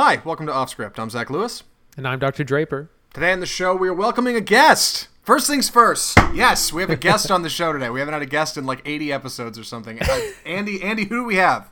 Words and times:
Hi, 0.00 0.22
welcome 0.24 0.46
to 0.46 0.52
Offscript. 0.52 0.96
I'm 1.00 1.10
Zach 1.10 1.28
Lewis. 1.28 1.64
And 1.96 2.06
I'm 2.06 2.20
Dr. 2.20 2.44
Draper. 2.44 2.88
Today 3.12 3.32
on 3.32 3.40
the 3.40 3.46
show, 3.46 3.74
we 3.74 3.88
are 3.88 3.92
welcoming 3.92 4.36
a 4.36 4.40
guest. 4.40 5.08
First 5.24 5.48
things 5.48 5.68
first. 5.68 6.16
Yes, 6.32 6.72
we 6.72 6.82
have 6.82 6.90
a 6.90 6.94
guest 6.94 7.30
on 7.32 7.42
the 7.42 7.48
show 7.48 7.72
today. 7.72 7.90
We 7.90 7.98
haven't 7.98 8.12
had 8.12 8.22
a 8.22 8.26
guest 8.26 8.56
in 8.56 8.64
like 8.64 8.80
80 8.84 9.12
episodes 9.12 9.58
or 9.58 9.64
something. 9.64 10.00
Uh, 10.00 10.20
Andy, 10.46 10.84
Andy, 10.84 11.02
who 11.02 11.16
do 11.16 11.24
we 11.24 11.34
have? 11.34 11.68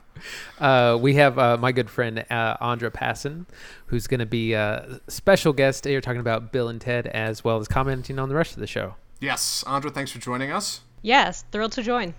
Uh, 0.59 0.97
we 0.99 1.13
have 1.13 1.39
uh, 1.39 1.55
my 1.55 1.71
good 1.71 1.89
friend 1.89 2.25
uh, 2.29 2.57
Andra 2.59 2.91
Passon, 2.91 3.45
who's 3.85 4.07
going 4.07 4.19
to 4.19 4.25
be 4.25 4.51
a 4.51 4.99
special 5.07 5.53
guest 5.53 5.85
You're 5.85 6.01
talking 6.01 6.19
about 6.19 6.51
Bill 6.51 6.67
and 6.67 6.81
Ted, 6.81 7.07
as 7.07 7.45
well 7.45 7.59
as 7.59 7.69
commenting 7.69 8.19
on 8.19 8.27
the 8.27 8.35
rest 8.35 8.55
of 8.55 8.59
the 8.59 8.67
show. 8.67 8.95
Yes, 9.21 9.63
Andra, 9.65 9.89
thanks 9.89 10.11
for 10.11 10.19
joining 10.19 10.51
us. 10.51 10.81
Yes, 11.01 11.45
thrilled 11.53 11.71
to 11.71 11.81
join. 11.81 12.13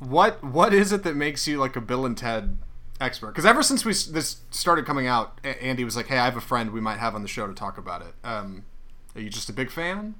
What 0.00 0.44
What 0.44 0.74
is 0.74 0.92
it 0.92 1.02
that 1.04 1.16
makes 1.16 1.48
you 1.48 1.56
like 1.56 1.76
a 1.76 1.80
Bill 1.80 2.04
and 2.04 2.14
Ted 2.14 2.58
expert? 3.00 3.28
Because 3.28 3.46
ever 3.46 3.62
since 3.62 3.84
we 3.84 3.92
this 3.92 4.36
started 4.50 4.86
coming 4.86 5.06
out, 5.06 5.38
Andy 5.44 5.84
was 5.84 5.96
like, 5.96 6.06
"Hey, 6.06 6.18
I 6.18 6.24
have 6.24 6.36
a 6.36 6.40
friend 6.40 6.70
we 6.72 6.80
might 6.80 6.98
have 6.98 7.14
on 7.14 7.22
the 7.22 7.28
show 7.28 7.46
to 7.46 7.54
talk 7.54 7.78
about 7.78 8.02
it." 8.02 8.14
Um, 8.24 8.64
are 9.14 9.20
you 9.20 9.30
just 9.30 9.48
a 9.48 9.52
big 9.52 9.70
fan? 9.70 10.14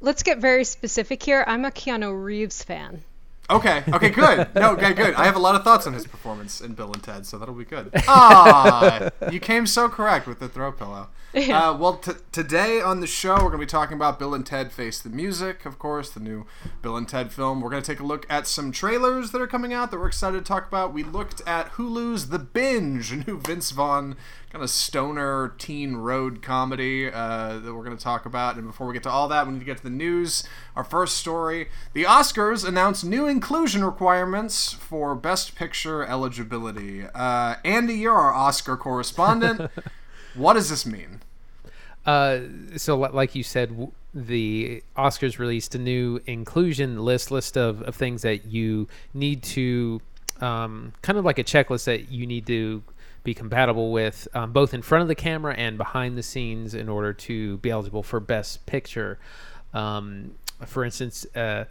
Let's 0.00 0.22
get 0.22 0.38
very 0.38 0.64
specific 0.64 1.22
here. 1.22 1.44
I'm 1.46 1.64
a 1.64 1.70
Keanu 1.70 2.22
Reeves 2.22 2.62
fan. 2.62 3.02
Okay. 3.48 3.84
Okay. 3.92 4.10
Good. 4.10 4.48
No. 4.54 4.72
Okay. 4.72 4.92
Good. 4.92 5.14
I 5.14 5.24
have 5.24 5.36
a 5.36 5.40
lot 5.40 5.54
of 5.54 5.62
thoughts 5.62 5.86
on 5.86 5.92
his 5.92 6.06
performance 6.06 6.60
in 6.60 6.74
Bill 6.74 6.92
and 6.92 7.02
Ted, 7.02 7.26
so 7.26 7.38
that'll 7.38 7.54
be 7.54 7.64
good. 7.64 7.90
Ah, 8.08 9.10
you 9.30 9.40
came 9.40 9.66
so 9.66 9.88
correct 9.88 10.26
with 10.26 10.40
the 10.40 10.48
throw 10.48 10.72
pillow. 10.72 11.08
Yeah. 11.46 11.68
Uh, 11.68 11.76
well, 11.76 11.98
t- 11.98 12.12
today 12.32 12.80
on 12.80 13.00
the 13.00 13.06
show, 13.06 13.34
we're 13.34 13.50
going 13.50 13.52
to 13.52 13.58
be 13.58 13.66
talking 13.66 13.94
about 13.94 14.18
Bill 14.18 14.32
and 14.32 14.44
Ted 14.44 14.72
Face 14.72 14.98
the 14.98 15.10
Music, 15.10 15.66
of 15.66 15.78
course, 15.78 16.08
the 16.08 16.18
new 16.18 16.46
Bill 16.80 16.96
and 16.96 17.06
Ted 17.06 17.30
film. 17.30 17.60
We're 17.60 17.68
going 17.68 17.82
to 17.82 17.92
take 17.92 18.00
a 18.00 18.06
look 18.06 18.24
at 18.30 18.46
some 18.46 18.72
trailers 18.72 19.32
that 19.32 19.42
are 19.42 19.46
coming 19.46 19.74
out 19.74 19.90
that 19.90 19.98
we're 19.98 20.06
excited 20.06 20.38
to 20.38 20.44
talk 20.44 20.66
about. 20.66 20.94
We 20.94 21.02
looked 21.02 21.42
at 21.46 21.72
Hulu's 21.72 22.30
The 22.30 22.38
Binge, 22.38 23.12
a 23.12 23.16
new 23.16 23.38
Vince 23.38 23.70
Vaughn 23.70 24.16
kind 24.50 24.64
of 24.64 24.70
stoner 24.70 25.54
teen 25.58 25.96
road 25.96 26.40
comedy 26.40 27.12
uh, 27.12 27.58
that 27.58 27.74
we're 27.74 27.84
going 27.84 27.96
to 27.96 28.02
talk 28.02 28.24
about. 28.24 28.56
And 28.56 28.66
before 28.66 28.86
we 28.86 28.94
get 28.94 29.02
to 29.02 29.10
all 29.10 29.28
that, 29.28 29.46
we 29.46 29.52
need 29.52 29.58
to 29.58 29.66
get 29.66 29.76
to 29.76 29.82
the 29.82 29.90
news. 29.90 30.42
Our 30.74 30.84
first 30.84 31.18
story 31.18 31.68
the 31.92 32.04
Oscars 32.04 32.66
announced 32.66 33.04
new 33.04 33.28
inclusion 33.28 33.84
requirements 33.84 34.72
for 34.72 35.14
Best 35.14 35.54
Picture 35.54 36.02
eligibility. 36.02 37.04
Uh, 37.14 37.56
Andy, 37.62 37.94
you're 37.94 38.14
our 38.14 38.32
Oscar 38.32 38.78
correspondent. 38.78 39.70
what 40.36 40.54
does 40.54 40.70
this 40.70 40.86
mean? 40.86 41.20
Uh, 42.04 42.40
so, 42.76 42.96
like 42.96 43.34
you 43.34 43.42
said, 43.42 43.90
the 44.14 44.82
Oscars 44.96 45.38
released 45.38 45.74
a 45.74 45.78
new 45.78 46.20
inclusion 46.26 47.04
list 47.04 47.30
list 47.30 47.56
of, 47.58 47.82
of 47.82 47.96
things 47.96 48.22
that 48.22 48.46
you 48.46 48.86
need 49.12 49.42
to 49.42 50.00
um, 50.40 50.92
kind 51.02 51.18
of 51.18 51.24
like 51.24 51.38
a 51.38 51.44
checklist 51.44 51.84
that 51.84 52.10
you 52.10 52.26
need 52.26 52.46
to 52.46 52.82
be 53.24 53.34
compatible 53.34 53.90
with 53.90 54.28
um, 54.34 54.52
both 54.52 54.72
in 54.72 54.82
front 54.82 55.02
of 55.02 55.08
the 55.08 55.14
camera 55.14 55.54
and 55.54 55.76
behind 55.76 56.16
the 56.16 56.22
scenes 56.22 56.74
in 56.74 56.88
order 56.88 57.12
to 57.12 57.56
be 57.58 57.70
eligible 57.70 58.02
for 58.02 58.20
Best 58.20 58.64
Picture. 58.66 59.18
Um, 59.74 60.36
for 60.64 60.84
instance, 60.84 61.26
uh, 61.34 61.64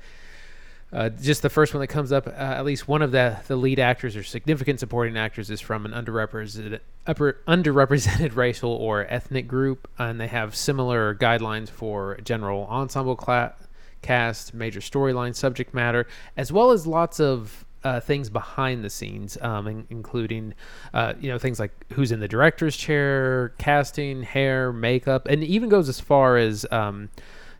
uh, 0.95 1.09
just 1.09 1.41
the 1.41 1.49
first 1.49 1.73
one 1.73 1.81
that 1.81 1.87
comes 1.87 2.13
up, 2.13 2.25
uh, 2.25 2.31
at 2.31 2.63
least 2.63 2.87
one 2.87 3.01
of 3.01 3.11
the, 3.11 3.37
the 3.47 3.55
lead 3.57 3.79
actors 3.79 4.15
or 4.15 4.23
significant 4.23 4.79
supporting 4.79 5.17
actors 5.17 5.49
is 5.49 5.59
from 5.59 5.85
an 5.85 5.91
underrepresented 5.91 6.79
upper, 7.05 7.41
underrepresented 7.45 8.33
racial 8.35 8.71
or 8.71 9.05
ethnic 9.09 9.45
group, 9.45 9.89
and 9.99 10.21
they 10.21 10.27
have 10.27 10.55
similar 10.55 11.13
guidelines 11.13 11.67
for 11.67 12.17
general 12.23 12.65
ensemble 12.67 13.17
cla- 13.17 13.53
cast, 14.01 14.53
major 14.53 14.79
storyline, 14.79 15.35
subject 15.35 15.73
matter, 15.73 16.07
as 16.37 16.53
well 16.53 16.71
as 16.71 16.87
lots 16.87 17.19
of 17.19 17.65
uh, 17.83 17.99
things 17.99 18.29
behind 18.29 18.81
the 18.81 18.89
scenes, 18.89 19.37
um, 19.41 19.67
in, 19.67 19.85
including 19.89 20.53
uh, 20.93 21.13
you 21.19 21.29
know 21.29 21.37
things 21.37 21.59
like 21.59 21.71
who's 21.91 22.13
in 22.13 22.21
the 22.21 22.27
director's 22.27 22.77
chair, 22.77 23.53
casting, 23.57 24.23
hair, 24.23 24.71
makeup, 24.71 25.27
and 25.27 25.43
even 25.43 25.67
goes 25.67 25.89
as 25.89 25.99
far 25.99 26.37
as 26.37 26.65
um, 26.71 27.09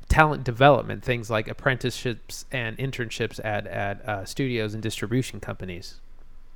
talent 0.09 0.43
development, 0.43 1.03
things 1.03 1.29
like 1.29 1.47
apprenticeships 1.47 2.45
and 2.51 2.77
internships 2.77 3.43
at 3.43 3.67
at 3.67 4.07
uh, 4.07 4.25
studios 4.25 4.73
and 4.73 4.81
distribution 4.81 5.39
companies. 5.39 5.99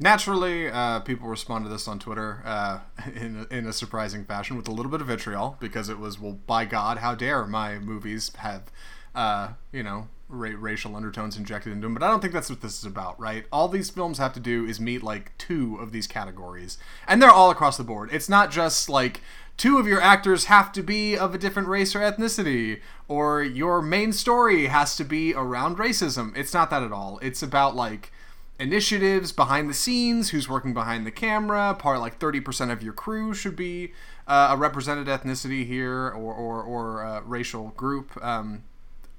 Naturally, 0.01 0.69
uh, 0.69 1.01
people 1.01 1.27
respond 1.27 1.65
to 1.65 1.69
this 1.69 1.85
on 1.85 1.99
Twitter 1.99 2.41
uh, 2.45 2.79
in, 3.15 3.45
in 3.51 3.67
a 3.67 3.73
surprising 3.73 4.23
fashion 4.23 4.55
with 4.55 4.67
a 4.67 4.71
little 4.71 4.91
bit 4.91 5.01
of 5.01 5.07
vitriol 5.07 5.57
because 5.59 5.89
it 5.89 5.99
was, 5.99 6.17
well, 6.17 6.39
by 6.47 6.63
God, 6.63 6.99
how 6.99 7.15
dare 7.15 7.45
my 7.45 7.79
movies 7.79 8.31
have, 8.37 8.71
uh, 9.13 9.49
you 9.73 9.83
know, 9.83 10.07
ra- 10.29 10.55
racial 10.57 10.95
undertones 10.95 11.35
injected 11.35 11.73
into 11.73 11.85
them. 11.85 11.93
But 11.93 12.03
I 12.03 12.07
don't 12.07 12.21
think 12.21 12.31
that's 12.31 12.49
what 12.49 12.61
this 12.61 12.79
is 12.79 12.85
about, 12.85 13.19
right? 13.19 13.45
All 13.51 13.67
these 13.67 13.89
films 13.89 14.19
have 14.19 14.31
to 14.33 14.39
do 14.39 14.65
is 14.65 14.79
meet 14.79 15.03
like 15.03 15.37
two 15.37 15.75
of 15.75 15.91
these 15.91 16.07
categories, 16.07 16.77
and 17.05 17.21
they're 17.21 17.29
all 17.29 17.51
across 17.51 17.75
the 17.75 17.83
board. 17.83 18.09
It's 18.13 18.29
not 18.29 18.51
just 18.51 18.87
like 18.87 19.19
two 19.59 19.77
of 19.77 19.85
your 19.85 20.01
actors 20.01 20.45
have 20.45 20.71
to 20.71 20.81
be 20.81 21.17
of 21.17 21.35
a 21.35 21.37
different 21.37 21.67
race 21.67 21.93
or 21.93 21.99
ethnicity, 21.99 22.79
or 23.09 23.43
your 23.43 23.81
main 23.81 24.13
story 24.13 24.67
has 24.67 24.95
to 24.95 25.03
be 25.03 25.33
around 25.33 25.77
racism. 25.77 26.35
It's 26.35 26.53
not 26.53 26.69
that 26.69 26.81
at 26.81 26.93
all. 26.93 27.19
It's 27.21 27.43
about 27.43 27.75
like 27.75 28.11
initiatives 28.57 29.33
behind 29.33 29.69
the 29.69 29.73
scenes, 29.73 30.29
who's 30.29 30.47
working 30.47 30.73
behind 30.73 31.05
the 31.05 31.11
camera. 31.11 31.75
Part 31.77 31.99
like 31.99 32.19
30% 32.19 32.71
of 32.71 32.81
your 32.81 32.93
crew 32.93 33.33
should 33.33 33.57
be 33.57 33.91
uh, 34.27 34.49
a 34.51 34.57
represented 34.57 35.07
ethnicity 35.07 35.67
here 35.67 36.07
or, 36.07 36.33
or, 36.33 36.63
or 36.63 37.03
uh, 37.03 37.21
racial 37.21 37.69
group. 37.75 38.17
Um, 38.23 38.63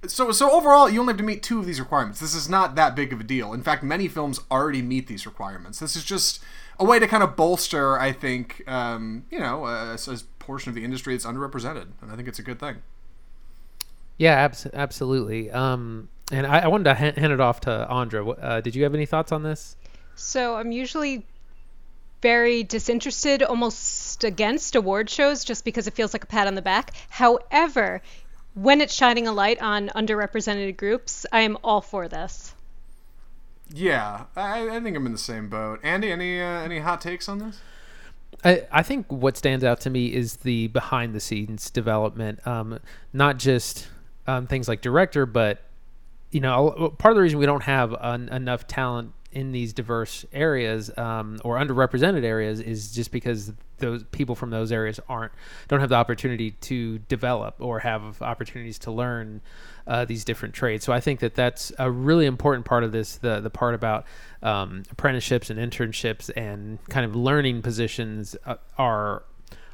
so 0.06 0.32
so 0.32 0.50
overall 0.50 0.88
you 0.88 1.00
only 1.00 1.12
have 1.12 1.18
to 1.18 1.24
meet 1.24 1.42
two 1.42 1.58
of 1.58 1.66
these 1.66 1.78
requirements 1.78 2.20
this 2.20 2.34
is 2.34 2.48
not 2.48 2.74
that 2.74 2.96
big 2.96 3.12
of 3.12 3.20
a 3.20 3.22
deal 3.22 3.52
in 3.52 3.62
fact 3.62 3.82
many 3.82 4.08
films 4.08 4.40
already 4.50 4.80
meet 4.80 5.06
these 5.08 5.26
requirements 5.26 5.78
this 5.78 5.94
is 5.94 6.04
just 6.04 6.40
a 6.78 6.84
way 6.84 6.98
to 6.98 7.06
kind 7.06 7.22
of 7.22 7.36
bolster 7.36 7.98
i 7.98 8.10
think 8.10 8.62
um, 8.66 9.24
you 9.30 9.38
know 9.38 9.66
a, 9.66 9.92
a, 9.92 10.18
portion 10.40 10.68
of 10.68 10.74
the 10.74 10.84
industry 10.84 11.14
that's 11.14 11.24
underrepresented 11.24 11.86
and 12.02 12.10
i 12.10 12.16
think 12.16 12.26
it's 12.26 12.38
a 12.38 12.42
good 12.42 12.58
thing 12.58 12.82
yeah 14.18 14.32
abs- 14.32 14.66
absolutely 14.74 15.50
um, 15.50 16.08
and 16.32 16.46
I, 16.46 16.60
I, 16.60 16.66
wanted 16.68 16.84
to 16.84 16.94
hand, 16.94 17.16
hand 17.16 17.32
it 17.32 17.40
off 17.40 17.60
to 17.60 17.90
andra 17.90 18.28
uh, 18.28 18.60
did 18.60 18.74
you 18.74 18.82
have 18.82 18.94
any 18.94 19.06
thoughts 19.06 19.30
on 19.30 19.42
this 19.42 19.76
so 20.16 20.56
i'm 20.56 20.72
usually 20.72 21.24
very 22.22 22.62
disinterested 22.64 23.42
almost 23.42 24.24
against 24.24 24.74
award 24.74 25.08
shows 25.08 25.44
just 25.44 25.64
because 25.64 25.86
it 25.86 25.94
feels 25.94 26.12
like 26.12 26.24
a 26.24 26.26
pat 26.26 26.46
on 26.46 26.54
the 26.54 26.62
back 26.62 26.92
however 27.08 28.02
when 28.54 28.80
it's 28.80 28.92
shining 28.92 29.26
a 29.26 29.32
light 29.32 29.60
on 29.62 29.88
underrepresented 29.88 30.76
groups, 30.76 31.24
I 31.32 31.40
am 31.40 31.56
all 31.62 31.80
for 31.80 32.08
this. 32.08 32.54
Yeah, 33.72 34.24
I, 34.34 34.68
I 34.68 34.80
think 34.80 34.96
I'm 34.96 35.06
in 35.06 35.12
the 35.12 35.18
same 35.18 35.48
boat. 35.48 35.78
Andy, 35.82 36.10
any 36.10 36.40
uh, 36.40 36.44
any 36.44 36.80
hot 36.80 37.00
takes 37.00 37.28
on 37.28 37.38
this? 37.38 37.60
I, 38.44 38.66
I 38.70 38.82
think 38.82 39.10
what 39.10 39.36
stands 39.36 39.64
out 39.64 39.80
to 39.82 39.90
me 39.90 40.14
is 40.14 40.36
the 40.36 40.68
behind 40.68 41.14
the 41.14 41.20
scenes 41.20 41.70
development, 41.70 42.46
um, 42.46 42.78
not 43.12 43.38
just 43.38 43.88
um, 44.26 44.46
things 44.46 44.68
like 44.68 44.80
director, 44.80 45.26
but 45.26 45.62
you 46.30 46.40
know, 46.40 46.94
part 46.98 47.12
of 47.12 47.16
the 47.16 47.22
reason 47.22 47.38
we 47.38 47.46
don't 47.46 47.64
have 47.64 47.94
an, 48.00 48.28
enough 48.28 48.66
talent 48.66 49.12
in 49.32 49.52
these 49.52 49.72
diverse 49.72 50.24
areas 50.32 50.90
um, 50.98 51.40
or 51.44 51.56
underrepresented 51.56 52.24
areas 52.24 52.60
is 52.60 52.92
just 52.92 53.12
because 53.12 53.52
those 53.78 54.02
people 54.04 54.34
from 54.34 54.50
those 54.50 54.72
areas 54.72 55.00
aren't 55.08 55.32
don't 55.68 55.80
have 55.80 55.88
the 55.88 55.94
opportunity 55.94 56.50
to 56.52 56.98
develop 57.00 57.54
or 57.58 57.80
have 57.80 58.20
opportunities 58.22 58.78
to 58.78 58.90
learn 58.90 59.40
uh, 59.86 60.04
these 60.04 60.24
different 60.24 60.54
trades. 60.54 60.84
So 60.84 60.92
I 60.92 61.00
think 61.00 61.20
that 61.20 61.34
that's 61.34 61.72
a 61.78 61.90
really 61.90 62.26
important 62.26 62.64
part 62.64 62.84
of 62.84 62.92
this 62.92 63.16
the 63.16 63.40
the 63.40 63.50
part 63.50 63.74
about 63.74 64.04
um, 64.42 64.82
apprenticeships 64.90 65.50
and 65.50 65.58
internships 65.58 66.30
and 66.36 66.84
kind 66.88 67.06
of 67.06 67.14
learning 67.14 67.62
positions 67.62 68.36
uh, 68.46 68.56
are 68.78 69.22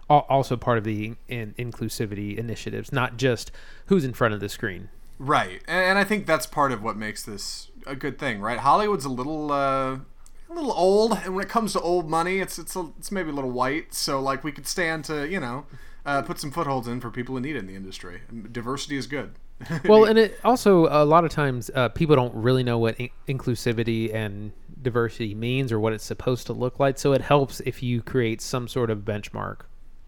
also 0.09 0.57
part 0.57 0.79
of 0.79 0.85
the 0.85 1.15
in- 1.29 1.55
inclusivity 1.59 2.37
initiatives, 2.37 2.93
not 2.93 3.17
just 3.17 3.51
who's 3.87 4.05
in 4.05 4.13
front 4.13 4.35
of 4.35 4.41
the 4.41 4.49
screen. 4.49 4.89
Right, 5.19 5.63
and 5.67 5.99
I 5.99 6.05
think 6.05 6.27
that's 6.27 6.47
part 6.47 6.73
of 6.73 6.83
what 6.83 6.97
makes 6.97 7.25
this 7.25 7.71
a 7.87 7.97
good 7.97 8.19
thing, 8.19 8.41
right? 8.41 8.59
Hollywood's 8.59 9.05
a 9.05 9.11
little 9.11 9.53
uh, 9.53 9.95
a 9.95 10.55
little 10.55 10.73
old, 10.73 11.19
and 11.25 11.35
when 11.35 11.45
it 11.45 11.49
comes 11.49 11.73
to 11.73 11.81
old 11.81 12.09
money, 12.09 12.39
it's 12.39 12.59
it's 12.59 12.77
a, 12.77 12.91
it's 12.99 13.11
maybe 13.11 13.31
a 13.31 13.33
little 13.33 13.51
white. 13.51 13.95
So 13.95 14.21
like 14.21 14.45
we 14.45 14.53
could 14.53 14.67
stand 14.67 15.05
to 15.07 15.29
you 15.29 15.41
know 15.41 15.67
uh, 16.05 16.23
put 16.23 16.39
some 16.39 16.51
footholds 16.51 16.89
in 16.89 17.01
for 17.01 17.11
people 17.11 17.35
who 17.35 17.41
need 17.41 17.57
it 17.57 17.61
in 17.61 17.67
the 17.67 17.75
industry. 17.75 18.23
Diversity 18.53 18.97
is 18.97 19.07
good. 19.07 19.33
well, 19.85 20.05
and 20.05 20.19
it 20.19 20.39
also 20.45 20.87
a 20.87 21.05
lot 21.05 21.25
of 21.25 21.31
times 21.31 21.71
uh, 21.75 21.89
people 21.89 22.15
don't 22.15 22.35
really 22.35 22.63
know 22.63 22.79
what 22.79 22.99
in- 23.01 23.11
inclusivity 23.27 24.15
and 24.15 24.53
diversity 24.83 25.35
means 25.35 25.73
or 25.73 25.81
what 25.81 25.93
it's 25.93 26.05
supposed 26.05 26.47
to 26.47 26.53
look 26.53 26.79
like. 26.79 26.99
So 26.99 27.13
it 27.13 27.23
helps 27.23 27.61
if 27.61 27.83
you 27.83 28.03
create 28.03 28.41
some 28.41 28.69
sort 28.69 28.91
of 28.91 28.99
benchmark. 29.01 29.63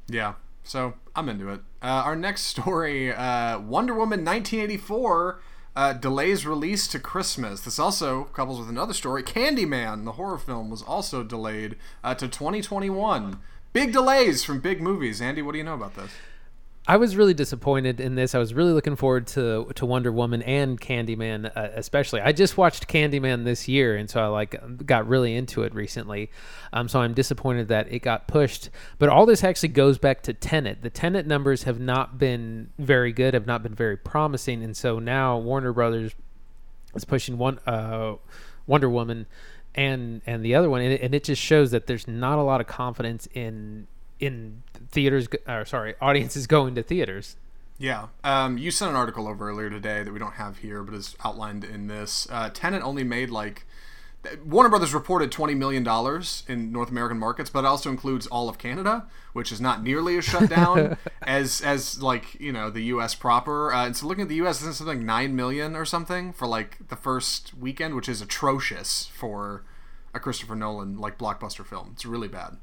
Yeah. 0.07 0.35
So 0.63 0.95
I'm 1.17 1.29
into 1.29 1.49
it. 1.49 1.61
Uh, 1.83 1.87
our 2.05 2.15
next 2.15 2.43
story, 2.43 3.13
uh, 3.13 3.59
Wonder 3.59 3.95
Woman 3.95 4.25
1984 4.25 5.41
uh, 5.77 5.93
delays 5.93 6.47
release 6.47 6.87
to 6.89 6.99
Christmas. 6.99 7.61
This 7.61 7.79
also 7.79 8.25
couples 8.25 8.59
with 8.59 8.69
another 8.69 8.93
story. 8.93 9.23
Candyman, 9.23 10.05
the 10.05 10.13
horror 10.13 10.39
film, 10.39 10.71
was 10.71 10.83
also 10.83 11.23
delayed 11.23 11.77
uh, 12.03 12.15
to 12.15 12.29
2021. 12.29 13.39
Big 13.73 13.93
delays 13.93 14.45
from 14.45 14.61
big 14.61 14.81
movies. 14.81 15.21
Andy, 15.21 15.43
what 15.43 15.53
do 15.53 15.59
you 15.59 15.65
know 15.65 15.75
about 15.75 15.95
this? 15.95 16.11
I 16.89 16.97
was 16.97 17.17
really 17.17 17.35
disappointed 17.35 18.01
in 18.01 18.15
this. 18.15 18.35
I 18.35 18.39
was 18.39 18.55
really 18.55 18.73
looking 18.73 18.97
forward 18.97 19.27
to 19.29 19.71
to 19.75 19.85
Wonder 19.85 20.11
Woman 20.11 20.41
and 20.41 20.81
Candyman, 20.81 21.55
uh, 21.55 21.69
especially. 21.75 22.23
I 22.23 22.33
just 22.33 22.57
watched 22.57 22.89
Candyman 22.89 23.45
this 23.45 23.69
year, 23.69 23.95
and 23.95 24.09
so 24.09 24.23
I 24.23 24.27
like 24.29 24.87
got 24.87 25.07
really 25.07 25.37
into 25.37 25.65
it 25.65 25.75
recently. 25.75 26.31
Um, 26.73 26.89
so 26.89 27.01
I'm 27.01 27.13
disappointed 27.13 27.69
that 27.69 27.93
it 27.93 27.99
got 27.99 28.27
pushed. 28.27 28.71
But 28.99 29.11
all 29.11 29.27
this 29.27 29.45
actually 29.45 29.69
goes 29.69 29.99
back 29.99 30.23
to 30.23 30.33
Tenet. 30.33 30.81
The 30.81 30.89
Tenet 30.89 31.27
numbers 31.27 31.65
have 31.65 31.79
not 31.79 32.19
been 32.19 32.71
very 32.79 33.13
good, 33.13 33.35
have 33.35 33.47
not 33.47 33.63
been 33.63 33.75
very 33.75 33.99
promising, 33.99 34.63
and 34.65 34.75
so 34.75 34.99
now 34.99 35.37
Warner 35.37 35.75
Brothers 35.75 36.15
is 36.95 37.05
pushing 37.05 37.37
one 37.37 37.59
uh, 37.67 38.15
Wonder 38.67 38.89
Woman 38.89 39.27
and 39.75 40.23
and 40.25 40.43
the 40.43 40.55
other 40.55 40.71
one, 40.71 40.81
and 40.81 40.95
it, 40.95 41.03
and 41.03 41.15
it 41.15 41.25
just 41.25 41.43
shows 41.43 41.71
that 41.71 41.87
there's 41.87 42.09
not 42.09 42.39
a 42.39 42.43
lot 42.43 42.63
of 42.63 42.67
confidence 42.67 43.29
in 43.35 43.89
in 44.21 44.63
theaters 44.91 45.29
or 45.47 45.65
sorry 45.65 45.95
audiences 46.01 46.47
going 46.47 46.75
to 46.75 46.83
theaters 46.83 47.37
yeah 47.79 48.09
um, 48.25 48.59
you 48.59 48.71
sent 48.71 48.91
an 48.91 48.97
article 48.97 49.29
over 49.29 49.49
earlier 49.49 49.71
today 49.71 50.03
that 50.03 50.13
we 50.13 50.19
don't 50.19 50.35
have 50.35 50.59
here 50.59 50.83
but 50.83 50.95
is 50.95 51.17
outlined 51.25 51.65
in 51.65 51.87
this 51.87 52.27
uh, 52.31 52.51
Tenet 52.51 52.83
only 52.83 53.05
made 53.05 53.31
like 53.31 53.65
Warner 54.45 54.69
Brothers 54.69 54.93
reported 54.93 55.31
$20 55.31 55.57
million 55.57 55.87
in 56.49 56.73
North 56.73 56.91
American 56.91 57.19
markets, 57.19 57.51
but 57.51 57.61
it 57.61 57.67
also 57.67 57.89
includes 57.89 58.27
all 58.27 58.49
of 58.49 58.59
Canada, 58.59 59.07
which 59.33 59.53
is 59.53 59.61
not 59.61 59.83
nearly 59.83 60.19
as 60.19 60.25
shut 60.25 60.51
down 60.51 60.97
as, 61.23 61.61
as 61.61 62.03
like, 62.03 62.39
you 62.41 62.53
know, 62.53 62.69
the 62.69 62.83
U.S. 62.85 63.15
proper. 63.15 63.73
Uh, 63.73 63.87
and 63.87 63.97
so 63.97 64.07
looking 64.07 64.23
at 64.23 64.29
the 64.29 64.35
U.S., 64.37 64.61
isn't 64.61 64.75
something 64.75 64.99
like 64.99 65.07
9 65.07 65.37
million 65.37 65.77
or 65.77 65.85
something 65.85 66.33
for 66.33 66.47
like 66.47 66.89
the 66.89 66.97
first 66.97 67.57
weekend, 67.57 67.95
which 67.95 68.09
is 68.09 68.21
atrocious 68.21 69.07
for 69.07 69.65
a 70.13 70.21
Christopher 70.21 70.57
Nolan 70.57 70.99
like 70.99 71.17
blockbuster 71.17 71.65
film. 71.65 71.91
It's 71.93 72.05
really 72.05 72.29
bad. 72.29 72.57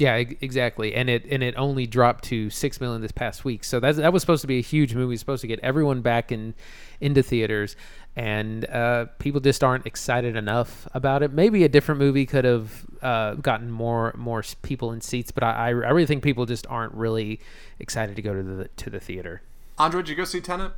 Yeah, 0.00 0.14
exactly. 0.14 0.94
And 0.94 1.10
it 1.10 1.26
and 1.30 1.42
it 1.42 1.54
only 1.58 1.86
dropped 1.86 2.24
to 2.24 2.48
six 2.48 2.80
million 2.80 3.02
this 3.02 3.12
past 3.12 3.44
week. 3.44 3.64
So 3.64 3.78
that 3.80 3.96
that 3.96 4.14
was 4.14 4.22
supposed 4.22 4.40
to 4.40 4.46
be 4.46 4.56
a 4.56 4.62
huge 4.62 4.94
movie. 4.94 5.14
supposed 5.18 5.42
to 5.42 5.46
get 5.46 5.60
everyone 5.60 6.00
back 6.00 6.32
in 6.32 6.54
into 7.02 7.22
theaters, 7.22 7.76
and 8.16 8.64
uh, 8.70 9.06
people 9.18 9.42
just 9.42 9.62
aren't 9.62 9.84
excited 9.84 10.36
enough 10.36 10.88
about 10.94 11.22
it. 11.22 11.34
Maybe 11.34 11.64
a 11.64 11.68
different 11.68 11.98
movie 11.98 12.24
could 12.24 12.46
have 12.46 12.86
uh, 13.02 13.34
gotten 13.34 13.70
more 13.70 14.14
more 14.16 14.42
people 14.62 14.90
in 14.90 15.02
seats, 15.02 15.32
but 15.32 15.44
I, 15.44 15.66
I 15.66 15.68
really 15.68 16.06
think 16.06 16.22
people 16.22 16.46
just 16.46 16.66
aren't 16.68 16.94
really 16.94 17.38
excited 17.78 18.16
to 18.16 18.22
go 18.22 18.32
to 18.32 18.42
the 18.42 18.68
to 18.68 18.88
the 18.88 19.00
theater. 19.00 19.42
Andre, 19.76 20.00
did 20.00 20.08
you 20.08 20.16
go 20.16 20.24
see 20.24 20.40
Tenet? 20.40 20.72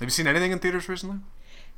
Have 0.00 0.06
you 0.06 0.10
seen 0.10 0.26
anything 0.26 0.50
in 0.50 0.58
theaters 0.58 0.88
recently? 0.88 1.18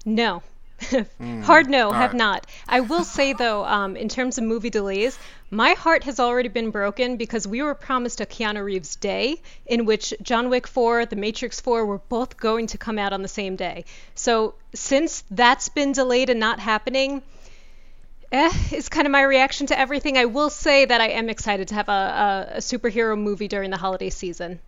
No, 0.06 0.42
mm, 0.80 1.42
Hard 1.42 1.68
no, 1.68 1.92
have 1.92 2.12
right. 2.12 2.18
not. 2.18 2.46
I 2.66 2.80
will 2.80 3.04
say 3.04 3.32
though, 3.32 3.64
um, 3.64 3.96
in 3.96 4.08
terms 4.08 4.38
of 4.38 4.44
movie 4.44 4.70
delays, 4.70 5.18
my 5.50 5.72
heart 5.72 6.04
has 6.04 6.20
already 6.20 6.48
been 6.48 6.70
broken 6.70 7.16
because 7.16 7.46
we 7.46 7.62
were 7.62 7.74
promised 7.74 8.20
a 8.20 8.26
Keanu 8.26 8.64
Reeves 8.64 8.96
day 8.96 9.40
in 9.66 9.86
which 9.86 10.14
John 10.22 10.50
Wick 10.50 10.66
4, 10.66 11.06
The 11.06 11.16
Matrix 11.16 11.60
4 11.60 11.86
were 11.86 11.98
both 11.98 12.36
going 12.36 12.66
to 12.68 12.78
come 12.78 12.98
out 12.98 13.12
on 13.12 13.22
the 13.22 13.28
same 13.28 13.56
day. 13.56 13.84
So 14.14 14.54
since 14.74 15.24
that's 15.30 15.68
been 15.68 15.92
delayed 15.92 16.30
and 16.30 16.40
not 16.40 16.60
happening, 16.60 17.22
eh, 18.32 18.52
is 18.72 18.88
kind 18.88 19.06
of 19.06 19.10
my 19.12 19.22
reaction 19.22 19.66
to 19.68 19.78
everything. 19.78 20.18
I 20.18 20.26
will 20.26 20.50
say 20.50 20.84
that 20.84 21.00
I 21.00 21.08
am 21.08 21.28
excited 21.30 21.68
to 21.68 21.74
have 21.74 21.88
a, 21.88 21.92
a, 21.92 22.56
a 22.56 22.58
superhero 22.58 23.18
movie 23.18 23.48
during 23.48 23.70
the 23.70 23.76
holiday 23.76 24.10
season. 24.10 24.60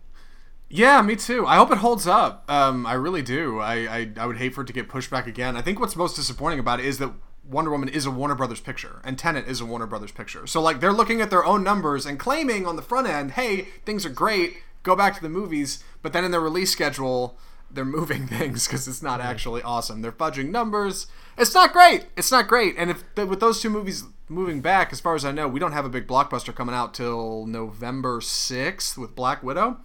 Yeah, 0.73 1.01
me 1.01 1.17
too. 1.17 1.45
I 1.45 1.57
hope 1.57 1.69
it 1.71 1.79
holds 1.79 2.07
up. 2.07 2.45
Um, 2.49 2.85
I 2.85 2.93
really 2.93 3.21
do. 3.21 3.59
I, 3.59 3.73
I, 3.73 4.11
I 4.17 4.25
would 4.25 4.37
hate 4.37 4.53
for 4.55 4.61
it 4.61 4.67
to 4.67 4.73
get 4.73 4.87
pushed 4.87 5.11
back 5.11 5.27
again. 5.27 5.57
I 5.57 5.61
think 5.61 5.81
what's 5.81 5.97
most 5.97 6.15
disappointing 6.15 6.59
about 6.59 6.79
it 6.79 6.85
is 6.85 6.97
that 6.99 7.11
Wonder 7.43 7.71
Woman 7.71 7.89
is 7.89 8.05
a 8.05 8.11
Warner 8.11 8.35
Brothers 8.35 8.61
picture, 8.61 9.01
and 9.03 9.19
Tenet 9.19 9.47
is 9.47 9.59
a 9.59 9.65
Warner 9.65 9.85
Brothers 9.85 10.13
picture. 10.13 10.47
So 10.47 10.61
like 10.61 10.79
they're 10.79 10.93
looking 10.93 11.19
at 11.19 11.29
their 11.29 11.43
own 11.43 11.61
numbers 11.61 12.05
and 12.05 12.17
claiming 12.17 12.65
on 12.65 12.77
the 12.77 12.81
front 12.81 13.07
end, 13.07 13.31
"Hey, 13.31 13.67
things 13.85 14.05
are 14.05 14.09
great. 14.09 14.57
Go 14.83 14.95
back 14.95 15.13
to 15.15 15.21
the 15.21 15.27
movies." 15.27 15.83
But 16.01 16.13
then 16.13 16.23
in 16.23 16.31
their 16.31 16.39
release 16.39 16.71
schedule, 16.71 17.37
they're 17.69 17.83
moving 17.99 18.25
things 18.27 18.65
because 18.65 18.87
it's 18.87 19.01
not 19.01 19.19
actually 19.19 19.61
awesome. 19.63 20.01
They're 20.01 20.13
fudging 20.13 20.51
numbers. 20.51 21.07
It's 21.37 21.53
not 21.53 21.73
great. 21.73 22.05
It's 22.15 22.31
not 22.31 22.47
great. 22.47 22.75
And 22.77 22.89
if 22.89 23.03
with 23.17 23.41
those 23.41 23.61
two 23.61 23.69
movies 23.69 24.05
moving 24.29 24.61
back, 24.61 24.93
as 24.93 25.01
far 25.01 25.15
as 25.15 25.25
I 25.25 25.33
know, 25.33 25.49
we 25.49 25.59
don't 25.59 25.73
have 25.73 25.85
a 25.85 25.89
big 25.89 26.07
blockbuster 26.07 26.55
coming 26.55 26.75
out 26.75 26.93
till 26.93 27.45
November 27.45 28.21
sixth 28.21 28.97
with 28.97 29.15
Black 29.15 29.43
Widow. 29.43 29.79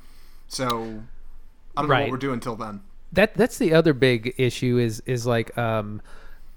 So 0.48 1.02
I 1.76 1.82
don't 1.82 1.90
right. 1.90 1.98
know 1.98 2.04
what 2.04 2.10
we're 2.12 2.18
doing 2.18 2.34
until 2.34 2.56
then. 2.56 2.80
That 3.12 3.34
that's 3.34 3.58
the 3.58 3.72
other 3.72 3.92
big 3.92 4.34
issue 4.36 4.78
is 4.78 5.00
is 5.06 5.26
like 5.26 5.56
um, 5.56 6.02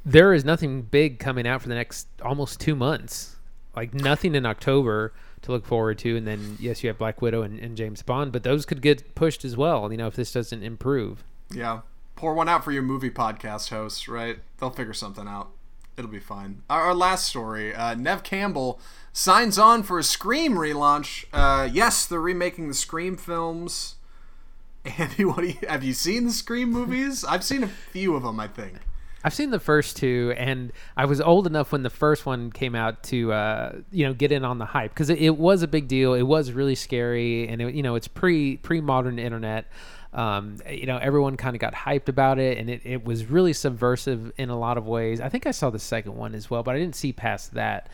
there 0.06 0.34
is 0.34 0.44
nothing 0.44 0.82
big 0.82 1.20
coming 1.20 1.48
out 1.48 1.62
for 1.62 1.70
the 1.70 1.76
next 1.76 2.08
almost 2.24 2.60
two 2.60 2.76
months. 2.76 3.36
Like 3.76 3.94
nothing 3.94 4.36
in 4.36 4.46
October 4.46 5.14
to 5.44 5.52
look 5.52 5.66
forward 5.66 6.00
to, 6.00 6.18
and 6.18 6.28
then 6.28 6.58
yes, 6.60 6.84
you 6.84 6.90
have 6.90 6.98
Black 6.98 7.22
Widow 7.22 7.44
and, 7.44 7.60
and 7.60 7.78
James 7.78 8.02
Bond, 8.02 8.32
but 8.32 8.44
those 8.44 8.66
could 8.66 8.82
get 8.82 9.16
pushed 9.16 9.46
as 9.46 9.56
well. 9.56 9.92
You 9.92 9.98
know, 9.98 10.08
if 10.08 10.16
this 10.16 10.32
doesn't 10.32 10.64
improve. 10.64 11.24
Yeah, 11.52 11.82
pour 12.16 12.34
one 12.34 12.50
out 12.50 12.64
for 12.64 12.72
your 12.72 12.84
movie 12.84 13.10
podcast 13.10 13.70
hosts, 13.70 14.08
right? 14.08 14.40
They'll 14.58 14.72
figure 14.72 14.94
something 14.94 15.28
out. 15.28 15.52
It'll 16.00 16.10
be 16.10 16.20
fine. 16.20 16.64
Our, 16.70 16.84
our 16.84 16.96
last 16.96 17.26
story: 17.26 17.76
uh, 17.76 17.94
Neve 17.94 18.24
Campbell 18.24 18.80
signs 19.12 19.60
on 19.60 19.84
for 19.84 20.00
a 20.00 20.04
Scream 20.04 20.54
relaunch. 20.54 21.26
Uh, 21.34 21.68
yes, 21.70 22.06
they're 22.06 22.22
remaking 22.22 22.70
the 22.70 22.74
Scream 22.74 23.18
films. 23.18 23.96
Andy, 24.98 25.26
what 25.26 25.46
you, 25.46 25.56
have 25.68 25.84
you 25.84 25.92
seen 25.92 26.26
the 26.26 26.32
Scream 26.32 26.72
movies? 26.72 27.26
I've 27.26 27.44
seen 27.44 27.64
a 27.64 27.68
few 27.68 28.16
of 28.16 28.24
them, 28.24 28.40
I 28.40 28.48
think. 28.48 28.78
I've 29.26 29.34
seen 29.34 29.52
the 29.52 29.60
first 29.60 29.98
two, 29.98 30.34
and 30.38 30.72
I 30.96 31.04
was 31.04 31.20
old 31.20 31.46
enough 31.46 31.74
when 31.74 31.84
the 31.84 31.90
first 31.90 32.26
one 32.26 32.50
came 32.50 32.76
out 32.76 33.04
to, 33.04 33.34
uh, 33.34 33.76
you 33.92 34.06
know, 34.06 34.14
get 34.14 34.32
in 34.32 34.46
on 34.46 34.58
the 34.58 34.66
hype 34.66 34.94
because 34.94 35.10
it, 35.10 35.20
it, 35.20 35.38
was 35.38 35.64
a 35.64 35.68
big 35.68 35.90
deal. 35.90 36.14
It 36.14 36.22
was 36.24 36.54
really 36.54 36.76
scary, 36.76 37.46
and 37.50 37.62
it, 37.62 37.76
you 37.76 37.84
know, 37.84 37.96
it's 37.96 38.08
pre 38.08 38.56
pre 38.56 38.80
modern 38.80 39.20
internet. 39.20 39.66
Um, 40.12 40.58
you 40.68 40.88
know, 40.88 40.98
everyone 40.98 41.38
kind 41.38 41.56
of 41.56 41.60
got 41.60 41.74
hyped 41.74 42.10
about 42.10 42.40
it, 42.40 42.58
and 42.58 42.70
it, 42.70 42.82
it 42.84 43.06
was 43.06 43.26
really 43.26 43.54
subversive 43.54 44.32
in 44.38 44.50
a 44.50 44.58
lot 44.58 44.78
of 44.78 44.88
ways. 44.88 45.22
I 45.22 45.30
think 45.30 45.46
I 45.46 45.52
saw 45.52 45.70
the 45.70 45.80
second 45.80 46.16
one 46.16 46.34
as 46.34 46.50
well, 46.50 46.64
but 46.64 46.76
I 46.76 46.80
didn't 46.80 46.96
see 46.96 47.14
past 47.14 47.54
that. 47.54 47.90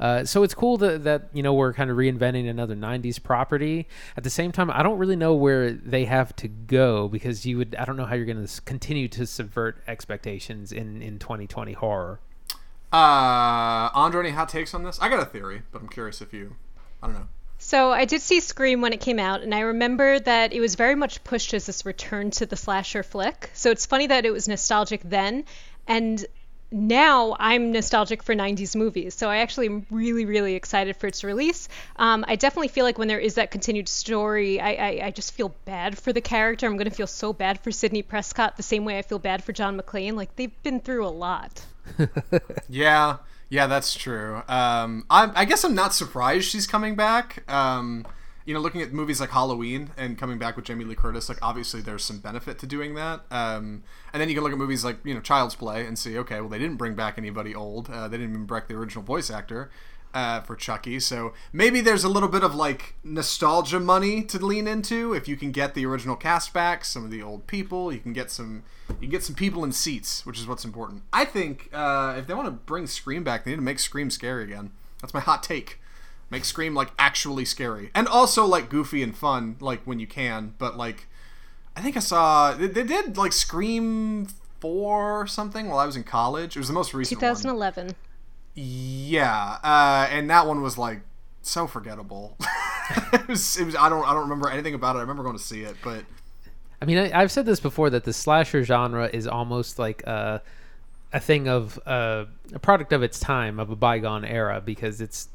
Uh, 0.00 0.24
so 0.24 0.42
it's 0.42 0.54
cool 0.54 0.78
that, 0.78 1.04
that, 1.04 1.28
you 1.32 1.42
know, 1.42 1.54
we're 1.54 1.72
kind 1.72 1.90
of 1.90 1.96
reinventing 1.96 2.48
another 2.48 2.74
90s 2.74 3.22
property. 3.22 3.86
At 4.16 4.24
the 4.24 4.30
same 4.30 4.50
time, 4.50 4.70
I 4.70 4.82
don't 4.82 4.98
really 4.98 5.14
know 5.14 5.34
where 5.34 5.70
they 5.72 6.06
have 6.06 6.34
to 6.36 6.48
go 6.48 7.06
because 7.06 7.46
you 7.46 7.58
would, 7.58 7.76
I 7.76 7.84
don't 7.84 7.96
know 7.96 8.06
how 8.06 8.14
you're 8.14 8.26
going 8.26 8.44
to 8.44 8.62
continue 8.62 9.08
to 9.08 9.26
subvert 9.26 9.82
expectations 9.86 10.72
in, 10.72 11.02
in 11.02 11.18
2020 11.18 11.74
horror. 11.74 12.20
Uh, 12.92 13.90
Andre, 13.94 14.26
any 14.26 14.30
hot 14.30 14.48
takes 14.48 14.74
on 14.74 14.82
this? 14.82 14.98
I 15.00 15.08
got 15.08 15.20
a 15.20 15.26
theory, 15.26 15.62
but 15.70 15.82
I'm 15.82 15.88
curious 15.88 16.20
if 16.20 16.32
you, 16.32 16.56
I 17.02 17.06
don't 17.06 17.16
know. 17.16 17.28
So 17.70 17.92
I 17.92 18.04
did 18.04 18.20
see 18.20 18.40
Scream 18.40 18.80
when 18.80 18.92
it 18.92 19.00
came 19.00 19.20
out, 19.20 19.42
and 19.42 19.54
I 19.54 19.60
remember 19.60 20.18
that 20.18 20.52
it 20.52 20.58
was 20.58 20.74
very 20.74 20.96
much 20.96 21.22
pushed 21.22 21.54
as 21.54 21.66
this 21.66 21.86
return 21.86 22.32
to 22.32 22.44
the 22.44 22.56
slasher 22.56 23.04
flick. 23.04 23.48
So 23.54 23.70
it's 23.70 23.86
funny 23.86 24.08
that 24.08 24.26
it 24.26 24.32
was 24.32 24.48
nostalgic 24.48 25.02
then, 25.04 25.44
and 25.86 26.26
now 26.72 27.36
I'm 27.38 27.70
nostalgic 27.70 28.24
for 28.24 28.34
90s 28.34 28.74
movies. 28.74 29.14
So 29.14 29.30
I 29.30 29.36
actually 29.36 29.66
am 29.66 29.86
really, 29.88 30.24
really 30.24 30.56
excited 30.56 30.96
for 30.96 31.06
its 31.06 31.22
release. 31.22 31.68
Um, 31.94 32.24
I 32.26 32.34
definitely 32.34 32.74
feel 32.74 32.84
like 32.84 32.98
when 32.98 33.06
there 33.06 33.20
is 33.20 33.36
that 33.36 33.52
continued 33.52 33.88
story, 33.88 34.60
I, 34.60 34.70
I, 34.72 35.00
I 35.04 35.10
just 35.12 35.32
feel 35.32 35.54
bad 35.64 35.96
for 35.96 36.12
the 36.12 36.20
character. 36.20 36.66
I'm 36.66 36.76
going 36.76 36.90
to 36.90 36.96
feel 36.96 37.06
so 37.06 37.32
bad 37.32 37.60
for 37.60 37.70
Sidney 37.70 38.02
Prescott 38.02 38.56
the 38.56 38.64
same 38.64 38.84
way 38.84 38.98
I 38.98 39.02
feel 39.02 39.20
bad 39.20 39.44
for 39.44 39.52
John 39.52 39.78
McClane. 39.80 40.14
Like 40.14 40.34
they've 40.34 40.62
been 40.64 40.80
through 40.80 41.06
a 41.06 41.14
lot. 41.14 41.64
yeah. 42.68 43.18
Yeah, 43.50 43.66
that's 43.66 43.94
true. 43.94 44.42
Um, 44.48 45.04
I, 45.10 45.30
I 45.34 45.44
guess 45.44 45.64
I'm 45.64 45.74
not 45.74 45.92
surprised 45.92 46.46
she's 46.48 46.68
coming 46.68 46.94
back. 46.94 47.42
Um, 47.50 48.06
you 48.46 48.54
know, 48.54 48.60
looking 48.60 48.80
at 48.80 48.92
movies 48.92 49.20
like 49.20 49.30
Halloween 49.30 49.90
and 49.96 50.16
coming 50.16 50.38
back 50.38 50.56
with 50.56 50.64
Jamie 50.64 50.84
Lee 50.84 50.94
Curtis, 50.94 51.28
like 51.28 51.38
obviously 51.42 51.80
there's 51.80 52.04
some 52.04 52.18
benefit 52.18 52.58
to 52.60 52.66
doing 52.66 52.94
that. 52.94 53.22
Um, 53.30 53.82
and 54.12 54.20
then 54.20 54.28
you 54.28 54.34
can 54.36 54.44
look 54.44 54.52
at 54.52 54.58
movies 54.58 54.84
like 54.84 54.98
you 55.04 55.14
know 55.14 55.20
Child's 55.20 55.56
Play 55.56 55.84
and 55.84 55.98
see, 55.98 56.16
okay, 56.18 56.40
well 56.40 56.48
they 56.48 56.58
didn't 56.58 56.76
bring 56.76 56.94
back 56.94 57.18
anybody 57.18 57.54
old. 57.54 57.90
Uh, 57.90 58.06
they 58.08 58.18
didn't 58.18 58.30
even 58.34 58.46
bring 58.46 58.60
back 58.60 58.68
the 58.68 58.74
original 58.74 59.04
voice 59.04 59.30
actor 59.30 59.70
uh, 60.14 60.40
for 60.40 60.56
Chucky. 60.56 61.00
So 61.00 61.32
maybe 61.52 61.80
there's 61.80 62.04
a 62.04 62.08
little 62.08 62.28
bit 62.28 62.42
of 62.42 62.54
like 62.54 62.94
nostalgia 63.04 63.80
money 63.80 64.22
to 64.24 64.38
lean 64.44 64.66
into 64.66 65.12
if 65.12 65.28
you 65.28 65.36
can 65.36 65.52
get 65.52 65.74
the 65.74 65.86
original 65.86 66.16
cast 66.16 66.52
back, 66.52 66.84
some 66.84 67.04
of 67.04 67.10
the 67.10 67.22
old 67.22 67.46
people. 67.46 67.92
You 67.92 68.00
can 68.00 68.12
get 68.12 68.30
some, 68.30 68.62
you 69.00 69.08
get 69.08 69.22
some 69.22 69.34
people 69.34 69.64
in 69.64 69.72
seats, 69.72 70.24
which 70.26 70.38
is 70.38 70.46
what's 70.46 70.64
important. 70.64 71.02
I 71.12 71.24
think 71.24 71.68
uh, 71.72 72.16
if 72.18 72.26
they 72.26 72.34
want 72.34 72.46
to 72.46 72.52
bring 72.52 72.86
Scream 72.86 73.24
back, 73.24 73.44
they 73.44 73.52
need 73.52 73.58
to 73.58 73.62
make 73.62 73.78
Scream 73.78 74.10
scary 74.10 74.44
again. 74.44 74.72
That's 75.00 75.14
my 75.14 75.20
hot 75.20 75.42
take. 75.42 75.78
Make 76.28 76.44
Scream 76.44 76.74
like 76.74 76.90
actually 76.96 77.44
scary, 77.44 77.90
and 77.92 78.06
also 78.06 78.46
like 78.46 78.68
goofy 78.68 79.02
and 79.02 79.16
fun, 79.16 79.56
like 79.58 79.82
when 79.82 79.98
you 79.98 80.06
can. 80.06 80.54
But 80.58 80.76
like, 80.76 81.08
I 81.74 81.80
think 81.80 81.96
I 81.96 82.00
saw 82.00 82.54
they, 82.54 82.68
they 82.68 82.84
did 82.84 83.16
like 83.16 83.32
Scream 83.32 84.28
four 84.60 85.22
or 85.22 85.26
something 85.26 85.68
while 85.68 85.78
I 85.78 85.86
was 85.86 85.96
in 85.96 86.04
college. 86.04 86.56
It 86.56 86.60
was 86.60 86.68
the 86.68 86.74
most 86.74 86.94
recent. 86.94 87.18
2011. 87.18 87.86
One. 87.86 87.94
Yeah, 88.62 89.58
uh, 89.64 90.06
and 90.10 90.28
that 90.28 90.46
one 90.46 90.60
was 90.60 90.76
like 90.76 91.00
so 91.40 91.66
forgettable. 91.66 92.36
it, 93.12 93.26
was, 93.26 93.58
it 93.58 93.64
was. 93.64 93.74
I 93.74 93.88
don't. 93.88 94.06
I 94.06 94.12
don't 94.12 94.24
remember 94.24 94.50
anything 94.50 94.74
about 94.74 94.96
it. 94.96 94.98
I 94.98 95.00
remember 95.02 95.22
going 95.22 95.36
to 95.36 95.42
see 95.42 95.62
it, 95.62 95.76
but. 95.82 96.04
I 96.82 96.84
mean, 96.84 96.98
I, 96.98 97.20
have 97.20 97.32
said 97.32 97.46
this 97.46 97.60
before 97.60 97.90
that 97.90 98.04
the 98.04 98.12
slasher 98.12 98.62
genre 98.62 99.08
is 99.10 99.26
almost 99.26 99.78
like 99.78 100.02
a, 100.06 100.42
a 101.12 101.20
thing 101.20 101.46
of 101.46 101.78
uh, 101.86 102.26
a 102.52 102.58
product 102.58 102.92
of 102.92 103.02
its 103.02 103.18
time, 103.18 103.58
of 103.58 103.70
a 103.70 103.76
bygone 103.76 104.26
era, 104.26 104.62
because 104.62 105.00
it's 105.00 105.28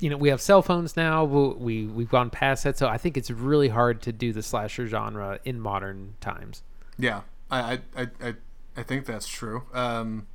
you 0.00 0.10
know 0.10 0.16
we 0.16 0.30
have 0.30 0.40
cell 0.40 0.60
phones 0.60 0.96
now. 0.96 1.24
We 1.24 1.86
we've 1.86 2.10
gone 2.10 2.30
past 2.30 2.64
that, 2.64 2.78
so 2.78 2.88
I 2.88 2.98
think 2.98 3.16
it's 3.16 3.30
really 3.30 3.68
hard 3.68 4.02
to 4.02 4.12
do 4.12 4.32
the 4.32 4.42
slasher 4.42 4.88
genre 4.88 5.38
in 5.44 5.60
modern 5.60 6.14
times. 6.20 6.64
Yeah, 6.98 7.20
I 7.48 7.80
I 7.96 8.08
I, 8.20 8.34
I 8.76 8.82
think 8.82 9.06
that's 9.06 9.28
true. 9.28 9.62
Um, 9.72 10.26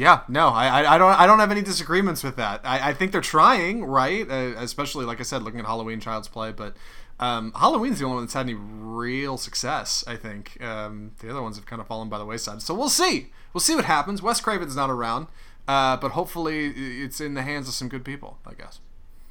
yeah, 0.00 0.22
no, 0.28 0.48
I, 0.48 0.94
I 0.94 0.96
don't 0.96 1.12
I 1.12 1.26
don't 1.26 1.40
have 1.40 1.50
any 1.50 1.60
disagreements 1.60 2.24
with 2.24 2.36
that. 2.36 2.62
I, 2.64 2.88
I 2.88 2.94
think 2.94 3.12
they're 3.12 3.20
trying, 3.20 3.84
right? 3.84 4.26
Uh, 4.28 4.54
especially 4.56 5.04
like 5.04 5.20
I 5.20 5.24
said, 5.24 5.42
looking 5.42 5.60
at 5.60 5.66
Halloween 5.66 6.00
Child's 6.00 6.26
Play, 6.26 6.52
but 6.52 6.74
um, 7.18 7.52
Halloween's 7.54 7.98
the 7.98 8.06
only 8.06 8.14
one 8.14 8.24
that's 8.24 8.32
had 8.32 8.46
any 8.46 8.54
real 8.54 9.36
success. 9.36 10.02
I 10.06 10.16
think 10.16 10.56
um, 10.64 11.12
the 11.18 11.28
other 11.28 11.42
ones 11.42 11.56
have 11.56 11.66
kind 11.66 11.82
of 11.82 11.86
fallen 11.86 12.08
by 12.08 12.16
the 12.16 12.24
wayside. 12.24 12.62
So 12.62 12.72
we'll 12.72 12.88
see. 12.88 13.30
We'll 13.52 13.60
see 13.60 13.74
what 13.76 13.84
happens. 13.84 14.22
Wes 14.22 14.40
Craven's 14.40 14.74
not 14.74 14.88
around, 14.88 15.26
uh, 15.68 15.98
but 15.98 16.12
hopefully 16.12 16.68
it's 16.68 17.20
in 17.20 17.34
the 17.34 17.42
hands 17.42 17.68
of 17.68 17.74
some 17.74 17.90
good 17.90 18.04
people, 18.04 18.38
I 18.46 18.54
guess. 18.54 18.80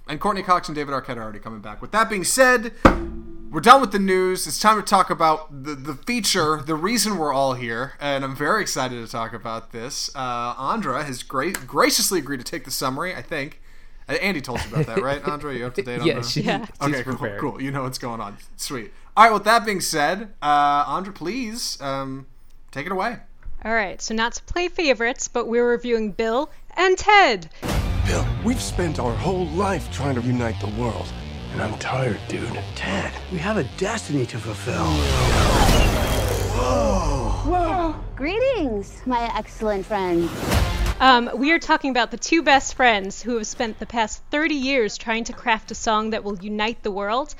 And 0.07 0.19
Courteney 0.19 0.43
Cox 0.43 0.69
and 0.69 0.75
David 0.75 0.93
Arquette 0.93 1.17
are 1.17 1.23
already 1.23 1.39
coming 1.39 1.61
back. 1.61 1.81
With 1.81 1.91
that 1.93 2.11
being 2.11 2.23
said, 2.23 2.73
we're 3.51 3.61
done 3.61 3.81
with 3.81 3.91
the 3.91 3.99
news. 3.99 4.45
It's 4.45 4.59
time 4.59 4.77
to 4.77 4.83
talk 4.83 5.09
about 5.09 5.63
the, 5.63 5.73
the 5.73 5.95
feature, 5.95 6.61
the 6.61 6.75
reason 6.75 7.17
we're 7.17 7.33
all 7.33 7.53
here, 7.55 7.93
and 7.99 8.23
I'm 8.23 8.35
very 8.35 8.61
excited 8.61 9.03
to 9.03 9.11
talk 9.11 9.33
about 9.33 9.71
this. 9.71 10.13
Uh, 10.15 10.53
Andra 10.57 11.03
has 11.03 11.23
great 11.23 11.65
graciously 11.65 12.19
agreed 12.19 12.37
to 12.37 12.43
take 12.43 12.65
the 12.65 12.71
summary. 12.71 13.15
I 13.15 13.21
think 13.21 13.59
uh, 14.07 14.13
Andy 14.13 14.41
told 14.41 14.63
you 14.63 14.71
about 14.71 14.85
that, 14.85 15.01
right, 15.01 15.25
Andra? 15.27 15.53
You 15.53 15.65
up 15.65 15.73
to 15.75 15.81
date 15.81 16.01
on 16.01 16.07
yeah, 16.07 16.15
the... 16.15 16.23
she, 16.23 16.41
Yeah. 16.41 16.65
she's 16.65 16.95
okay, 16.95 17.03
cool, 17.03 17.37
cool. 17.39 17.61
You 17.61 17.71
know 17.71 17.83
what's 17.83 17.97
going 17.97 18.21
on. 18.21 18.37
Sweet. 18.55 18.91
All 19.17 19.25
right. 19.25 19.33
With 19.33 19.43
that 19.45 19.65
being 19.65 19.81
said, 19.81 20.33
uh, 20.41 20.85
Andra, 20.87 21.11
please 21.11 21.81
um, 21.81 22.27
take 22.71 22.85
it 22.85 22.91
away. 22.91 23.17
All 23.65 23.73
right, 23.73 24.01
so 24.01 24.13
not 24.13 24.33
to 24.35 24.43
play 24.43 24.69
favorites, 24.69 25.27
but 25.27 25.47
we're 25.47 25.69
reviewing 25.69 26.13
Bill 26.13 26.49
and 26.77 26.97
Ted. 26.97 27.49
Bill, 28.05 28.25
we've 28.45 28.61
spent 28.61 28.99
our 28.99 29.11
whole 29.11 29.47
life 29.47 29.91
trying 29.91 30.15
to 30.15 30.21
unite 30.21 30.55
the 30.61 30.81
world. 30.81 31.11
And 31.53 31.61
I'm 31.63 31.77
tired, 31.79 32.19
dude. 32.27 32.59
Ted, 32.75 33.11
we 33.31 33.39
have 33.39 33.57
a 33.57 33.63
destiny 33.77 34.25
to 34.27 34.37
fulfill. 34.37 34.85
Whoa! 36.55 37.29
Whoa! 37.45 37.95
Greetings, 38.15 39.01
my 39.05 39.31
excellent 39.35 39.85
friend. 39.85 40.29
Um, 40.99 41.31
we 41.35 41.51
are 41.51 41.59
talking 41.59 41.89
about 41.89 42.11
the 42.11 42.17
two 42.17 42.43
best 42.43 42.75
friends 42.75 43.21
who 43.21 43.37
have 43.37 43.47
spent 43.47 43.79
the 43.79 43.85
past 43.87 44.21
30 44.29 44.55
years 44.55 44.97
trying 44.97 45.23
to 45.23 45.33
craft 45.33 45.71
a 45.71 45.75
song 45.75 46.11
that 46.11 46.23
will 46.23 46.37
unite 46.37 46.83
the 46.83 46.91
world, 46.91 47.33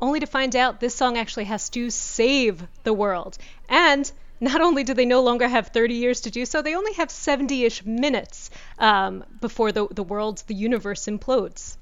only 0.00 0.20
to 0.20 0.26
find 0.26 0.54
out 0.54 0.80
this 0.80 0.94
song 0.94 1.16
actually 1.16 1.44
has 1.44 1.70
to 1.70 1.88
save 1.88 2.66
the 2.82 2.92
world. 2.92 3.38
And 3.68 4.10
not 4.40 4.60
only 4.60 4.84
do 4.84 4.92
they 4.92 5.06
no 5.06 5.22
longer 5.22 5.48
have 5.48 5.68
30 5.68 5.94
years 5.94 6.20
to 6.22 6.30
do 6.30 6.44
so, 6.44 6.60
they 6.60 6.74
only 6.74 6.92
have 6.94 7.10
70 7.10 7.64
ish 7.64 7.84
minutes 7.84 8.50
um, 8.78 9.24
before 9.40 9.72
the, 9.72 9.88
the 9.90 10.02
world, 10.02 10.42
the 10.48 10.54
universe 10.54 11.06
implodes. 11.06 11.76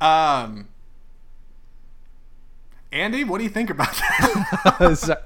Um, 0.00 0.68
Andy, 2.92 3.22
what 3.24 3.38
do 3.38 3.44
you 3.44 3.50
think 3.50 3.70
about 3.70 3.92
that? 3.94 4.94
Sorry. 4.98 5.20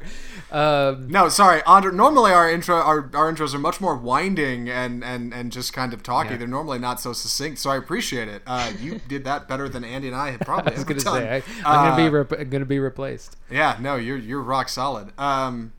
Um, 0.52 1.08
no, 1.08 1.28
sorry, 1.28 1.62
Andra. 1.66 1.90
Normally, 1.92 2.30
our 2.30 2.48
intro, 2.48 2.76
our, 2.76 3.10
our 3.14 3.32
intros 3.32 3.54
are 3.54 3.58
much 3.58 3.80
more 3.80 3.96
winding 3.96 4.68
and, 4.68 5.02
and, 5.02 5.34
and 5.34 5.50
just 5.50 5.72
kind 5.72 5.92
of 5.92 6.04
talky. 6.04 6.30
Yeah. 6.30 6.36
They're 6.36 6.46
normally 6.46 6.78
not 6.78 7.00
so 7.00 7.12
succinct, 7.12 7.58
so 7.58 7.70
I 7.70 7.76
appreciate 7.76 8.28
it. 8.28 8.42
Uh, 8.46 8.70
you 8.78 9.00
did 9.08 9.24
that 9.24 9.48
better 9.48 9.68
than 9.68 9.82
Andy 9.82 10.06
and 10.06 10.16
I 10.16 10.30
had 10.30 10.42
probably 10.42 10.72
I 10.72 10.74
was 10.76 10.84
going 10.84 10.98
to 11.00 11.04
say 11.04 11.42
I, 11.64 11.68
I'm 11.68 11.90
gonna 11.90 11.96
be 11.96 12.06
Uh, 12.16 12.22
rep- 12.22 12.50
gonna 12.50 12.64
be 12.66 12.78
replaced. 12.78 13.36
yeah, 13.50 13.76
no, 13.80 13.96
you're 13.96 14.18
you're 14.18 14.42
rock 14.42 14.68
solid. 14.68 15.18
Um, 15.18 15.72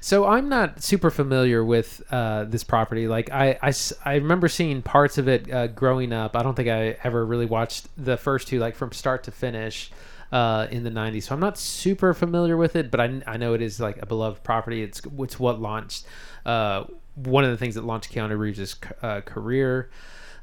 So 0.00 0.26
I'm 0.26 0.48
not 0.48 0.82
super 0.82 1.10
familiar 1.10 1.64
with 1.64 2.02
uh, 2.10 2.44
this 2.44 2.64
property. 2.64 3.08
Like 3.08 3.30
I, 3.30 3.58
I 4.04 4.14
remember 4.14 4.48
seeing 4.48 4.82
parts 4.82 5.18
of 5.18 5.28
it 5.28 5.50
uh, 5.52 5.66
growing 5.68 6.12
up. 6.12 6.36
I 6.36 6.42
don't 6.42 6.54
think 6.54 6.68
I 6.68 6.96
ever 7.02 7.24
really 7.24 7.46
watched 7.46 7.88
the 7.96 8.16
first 8.16 8.48
two, 8.48 8.58
like 8.58 8.74
from 8.76 8.92
start 8.92 9.24
to 9.24 9.30
finish, 9.30 9.90
uh, 10.32 10.66
in 10.70 10.82
the 10.84 10.90
'90s. 10.90 11.24
So 11.24 11.34
I'm 11.34 11.40
not 11.40 11.58
super 11.58 12.14
familiar 12.14 12.56
with 12.56 12.76
it, 12.76 12.90
but 12.90 13.00
I, 13.00 13.22
I 13.26 13.36
know 13.36 13.54
it 13.54 13.62
is 13.62 13.80
like 13.80 14.00
a 14.02 14.06
beloved 14.06 14.42
property. 14.42 14.82
It's 14.82 15.00
it's 15.18 15.38
what 15.38 15.60
launched 15.60 16.06
uh, 16.44 16.84
one 17.16 17.44
of 17.44 17.50
the 17.50 17.56
things 17.56 17.74
that 17.74 17.84
launched 17.84 18.12
Keanu 18.12 18.38
Reeves' 18.38 18.76
uh, 19.02 19.20
career. 19.22 19.90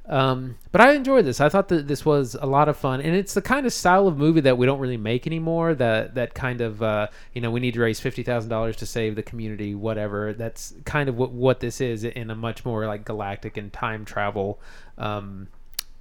Um, 0.05 0.57
but 0.73 0.81
I 0.81 0.93
enjoyed 0.93 1.23
this. 1.23 1.39
I 1.39 1.47
thought 1.47 1.69
that 1.69 1.87
this 1.87 2.03
was 2.03 2.35
a 2.35 2.45
lot 2.45 2.67
of 2.67 2.75
fun, 2.75 2.99
and 2.99 3.15
it's 3.15 3.33
the 3.33 3.41
kind 3.41 3.65
of 3.65 3.71
style 3.71 4.05
of 4.05 4.17
movie 4.17 4.41
that 4.41 4.57
we 4.57 4.65
don't 4.65 4.79
really 4.79 4.97
make 4.97 5.25
anymore. 5.25 5.73
That 5.75 6.15
that 6.15 6.33
kind 6.33 6.59
of 6.59 6.83
uh, 6.83 7.07
you 7.33 7.39
know 7.39 7.49
we 7.49 7.61
need 7.61 7.75
to 7.75 7.79
raise 7.79 8.01
fifty 8.01 8.21
thousand 8.21 8.49
dollars 8.49 8.75
to 8.77 8.85
save 8.85 9.15
the 9.15 9.23
community, 9.23 9.75
whatever. 9.75 10.33
That's 10.33 10.73
kind 10.83 11.07
of 11.07 11.15
what 11.15 11.31
what 11.31 11.61
this 11.61 11.79
is 11.79 12.03
in 12.03 12.29
a 12.29 12.35
much 12.35 12.65
more 12.65 12.85
like 12.85 13.05
galactic 13.05 13.55
and 13.55 13.71
time 13.71 14.03
travel 14.03 14.59
um, 14.97 15.47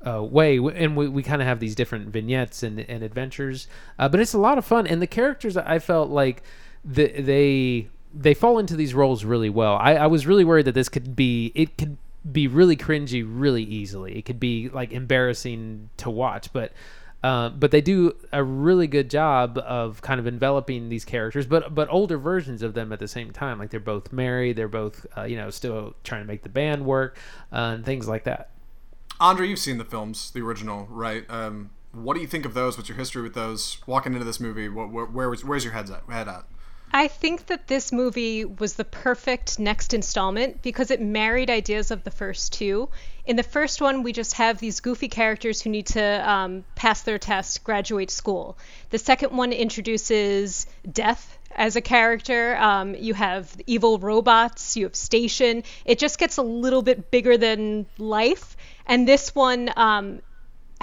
uh, 0.04 0.22
way. 0.22 0.56
And 0.58 0.96
we, 0.96 1.08
we 1.08 1.22
kind 1.22 1.40
of 1.40 1.46
have 1.46 1.60
these 1.60 1.76
different 1.76 2.08
vignettes 2.08 2.64
and, 2.64 2.80
and 2.80 3.04
adventures, 3.04 3.68
uh, 4.00 4.08
but 4.08 4.18
it's 4.18 4.34
a 4.34 4.38
lot 4.38 4.58
of 4.58 4.64
fun. 4.64 4.86
And 4.86 5.00
the 5.00 5.06
characters, 5.06 5.56
I 5.56 5.78
felt 5.78 6.10
like 6.10 6.42
the, 6.84 7.20
they 7.20 7.88
they 8.14 8.34
fall 8.34 8.58
into 8.58 8.76
these 8.76 8.94
roles 8.94 9.24
really 9.24 9.50
well. 9.50 9.76
I, 9.76 9.94
I 9.94 10.06
was 10.06 10.26
really 10.26 10.44
worried 10.44 10.66
that 10.66 10.74
this 10.74 10.88
could 10.88 11.16
be 11.16 11.52
it 11.54 11.76
could 11.78 11.96
be 12.30 12.46
really 12.46 12.76
cringy 12.76 13.24
really 13.26 13.62
easily. 13.62 14.16
It 14.16 14.24
could 14.24 14.38
be 14.38 14.68
like 14.68 14.92
embarrassing 14.92 15.90
to 15.98 16.10
watch, 16.10 16.52
but 16.52 16.72
uh, 17.22 17.50
but 17.50 17.70
they 17.70 17.80
do 17.80 18.16
a 18.32 18.42
really 18.42 18.88
good 18.88 19.08
job 19.08 19.56
of 19.58 20.02
kind 20.02 20.18
of 20.18 20.26
enveloping 20.26 20.88
these 20.88 21.04
characters, 21.04 21.46
but 21.46 21.74
but 21.74 21.88
older 21.90 22.18
versions 22.18 22.62
of 22.62 22.74
them 22.74 22.92
at 22.92 22.98
the 22.98 23.08
same 23.08 23.30
time. 23.30 23.58
Like 23.58 23.70
they're 23.70 23.80
both 23.80 24.12
married, 24.12 24.56
they're 24.56 24.68
both 24.68 25.06
uh, 25.16 25.22
you 25.22 25.36
know 25.36 25.50
still 25.50 25.94
trying 26.04 26.22
to 26.22 26.26
make 26.26 26.42
the 26.42 26.48
band 26.48 26.84
work 26.84 27.16
uh, 27.52 27.74
and 27.74 27.84
things 27.84 28.08
like 28.08 28.24
that. 28.24 28.50
Andre, 29.20 29.46
you've 29.46 29.60
seen 29.60 29.78
the 29.78 29.84
films, 29.84 30.32
the 30.32 30.40
original, 30.40 30.88
right? 30.90 31.24
Um, 31.30 31.70
what 31.92 32.14
do 32.14 32.20
you 32.20 32.26
think 32.26 32.44
of 32.44 32.54
those? 32.54 32.76
What's 32.76 32.88
your 32.88 32.98
history 32.98 33.22
with 33.22 33.34
those? 33.34 33.78
Walking 33.86 34.14
into 34.14 34.24
this 34.24 34.40
movie, 34.40 34.68
what, 34.68 34.90
where, 34.90 35.04
where 35.04 35.30
was, 35.30 35.44
where's 35.44 35.62
your 35.62 35.74
head's 35.74 35.90
at, 35.90 36.02
head 36.08 36.26
at? 36.26 36.44
I 36.94 37.08
think 37.08 37.46
that 37.46 37.68
this 37.68 37.90
movie 37.90 38.44
was 38.44 38.74
the 38.74 38.84
perfect 38.84 39.58
next 39.58 39.94
installment 39.94 40.60
because 40.60 40.90
it 40.90 41.00
married 41.00 41.48
ideas 41.48 41.90
of 41.90 42.04
the 42.04 42.10
first 42.10 42.52
two. 42.52 42.90
In 43.24 43.36
the 43.36 43.42
first 43.42 43.80
one, 43.80 44.02
we 44.02 44.12
just 44.12 44.34
have 44.34 44.58
these 44.58 44.80
goofy 44.80 45.08
characters 45.08 45.62
who 45.62 45.70
need 45.70 45.86
to 45.86 46.30
um, 46.30 46.64
pass 46.74 47.00
their 47.02 47.18
test, 47.18 47.64
graduate 47.64 48.10
school. 48.10 48.58
The 48.90 48.98
second 48.98 49.34
one 49.34 49.52
introduces 49.52 50.66
death 50.90 51.38
as 51.54 51.76
a 51.76 51.80
character. 51.80 52.56
Um, 52.56 52.94
you 52.94 53.14
have 53.14 53.56
evil 53.66 53.98
robots, 53.98 54.76
you 54.76 54.84
have 54.84 54.94
Station. 54.94 55.64
It 55.86 55.98
just 55.98 56.18
gets 56.18 56.36
a 56.36 56.42
little 56.42 56.82
bit 56.82 57.10
bigger 57.10 57.38
than 57.38 57.86
life. 57.96 58.54
And 58.86 59.08
this 59.08 59.34
one 59.34 59.70
um, 59.76 60.20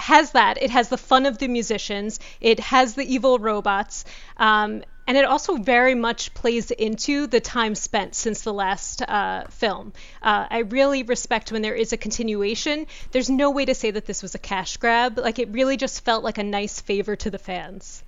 has 0.00 0.32
that. 0.32 0.60
It 0.60 0.70
has 0.70 0.88
the 0.88 0.98
fun 0.98 1.26
of 1.26 1.38
the 1.38 1.46
musicians. 1.46 2.18
It 2.40 2.58
has 2.58 2.94
the 2.94 3.04
evil 3.04 3.38
robots. 3.38 4.04
Um, 4.38 4.82
and 5.10 5.16
it 5.16 5.24
also 5.24 5.56
very 5.56 5.96
much 5.96 6.32
plays 6.34 6.70
into 6.70 7.26
the 7.26 7.40
time 7.40 7.74
spent 7.74 8.14
since 8.14 8.42
the 8.42 8.52
last 8.52 9.02
uh, 9.02 9.42
film. 9.48 9.92
Uh, 10.22 10.46
I 10.48 10.58
really 10.58 11.02
respect 11.02 11.50
when 11.50 11.62
there 11.62 11.74
is 11.74 11.92
a 11.92 11.96
continuation. 11.96 12.86
There's 13.10 13.28
no 13.28 13.50
way 13.50 13.64
to 13.64 13.74
say 13.74 13.90
that 13.90 14.06
this 14.06 14.22
was 14.22 14.36
a 14.36 14.38
cash 14.38 14.76
grab. 14.76 15.18
Like, 15.18 15.40
it 15.40 15.48
really 15.48 15.76
just 15.76 16.04
felt 16.04 16.22
like 16.22 16.38
a 16.38 16.44
nice 16.44 16.80
favor 16.80 17.16
to 17.16 17.28
the 17.28 17.38
fans. 17.38 18.04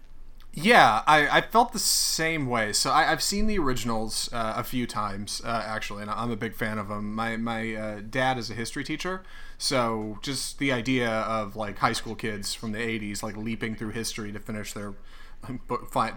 Yeah, 0.54 1.02
I, 1.04 1.38
I 1.38 1.40
felt 1.40 1.73
the 1.73 1.80
same 1.80 2.47
way. 2.47 2.73
So 2.73 2.92
I, 2.92 3.11
I've 3.11 3.23
seen 3.23 3.49
the 3.49 3.59
originals 3.59 4.32
uh, 4.32 4.54
a 4.56 4.62
few 4.62 4.87
times, 4.87 5.42
uh, 5.44 5.64
actually, 5.66 6.02
and 6.02 6.11
I'm 6.11 6.30
a 6.30 6.37
big 6.37 6.54
fan 6.54 6.78
of 6.78 6.87
them. 6.87 7.16
My 7.16 7.37
my 7.37 7.75
uh, 7.75 8.00
dad 8.09 8.38
is 8.38 8.49
a 8.49 8.54
history 8.54 8.85
teacher, 8.85 9.23
so 9.59 10.18
just 10.23 10.61
the 10.61 10.71
idea 10.71 11.09
of 11.11 11.56
like 11.56 11.78
high 11.78 11.94
school 11.94 12.14
kids 12.14 12.54
from 12.54 12.73
the 12.73 12.78
'80s 12.78 13.23
like 13.23 13.35
leaping 13.35 13.75
through 13.75 13.90
history 13.90 14.30
to 14.30 14.38
finish 14.38 14.75
their 14.75 14.92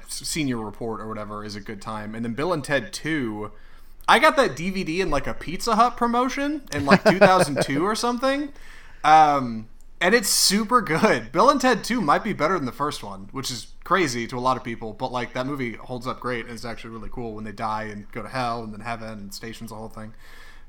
senior 0.08 0.58
report 0.58 1.02
or 1.02 1.08
whatever 1.08 1.44
is 1.44 1.56
a 1.56 1.62
good 1.62 1.82
time. 1.82 2.16
And 2.16 2.24
then 2.24 2.34
Bill 2.34 2.54
and 2.54 2.64
Ted 2.64 2.94
Two, 2.94 3.52
I 4.08 4.20
got 4.20 4.36
that 4.38 4.52
DVD 4.52 5.00
in 5.00 5.10
like 5.10 5.28
a 5.28 5.34
Pizza 5.34 5.76
Hut 5.76 5.98
promotion 5.98 6.64
in 6.72 6.86
like 6.86 7.04
2002 7.10 7.84
or 7.84 7.96
something. 7.96 8.54
Um, 9.04 9.68
and 10.02 10.14
it's 10.14 10.30
super 10.30 10.82
good. 10.82 11.32
Bill 11.32 11.50
and 11.50 11.60
Ted 11.60 11.84
2 11.84 12.02
might 12.02 12.24
be 12.24 12.34
better 12.34 12.56
than 12.56 12.66
the 12.66 12.72
first 12.72 13.04
one, 13.04 13.30
which 13.32 13.50
is 13.50 13.68
crazy 13.84 14.28
to 14.28 14.38
a 14.38 14.42
lot 14.42 14.58
of 14.58 14.64
people, 14.64 14.94
but 14.94 15.12
like 15.12 15.34
that 15.34 15.46
movie 15.46 15.74
holds 15.74 16.06
up 16.06 16.20
great 16.20 16.46
and 16.46 16.54
it's 16.54 16.66
actually 16.66 16.92
really 16.92 17.10
cool 17.10 17.34
when 17.34 17.44
they 17.44 17.52
die 17.52 17.84
and 17.84 18.12
go 18.12 18.22
to 18.22 18.30
hell 18.30 18.64
and 18.64 18.74
then 18.74 18.82
heaven 18.82 19.10
and 19.10 19.34
stations 19.34 19.70
the 19.70 19.76
whole 19.76 19.90
thing. 19.90 20.14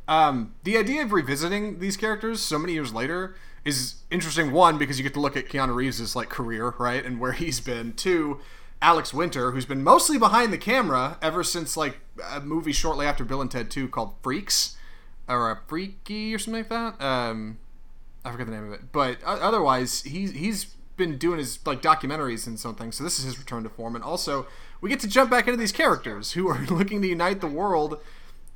Um, 0.09 0.55
the 0.63 0.79
idea 0.79 1.03
of 1.03 1.13
revisiting 1.13 1.81
these 1.81 1.97
characters 1.97 2.41
so 2.41 2.59
many 2.59 2.75
years 2.75 2.95
later 2.95 3.35
is 3.67 3.97
interesting. 4.11 4.53
One, 4.53 4.79
because 4.79 4.99
you 4.99 5.03
get 5.03 5.15
to 5.15 5.21
look 5.21 5.37
at 5.37 5.47
Keanu 5.49 5.75
Reeves' 5.75 6.15
like 6.17 6.29
career, 6.29 6.75
right, 6.79 7.05
and 7.05 7.21
where 7.21 7.33
he's 7.33 7.61
been. 7.61 7.93
Two, 7.93 8.41
Alex 8.81 9.13
Winter, 9.13 9.53
who's 9.53 9.67
been 9.67 9.83
mostly 9.83 10.19
behind 10.19 10.53
the 10.53 10.59
camera 10.59 11.19
ever 11.23 11.43
since 11.43 11.77
like 11.77 11.99
a 12.31 12.41
movie 12.41 12.73
shortly 12.73 13.07
after 13.07 13.25
Bill 13.25 13.41
and 13.41 13.51
Ted 13.51 13.71
2 13.71 13.89
called 13.89 14.15
Freaks 14.23 14.77
or 15.29 15.51
a 15.51 15.61
Freaky 15.67 16.35
or 16.35 16.39
something 16.39 16.63
like 16.63 16.69
that. 16.69 17.05
Um, 17.05 17.59
I 18.25 18.31
forget 18.33 18.47
the 18.47 18.53
name 18.53 18.67
of 18.67 18.73
it, 18.73 18.93
but 18.93 19.19
otherwise 19.25 20.03
he's 20.03 20.33
he's 20.33 20.77
been 20.97 21.19
doing 21.19 21.39
his 21.39 21.59
like 21.67 21.83
documentaries 21.83 22.47
and 22.47 22.59
something. 22.59 22.93
So 22.93 23.05
this 23.05 23.19
is 23.19 23.25
his 23.25 23.39
return 23.39 23.63
to 23.63 23.69
form, 23.69 23.95
and 23.95 24.05
also 24.05 24.47
we 24.81 24.91
get 24.91 25.01
to 25.01 25.09
jump 25.09 25.31
back 25.31 25.47
into 25.47 25.57
these 25.57 25.73
characters 25.73 26.33
who 26.33 26.49
are 26.49 26.61
looking 26.71 27.03
to 27.03 27.09
unite 27.09 27.41
the 27.41 27.47
world. 27.47 27.99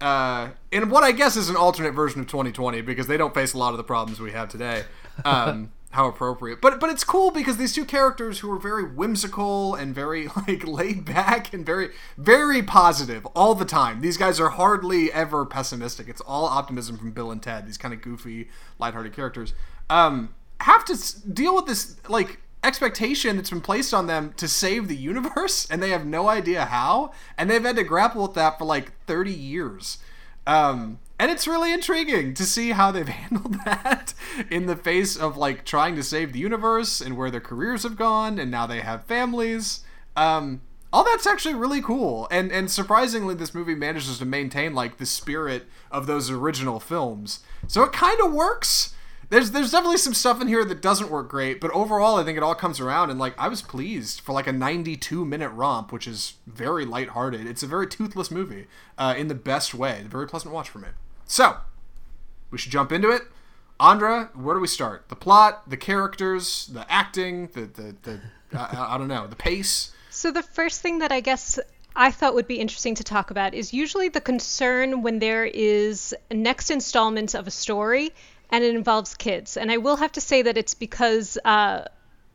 Uh, 0.01 0.51
in 0.73 0.89
what 0.89 1.05
I 1.05 1.13
guess 1.13 1.37
is 1.37 1.51
an 1.51 1.57
alternate 1.57 1.93
version 1.93 2.23
of 2.23 2.27
2020 2.27 2.81
because 2.81 3.07
they 3.07 3.19
don't 3.19 3.35
face 3.35 3.53
a 3.53 3.59
lot 3.59 3.73
of 3.73 3.77
the 3.77 3.85
problems 3.85 4.19
we 4.19 4.33
have 4.33 4.49
today. 4.49 4.85
Um, 5.25 5.73
how 5.93 6.07
appropriate. 6.07 6.61
But 6.61 6.79
but 6.79 6.91
it's 6.91 7.05
cool 7.05 7.31
because 7.31 7.57
these 7.57 7.73
two 7.73 7.85
characters 7.85 8.41
who 8.41 8.51
are 8.53 8.59
very 8.59 8.85
whimsical 8.85 9.75
and 9.75 9.95
very 9.95 10.29
like 10.47 10.67
laid 10.67 11.05
back 11.05 11.53
and 11.53 11.67
very 11.67 11.91
very 12.17 12.63
positive 12.63 13.27
all 13.35 13.55
the 13.55 13.65
time. 13.65 14.01
These 14.01 14.17
guys 14.17 14.39
are 14.39 14.51
hardly 14.51 15.13
ever 15.13 15.45
pessimistic. 15.45 16.09
It's 16.09 16.21
all 16.21 16.47
optimism 16.47 16.97
from 16.97 17.11
Bill 17.11 17.31
and 17.31 17.43
Ted. 17.43 17.67
These 17.67 17.79
kind 17.79 17.93
of 17.93 18.03
goofy, 18.03 18.49
lighthearted 18.79 19.13
characters. 19.13 19.53
Um, 19.89 20.35
have 20.61 20.85
to 20.85 21.29
deal 21.29 21.57
with 21.57 21.67
this 21.67 21.97
like 22.09 22.39
expectation 22.63 23.37
that's 23.37 23.51
been 23.51 23.63
placed 23.63 23.95
on 23.95 24.07
them 24.07 24.35
to 24.37 24.47
save 24.47 24.87
the 24.87 24.97
universe 24.97 25.67
and 25.71 25.83
they 25.83 25.91
have 25.91 26.05
no 26.05 26.29
idea 26.29 26.67
how 26.67 27.11
and 27.39 27.49
they've 27.49 27.65
had 27.65 27.77
to 27.77 27.83
grapple 27.83 28.23
with 28.23 28.35
that 28.35 28.59
for 28.59 28.67
like 28.67 28.93
30 29.07 29.33
years 29.33 29.99
um, 30.47 30.99
and 31.21 31.31
it's 31.31 31.47
really 31.47 31.71
intriguing 31.71 32.33
to 32.33 32.45
see 32.45 32.71
how 32.71 32.91
they've 32.91 33.07
handled 33.23 33.55
that 33.67 34.15
in 34.51 34.65
the 34.65 34.75
face 34.75 35.17
of 35.17 35.37
like 35.37 35.67
trying 35.67 35.95
to 35.97 36.03
save 36.03 36.33
the 36.33 36.39
universe 36.39 37.01
and 37.01 37.15
where 37.17 37.31
their 37.31 37.41
careers 37.41 37.83
have 37.83 37.97
gone 37.97 38.39
and 38.39 38.51
now 38.51 38.67
they 38.67 38.81
have 38.81 39.05
families 39.05 39.81
um, 40.17 40.63
all 40.93 41.05
that's 41.05 41.27
actually 41.27 41.55
really 41.55 41.83
cool 41.83 42.27
and 42.31 42.51
and 42.51 42.71
surprisingly 42.71 43.35
this 43.35 43.55
movie 43.55 43.75
manages 43.75 44.19
to 44.19 44.25
maintain 44.25 44.75
like 44.75 44.97
the 44.97 45.05
spirit 45.05 45.67
of 45.91 46.07
those 46.07 46.31
original 46.31 46.81
films 46.81 47.41
so 47.69 47.83
it 47.83 47.93
kind 47.93 48.19
of 48.25 48.33
works 48.33 48.95
there's 49.29 49.53
there's 49.53 49.71
definitely 49.71 49.99
some 49.99 50.15
stuff 50.15 50.41
in 50.41 50.49
here 50.49 50.65
that 50.65 50.83
doesn't 50.83 51.09
work 51.09 51.29
great, 51.29 51.61
but 51.61 51.71
overall 51.71 52.17
I 52.17 52.25
think 52.25 52.37
it 52.37 52.43
all 52.43 52.57
comes 52.57 52.81
around 52.81 53.11
and 53.11 53.21
like 53.21 53.39
I 53.39 53.47
was 53.47 53.63
pleased 53.63 54.21
for 54.21 54.33
like 54.33 54.49
a 54.49 54.53
92 54.53 55.25
minute 55.25 55.51
romp, 55.51 55.93
which 55.93 56.09
is 56.09 56.35
very 56.49 56.85
lighthearted. 56.85 57.47
It's 57.47 57.63
a 57.63 57.69
very 57.69 57.87
toothless 57.87 58.33
movie 58.33 58.67
uh, 58.99 59.15
in 59.17 59.29
the 59.29 59.37
best 59.37 59.73
way, 59.73 60.05
very 60.09 60.27
pleasant 60.27 60.53
watch 60.53 60.69
for 60.69 60.81
me. 60.81 60.89
So 61.31 61.57
we 62.51 62.59
should 62.59 62.73
jump 62.73 62.91
into 62.91 63.09
it. 63.09 63.23
Andra, 63.79 64.31
where 64.35 64.57
do 64.57 64.61
we 64.61 64.67
start? 64.67 65.09
The 65.09 65.15
plot, 65.15 65.71
the 65.71 65.77
characters, 65.77 66.69
the 66.73 66.85
acting, 66.91 67.47
the 67.55 67.61
the, 67.61 67.97
the 68.03 68.21
I, 68.59 68.97
I 68.97 68.99
don't 68.99 69.07
know, 69.07 69.29
the 69.29 69.37
pace. 69.37 69.93
So 70.11 70.33
the 70.33 70.43
first 70.43 70.81
thing 70.81 70.99
that 70.99 71.13
I 71.13 71.21
guess 71.21 71.61
I 71.95 72.11
thought 72.11 72.35
would 72.35 72.49
be 72.49 72.59
interesting 72.59 72.97
to 72.97 73.05
talk 73.05 73.31
about 73.31 73.55
is 73.55 73.73
usually 73.73 74.09
the 74.09 74.21
concern 74.21 75.03
when 75.03 75.21
there 75.21 75.45
is 75.45 76.13
next 76.33 76.69
installment 76.69 77.35
of 77.35 77.47
a 77.47 77.53
story 77.53 78.11
and 78.51 78.65
it 78.65 78.75
involves 78.75 79.15
kids. 79.15 79.57
And 79.57 79.71
I 79.71 79.77
will 79.77 79.97
have 79.97 80.11
to 80.13 80.21
say 80.21 80.43
that 80.43 80.57
it's 80.59 80.75
because 80.75 81.39
uh, 81.45 81.85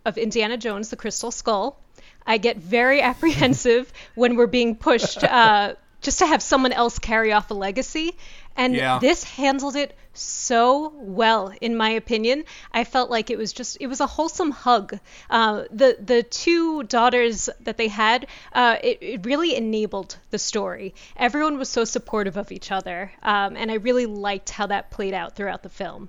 of 0.05 0.17
Indiana 0.17 0.55
Jones, 0.55 0.89
the 0.89 0.95
Crystal 0.95 1.31
Skull. 1.31 1.77
I 2.25 2.37
get 2.37 2.55
very 2.57 3.01
apprehensive 3.11 3.91
when 4.15 4.37
we're 4.37 4.47
being 4.47 4.77
pushed 4.77 5.21
uh, 5.21 5.75
just 6.05 6.19
to 6.19 6.25
have 6.27 6.41
someone 6.41 6.71
else 6.71 6.99
carry 6.99 7.33
off 7.33 7.51
a 7.51 7.53
legacy. 7.53 8.15
And 8.55 8.73
Yeah. 8.73 8.99
this 8.99 9.23
handled 9.23 9.75
it 9.75 9.97
so 10.13 10.93
well, 10.95 11.51
in 11.59 11.75
my 11.75 11.89
opinion. 11.89 12.45
I 12.71 12.85
felt 12.85 13.09
like 13.09 13.29
it 13.29 13.37
was 13.37 13.51
just 13.51 13.77
it 13.81 13.87
was 13.87 13.99
a 13.99 14.07
wholesome 14.07 14.51
hug. 14.51 14.97
Uh, 15.29 15.63
the 15.71 15.97
the 15.99 16.23
two 16.23 16.83
daughters 16.83 17.49
that 17.61 17.75
they 17.77 17.89
had, 17.89 18.27
uh, 18.53 18.77
it, 18.81 18.97
it 19.01 19.25
really 19.25 19.55
enabled 19.55 20.15
the 20.29 20.39
story. 20.39 20.93
Everyone 21.17 21.57
was 21.57 21.67
so 21.69 21.83
supportive 21.83 22.37
of 22.37 22.51
each 22.51 22.71
other, 22.71 23.11
um, 23.23 23.57
and 23.57 23.69
I 23.69 23.75
really 23.75 24.05
liked 24.05 24.49
how 24.51 24.67
that 24.67 24.89
played 24.89 25.13
out 25.13 25.35
throughout 25.35 25.63
the 25.63 25.69
film. 25.69 26.07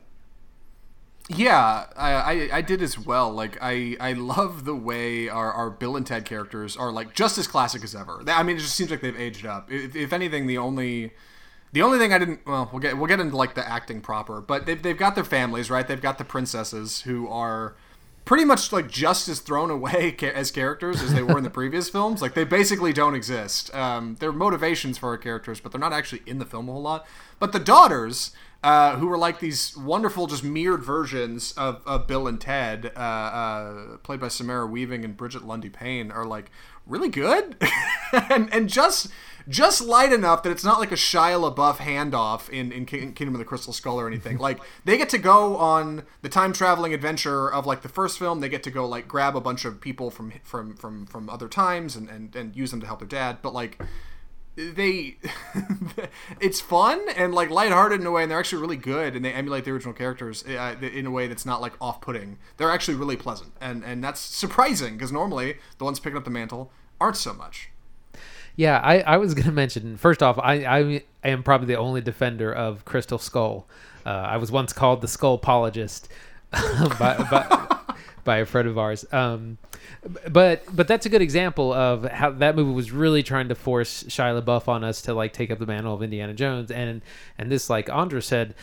Yeah, 1.29 1.87
I, 1.97 2.49
I, 2.53 2.61
did 2.63 2.83
as 2.83 2.97
well. 2.99 3.33
Like 3.33 3.59
I, 3.61 3.97
I 3.99 4.13
love 4.13 4.65
the 4.65 4.77
way 4.77 5.29
our, 5.29 5.53
our 5.53 5.71
Bill 5.71 5.97
and 5.97 6.07
Ted 6.07 6.25
characters 6.25 6.77
are 6.77 6.93
like 6.93 7.15
just 7.15 7.37
as 7.37 7.49
classic 7.49 7.83
as 7.83 7.97
ever. 7.97 8.23
I 8.29 8.45
mean, 8.45 8.57
it 8.57 8.61
just 8.61 8.77
seems 8.77 8.91
like 8.91 9.01
they've 9.01 9.19
aged 9.19 9.45
up. 9.45 9.71
If, 9.71 9.97
if 9.97 10.13
anything, 10.13 10.47
the 10.47 10.59
only 10.59 11.13
the 11.73 11.83
only 11.83 11.99
thing 11.99 12.13
I 12.13 12.19
didn't 12.19 12.47
well, 12.47 12.71
we'll 12.73 12.81
get 12.81 12.97
we'll 12.97 13.09
get 13.09 13.19
into 13.19 13.37
like 13.37 13.55
the 13.55 13.69
acting 13.69 14.01
proper, 14.01 14.41
but 14.41 14.67
they've 14.67 14.81
they've 14.81 14.97
got 14.97 15.17
their 15.17 15.25
families, 15.25 15.69
right? 15.69 15.87
They've 15.87 16.01
got 16.01 16.19
the 16.19 16.25
princesses 16.25 17.01
who 17.03 17.27
are 17.27 17.75
pretty 18.25 18.45
much 18.45 18.73
like 18.73 18.89
just 18.89 19.29
as 19.29 19.41
thrown 19.41 19.71
away 19.71 20.13
ca- 20.19 20.33
as 20.33 20.51
characters 20.51 21.03
as 21.03 21.13
they 21.13 21.23
were 21.23 21.39
in 21.39 21.45
the 21.45 21.51
previous 21.51 21.89
films. 21.89 22.23
Like 22.23 22.35
they 22.35 22.45
basically 22.45 22.93
don't 22.93 23.15
exist. 23.15 23.75
Um, 23.75 24.17
they're 24.21 24.33
motivations 24.33 24.99
for 24.99 25.09
our 25.09 25.19
characters, 25.19 25.61
but 25.61 25.73
they're 25.73 25.81
not 25.81 25.93
actually 25.93 26.23
in 26.27 26.39
the 26.39 26.45
film 26.45 26.69
a 26.69 26.73
whole 26.73 26.83
lot. 26.83 27.07
But 27.39 27.53
the 27.53 27.59
daughters, 27.59 28.33
uh, 28.63 28.97
who 28.97 29.07
were 29.07 29.19
like 29.19 29.41
these 29.41 29.77
wonderful, 29.77 30.27
just 30.27 30.43
mirrored 30.43 30.83
versions 30.83 31.53
of, 31.53 31.83
of 31.87 32.07
Bill 32.07 32.27
and 32.27 32.41
Ted, 32.41 32.93
uh, 32.97 32.99
uh, 32.99 33.97
played 33.99 34.21
by 34.21 34.29
Samara 34.29 34.67
Weaving 34.67 35.05
and 35.05 35.17
Brigette 35.17 35.47
Lundy-Paine, 35.47 36.11
are 36.11 36.25
like 36.25 36.51
really 36.87 37.09
good 37.09 37.57
and 38.31 38.53
and 38.55 38.69
just 38.69 39.09
just 39.49 39.81
light 39.81 40.13
enough 40.13 40.43
that 40.43 40.51
it's 40.51 40.65
not 40.65 40.81
like 40.81 40.91
a 40.91 40.97
Shia 40.97 41.55
LaBeouf 41.55 41.77
handoff 41.77 42.49
in, 42.49 42.73
in 42.73 42.85
Kingdom 42.85 43.35
of 43.35 43.39
the 43.39 43.45
Crystal 43.45 43.73
Skull 43.73 44.01
or 44.01 44.09
anything. 44.09 44.39
Like 44.39 44.59
they 44.85 44.97
get 44.97 45.09
to 45.11 45.19
go 45.19 45.57
on 45.57 46.03
the 46.23 46.29
time 46.29 46.53
traveling 46.53 46.93
adventure 46.93 47.53
of 47.53 47.65
like 47.65 47.83
the 47.83 47.89
first 47.89 48.19
film. 48.19 48.41
They 48.41 48.49
get 48.49 48.65
to 48.65 48.71
go 48.71 48.87
like 48.87 49.07
grab 49.07 49.37
a 49.37 49.41
bunch 49.41 49.65
of 49.65 49.81
people 49.81 50.11
from 50.11 50.33
from 50.43 50.77
from 50.77 51.07
from 51.07 51.31
other 51.31 51.49
times 51.49 51.95
and 51.95 52.09
and, 52.09 52.35
and 52.35 52.57
use 52.57 52.71
them 52.73 52.81
to 52.81 52.87
help 52.87 52.99
their 52.99 53.09
dad. 53.09 53.39
But 53.43 53.55
like 53.55 53.81
they 54.57 55.17
it's 56.41 56.61
fun 56.61 57.01
and 57.15 57.35
like 57.35 57.51
lighthearted 57.51 58.01
in 58.01 58.07
a 58.07 58.11
way 58.11 58.23
and 58.23 58.31
they're 58.31 58.39
actually 58.39 58.61
really 58.61 58.77
good 58.77 59.15
and 59.15 59.25
they 59.25 59.33
emulate 59.33 59.65
the 59.65 59.71
original 59.71 59.93
characters 59.93 60.45
uh, 60.47 60.75
in 60.81 61.05
a 61.05 61.11
way 61.11 61.27
that's 61.27 61.45
not 61.45 61.61
like 61.61 61.75
off-putting 61.81 62.39
they're 62.57 62.71
actually 62.71 62.97
really 62.97 63.17
pleasant 63.17 63.53
and 63.61 63.85
and 63.85 64.03
that's 64.03 64.21
surprising 64.21 64.95
because 64.95 65.13
normally 65.13 65.59
the 65.79 65.85
ones 65.85 66.01
picking 66.01 66.17
up 66.17 66.25
the 66.25 66.31
mantle 66.31 66.73
aren't 67.01 67.17
so 67.17 67.35
much 67.35 67.71
Yeah, 68.57 68.81
I, 68.83 69.01
I 69.01 69.17
was 69.19 69.35
to 69.35 69.53
mention 69.65 69.99
first 69.99 70.23
off, 70.23 70.39
I, 70.39 70.65
I 70.65 71.03
am 71.23 71.43
probably 71.43 71.67
the 71.67 71.77
only 71.77 72.01
defender 72.01 72.51
of 72.51 72.87
Crystal 72.87 73.19
Skull. 73.19 73.67
Uh, 74.07 74.09
I 74.09 74.39
was 74.39 74.51
once 74.51 74.73
called 74.73 75.03
the 75.03 75.09
Skullpologist 75.09 76.09
by, 76.99 77.19
by, 77.31 77.95
by 78.25 78.37
a 78.39 78.47
friend 78.47 78.67
of 78.67 78.79
ours. 78.79 79.05
Um, 79.13 79.59
but 80.31 80.65
but 80.75 80.89
that's 80.89 81.07
a 81.07 81.09
good 81.09 81.23
example 81.23 81.73
of 81.73 82.05
how 82.05 82.31
that 82.31 82.57
movie 82.57 82.73
was 82.73 82.91
really 82.91 83.23
trying 83.23 83.49
to 83.49 83.55
force 83.55 84.05
Shia 84.05 84.41
LaBeouf 84.41 84.69
on 84.69 84.85
us 84.85 85.03
to 85.03 85.15
like 85.15 85.33
take 85.33 85.51
up 85.51 85.59
the 85.59 85.67
mantle 85.67 85.95
of 85.95 86.03
Indiana 86.03 86.35
Jones, 86.35 86.71
and 86.71 87.03
and 87.39 87.51
this 87.51 87.69
like 87.71 87.91
Andra 87.91 88.23
said, 88.23 88.55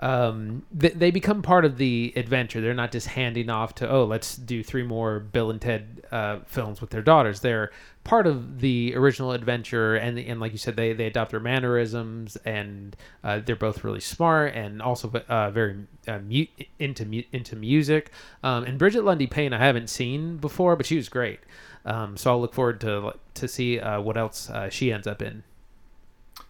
um, 0.00 0.64
th- 0.78 0.94
they 0.94 1.10
become 1.10 1.42
part 1.42 1.64
of 1.64 1.78
the 1.78 2.12
adventure. 2.16 2.60
They're 2.60 2.74
not 2.74 2.92
just 2.92 3.08
handing 3.08 3.50
off 3.50 3.74
to 3.76 3.90
oh 3.90 4.04
let's 4.04 4.36
do 4.36 4.62
three 4.62 4.82
more 4.84 5.20
Bill 5.20 5.50
and 5.50 5.60
Ted 5.60 6.02
uh, 6.10 6.40
films 6.46 6.80
with 6.80 6.90
their 6.90 7.02
daughters. 7.02 7.40
They're 7.40 7.70
part 8.04 8.26
of 8.26 8.60
the 8.60 8.94
original 8.96 9.32
adventure, 9.32 9.94
and 9.94 10.18
and 10.18 10.40
like 10.40 10.52
you 10.52 10.58
said, 10.58 10.76
they 10.76 10.92
they 10.92 11.06
adopt 11.06 11.30
their 11.30 11.40
mannerisms, 11.40 12.36
and 12.44 12.96
uh, 13.22 13.40
they're 13.44 13.56
both 13.56 13.84
really 13.84 14.00
smart 14.00 14.54
and 14.54 14.82
also 14.82 15.10
uh, 15.28 15.50
very 15.50 15.86
uh, 16.08 16.18
mu- 16.18 16.46
into 16.78 17.22
into 17.32 17.56
music. 17.56 18.10
Um, 18.42 18.64
and 18.64 18.78
Brigette 18.78 19.04
Lundy-Paine, 19.04 19.52
I 19.52 19.58
haven't 19.58 19.88
seen 19.88 20.38
before, 20.38 20.76
but 20.76 20.86
she 20.86 20.96
was 20.96 21.08
great. 21.08 21.40
Um, 21.84 22.16
so 22.16 22.30
I'll 22.30 22.40
look 22.40 22.54
forward 22.54 22.80
to 22.82 23.12
to 23.34 23.48
see 23.48 23.78
uh, 23.78 24.00
what 24.00 24.16
else 24.16 24.50
uh, 24.50 24.68
she 24.68 24.92
ends 24.92 25.06
up 25.06 25.22
in. 25.22 25.44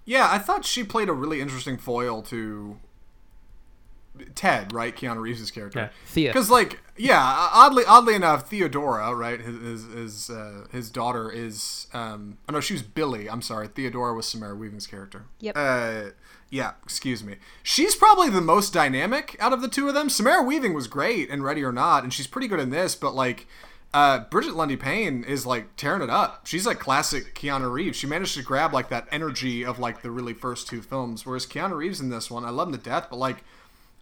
Yeah, 0.04 0.28
I 0.30 0.38
thought 0.38 0.64
she 0.64 0.82
played 0.84 1.08
a 1.08 1.12
really 1.12 1.40
interesting 1.40 1.78
foil 1.78 2.22
to 2.22 2.78
Ted, 4.34 4.72
right? 4.72 4.94
Keanu 4.94 5.20
Reeves' 5.20 5.50
character. 5.50 5.78
Yeah, 5.78 5.88
Thea. 6.06 6.30
Because, 6.30 6.50
like, 6.50 6.80
yeah, 6.96 7.20
oddly, 7.52 7.84
oddly 7.86 8.14
enough, 8.14 8.48
Theodora, 8.48 9.14
right? 9.14 9.40
His 9.40 9.60
his 9.60 9.84
his, 9.92 10.30
uh, 10.30 10.66
his 10.70 10.90
daughter 10.90 11.30
is. 11.30 11.86
Um, 11.92 12.38
oh 12.48 12.52
no, 12.52 12.60
she 12.60 12.74
was 12.74 12.82
Billie. 12.82 13.28
I'm 13.28 13.42
sorry, 13.42 13.68
Theodora 13.68 14.14
was 14.14 14.26
Samara 14.26 14.54
Weaving's 14.54 14.86
character. 14.86 15.24
Yep. 15.40 15.54
Uh, 15.56 16.02
yeah, 16.50 16.72
excuse 16.82 17.24
me. 17.24 17.36
She's 17.62 17.94
probably 17.94 18.28
the 18.28 18.42
most 18.42 18.74
dynamic 18.74 19.36
out 19.40 19.52
of 19.52 19.62
the 19.62 19.68
two 19.68 19.88
of 19.88 19.94
them. 19.94 20.10
Samara 20.10 20.42
Weaving 20.42 20.74
was 20.74 20.86
great 20.86 21.30
in 21.30 21.42
Ready 21.42 21.64
or 21.64 21.72
Not, 21.72 22.02
and 22.02 22.12
she's 22.12 22.26
pretty 22.26 22.48
good 22.48 22.60
in 22.60 22.70
this, 22.70 22.94
but 22.94 23.14
like. 23.14 23.46
Uh, 23.94 24.20
Brigette 24.30 24.54
Lundy-Paine 24.54 25.22
is 25.22 25.44
like 25.44 25.76
tearing 25.76 26.00
it 26.00 26.08
up. 26.08 26.46
She's 26.46 26.64
like 26.64 26.78
classic 26.78 27.34
Keanu 27.34 27.70
Reeves. 27.70 27.98
She 27.98 28.06
managed 28.06 28.34
to 28.36 28.42
grab 28.42 28.72
like 28.72 28.88
that 28.88 29.06
energy 29.12 29.66
of 29.66 29.78
like 29.78 30.00
the 30.00 30.10
really 30.10 30.32
first 30.32 30.66
two 30.66 30.80
films, 30.80 31.26
whereas 31.26 31.44
Keanu 31.44 31.76
Reeves 31.76 32.00
in 32.00 32.08
this 32.08 32.30
one, 32.30 32.42
I 32.42 32.48
love 32.48 32.68
him 32.68 32.72
to 32.72 32.80
death, 32.82 33.08
but 33.10 33.18
like 33.18 33.44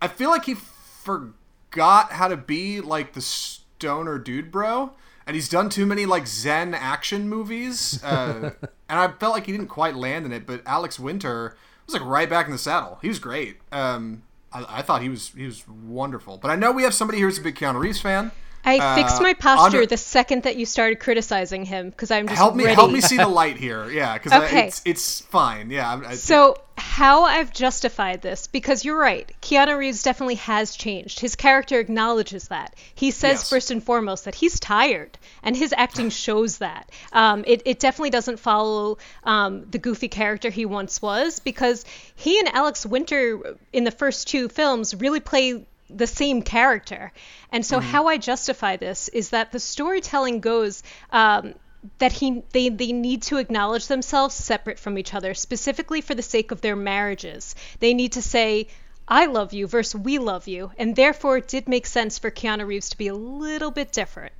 I 0.01 0.09
feel 0.09 0.31
like 0.31 0.45
he 0.45 0.55
forgot 0.55 2.13
how 2.13 2.29
to 2.29 2.37
be 2.37 2.81
like 2.81 3.13
the 3.13 3.21
stoner 3.21 4.19
dude 4.19 4.51
bro. 4.51 4.93
And 5.27 5.35
he's 5.37 5.49
done 5.49 5.69
too 5.69 5.87
many 5.87 6.07
like 6.07 6.27
Zen 6.27 6.75
action 6.75 7.29
movies. 7.29 8.03
Uh, 8.03 8.51
and 8.89 8.99
I 8.99 9.09
felt 9.09 9.35
like 9.35 9.47
he 9.47 9.53
didn't 9.53 9.69
quite 9.69 9.95
land 9.95 10.27
in 10.27 10.33
it, 10.33 10.47
but 10.47 10.63
Alex 10.67 10.99
Winter 10.99 11.57
was 11.87 11.95
like 11.95 12.05
right 12.05 12.29
back 12.29 12.47
in 12.47 12.53
the 12.53 12.59
saddle. 12.59 12.99
He 13.01 13.09
was 13.09 13.19
great. 13.19 13.59
Um, 13.71 14.23
I, 14.53 14.79
I 14.79 14.83
thought 14.83 15.03
he 15.03 15.09
was 15.09 15.31
he 15.37 15.45
was 15.45 15.67
wonderful. 15.69 16.39
But 16.39 16.51
I 16.51 16.57
know 16.57 16.73
we 16.73 16.83
have 16.83 16.95
somebody 16.95 17.19
here 17.19 17.29
who's 17.29 17.39
a 17.39 17.43
big 17.43 17.55
Keanu 17.55 17.81
Reeves 17.81 18.01
fan. 18.01 18.33
I 18.65 18.79
Uh, 18.79 18.95
fixed 18.95 19.21
my 19.23 19.33
posture 19.35 19.87
the 19.87 19.97
second 19.97 20.43
that 20.43 20.57
you 20.57 20.67
started 20.67 21.01
criticizing 21.01 21.65
him 21.65 21.91
because 21.91 22.11
I'm 22.11 22.27
just 22.29 22.37
Help 22.39 22.55
me 22.55 22.65
ready. 22.65 22.75
help 22.75 22.91
me 22.93 23.01
see 23.01 23.17
the 23.17 23.27
light 23.29 23.57
here. 23.57 23.91
Yeah, 23.91 24.15
because 24.19 24.33
Okay. 24.33 24.67
it's 24.69 24.83
it's 24.85 25.21
fine. 25.23 25.71
Yeah. 25.71 25.91
I, 26.05 26.11
I, 26.11 26.15
So, 26.15 26.57
how 26.77 27.25
I've 27.25 27.53
justified 27.53 28.23
this, 28.23 28.47
because 28.47 28.85
you're 28.85 28.99
right, 28.99 29.31
Keanu 29.43 29.77
Reeves 29.79 30.03
definitely 30.03 30.37
has 30.37 30.75
changed. 30.77 31.21
His 31.21 31.37
character 31.37 31.79
acknowledges 31.79 32.49
that. 32.49 32.75
He 32.95 33.11
says, 33.11 33.41
Yes. 33.41 33.51
first 33.51 33.71
and 33.71 33.83
foremost, 33.85 34.25
that 34.25 34.35
he's 34.35 34.59
tired, 34.61 35.19
and 35.43 35.55
his 35.57 35.75
acting 35.77 36.09
shows 36.25 36.59
that. 36.59 36.91
Um, 37.13 37.45
it, 37.47 37.63
it 37.67 37.81
definitely 37.81 38.11
doesn't 38.11 38.39
follow 38.39 38.97
um, 39.25 39.67
the 39.71 39.79
goofy 39.79 40.09
character 40.09 40.49
he 40.51 40.65
once 40.67 41.01
was, 41.03 41.39
because 41.39 41.85
he 42.17 42.39
and 42.39 42.49
Alex 42.55 42.85
Winter 42.87 43.57
in 43.73 43.85
the 43.85 43.91
first 43.91 44.29
two 44.29 44.49
films 44.49 44.95
really 44.95 45.21
play 45.21 45.65
the 45.97 46.07
same 46.07 46.43
character. 46.43 47.13
And 47.53 47.65
so, 47.65 47.81
how 47.81 48.07
I 48.07 48.17
justify 48.17 48.77
this 48.77 49.09
is 49.09 49.31
that 49.31 49.53
the 49.53 49.61
storytelling 49.61 50.41
goes. 50.41 50.83
Um, 51.11 51.55
that 51.99 52.13
he 52.13 52.43
they, 52.53 52.69
they 52.69 52.93
need 52.93 53.23
to 53.23 53.39
acknowledge 53.39 53.87
themselves 53.87 54.35
separate 54.35 54.79
from 54.79 54.99
each 54.99 55.15
other 55.15 55.33
specifically 55.33 56.03
for 56.03 56.15
the 56.15 56.21
sake 56.23 56.51
of 56.51 56.61
their 56.61 56.77
marriages 56.77 57.55
they 57.79 57.95
need 57.95 58.13
to 58.13 58.21
say 58.21 58.69
i 59.09 59.25
love 59.25 59.55
you 59.55 59.67
versus 59.67 59.99
we 59.99 60.19
love 60.19 60.47
you 60.47 60.71
and 60.77 60.95
therefore 60.95 61.39
it 61.39 61.49
did 61.49 61.67
make 61.69 61.87
sense 61.87 62.19
for 62.19 62.31
keanu 62.31 62.67
reeves 62.67 62.91
to 62.91 62.99
be 62.99 63.09
a 63.09 63.15
little 63.15 63.71
bit 63.71 63.93
different 63.93 64.35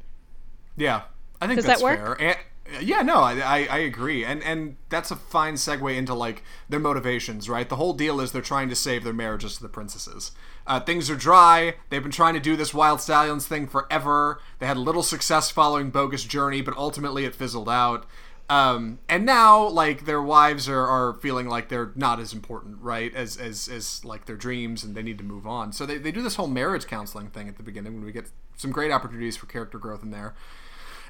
Yeah, 0.77 1.01
I 1.41 1.47
think 1.47 1.57
Does 1.57 1.65
that's 1.65 1.81
that 1.81 1.85
work? 1.85 2.19
fair. 2.19 2.29
And, 2.29 2.39
yeah, 2.81 3.03
no, 3.03 3.21
I, 3.21 3.39
I 3.41 3.67
I 3.71 3.79
agree, 3.79 4.25
and 4.25 4.43
and 4.43 4.77
that's 4.89 5.11
a 5.11 5.17
fine 5.17 5.55
segue 5.55 5.97
into 5.97 6.15
like 6.15 6.43
their 6.69 6.81
motivations, 6.81 7.49
right? 7.49 7.69
The 7.69 7.77
whole 7.77 7.93
deal 7.93 8.21
is 8.21 8.33
they're 8.33 8.43
trying 8.43 8.69
to 8.69 8.77
save 8.77 9.05
their 9.05 9.13
marriages 9.13 9.57
to 9.57 9.63
the 9.63 9.69
princesses. 9.69 10.33
Uh, 10.67 10.79
things 10.79 11.11
are 11.11 11.17
dry. 11.17 11.75
They've 11.89 12.03
been 12.03 12.13
trying 12.13 12.35
to 12.35 12.41
do 12.41 12.57
this 12.57 12.73
Wyld 12.73 12.99
Stallyns 12.99 13.47
thing 13.47 13.67
forever. 13.67 14.41
They 14.59 14.67
had 14.67 14.77
little 14.77 15.03
success 15.03 15.51
following 15.51 15.91
Bogus 15.91 16.25
Journey, 16.25 16.61
but 16.61 16.77
ultimately 16.77 17.25
it 17.25 17.35
fizzled 17.35 17.69
out. 17.69 18.07
Um, 18.51 18.99
and 19.09 19.25
now, 19.25 19.69
like 19.69 20.07
their 20.07 20.21
wives 20.21 20.69
are, 20.69 20.85
are 20.85 21.15
feeling 21.15 21.49
like 21.49 21.69
they're 21.69 21.93
not 21.95 22.19
as 22.19 22.33
important, 22.33 22.79
right, 22.83 23.15
as, 23.15 23.37
as 23.37 23.69
as 23.69 24.05
like 24.05 24.27
their 24.27 24.37
dreams, 24.37 24.83
and 24.83 24.97
they 24.97 25.05
need 25.05 25.19
to 25.19 25.25
move 25.25 25.47
on. 25.47 25.73
So 25.73 25.87
they, 25.87 25.99
they 25.99 26.11
do 26.11 26.21
this 26.21 26.35
whole 26.35 26.49
marriage 26.49 26.87
counseling 26.87 27.29
thing 27.29 27.49
at 27.49 27.57
the 27.57 27.63
beginning 27.63 27.95
when 27.95 28.05
we 28.05 28.11
get 28.11 28.29
some 28.57 28.73
great 28.73 28.91
opportunities 28.91 29.37
for 29.37 29.47
character 29.47 29.79
growth 29.79 30.03
in 30.03 30.11
there. 30.11 30.35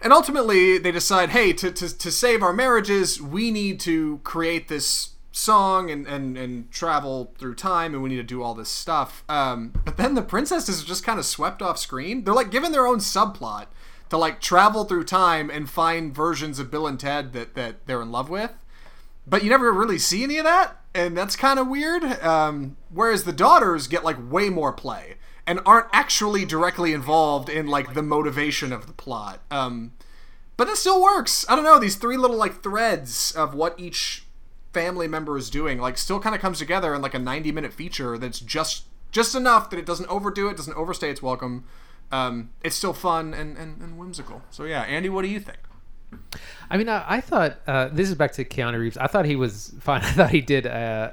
And 0.02 0.12
ultimately, 0.12 0.78
they 0.78 0.92
decide, 0.92 1.30
hey, 1.30 1.52
to, 1.54 1.70
to, 1.70 1.98
to 1.98 2.10
save 2.10 2.42
our 2.42 2.52
marriages, 2.52 3.20
we 3.20 3.50
need 3.50 3.78
to 3.80 4.20
create 4.24 4.68
this 4.68 5.10
song 5.32 5.90
and, 5.90 6.06
and, 6.06 6.36
and 6.36 6.70
travel 6.70 7.32
through 7.38 7.54
time, 7.54 7.94
and 7.94 8.02
we 8.02 8.08
need 8.08 8.16
to 8.16 8.22
do 8.22 8.42
all 8.42 8.54
this 8.54 8.70
stuff. 8.70 9.22
Um, 9.28 9.72
but 9.84 9.96
then 9.96 10.14
the 10.14 10.22
princesses 10.22 10.82
are 10.82 10.86
just 10.86 11.04
kind 11.04 11.18
of 11.18 11.26
swept 11.26 11.60
off 11.62 11.78
screen. 11.78 12.24
They're 12.24 12.34
like 12.34 12.50
given 12.50 12.72
their 12.72 12.86
own 12.86 12.98
subplot 12.98 13.66
to 14.08 14.16
like 14.16 14.40
travel 14.40 14.84
through 14.84 15.04
time 15.04 15.50
and 15.50 15.68
find 15.68 16.14
versions 16.14 16.58
of 16.58 16.70
Bill 16.70 16.86
and 16.86 16.98
Ted 16.98 17.32
that, 17.34 17.54
that 17.54 17.86
they're 17.86 18.02
in 18.02 18.10
love 18.10 18.28
with. 18.30 18.52
But 19.26 19.44
you 19.44 19.50
never 19.50 19.72
really 19.72 19.98
see 19.98 20.24
any 20.24 20.38
of 20.38 20.44
that, 20.44 20.80
and 20.94 21.16
that's 21.16 21.36
kind 21.36 21.58
of 21.58 21.68
weird. 21.68 22.04
Um, 22.22 22.76
whereas 22.88 23.24
the 23.24 23.32
daughters 23.32 23.86
get 23.86 24.04
like 24.04 24.16
way 24.30 24.48
more 24.48 24.72
play 24.72 25.16
and 25.50 25.58
aren't 25.66 25.88
actually 25.92 26.44
directly 26.44 26.92
involved 26.92 27.48
in 27.48 27.66
like 27.66 27.94
the 27.94 28.04
motivation 28.04 28.72
of 28.72 28.86
the 28.86 28.92
plot. 28.92 29.40
Um, 29.50 29.90
but 30.56 30.68
it 30.68 30.76
still 30.76 31.02
works. 31.02 31.44
I 31.48 31.56
don't 31.56 31.64
know. 31.64 31.80
These 31.80 31.96
three 31.96 32.16
little 32.16 32.36
like 32.36 32.62
threads 32.62 33.32
of 33.32 33.52
what 33.52 33.74
each 33.76 34.26
family 34.72 35.08
member 35.08 35.36
is 35.36 35.50
doing 35.50 35.80
like 35.80 35.98
still 35.98 36.20
kind 36.20 36.36
of 36.36 36.40
comes 36.40 36.60
together 36.60 36.94
in 36.94 37.02
like 37.02 37.14
a 37.14 37.18
90 37.18 37.50
minute 37.50 37.72
feature 37.72 38.16
that's 38.16 38.38
just 38.38 38.84
just 39.10 39.34
enough 39.34 39.70
that 39.70 39.78
it 39.80 39.84
doesn't 39.86 40.08
overdo 40.08 40.46
it, 40.48 40.56
doesn't 40.56 40.76
overstay 40.76 41.10
its 41.10 41.20
welcome. 41.20 41.64
Um, 42.12 42.50
it's 42.62 42.76
still 42.76 42.92
fun 42.92 43.34
and, 43.34 43.58
and, 43.58 43.82
and 43.82 43.98
whimsical. 43.98 44.42
So 44.50 44.62
yeah, 44.62 44.82
Andy, 44.82 45.08
what 45.08 45.22
do 45.22 45.28
you 45.28 45.40
think? 45.40 45.58
I 46.70 46.76
mean, 46.76 46.88
I, 46.88 47.04
I 47.08 47.20
thought 47.20 47.58
uh, 47.66 47.88
this 47.88 48.08
is 48.08 48.14
back 48.14 48.30
to 48.34 48.44
Keanu 48.44 48.78
Reeves. 48.78 48.96
I 48.96 49.08
thought 49.08 49.24
he 49.24 49.34
was 49.34 49.74
fine. 49.80 50.00
I 50.04 50.12
thought 50.12 50.30
he 50.30 50.42
did 50.42 50.68
uh, 50.68 51.10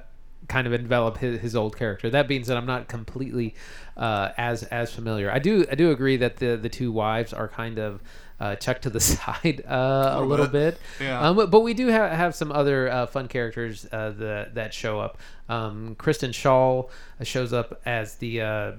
kind 0.47 0.67
of 0.67 0.73
envelop 0.73 1.17
his, 1.17 1.39
his 1.39 1.55
old 1.55 1.77
character. 1.77 2.10
That 2.10 2.27
being 2.27 2.43
said, 2.43 2.57
I'm 2.57 2.65
not 2.65 2.88
completely 2.88 3.55
uh, 3.95 4.29
as 4.38 4.63
as 4.63 4.93
familiar. 4.93 5.31
I 5.31 5.39
do 5.39 5.65
I 5.71 5.75
do 5.75 5.91
agree 5.91 6.17
that 6.17 6.38
the 6.38 6.57
the 6.57 6.69
two 6.69 6.91
wives 6.91 7.33
are 7.33 7.47
kind 7.47 7.79
of. 7.79 8.01
Uh, 8.39 8.55
chucked 8.55 8.83
to 8.83 8.91
the 8.91 8.99
side 9.15 9.63
uh, 9.67 10.12
a 10.13 10.21
little 10.21 10.45
bit, 10.45 10.77
Yeah. 11.01 11.27
Um, 11.27 11.36
but, 11.36 11.49
but 11.49 11.62
we 11.62 11.73
do 11.73 11.88
have, 11.88 12.12
have 12.12 12.36
some 12.36 12.51
other 12.51 12.88
uh, 12.88 13.07
fun 13.07 13.27
characters 13.27 13.88
uh, 13.91 14.12
that 14.12 14.53
that 14.53 14.75
show 14.75 14.99
up. 14.99 15.17
Um, 15.49 15.95
Kristen 15.95 16.29
Schaal 16.29 16.91
shows 17.23 17.51
up 17.51 17.81
as 17.83 18.13
the 18.17 18.41
uh, 18.41 18.71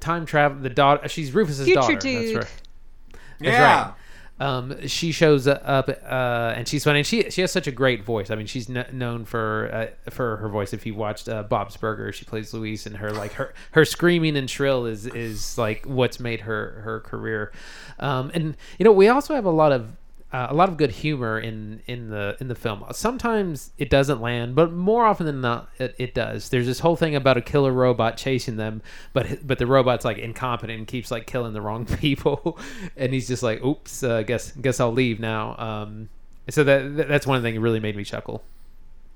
time 0.00 0.26
travel 0.26 0.60
the 0.60 0.68
daughter. 0.68 1.08
She's 1.08 1.32
Rufus's 1.32 1.64
Future 1.64 1.80
daughter. 1.80 1.96
dude. 1.96 2.36
That's 2.36 2.44
right. 2.44 3.20
That's 3.40 3.52
yeah. 3.52 3.82
right. 3.84 3.94
Um, 4.40 4.86
she 4.86 5.12
shows 5.12 5.48
up 5.48 5.88
uh, 5.88 6.54
and 6.56 6.68
she's 6.68 6.84
funny. 6.84 7.00
And 7.00 7.06
she 7.06 7.30
she 7.30 7.40
has 7.40 7.50
such 7.50 7.66
a 7.66 7.72
great 7.72 8.04
voice. 8.04 8.30
I 8.30 8.36
mean, 8.36 8.46
she's 8.46 8.66
kn- 8.66 8.86
known 8.92 9.24
for 9.24 9.70
uh, 9.72 10.10
for 10.10 10.36
her 10.38 10.48
voice. 10.48 10.72
If 10.72 10.86
you 10.86 10.94
watched 10.94 11.28
uh, 11.28 11.42
Bob's 11.42 11.76
Burger, 11.76 12.12
she 12.12 12.24
plays 12.24 12.54
Louise, 12.54 12.86
and 12.86 12.96
her 12.98 13.10
like 13.10 13.32
her 13.34 13.54
her 13.72 13.84
screaming 13.84 14.36
and 14.36 14.48
shrill 14.48 14.86
is 14.86 15.06
is 15.06 15.58
like 15.58 15.84
what's 15.86 16.20
made 16.20 16.42
her 16.42 16.80
her 16.84 17.00
career. 17.00 17.52
Um, 17.98 18.30
and 18.34 18.56
you 18.78 18.84
know, 18.84 18.92
we 18.92 19.08
also 19.08 19.34
have 19.34 19.44
a 19.44 19.50
lot 19.50 19.72
of 19.72 19.92
uh, 20.30 20.48
a 20.50 20.54
lot 20.54 20.68
of 20.68 20.76
good 20.76 20.90
humor 20.90 21.38
in 21.38 21.80
in 21.86 22.10
the 22.10 22.36
in 22.38 22.48
the 22.48 22.54
film. 22.54 22.84
Sometimes 22.92 23.72
it 23.78 23.88
doesn't 23.88 24.20
land, 24.20 24.54
but 24.54 24.72
more 24.72 25.06
often 25.06 25.24
than 25.24 25.40
not, 25.40 25.70
it, 25.78 25.94
it 25.98 26.14
does. 26.14 26.50
There's 26.50 26.66
this 26.66 26.80
whole 26.80 26.96
thing 26.96 27.14
about 27.14 27.38
a 27.38 27.40
killer 27.40 27.72
robot 27.72 28.18
chasing 28.18 28.56
them, 28.56 28.82
but 29.14 29.46
but 29.46 29.58
the 29.58 29.66
robot's 29.66 30.04
like 30.04 30.18
incompetent 30.18 30.78
and 30.78 30.86
keeps 30.86 31.10
like 31.10 31.26
killing 31.26 31.54
the 31.54 31.62
wrong 31.62 31.86
people, 32.00 32.58
and 32.96 33.14
he's 33.14 33.26
just 33.26 33.42
like, 33.42 33.64
"Oops, 33.64 34.02
uh, 34.02 34.22
guess 34.22 34.52
guess 34.52 34.80
I'll 34.80 34.92
leave 34.92 35.18
now." 35.18 35.56
Um, 35.56 36.10
so 36.50 36.62
that 36.62 37.08
that's 37.08 37.26
one 37.26 37.40
thing 37.40 37.54
that 37.54 37.60
really 37.60 37.80
made 37.80 37.96
me 37.96 38.04
chuckle. 38.04 38.42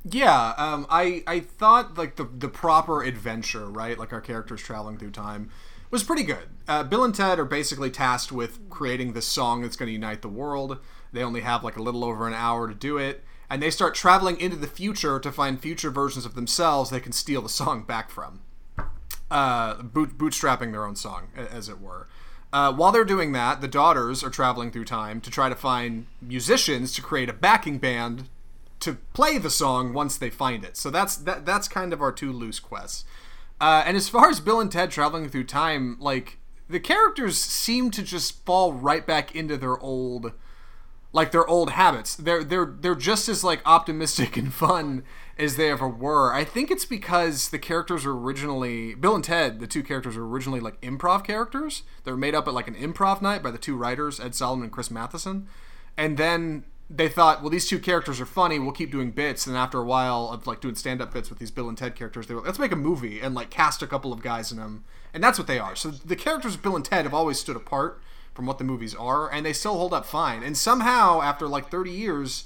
Yeah, 0.05 0.55
um, 0.57 0.87
I 0.89 1.23
I 1.27 1.41
thought 1.41 1.99
like 1.99 2.17
the 2.17 2.25
the 2.25 2.49
proper 2.49 3.03
adventure, 3.03 3.67
right? 3.67 3.99
Like 3.99 4.15
our 4.15 4.23
characters 4.23 4.63
traveling 4.63 4.97
through 4.97 5.11
time, 5.11 5.51
was 5.93 6.03
pretty 6.03 6.25
good. 6.25 6.49
Uh, 6.67 6.83
Bill 6.83 7.05
and 7.05 7.15
Ted 7.15 7.39
are 7.39 7.45
basically 7.45 7.91
tasked 7.91 8.33
with 8.33 8.59
creating 8.71 9.13
this 9.13 9.27
song 9.27 9.61
that's 9.61 9.77
going 9.77 9.89
to 9.89 9.93
unite 9.93 10.23
the 10.23 10.29
world. 10.29 10.79
They 11.13 11.23
only 11.23 11.43
have 11.43 11.63
like 11.63 11.77
a 11.77 11.83
little 11.83 12.05
over 12.05 12.27
an 12.27 12.35
hour 12.35 12.69
to 12.69 12.75
do 12.75 12.99
it, 12.99 13.25
and 13.51 13.63
they 13.63 13.71
start 13.71 13.95
traveling 13.95 14.41
into 14.41 14.57
the 14.57 14.67
future 14.67 15.19
to 15.21 15.33
find 15.33 15.61
future 15.61 15.91
versions 15.91 16.25
of 16.25 16.35
themselves 16.35 16.91
they 16.91 17.01
can 17.01 17.13
steal 17.13 17.43
the 17.43 17.49
song 17.49 17.83
back 17.85 18.11
from. 18.11 18.41
Uh, 19.31 19.83
boot, 19.83 20.19
bootstrapping 20.19 20.73
their 20.73 20.85
own 20.85 20.97
song, 20.97 21.29
as 21.37 21.69
it 21.69 21.81
were. 21.81 22.07
Uh, 22.53 22.73
while 22.73 22.93
they're 22.93 23.05
doing 23.05 23.33
that, 23.33 23.63
the 23.63 23.69
daughters 23.69 24.23
are 24.23 24.29
traveling 24.29 24.71
through 24.71 24.85
time 24.85 25.21
to 25.23 25.31
try 25.31 25.49
to 25.49 25.55
find 25.55 26.07
musicians 26.21 26.93
to 26.93 27.01
create 27.01 27.31
a 27.31 27.33
backing 27.33 27.79
band 27.79 28.29
to 28.81 28.95
play 29.15 29.39
the 29.39 29.49
song 29.49 29.95
once 29.95 30.19
they 30.19 30.29
find 30.29 30.65
it. 30.65 30.77
So 30.77 30.91
that's 30.91 31.17
that 31.17 31.47
that's 31.47 31.69
kind 31.69 31.93
of 31.93 32.03
our 32.03 32.13
two 32.13 32.33
loose 32.33 32.61
quests. 32.61 33.05
Uh, 33.61 33.85
and 33.87 33.97
as 33.97 34.09
far 34.09 34.29
as 34.29 34.41
Bill 34.41 34.61
and 34.61 34.71
Ted 34.71 34.91
traveling 34.91 35.29
through 35.29 35.45
time, 35.45 35.97
like 36.01 36.39
the 36.69 36.81
characters 36.81 37.39
seem 37.39 37.91
to 37.93 38.03
just 38.03 38.45
fall 38.45 38.73
right 38.73 39.07
back 39.07 39.35
into 39.35 39.57
their 39.57 39.79
old 39.79 40.33
like 41.13 41.31
their 41.31 41.47
old 41.47 41.71
habits. 41.71 42.17
They're 42.17 42.43
they're 42.43 42.75
they're 42.81 42.95
just 42.95 43.29
as 43.29 43.45
like 43.45 43.61
optimistic 43.67 44.37
and 44.37 44.53
fun 44.53 45.05
as 45.39 45.57
they 45.57 45.71
ever 45.71 45.89
were. 45.89 46.33
I 46.33 46.45
think 46.45 46.71
it's 46.71 46.85
because 46.85 47.51
the 47.51 47.59
characters 47.59 48.05
were 48.05 48.19
originally 48.19 48.95
Bill 48.95 49.15
and 49.15 49.25
Ted, 49.25 49.61
the 49.61 49.67
two 49.67 49.83
characters 49.83 50.17
were 50.17 50.27
originally 50.27 50.61
like 50.61 50.81
improv 50.81 51.25
characters. 51.25 51.83
They 52.05 52.11
were 52.11 52.17
made 52.17 52.35
up 52.35 52.49
at 52.49 52.55
like 52.55 52.69
an 52.69 52.75
improv 52.75 53.23
night 53.23 53.43
by 53.43 53.51
the 53.51 53.59
two 53.59 53.77
writers, 53.77 54.21
Ed 54.21 54.35
Solomon 54.35 54.65
and 54.65 54.73
Chris 54.73 54.91
Matheson. 54.91 55.49
And 55.97 56.17
then 56.17 56.65
they 56.89 57.09
thought, 57.09 57.41
well, 57.41 57.51
these 57.51 57.69
two 57.69 57.79
characters 57.79 58.21
are 58.21 58.27
funny. 58.27 58.59
We'll 58.59 58.73
keep 58.73 58.91
doing 58.91 59.11
bits. 59.11 59.47
And 59.47 59.57
after 59.57 59.79
a 59.79 59.85
while 59.85 60.29
of 60.29 60.47
like 60.47 60.61
doing 60.61 60.75
stand-up 60.75 61.13
bits 61.13 61.31
with 61.31 61.39
these 61.39 61.51
Bill 61.51 61.69
and 61.69 61.77
Ted 61.77 61.95
characters, 61.95 62.27
they 62.27 62.35
were 62.35 62.43
let's 62.43 62.59
make 62.59 62.73
a 62.73 62.77
movie 62.77 63.21
and 63.21 63.35
like 63.35 63.51
cast 63.51 63.83
a 63.83 63.87
couple 63.87 64.13
of 64.13 64.23
guys 64.23 64.53
in 64.53 64.59
them. 64.59 64.85
And 65.15 65.23
that's 65.23 65.39
what 65.39 65.47
they 65.47 65.59
are. 65.59 65.77
So 65.77 65.91
the 65.91 66.17
characters 66.17 66.55
of 66.55 66.63
Bill 66.63 66.77
and 66.77 66.85
Ted 66.85 67.05
have 67.05 67.15
always 67.15 67.39
stood 67.39 67.57
apart 67.57 68.01
from 68.35 68.47
what 68.47 68.59
the 68.59 68.65
movies 68.65 68.95
are, 68.95 69.31
and 69.31 69.45
they 69.45 69.53
still 69.53 69.77
hold 69.77 69.93
up 69.93 70.07
fine. 70.07 70.43
And 70.43 70.57
somehow, 70.57 71.21
after 71.21 71.47
like 71.47 71.71
30 71.71 71.91
years, 71.91 72.45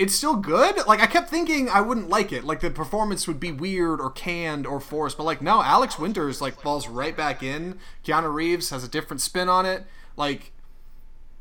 it's 0.00 0.14
still 0.14 0.36
good. 0.36 0.86
Like 0.86 1.00
I 1.00 1.06
kept 1.06 1.28
thinking 1.28 1.68
I 1.68 1.82
wouldn't 1.82 2.08
like 2.08 2.32
it. 2.32 2.42
Like 2.42 2.60
the 2.60 2.70
performance 2.70 3.28
would 3.28 3.38
be 3.38 3.52
weird 3.52 4.00
or 4.00 4.10
canned 4.10 4.66
or 4.66 4.80
forced, 4.80 5.18
but 5.18 5.24
like 5.24 5.42
no, 5.42 5.62
Alex 5.62 5.98
Winters 5.98 6.40
like 6.40 6.58
falls 6.60 6.88
right 6.88 7.14
back 7.14 7.42
in. 7.42 7.78
Keanu 8.02 8.32
Reeves 8.32 8.70
has 8.70 8.82
a 8.82 8.88
different 8.88 9.20
spin 9.20 9.50
on 9.50 9.66
it. 9.66 9.84
Like 10.16 10.52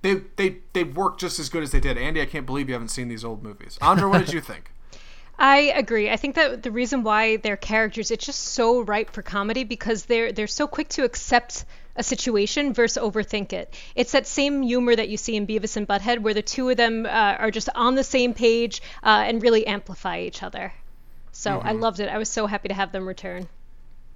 they 0.02 0.24
they 0.36 0.58
they 0.74 0.84
work 0.84 1.18
just 1.18 1.40
as 1.40 1.48
good 1.48 1.64
as 1.64 1.72
they 1.72 1.80
did. 1.80 1.98
Andy, 1.98 2.22
I 2.22 2.26
can't 2.26 2.46
believe 2.46 2.68
you 2.68 2.74
haven't 2.74 2.90
seen 2.90 3.08
these 3.08 3.24
old 3.24 3.42
movies. 3.44 3.78
Andre, 3.82 4.10
what 4.10 4.26
did 4.26 4.34
you 4.34 4.42
think? 4.42 4.72
I 5.40 5.72
agree. 5.74 6.10
I 6.10 6.18
think 6.18 6.36
that 6.36 6.64
the 6.64 6.72
reason 6.72 7.04
why 7.04 7.38
their 7.38 7.56
characters 7.56 8.12
it's 8.12 8.26
just 8.26 8.42
so 8.42 8.82
ripe 8.82 9.10
for 9.12 9.22
comedy 9.22 9.64
because 9.64 10.04
they're 10.04 10.34
they're 10.34 10.48
so 10.48 10.68
quick 10.68 10.90
to 10.90 11.06
accept 11.06 11.64
a 11.96 12.04
situation 12.04 12.74
versus 12.74 13.02
overthink 13.02 13.54
it. 13.54 13.74
It's 13.96 14.12
that 14.12 14.28
same 14.28 14.62
humor 14.62 14.96
that 14.96 15.08
you 15.08 15.16
see 15.16 15.38
in 15.38 15.48
Beavis 15.48 15.78
and 15.78 15.88
Butthead 15.88 16.20
where 16.20 16.34
the 16.34 16.42
two 16.42 16.68
of 16.70 16.78
them 16.78 17.06
uh, 17.06 17.10
are 17.10 17.52
just 17.52 17.70
on 17.74 17.96
the 17.96 18.04
same 18.04 18.34
page 18.34 18.82
uh, 19.02 19.24
and 19.26 19.42
really 19.42 19.66
amplify 19.66 20.20
each 20.20 20.44
other. 20.44 20.74
So 21.32 21.60
I 21.60 21.72
loved 21.72 22.02
it. 22.02 22.10
I 22.10 22.18
was 22.18 22.28
so 22.28 22.48
happy 22.48 22.68
to 22.68 22.74
have 22.74 22.92
them 22.92 23.08
return. 23.08 23.48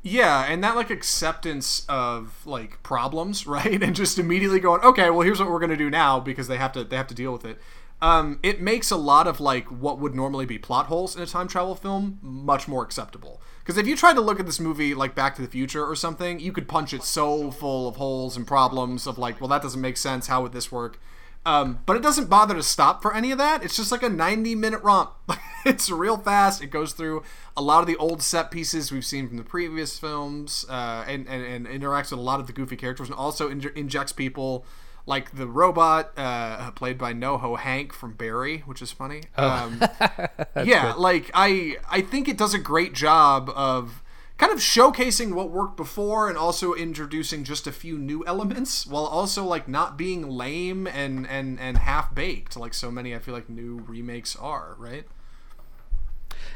Yeah, 0.01 0.43
and 0.43 0.61
that 0.61 0.75
like 0.75 0.89
acceptance 0.89 1.85
of 1.87 2.45
like 2.45 2.83
problems, 2.83 3.47
right? 3.55 3.81
And 3.81 3.95
just 3.95 4.19
immediately 4.19 4.59
going, 4.59 4.81
okay, 4.81 5.09
well 5.09 5.21
here's 5.21 5.39
what 5.39 5.49
we're 5.49 5.59
gonna 5.59 5.77
do 5.77 5.89
now 5.89 6.19
because 6.19 6.49
they 6.49 6.57
have 6.57 6.73
to 6.73 6.83
they 6.83 6.97
have 6.97 7.07
to 7.07 7.15
deal 7.15 7.31
with 7.31 7.45
it. 7.45 7.59
Um, 8.03 8.39
it 8.43 8.59
makes 8.59 8.91
a 8.91 8.97
lot 8.97 9.27
of 9.27 9.39
like 9.39 9.65
what 9.67 9.97
would 9.97 10.13
normally 10.13 10.45
be 10.45 10.57
plot 10.57 10.87
holes 10.87 11.15
in 11.15 11.21
a 11.21 11.25
time 11.25 11.47
travel 11.47 11.73
film 11.73 12.19
much 12.21 12.67
more 12.67 12.83
acceptable. 12.83 13.41
Because 13.59 13.77
if 13.77 13.87
you 13.87 13.95
tried 13.95 14.15
to 14.15 14.21
look 14.21 14.41
at 14.41 14.45
this 14.45 14.59
movie 14.59 14.93
like 14.93 15.15
Back 15.15 15.35
to 15.37 15.41
the 15.41 15.47
Future 15.47 15.85
or 15.85 15.95
something, 15.95 16.37
you 16.41 16.51
could 16.51 16.67
punch 16.67 16.93
it 16.93 17.01
so 17.01 17.49
full 17.49 17.87
of 17.87 17.95
holes 17.95 18.35
and 18.35 18.45
problems 18.45 19.07
of 19.07 19.17
like, 19.17 19.39
well 19.39 19.47
that 19.47 19.61
doesn't 19.61 19.79
make 19.79 19.95
sense. 19.95 20.27
How 20.27 20.41
would 20.41 20.51
this 20.51 20.69
work? 20.69 20.99
Um, 21.45 21.79
but 21.85 21.95
it 21.95 22.03
doesn't 22.03 22.29
bother 22.29 22.55
to 22.55 22.63
stop 22.63 23.01
for 23.01 23.13
any 23.15 23.31
of 23.31 23.37
that. 23.37 23.63
It's 23.63 23.77
just 23.77 23.89
like 23.91 24.03
a 24.03 24.09
90 24.09 24.53
minute 24.53 24.83
romp. 24.83 25.13
it's 25.65 25.89
real 25.89 26.17
fast. 26.17 26.61
It 26.61 26.71
goes 26.71 26.91
through 26.91 27.23
a 27.55 27.61
lot 27.61 27.79
of 27.79 27.87
the 27.87 27.95
old 27.95 28.21
set 28.21 28.51
pieces 28.51 28.91
we've 28.91 29.05
seen 29.05 29.29
from 29.29 29.37
the 29.37 29.43
previous 29.43 29.97
films, 29.97 30.65
uh, 30.67 31.05
and, 31.07 31.25
and 31.29 31.45
and 31.45 31.67
interacts 31.67 32.11
with 32.11 32.19
a 32.19 32.23
lot 32.23 32.41
of 32.41 32.47
the 32.47 32.53
goofy 32.53 32.75
characters, 32.75 33.07
and 33.07 33.17
also 33.17 33.49
inj- 33.49 33.73
injects 33.77 34.11
people 34.11 34.65
like 35.05 35.35
the 35.35 35.47
robot 35.47 36.11
uh, 36.17 36.71
played 36.71 36.97
by 36.97 37.13
NoHo 37.13 37.59
Hank 37.59 37.93
from 37.93 38.13
Barry, 38.13 38.59
which 38.59 38.81
is 38.81 38.91
funny. 38.91 39.23
Um, 39.35 39.81
yeah, 40.63 40.93
like 40.97 41.29
I 41.33 41.77
I 41.89 42.01
think 42.01 42.27
it 42.27 42.37
does 42.37 42.53
a 42.53 42.59
great 42.59 42.93
job 42.93 43.51
of 43.55 44.01
kind 44.37 44.51
of 44.51 44.59
showcasing 44.59 45.33
what 45.33 45.51
worked 45.51 45.77
before 45.77 46.27
and 46.27 46.37
also 46.37 46.73
introducing 46.73 47.43
just 47.43 47.67
a 47.67 47.71
few 47.71 47.97
new 47.97 48.25
elements 48.25 48.87
while 48.87 49.05
also 49.05 49.43
like 49.43 49.67
not 49.67 49.97
being 49.97 50.27
lame 50.27 50.87
and 50.87 51.27
and 51.27 51.59
and 51.59 51.77
half 51.77 52.13
baked 52.15 52.57
like 52.57 52.73
so 52.73 52.89
many 52.89 53.13
I 53.13 53.19
feel 53.19 53.33
like 53.33 53.49
new 53.49 53.83
remakes 53.87 54.35
are, 54.35 54.75
right? 54.77 55.05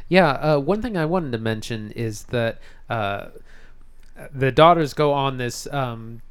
Yeah, 0.09 0.31
uh, 0.31 0.59
one 0.59 0.81
thing 0.81 0.95
I 0.95 1.05
wanted 1.05 1.33
to 1.33 1.37
mention 1.37 1.91
is 1.91 2.23
that 2.25 2.59
uh, 2.89 3.27
the 4.33 4.51
daughters 4.51 4.93
go 4.93 5.11
on 5.11 5.37
this 5.37 5.67
um, 5.73 6.21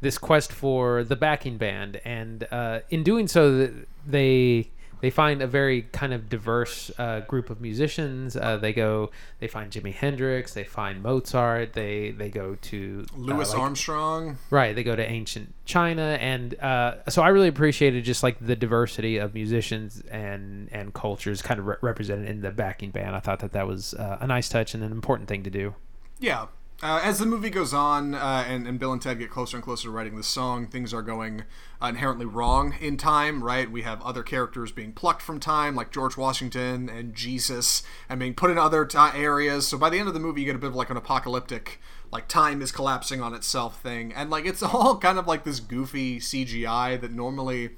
this 0.00 0.18
quest 0.18 0.52
for 0.52 1.04
the 1.04 1.16
backing 1.16 1.56
band, 1.58 2.00
and 2.04 2.46
uh, 2.50 2.80
in 2.90 3.02
doing 3.02 3.28
so, 3.28 3.70
they 4.06 4.70
they 5.00 5.08
find 5.10 5.40
a 5.40 5.46
very 5.46 5.82
kind 5.92 6.12
of 6.12 6.28
diverse 6.28 6.90
uh, 6.98 7.20
group 7.20 7.48
of 7.48 7.58
musicians. 7.60 8.36
Uh, 8.36 8.58
they 8.58 8.72
go, 8.74 9.10
they 9.38 9.48
find 9.48 9.72
Jimi 9.72 9.94
Hendrix, 9.94 10.52
they 10.52 10.64
find 10.64 11.02
Mozart, 11.02 11.72
they 11.72 12.10
they 12.10 12.28
go 12.30 12.56
to 12.62 13.06
uh, 13.14 13.16
Louis 13.18 13.50
like- 13.50 13.58
Armstrong. 13.58 14.38
Right, 14.50 14.74
they 14.74 14.82
go 14.82 14.94
to 14.96 15.02
ancient 15.10 15.54
China, 15.64 16.18
and 16.20 16.58
uh, 16.60 16.96
so 17.08 17.22
I 17.22 17.28
really 17.28 17.48
appreciated 17.48 18.04
just 18.04 18.22
like 18.22 18.36
the 18.44 18.56
diversity 18.56 19.16
of 19.16 19.34
musicians 19.34 20.02
and 20.10 20.68
and 20.72 20.92
cultures 20.92 21.40
kind 21.42 21.60
of 21.60 21.66
re- 21.66 21.76
represented 21.80 22.28
in 22.28 22.40
the 22.42 22.50
backing 22.50 22.90
band. 22.90 23.16
I 23.16 23.20
thought 23.20 23.40
that 23.40 23.52
that 23.52 23.66
was 23.66 23.94
uh, 23.94 24.18
a 24.20 24.26
nice 24.26 24.48
touch 24.48 24.74
and 24.74 24.82
an 24.84 24.92
important 24.92 25.28
thing 25.28 25.42
to 25.44 25.50
do. 25.50 25.74
Yeah. 26.18 26.46
Uh, 26.82 26.98
as 27.02 27.18
the 27.18 27.26
movie 27.26 27.50
goes 27.50 27.74
on 27.74 28.14
uh, 28.14 28.44
and, 28.48 28.66
and 28.66 28.78
Bill 28.78 28.90
and 28.90 29.02
Ted 29.02 29.18
get 29.18 29.28
closer 29.28 29.58
and 29.58 29.62
closer 29.62 29.84
to 29.84 29.90
writing 29.90 30.16
the 30.16 30.22
song, 30.22 30.66
things 30.66 30.94
are 30.94 31.02
going 31.02 31.44
inherently 31.82 32.24
wrong 32.24 32.74
in 32.80 32.96
time, 32.96 33.44
right? 33.44 33.70
We 33.70 33.82
have 33.82 34.00
other 34.00 34.22
characters 34.22 34.72
being 34.72 34.92
plucked 34.94 35.20
from 35.20 35.40
time, 35.40 35.74
like 35.74 35.90
George 35.90 36.16
Washington 36.16 36.88
and 36.88 37.14
Jesus, 37.14 37.82
and 38.08 38.18
being 38.18 38.32
put 38.32 38.50
in 38.50 38.56
other 38.56 38.86
ti 38.86 38.98
areas. 39.14 39.68
So 39.68 39.76
by 39.76 39.90
the 39.90 39.98
end 39.98 40.08
of 40.08 40.14
the 40.14 40.20
movie, 40.20 40.40
you 40.40 40.46
get 40.46 40.56
a 40.56 40.58
bit 40.58 40.68
of 40.68 40.74
like 40.74 40.88
an 40.88 40.96
apocalyptic, 40.96 41.82
like 42.10 42.28
time 42.28 42.62
is 42.62 42.72
collapsing 42.72 43.20
on 43.20 43.34
itself 43.34 43.78
thing. 43.82 44.14
And 44.14 44.30
like 44.30 44.46
it's 44.46 44.62
all 44.62 44.96
kind 44.96 45.18
of 45.18 45.26
like 45.26 45.44
this 45.44 45.60
goofy 45.60 46.18
CGI 46.18 46.98
that 46.98 47.12
normally 47.12 47.72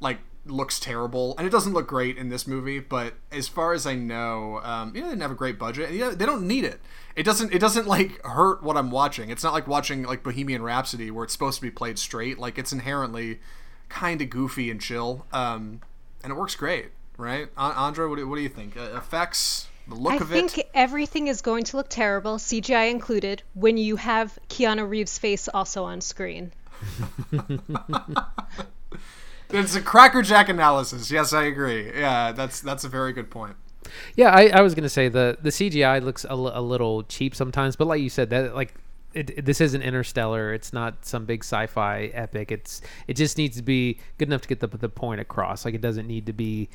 like 0.00 0.18
looks 0.46 0.78
terrible 0.78 1.34
and 1.38 1.46
it 1.46 1.50
doesn't 1.50 1.72
look 1.72 1.86
great 1.86 2.18
in 2.18 2.28
this 2.28 2.46
movie 2.46 2.78
but 2.78 3.14
as 3.32 3.48
far 3.48 3.72
as 3.72 3.86
i 3.86 3.94
know 3.94 4.60
um, 4.62 4.94
you 4.94 5.00
know 5.00 5.06
they 5.06 5.12
didn't 5.12 5.22
have 5.22 5.30
a 5.30 5.36
great 5.36 5.58
budget 5.58 5.88
and 5.88 5.98
you 5.98 6.04
know, 6.04 6.10
they 6.10 6.26
don't 6.26 6.46
need 6.46 6.64
it. 6.64 6.80
It 7.16 7.22
doesn't 7.22 7.54
it 7.54 7.60
doesn't 7.60 7.86
like 7.86 8.20
hurt 8.24 8.62
what 8.62 8.76
i'm 8.76 8.90
watching. 8.90 9.30
It's 9.30 9.44
not 9.44 9.52
like 9.52 9.66
watching 9.66 10.02
like 10.02 10.22
bohemian 10.22 10.62
rhapsody 10.62 11.10
where 11.10 11.24
it's 11.24 11.32
supposed 11.32 11.56
to 11.56 11.62
be 11.62 11.70
played 11.70 11.98
straight. 11.98 12.38
Like 12.38 12.58
it's 12.58 12.72
inherently 12.72 13.40
kind 13.88 14.20
of 14.20 14.30
goofy 14.30 14.70
and 14.70 14.80
chill 14.80 15.24
um, 15.32 15.80
and 16.22 16.32
it 16.32 16.36
works 16.36 16.56
great 16.56 16.90
right? 17.16 17.48
An- 17.56 17.72
andra 17.76 18.08
what 18.08 18.16
do, 18.16 18.28
what 18.28 18.36
do 18.36 18.42
you 18.42 18.48
think? 18.48 18.76
Uh, 18.76 18.96
effects 18.96 19.68
the 19.88 19.94
look 19.94 20.14
I 20.14 20.16
of 20.16 20.32
it. 20.32 20.36
I 20.36 20.48
think 20.48 20.68
everything 20.74 21.28
is 21.28 21.42
going 21.42 21.64
to 21.64 21.76
look 21.76 21.88
terrible, 21.88 22.36
CGI 22.36 22.90
included, 22.90 23.42
when 23.54 23.76
you 23.76 23.96
have 23.96 24.38
Keanu 24.48 24.88
Reeves' 24.88 25.18
face 25.18 25.48
also 25.48 25.84
on 25.84 26.00
screen. 26.00 26.52
it's 29.54 29.74
a 29.74 29.80
crackerjack 29.80 30.48
analysis 30.48 31.10
yes 31.10 31.32
i 31.32 31.44
agree 31.44 31.90
yeah 31.94 32.32
that's 32.32 32.60
that's 32.60 32.84
a 32.84 32.88
very 32.88 33.12
good 33.12 33.30
point 33.30 33.56
Yeah, 34.16 34.30
I, 34.30 34.48
I 34.48 34.60
was 34.62 34.74
gonna 34.74 34.88
say 34.88 35.08
the 35.08 35.36
the 35.42 35.50
CGI 35.50 36.02
looks 36.02 36.24
a, 36.24 36.30
l- 36.30 36.52
a 36.54 36.60
little 36.62 37.02
cheap 37.04 37.34
sometimes, 37.34 37.76
but 37.76 37.86
like 37.86 38.00
you 38.00 38.08
said, 38.08 38.30
that 38.30 38.54
like 38.54 38.74
it, 39.12 39.30
it- 39.30 39.44
this 39.44 39.60
isn't 39.60 39.82
Interstellar. 39.82 40.54
It's 40.54 40.72
not 40.72 41.04
some 41.04 41.26
big 41.26 41.44
sci-fi 41.44 42.10
epic. 42.14 42.50
It's 42.50 42.80
it 43.06 43.14
just 43.14 43.36
needs 43.36 43.56
to 43.58 43.62
be 43.62 43.98
good 44.18 44.28
enough 44.28 44.40
to 44.40 44.48
get 44.48 44.60
the 44.60 44.68
the 44.68 44.88
point 44.88 45.20
across. 45.20 45.64
Like 45.66 45.74
it 45.74 45.82
doesn't 45.82 46.06
need 46.08 46.24
to 46.26 46.32
be 46.32 46.70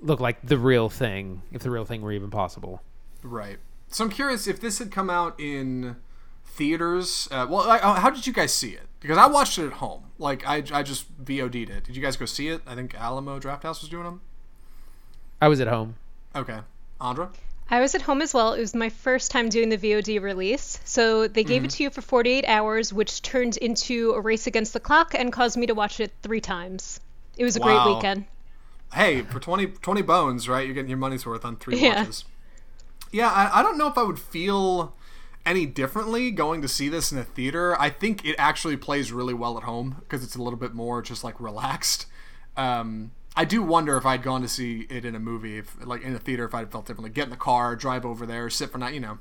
look 0.00 0.20
like 0.20 0.46
the 0.46 0.58
real 0.58 0.90
thing 0.90 1.40
if 1.50 1.62
the 1.62 1.70
real 1.70 1.86
thing 1.86 2.02
were 2.02 2.12
even 2.12 2.30
possible. 2.30 2.82
Right. 3.22 3.58
So 3.88 4.04
I'm 4.04 4.10
curious 4.10 4.46
if 4.46 4.60
this 4.60 4.78
had 4.78 4.90
come 4.92 5.08
out 5.08 5.40
in 5.40 5.96
theaters. 6.44 7.26
Uh, 7.30 7.46
well, 7.48 7.66
like, 7.66 7.82
uh, 7.84 7.94
how 7.94 8.10
did 8.10 8.26
you 8.26 8.32
guys 8.34 8.52
see 8.52 8.70
it? 8.72 8.86
Because 9.04 9.18
I 9.18 9.26
watched 9.26 9.58
it 9.58 9.66
at 9.66 9.72
home. 9.74 10.04
Like 10.18 10.46
I, 10.46 10.62
I 10.72 10.82
just 10.82 11.04
VOD'd 11.22 11.54
it. 11.68 11.84
Did 11.84 11.94
you 11.94 12.00
guys 12.00 12.16
go 12.16 12.24
see 12.24 12.48
it? 12.48 12.62
I 12.66 12.74
think 12.74 12.94
Alamo 12.94 13.38
Drafthouse 13.38 13.82
was 13.82 13.90
doing 13.90 14.04
them. 14.04 14.22
I 15.42 15.48
was 15.48 15.60
at 15.60 15.68
home. 15.68 15.96
Okay, 16.34 16.60
Andra. 16.98 17.28
I 17.68 17.80
was 17.82 17.94
at 17.94 18.00
home 18.00 18.22
as 18.22 18.32
well. 18.32 18.54
It 18.54 18.60
was 18.60 18.74
my 18.74 18.88
first 18.88 19.30
time 19.30 19.50
doing 19.50 19.68
the 19.68 19.76
VOD 19.76 20.22
release. 20.22 20.80
So 20.86 21.28
they 21.28 21.44
gave 21.44 21.64
it 21.64 21.68
Mm-hmm. 21.68 21.76
to 21.76 21.82
you 21.82 21.90
for 21.90 22.00
48 22.00 22.46
hours, 22.46 22.94
which 22.94 23.20
turned 23.20 23.58
into 23.58 24.12
a 24.12 24.20
race 24.22 24.46
against 24.46 24.72
the 24.72 24.80
clock 24.80 25.14
and 25.14 25.30
caused 25.30 25.58
me 25.58 25.66
to 25.66 25.74
watch 25.74 26.00
it 26.00 26.10
three 26.22 26.40
times. 26.40 26.98
It 27.36 27.44
was 27.44 27.56
a 27.56 27.60
Wow. 27.60 27.84
great 27.84 27.94
weekend. 27.96 28.24
Hey, 28.94 29.20
for 29.20 29.38
20, 29.38 29.66
20 29.66 30.00
bones, 30.00 30.48
right? 30.48 30.64
You're 30.64 30.74
getting 30.74 30.88
your 30.88 30.96
money's 30.98 31.26
worth 31.26 31.44
on 31.44 31.56
three 31.56 31.78
Yeah. 31.78 32.00
watches. 32.04 32.24
Yeah, 33.12 33.28
I, 33.30 33.60
I 33.60 33.62
don't 33.62 33.76
know 33.76 33.86
if 33.88 33.98
I 33.98 34.02
would 34.02 34.18
feel 34.18 34.94
any 35.46 35.66
differently 35.66 36.30
going 36.30 36.62
to 36.62 36.68
see 36.68 36.88
this 36.88 37.12
in 37.12 37.18
a 37.18 37.24
theater. 37.24 37.78
I 37.80 37.90
think 37.90 38.24
it 38.24 38.36
actually 38.38 38.76
plays 38.76 39.12
really 39.12 39.34
well 39.34 39.56
at 39.58 39.64
home 39.64 39.96
because 40.00 40.24
it's 40.24 40.36
a 40.36 40.42
little 40.42 40.58
bit 40.58 40.74
more 40.74 41.02
just 41.02 41.24
like 41.24 41.40
relaxed. 41.40 42.06
Um, 42.56 43.12
I 43.36 43.44
do 43.44 43.62
wonder 43.62 43.96
if 43.96 44.06
I'd 44.06 44.22
gone 44.22 44.42
to 44.42 44.48
see 44.48 44.86
it 44.88 45.04
in 45.04 45.14
a 45.14 45.18
movie, 45.18 45.58
if, 45.58 45.76
like 45.84 46.02
in 46.02 46.14
a 46.14 46.18
theater, 46.18 46.44
if 46.44 46.54
I'd 46.54 46.70
felt 46.70 46.86
differently. 46.86 47.10
Get 47.10 47.24
in 47.24 47.30
the 47.30 47.36
car, 47.36 47.74
drive 47.74 48.06
over 48.06 48.26
there, 48.26 48.48
sit 48.48 48.70
for 48.70 48.78
night, 48.78 48.94
you 48.94 49.00
know. 49.00 49.18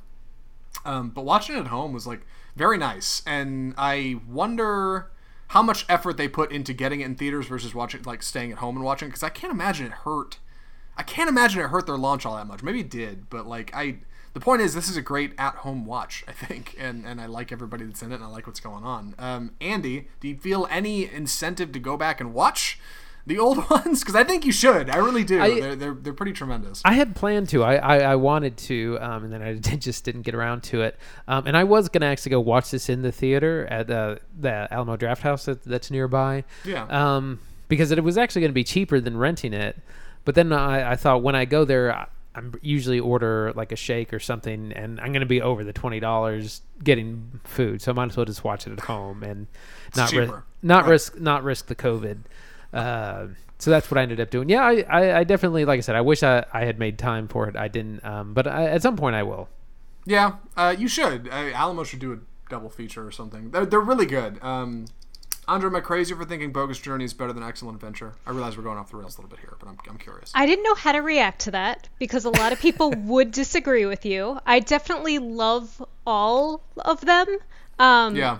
Um, 0.86 1.10
but 1.10 1.26
watching 1.26 1.56
it 1.56 1.62
at 1.62 1.68
home 1.68 1.94
was 1.94 2.06
like 2.06 2.22
very 2.56 2.78
nice, 2.78 3.24
and 3.26 3.74
I 3.78 4.20
wonder 4.28 5.10
how 5.48 5.62
much 5.62 5.86
effort 5.90 6.18
they 6.18 6.28
put 6.28 6.52
into 6.52 6.74
getting 6.74 7.02
it 7.02 7.06
in 7.06 7.16
theaters 7.16 7.48
versus 7.48 7.74
watching, 7.74 8.04
like 8.04 8.24
staying 8.24 8.52
at 8.52 8.60
home 8.60 8.76
and 8.76 8.86
watching. 8.86 9.08
Because 9.08 9.24
I 9.24 9.30
can't 9.30 9.52
imagine 9.52 9.88
it 9.88 9.92
hurt. 9.92 10.38
I 10.98 11.04
can't 11.04 11.30
imagine 11.30 11.62
it 11.62 11.68
hurt 11.70 11.86
their 11.88 11.98
launch 11.98 12.26
all 12.26 12.36
that 12.36 12.48
much. 12.48 12.62
Maybe 12.64 12.80
it 12.82 12.90
did, 12.90 13.30
but 13.30 13.48
like 13.48 13.74
I, 13.74 13.98
the 14.34 14.40
point 14.40 14.62
is, 14.62 14.74
this 14.74 14.90
is 14.90 14.98
a 14.98 15.02
great 15.02 15.34
at-home 15.38 15.86
watch, 15.86 16.24
I 16.28 16.32
think, 16.32 16.76
and 16.80 17.06
and 17.06 17.20
I 17.22 17.26
like 17.26 17.52
everybody 17.52 17.86
that's 17.86 18.02
in 18.04 18.12
it, 18.12 18.16
and 18.16 18.24
I 18.24 18.28
like 18.28 18.48
what's 18.48 18.60
going 18.60 18.84
on. 18.84 19.16
Um, 19.18 19.52
Andy, 19.62 20.08
do 20.20 20.28
you 20.28 20.36
feel 20.38 20.68
any 20.70 21.06
incentive 21.12 21.72
to 21.72 21.80
go 21.80 21.98
back 21.98 22.20
and 22.22 22.34
watch? 22.34 22.80
The 23.26 23.40
old 23.40 23.70
ones, 23.70 24.02
because 24.02 24.16
I 24.16 24.26
think 24.26 24.46
you 24.46 24.52
should. 24.52 24.90
I 24.90 24.98
really 24.98 25.24
do. 25.24 25.42
I- 25.42 25.60
they're, 25.60 25.76
they're 25.78 25.94
they're 25.94 26.14
pretty 26.14 26.34
tremendous. 26.34 26.82
I 26.84 26.94
had 26.94 27.16
planned 27.16 27.48
to. 27.50 27.64
I, 27.64 27.76
I, 27.76 27.98
I 28.00 28.16
wanted 28.18 28.58
to, 28.58 28.98
um, 29.00 29.24
and 29.24 29.32
then 29.32 29.42
I 29.42 29.54
just 29.78 30.04
didn't 30.04 30.24
get 30.24 30.36
around 30.36 30.62
to 30.64 30.82
it. 30.82 31.00
Um, 31.28 31.48
and 31.48 31.56
I 31.56 31.64
was 31.64 31.88
gonna 31.90 32.08
actually 32.08 32.32
go 32.32 32.42
watch 32.42 32.70
this 32.72 32.90
in 32.90 33.02
the 33.02 33.12
theater 33.14 33.66
at 33.72 33.90
uh, 33.90 34.18
the 34.40 34.68
Alamo 34.72 34.98
Drafthouse 34.98 35.46
that, 35.46 35.64
that's 35.64 35.90
nearby. 35.90 36.44
Yeah. 36.66 36.84
Um, 36.90 37.40
because 37.70 37.92
it 37.92 38.04
was 38.04 38.18
actually 38.18 38.42
gonna 38.42 38.54
be 38.54 38.66
cheaper 38.66 39.00
than 39.00 39.16
renting 39.18 39.54
it. 39.54 39.78
But 40.26 40.36
then 40.36 40.52
I, 40.54 40.92
I 40.92 40.96
thought 40.96 41.22
when 41.24 41.36
I 41.36 41.46
go 41.46 41.66
there, 41.66 41.94
I, 41.94 42.08
I'm 42.36 42.54
usually 42.62 43.00
order 43.00 43.52
like 43.56 43.72
a 43.72 43.76
shake 43.76 44.14
or 44.14 44.20
something, 44.20 44.72
and 44.74 45.00
I'm 45.00 45.14
gonna 45.14 45.26
be 45.26 45.42
over 45.42 45.64
the 45.64 45.74
twenty 45.74 46.00
dollars 46.00 46.62
getting 46.84 47.40
food, 47.44 47.82
so 47.82 47.92
I 47.92 47.96
might 47.96 48.10
as 48.12 48.18
well 48.18 48.26
just 48.26 48.44
watch 48.44 48.66
it 48.66 48.74
at 48.74 48.80
home 48.82 49.22
and 49.24 49.48
not 49.96 50.12
risk 50.12 50.34
not 50.64 50.84
Right. 50.84 50.90
risk 50.92 51.20
not 51.20 51.44
risk 51.44 51.68
the 51.68 51.76
COVID. 51.76 52.20
Uh, 52.74 53.28
so 53.60 53.70
that's 53.70 53.90
what 53.92 53.98
I 54.00 54.02
ended 54.02 54.20
up 54.20 54.30
doing. 54.32 54.50
Yeah, 54.50 54.64
I, 54.64 54.84
I, 54.90 55.18
I 55.20 55.24
definitely, 55.24 55.64
like 55.64 55.78
I 55.78 55.82
said, 55.82 55.96
I 55.96 56.02
wish 56.02 56.24
I, 56.24 56.44
I 56.52 56.66
had 56.66 56.80
made 56.80 56.98
time 56.98 57.28
for 57.28 57.48
it. 57.48 57.56
I 57.56 57.68
didn't, 57.68 58.04
um, 58.04 58.34
but 58.34 58.48
I, 58.48 58.66
at 58.66 58.82
some 58.82 58.98
point 58.98 59.16
I 59.16 59.24
will. 59.24 59.48
Yeah, 60.06 60.34
uh, 60.58 60.76
you 60.78 60.88
should. 60.88 61.30
Uh, 61.30 61.52
Alamo 61.54 61.84
should 61.84 62.00
do 62.00 62.14
a 62.14 62.18
double 62.50 62.70
feature 62.70 63.06
or 63.06 63.12
something. 63.12 63.52
They're, 63.52 63.66
they're 63.66 63.80
really 63.80 64.06
good. 64.08 64.38
Um, 64.44 64.86
Andre, 65.48 65.70
am 65.70 65.76
I 65.76 65.82
crazy 65.82 66.16
for 66.16 66.24
thinking 66.24 66.52
Bogus 66.52 66.80
Journey 66.80 67.04
is 67.04 67.14
better 67.14 67.34
than 67.34 67.44
Excellent 67.44 67.76
Adventure? 67.76 68.14
I 68.26 68.32
realize 68.32 68.56
we're 68.58 68.64
going 68.64 68.78
off 68.78 68.92
the 68.92 68.98
rails 68.98 69.18
a 69.18 69.22
little 69.22 69.30
bit 69.30 69.40
here, 69.40 69.56
but 69.60 69.68
I'm, 69.68 69.78
I'm 69.90 69.98
curious. 69.98 70.32
I 70.34 70.46
didn't 70.46 70.64
know 70.64 70.76
how 70.76 70.94
to 70.94 71.00
react 71.00 71.42
to 71.42 71.52
that 71.52 71.90
because 72.00 72.24
a 72.26 72.30
lot 72.30 72.54
of 72.54 72.60
people 72.60 72.92
would 72.98 73.32
disagree 73.32 73.86
with 73.86 74.06
you. 74.06 74.40
I 74.46 74.60
definitely 74.62 75.20
love 75.20 75.84
all 76.08 76.62
of 76.78 77.02
them. 77.02 77.28
Um, 77.78 78.16
yeah, 78.16 78.38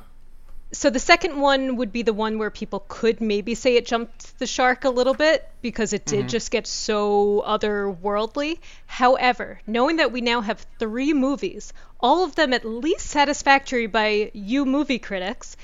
So 0.72 0.89
the 0.89 1.00
second 1.00 1.42
one 1.42 1.76
would 1.76 1.92
be 1.92 2.04
the 2.04 2.13
one 2.13 2.38
where 2.38 2.50
people 2.52 2.86
could 2.88 3.20
maybe 3.20 3.54
say 3.56 3.76
it 3.76 3.86
jumped 3.86 4.39
the 4.39 4.46
shark 4.48 4.86
a 4.86 4.89
little 4.89 5.13
bit 5.13 5.50
because 5.62 5.92
it 5.92 6.06
did 6.06 6.30
just 6.30 6.52
get 6.52 6.68
so 6.68 7.44
otherworldly. 7.46 8.60
However, 8.86 9.60
knowing 9.68 9.98
that 9.98 10.12
we 10.12 10.22
now 10.22 10.42
have 10.42 10.66
three 10.80 11.13
movies, 11.13 11.74
all 12.00 12.24
of 12.24 12.36
them 12.36 12.54
at 12.54 12.63
least 12.63 13.08
satisfactory 13.08 13.88
by 13.88 14.32
you 14.34 14.66
movie 14.66 15.00
critics, 15.00 15.58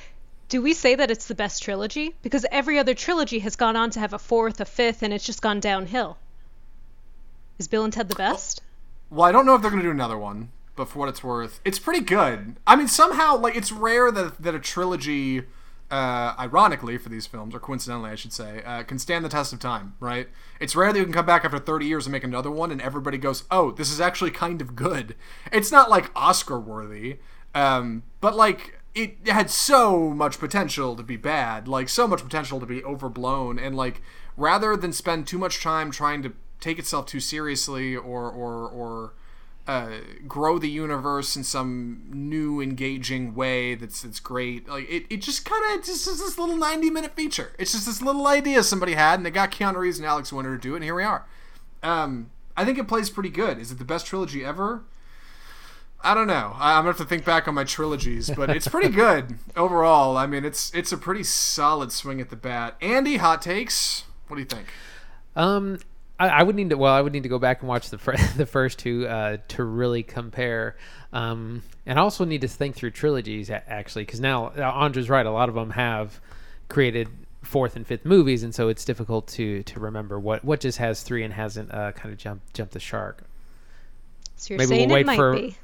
do 0.50 0.62
we 0.62 0.74
say 0.74 0.96
that 0.96 1.12
it's 1.12 1.28
the 1.28 1.36
best 1.36 1.64
trilogy? 1.64 2.16
Because 2.24 2.46
every 2.52 2.80
other 2.80 2.96
trilogy 2.96 3.40
has 3.40 3.56
gone 3.56 3.76
on 3.76 3.92
to 3.92 4.00
have 4.00 4.14
a 4.14 4.20
fourth, 4.20 4.60
a 4.60 4.66
fifth, 4.66 5.04
and 5.04 5.14
it's 5.14 5.26
just 5.26 5.42
gone 5.42 5.60
downhill. 5.60 6.18
Is 7.60 7.68
Bill 7.68 7.84
and 7.84 7.94
Ted 7.94 8.10
the 8.10 8.16
best? 8.16 8.62
Well, 9.12 9.28
I 9.28 9.32
don't 9.32 9.46
know 9.46 9.56
if 9.56 9.62
they're 9.62 9.72
going 9.72 9.84
to 9.84 9.88
do 9.88 9.92
another 9.92 10.18
one, 10.18 10.50
but 10.76 10.90
for 10.90 11.00
what 11.00 11.10
it's 11.10 11.24
worth, 11.24 11.60
it's 11.64 11.78
pretty 11.78 12.04
good. 12.04 12.56
I 12.66 12.76
mean, 12.76 12.88
somehow, 12.88 13.38
like, 13.38 13.56
it's 13.56 13.72
rare 13.72 14.12
that, 14.12 14.42
that 14.42 14.56
a 14.56 14.60
trilogy 14.60 15.44
uh, 15.92 16.34
ironically 16.40 16.98
for 16.98 17.10
these 17.10 17.28
films, 17.28 17.54
or 17.54 17.60
coincidentally, 17.60 18.10
I 18.10 18.16
should 18.16 18.34
say, 18.34 18.64
uh, 18.64 18.84
can 18.84 18.98
stand 18.98 19.26
the 19.26 19.30
test 19.30 19.54
of 19.54 19.60
time. 19.60 19.96
Right? 20.00 20.30
It's 20.60 20.76
rare 20.76 20.92
that 20.92 20.98
you 20.98 21.06
can 21.06 21.14
come 21.14 21.26
back 21.26 21.46
after 21.46 21.60
30 21.60 21.86
years 21.86 22.06
and 22.06 22.12
make 22.12 22.24
another 22.24 22.52
one, 22.52 22.72
and 22.72 22.82
everybody 22.82 23.18
goes, 23.18 23.44
"Oh, 23.50 23.72
this 23.72 23.92
is 23.92 24.00
actually 24.00 24.32
kind 24.32 24.62
of 24.62 24.76
good." 24.76 25.16
It's 25.52 25.72
not 25.72 25.90
like 25.90 26.12
Oscar 26.16 26.60
worthy, 26.60 27.18
um, 27.56 28.04
but 28.22 28.36
like 28.36 28.79
it 28.96 29.28
had 29.28 29.50
so 29.50 30.10
much 30.10 30.40
potential 30.40 30.96
to 30.96 31.04
be 31.04 31.18
bad, 31.18 31.68
like 31.68 31.90
so 31.90 32.08
much 32.08 32.24
potential 32.24 32.60
to 32.60 32.66
be 32.66 32.84
overblown, 32.84 33.60
and 33.60 33.76
like 33.76 34.02
rather 34.36 34.76
than 34.76 34.92
spend 34.94 35.28
too 35.28 35.38
much 35.38 35.62
time 35.62 35.92
trying 35.92 36.24
to 36.24 36.34
take 36.60 36.80
itself 36.80 37.06
too 37.06 37.20
seriously 37.20 37.96
or 37.96 38.30
or 38.30 38.68
or 38.68 39.14
uh, 39.68 40.00
grow 40.28 40.58
the 40.58 40.70
universe 40.70 41.36
in 41.36 41.44
some 41.44 42.02
new 42.12 42.60
engaging 42.60 43.36
way 43.36 43.76
that's 43.76 44.02
that's 44.02 44.20
great. 44.20 44.68
Like 44.68 44.90
it, 44.90 45.06
it 45.10 45.22
just 45.22 45.46
kind 45.46 45.78
of 45.78 45.86
just 45.86 46.08
is 46.08 46.20
this 46.20 46.40
little 46.40 46.58
ninety 46.58 46.90
minute 46.90 47.16
feature. 47.16 47.52
It's 47.60 47.74
just 47.74 47.86
this 47.86 48.02
little 48.02 48.26
idea 48.26 48.64
somebody 48.64 48.94
had, 48.94 49.20
and 49.20 49.26
they 49.26 49.32
got 49.32 49.52
Keanu 49.52 49.76
Reeves 49.76 50.00
and 50.00 50.08
Alex 50.08 50.34
Winter 50.34 50.58
to 50.58 50.62
do 50.62 50.74
it, 50.74 50.78
and 50.78 50.84
here 50.84 50.96
we 50.96 51.04
are. 51.04 51.26
Um, 51.84 52.32
I 52.58 52.66
think 52.66 52.78
it 52.78 52.88
plays 52.88 53.10
pretty 53.10 53.30
good. 53.30 53.60
Is 53.60 53.72
it 53.72 53.78
the 53.78 53.86
best 53.86 54.08
trilogy 54.08 54.44
ever? 54.44 54.84
I 56.02 56.14
don't 56.14 56.28
know. 56.28 56.54
I- 56.58 56.74
I'm 56.74 56.80
gonna 56.84 56.90
have 56.90 56.98
to 56.98 57.06
think 57.06 57.26
back 57.26 57.48
on 57.48 57.56
my 57.56 57.64
trilogies, 57.66 58.30
but 58.30 58.50
it's 58.50 58.68
pretty 58.68 58.90
good 59.06 59.38
overall. 59.56 60.16
I 60.18 60.28
mean, 60.28 60.46
it's 60.46 60.74
it's 60.74 60.92
a 60.92 60.98
pretty 60.98 61.24
solid 61.24 61.92
swing 61.92 62.22
at 62.22 62.30
the 62.30 62.36
bat. 62.36 62.76
Andy, 62.82 63.18
hot 63.18 63.42
takes. 63.42 64.06
What 64.28 64.36
do 64.38 64.42
you 64.42 64.46
think? 64.48 64.68
Um, 65.36 65.80
I, 66.20 66.30
I 66.30 66.44
would 66.44 66.56
need 66.56 66.70
to. 66.70 66.78
Well, 66.78 66.94
I 66.94 67.02
would 67.02 67.12
need 67.14 67.24
to 67.24 67.30
go 67.30 67.40
back 67.40 67.62
and 67.62 67.68
watch 67.70 67.90
the 67.90 67.98
fir- 67.98 68.16
the 68.38 68.46
first 68.46 68.80
two 68.80 69.08
uh, 69.08 69.38
to 69.50 69.64
really 69.64 70.04
compare. 70.04 70.78
Um, 71.12 71.64
and 71.86 71.98
I 72.00 72.02
also 72.04 72.24
need 72.24 72.42
to 72.42 72.48
think 72.48 72.76
through 72.76 72.92
trilogies 72.92 73.50
actually, 73.50 74.06
because 74.06 74.20
now 74.20 74.54
uh, 74.58 74.62
Andre's 74.62 75.10
right. 75.10 75.26
A 75.26 75.32
lot 75.32 75.50
of 75.50 75.56
them 75.56 75.72
have 75.72 76.22
created 76.70 77.08
fourth 77.42 77.76
and 77.76 77.86
fifth 77.88 78.06
movies, 78.06 78.44
and 78.44 78.54
so 78.56 78.70
it's 78.70 78.86
difficult 78.86 79.28
to 79.30 79.64
to 79.64 79.80
remember 79.80 80.20
what 80.20 80.46
what 80.46 80.60
just 80.62 80.78
has 80.78 81.02
three 81.04 81.24
and 81.24 81.34
hasn't 81.34 81.74
uh, 81.74 81.92
kind 81.94 82.14
of 82.14 82.18
jumped 82.20 82.54
jumped 82.54 82.74
the 82.74 82.80
shark. 82.80 83.24
So 84.36 84.54
you're 84.54 84.60
Maybe 84.60 84.70
we'll 84.70 84.78
saying 84.80 84.90
wait 84.90 85.02
it 85.02 85.06
might 85.08 85.16
for- 85.18 85.34
be. 85.34 85.58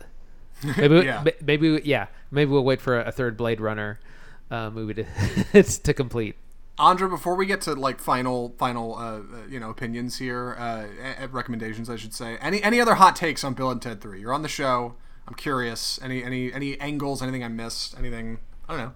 Maybe 0.78 0.96
Yeah. 0.96 1.24
yeah. 1.26 1.32
maybe 1.42 1.82
yeah 1.84 2.08
maybe 2.32 2.52
we'll 2.52 2.64
wait 2.64 2.82
for 2.82 3.00
a, 3.00 3.06
a 3.08 3.12
third 3.12 3.36
Blade 3.38 3.60
Runner 3.60 4.00
uh, 4.52 4.70
movie 4.70 5.06
to 5.54 5.64
to 5.84 5.94
complete. 5.94 6.36
Andra, 6.78 7.08
before 7.08 7.36
we 7.36 7.46
get 7.46 7.62
to 7.62 7.74
like 7.74 8.00
final 8.00 8.54
final 8.58 8.96
uh, 8.96 9.20
uh, 9.20 9.22
you 9.50 9.60
know 9.60 9.70
opinions 9.70 10.18
here, 10.18 10.56
uh, 10.60 11.28
recommendations, 11.32 11.90
I 11.90 11.96
should 11.96 12.14
say. 12.14 12.38
Any 12.42 12.62
any 12.64 12.82
other 12.82 12.96
hot 12.96 13.16
takes 13.16 13.44
on 13.44 13.54
Bill 13.54 13.72
and 13.72 13.82
Ted 13.82 14.02
Three? 14.02 14.20
You're 14.22 14.34
on 14.34 14.42
the 14.42 14.50
show. 14.50 14.96
I'm 15.28 15.36
curious. 15.36 16.00
Any 16.04 16.24
any 16.24 16.52
any 16.54 16.80
angles? 16.80 17.22
Anything 17.22 17.44
I 17.44 17.48
missed? 17.48 17.98
Anything? 17.98 18.40
I 18.68 18.74
don't 18.76 18.86
know. 18.86 18.94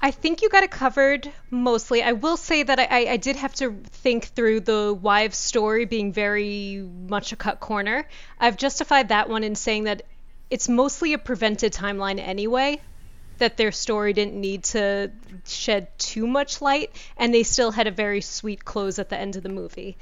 I 0.00 0.12
think 0.12 0.42
you 0.42 0.48
got 0.48 0.62
it 0.62 0.70
covered 0.70 1.32
mostly. 1.50 2.04
I 2.04 2.12
will 2.12 2.36
say 2.36 2.62
that 2.62 2.78
I, 2.78 2.84
I, 2.84 2.98
I 3.12 3.16
did 3.16 3.34
have 3.34 3.52
to 3.56 3.72
think 3.90 4.26
through 4.26 4.60
the 4.60 4.94
wives 4.94 5.36
story 5.36 5.86
being 5.86 6.12
very 6.12 6.88
much 7.08 7.32
a 7.32 7.36
cut 7.36 7.58
corner. 7.58 8.06
I've 8.38 8.56
justified 8.56 9.08
that 9.08 9.28
one 9.28 9.42
in 9.42 9.56
saying 9.56 9.84
that 9.84 10.02
it's 10.50 10.68
mostly 10.68 11.12
a 11.12 11.18
prevented 11.18 11.72
timeline 11.72 12.18
anyway, 12.18 12.80
that 13.38 13.56
their 13.56 13.72
story 13.72 14.12
didn't 14.12 14.40
need 14.40 14.64
to 14.64 15.10
shed 15.46 15.96
too 15.98 16.26
much 16.26 16.60
light, 16.60 16.90
and 17.16 17.32
they 17.32 17.42
still 17.42 17.70
had 17.70 17.86
a 17.86 17.90
very 17.90 18.20
sweet 18.20 18.64
close 18.64 18.98
at 18.98 19.08
the 19.08 19.16
end 19.18 19.36
of 19.36 19.42
the 19.42 19.48
movie. 19.48 19.96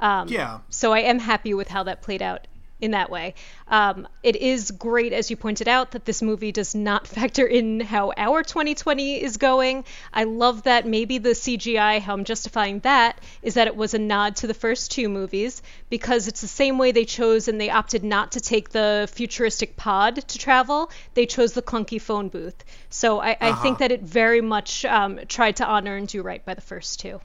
Um, 0.00 0.28
Yeah. 0.28 0.60
so 0.70 0.92
I 0.92 1.00
am 1.00 1.18
happy 1.18 1.54
with 1.54 1.68
how 1.68 1.84
that 1.84 2.02
played 2.02 2.22
out 2.22 2.46
in 2.80 2.92
that 2.92 3.10
way. 3.10 3.34
Um, 3.68 4.08
it 4.22 4.36
is 4.36 4.70
great, 4.70 5.12
as 5.12 5.30
you 5.30 5.36
pointed 5.36 5.68
out, 5.68 5.92
that 5.92 6.04
this 6.04 6.22
movie 6.22 6.52
does 6.52 6.74
not 6.74 7.06
factor 7.16 7.46
in 7.46 7.80
how 7.80 8.12
our 8.16 8.42
2020 8.42 9.22
is 9.22 9.36
going. 9.36 9.84
I 10.12 10.24
love 10.24 10.64
that 10.64 10.86
maybe 10.86 11.18
the 11.18 11.30
CGI, 11.30 12.00
how 12.00 12.14
I'm 12.14 12.24
justifying 12.24 12.80
that, 12.80 13.18
is 13.42 13.54
that 13.54 13.66
it 13.66 13.76
was 13.76 13.94
a 13.94 13.98
nod 13.98 14.36
to 14.36 14.46
the 14.46 14.54
first 14.54 14.90
two 14.90 15.08
movies 15.08 15.62
because 15.88 16.28
it's 16.28 16.40
the 16.40 16.48
same 16.48 16.78
way 16.78 16.92
they 16.92 17.04
chose 17.04 17.48
and 17.48 17.60
they 17.60 17.70
opted 17.70 18.04
not 18.04 18.32
to 18.32 18.40
take 18.40 18.70
the 18.70 19.08
futuristic 19.12 19.76
pod 19.76 20.16
to 20.16 20.38
travel. 20.38 20.90
They 21.14 21.26
chose 21.26 21.52
the 21.52 21.62
clunky 21.62 22.00
phone 22.00 22.28
booth. 22.28 22.64
So 22.88 23.20
I, 23.20 23.36
I 23.40 23.52
think 23.52 23.78
that 23.78 23.92
it 23.92 24.02
very 24.02 24.40
much 24.40 24.84
um, 24.84 25.20
tried 25.28 25.56
to 25.56 25.66
honor 25.66 25.96
and 25.96 26.08
do 26.08 26.22
right 26.22 26.44
by 26.44 26.54
the 26.54 26.60
first 26.60 27.00
two. 27.00 27.20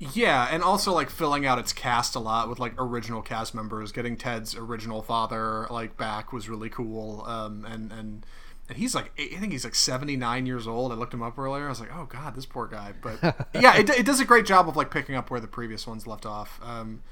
Yeah, 0.00 0.46
and 0.50 0.62
also 0.62 0.92
like 0.92 1.10
filling 1.10 1.44
out 1.44 1.58
its 1.58 1.72
cast 1.72 2.14
a 2.14 2.20
lot 2.20 2.48
with 2.48 2.60
like 2.60 2.74
original 2.78 3.20
cast 3.20 3.54
members. 3.54 3.90
Getting 3.90 4.16
Ted's 4.16 4.54
original 4.54 5.02
father 5.02 5.66
like 5.70 5.96
back 5.96 6.32
was 6.32 6.48
really 6.48 6.68
cool. 6.68 7.24
Um, 7.26 7.64
and 7.64 7.90
and 7.90 8.24
and 8.68 8.78
he's 8.78 8.94
like 8.94 9.10
I 9.18 9.36
think 9.38 9.50
he's 9.50 9.64
like 9.64 9.74
79 9.74 10.46
years 10.46 10.68
old. 10.68 10.92
I 10.92 10.94
looked 10.94 11.14
him 11.14 11.22
up 11.22 11.36
earlier. 11.36 11.66
I 11.66 11.68
was 11.68 11.80
like, 11.80 11.92
oh 11.92 12.04
god, 12.04 12.36
this 12.36 12.46
poor 12.46 12.68
guy. 12.68 12.92
But 13.00 13.48
yeah, 13.54 13.76
it, 13.76 13.90
it 13.90 14.06
does 14.06 14.20
a 14.20 14.24
great 14.24 14.46
job 14.46 14.68
of 14.68 14.76
like 14.76 14.92
picking 14.92 15.16
up 15.16 15.30
where 15.30 15.40
the 15.40 15.48
previous 15.48 15.86
ones 15.86 16.06
left 16.06 16.24
off. 16.24 16.60
Um, 16.62 17.02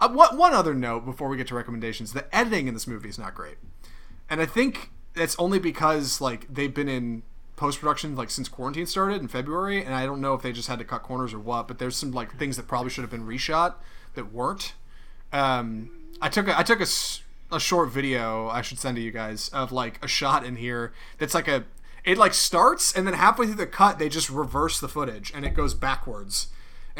uh, 0.00 0.08
one 0.08 0.38
one 0.38 0.54
other 0.54 0.72
note 0.72 1.04
before 1.04 1.28
we 1.28 1.36
get 1.36 1.46
to 1.48 1.54
recommendations: 1.54 2.14
the 2.14 2.34
editing 2.34 2.68
in 2.68 2.74
this 2.74 2.86
movie 2.86 3.10
is 3.10 3.18
not 3.18 3.34
great, 3.34 3.58
and 4.30 4.40
I 4.40 4.46
think 4.46 4.92
it's 5.14 5.36
only 5.38 5.58
because 5.58 6.22
like 6.22 6.46
they've 6.52 6.72
been 6.72 6.88
in 6.88 7.22
post 7.60 7.78
production 7.78 8.16
like 8.16 8.30
since 8.30 8.48
quarantine 8.48 8.86
started 8.86 9.20
in 9.20 9.28
February, 9.28 9.84
and 9.84 9.94
I 9.94 10.06
don't 10.06 10.22
know 10.22 10.32
if 10.32 10.40
they 10.40 10.50
just 10.50 10.66
had 10.66 10.78
to 10.78 10.84
cut 10.84 11.02
corners 11.02 11.34
or 11.34 11.38
what. 11.38 11.68
But 11.68 11.78
there's 11.78 11.94
some 11.94 12.10
like 12.10 12.36
things 12.38 12.56
that 12.56 12.66
probably 12.66 12.88
should 12.90 13.02
have 13.02 13.10
been 13.10 13.26
reshot 13.26 13.74
that 14.14 14.32
weren't. 14.32 14.72
Um, 15.30 15.90
I 16.22 16.30
took 16.30 16.48
a, 16.48 16.58
I 16.58 16.62
took 16.62 16.80
a, 16.80 16.86
a 17.52 17.60
short 17.60 17.90
video 17.90 18.48
I 18.48 18.62
should 18.62 18.78
send 18.78 18.96
to 18.96 19.02
you 19.02 19.12
guys 19.12 19.50
of 19.50 19.72
like 19.72 20.02
a 20.02 20.08
shot 20.08 20.44
in 20.44 20.56
here 20.56 20.92
that's 21.18 21.34
like 21.34 21.48
a 21.48 21.64
it 22.02 22.16
like 22.16 22.32
starts 22.32 22.94
and 22.96 23.06
then 23.06 23.14
halfway 23.14 23.46
through 23.46 23.56
the 23.56 23.66
cut 23.66 23.98
they 23.98 24.08
just 24.08 24.30
reverse 24.30 24.80
the 24.80 24.88
footage 24.88 25.30
and 25.34 25.44
it 25.44 25.54
goes 25.54 25.74
backwards. 25.74 26.48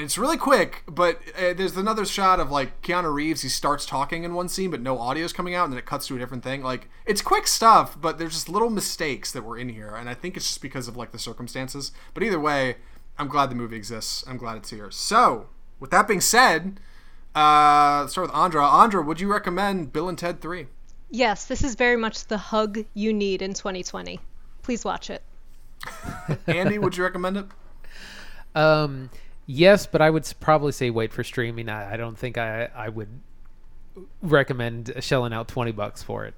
And 0.01 0.07
it's 0.07 0.17
really 0.17 0.39
quick, 0.39 0.83
but 0.87 1.21
uh, 1.39 1.53
there's 1.53 1.77
another 1.77 2.07
shot 2.07 2.41
of 2.41 2.51
like 2.51 2.81
Keanu 2.81 3.13
Reeves. 3.13 3.43
He 3.43 3.51
starts 3.51 3.85
talking 3.85 4.25
in 4.25 4.33
one 4.33 4.49
scene, 4.49 4.71
but 4.71 4.81
no 4.81 4.99
audio 4.99 5.27
is 5.27 5.35
coming 5.35 5.55
out, 5.55 5.65
and 5.65 5.75
then 5.75 5.79
it 5.79 5.85
cuts 5.85 6.07
to 6.07 6.17
a 6.17 6.19
different 6.19 6.43
thing. 6.43 6.63
Like 6.63 6.89
it's 7.05 7.21
quick 7.21 7.47
stuff, 7.47 8.01
but 8.01 8.17
there's 8.17 8.33
just 8.33 8.49
little 8.49 8.71
mistakes 8.71 9.31
that 9.33 9.43
were 9.43 9.59
in 9.59 9.69
here, 9.69 9.95
and 9.95 10.09
I 10.09 10.15
think 10.15 10.39
it's 10.39 10.47
just 10.47 10.63
because 10.63 10.89
of 10.89 10.97
like 10.97 11.13
the 11.13 11.19
circumstances. 11.19 11.93
But 12.15 12.23
either 12.23 12.41
way, 12.41 12.77
I'm 13.19 13.29
glad 13.29 13.51
the 13.51 13.55
movie 13.55 13.77
exists. 13.77 14.25
I'm 14.27 14.39
glad 14.39 14.57
it's 14.57 14.71
here. 14.71 14.91
So, 14.91 15.49
with 15.81 15.91
that 15.91 16.09
being 16.09 16.23
said, 16.23 16.81
uh, 17.37 17.99
let's 18.01 18.13
start 18.13 18.29
with 18.29 18.35
Andra. 18.35 18.67
Andra, 18.67 19.03
would 19.03 19.21
you 19.21 19.31
recommend 19.31 19.93
Bill 19.93 20.09
and 20.09 20.17
Ted 20.17 20.41
Three? 20.41 20.69
Yes, 21.11 21.45
this 21.45 21.63
is 21.63 21.75
very 21.75 21.99
much 21.99 22.25
the 22.25 22.39
hug 22.39 22.87
you 22.95 23.13
need 23.13 23.43
in 23.43 23.53
2020. 23.53 24.19
Please 24.63 24.83
watch 24.83 25.11
it. 25.11 25.23
Andy, 26.47 26.79
would 26.79 26.97
you 26.97 27.05
recommend 27.05 27.37
it? 27.37 27.47
Um, 28.55 29.11
yes, 29.51 29.87
but 29.87 30.01
I 30.01 30.11
would 30.11 30.33
probably 30.41 30.73
say 30.73 30.91
wait 30.91 31.13
for 31.13 31.25
streaming. 31.25 31.69
I, 31.69 31.95
I 31.95 31.97
don't 31.97 32.17
think 32.17 32.39
I 32.39 32.69
I 32.75 32.89
would 32.89 33.09
recommend 34.23 34.93
shelling 35.01 35.33
out 35.33 35.49
twenty 35.49 35.73
bucks 35.73 36.03
for 36.03 36.25
it. 36.25 36.35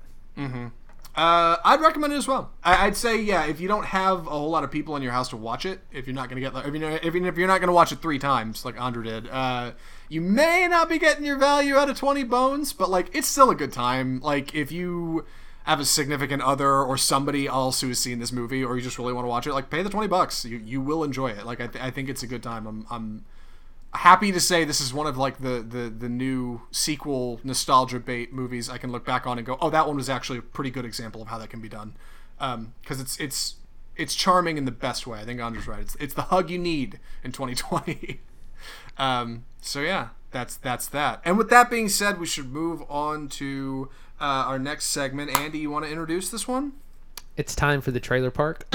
Uh, 1.15 1.57
I'd 1.63 1.83
recommend 1.83 2.15
it 2.15 2.17
as 2.17 2.27
well. 2.27 2.53
I, 2.65 2.87
I'd 2.87 2.97
say, 2.97 3.21
yeah, 3.21 3.45
if 3.45 3.61
you 3.61 3.69
don't 3.69 3.85
have 3.85 4.27
a 4.27 4.31
whole 4.31 4.49
lot 4.49 4.65
of 4.65 4.71
people 4.71 4.97
in 4.97 5.03
your 5.03 5.13
house 5.13 5.29
to 5.29 5.37
watch 5.37 5.67
it, 5.67 5.81
if 5.93 6.07
you're 6.07 6.15
not 6.15 6.31
going 6.31 6.43
to 6.43 6.51
get, 6.51 6.67
if 6.67 6.75
you 7.15 7.27
if 7.27 7.37
you're 7.37 7.49
not 7.49 7.59
going 7.59 7.69
to 7.69 7.75
watch 7.75 7.93
it 7.93 8.01
three 8.01 8.19
times 8.19 8.65
like 8.65 8.81
Andrew 8.81 9.03
did, 9.03 9.29
uh, 9.29 9.73
you 10.09 10.23
may 10.23 10.67
not 10.69 10.89
be 10.89 10.99
getting 10.99 11.27
your 11.27 11.37
value 11.37 11.77
out 11.77 11.91
of 11.91 11.99
Twenty 11.99 12.25
Bones, 12.25 12.73
but 12.73 12.89
like 12.89 13.15
it's 13.15 13.29
still 13.29 13.51
a 13.51 13.55
good 13.55 13.73
time. 13.73 14.21
Like 14.21 14.55
if 14.55 14.73
you 14.73 15.27
have 15.65 15.81
a 15.81 15.85
significant 15.85 16.43
other 16.43 16.83
or 16.83 16.97
somebody 16.97 17.47
else 17.47 17.81
who 17.81 17.89
has 17.89 17.99
seen 17.99 18.19
this 18.19 18.33
movie, 18.33 18.65
or 18.65 18.77
you 18.77 18.83
just 18.83 18.99
really 18.99 19.13
want 19.13 19.25
to 19.25 19.29
watch 19.29 19.47
it, 19.47 19.53
like 19.53 19.71
pay 19.71 19.83
the 19.83 19.91
twenty 19.91 20.09
bucks. 20.09 20.45
You 20.45 20.59
you 20.65 20.81
will 20.81 21.05
enjoy 21.05 21.29
it. 21.29 21.47
Like 21.47 21.61
I, 21.61 21.67
th- 21.67 21.85
I 21.85 21.91
think 21.91 22.09
it's 22.09 22.23
a 22.23 22.27
good 22.27 22.43
time. 22.43 22.67
I'm 22.67 22.87
I'm 22.91 23.25
happy 23.95 24.33
to 24.33 24.41
say 24.41 24.65
this 24.65 24.81
is 24.81 24.95
one 24.95 25.07
of 25.07 25.17
like 25.17 25.39
the 25.39 25.65
the 25.67 25.91
the 25.91 26.09
new 26.09 26.63
sequel 26.71 27.41
nostalgia 27.45 28.01
bait 28.01 28.33
movies 28.33 28.69
I 28.69 28.79
can 28.79 28.91
look 28.91 29.05
back 29.05 29.27
on 29.27 29.39
and 29.39 29.47
go, 29.47 29.59
oh, 29.61 29.71
that 29.71 29.87
one 29.87 29.97
was 29.97 30.09
actually 30.09 30.39
a 30.39 30.43
pretty 30.43 30.71
good 30.71 30.85
example 30.85 31.23
of 31.23 31.29
how 31.29 31.39
that 31.39 31.51
can 31.51 31.61
be 31.61 31.69
done, 31.69 31.95
because 32.39 33.01
it's 33.01 33.19
it's 33.21 33.57
it's 33.97 34.15
charming 34.15 34.57
in 34.57 34.65
the 34.65 34.73
best 34.73 35.07
way. 35.07 35.21
I 35.21 35.25
think 35.25 35.41
Andrew's 35.41 35.69
right. 35.69 35.81
It's 35.81 35.97
it's 35.97 36.15
the 36.15 36.23
hug 36.23 36.51
you 36.51 36.59
need 36.59 36.99
in 37.23 37.33
2020. 37.33 38.21
um, 38.99 39.45
so 39.61 39.81
yeah, 39.81 40.09
that's 40.33 40.57
that's 40.57 40.89
that. 40.89 41.21
And 41.25 41.39
with 41.39 41.51
that 41.51 41.71
being 41.71 41.89
said, 41.89 42.19
we 42.19 42.27
should 42.27 42.51
move 42.53 42.83
on 42.89 43.29
to 43.29 43.91
uh, 44.21 44.25
our 44.25 44.59
next 44.59 44.87
segment. 44.87 45.31
Andy, 45.39 45.59
you 45.59 45.71
want 45.71 45.85
to 45.85 45.91
introduce 45.91 46.31
this 46.31 46.49
one? 46.49 46.73
It's 47.37 47.55
time 47.55 47.81
for 47.81 47.91
the 47.91 48.01
trailer 48.01 48.31
park. 48.31 48.67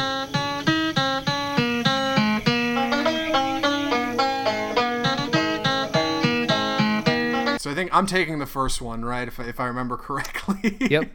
So 7.59 7.71
I 7.71 7.73
think 7.75 7.93
I'm 7.93 8.05
taking 8.05 8.39
the 8.39 8.45
first 8.47 8.81
one, 8.81 9.03
right? 9.03 9.27
If 9.27 9.39
I, 9.39 9.43
if 9.43 9.59
I 9.59 9.65
remember 9.65 9.97
correctly. 9.97 10.77
Yep. 10.79 11.11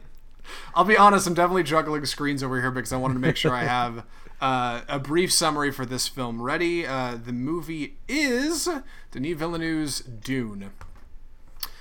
I'll 0.75 0.83
be 0.83 0.97
honest, 0.97 1.25
I'm 1.25 1.33
definitely 1.33 1.63
juggling 1.63 2.05
screens 2.05 2.43
over 2.43 2.59
here 2.59 2.69
because 2.69 2.91
I 2.91 2.97
wanted 2.97 3.15
to 3.15 3.19
make 3.21 3.37
sure 3.37 3.53
I 3.53 3.63
have 3.65 4.05
uh, 4.43 4.81
a 4.89 4.99
brief 4.99 5.31
summary 5.31 5.71
for 5.71 5.85
this 5.85 6.09
film 6.09 6.41
ready. 6.41 6.85
Uh, 6.85 7.15
the 7.15 7.31
movie 7.31 7.95
is 8.09 8.67
Denis 9.09 9.37
Villeneuve's 9.37 10.01
Dune. 10.01 10.71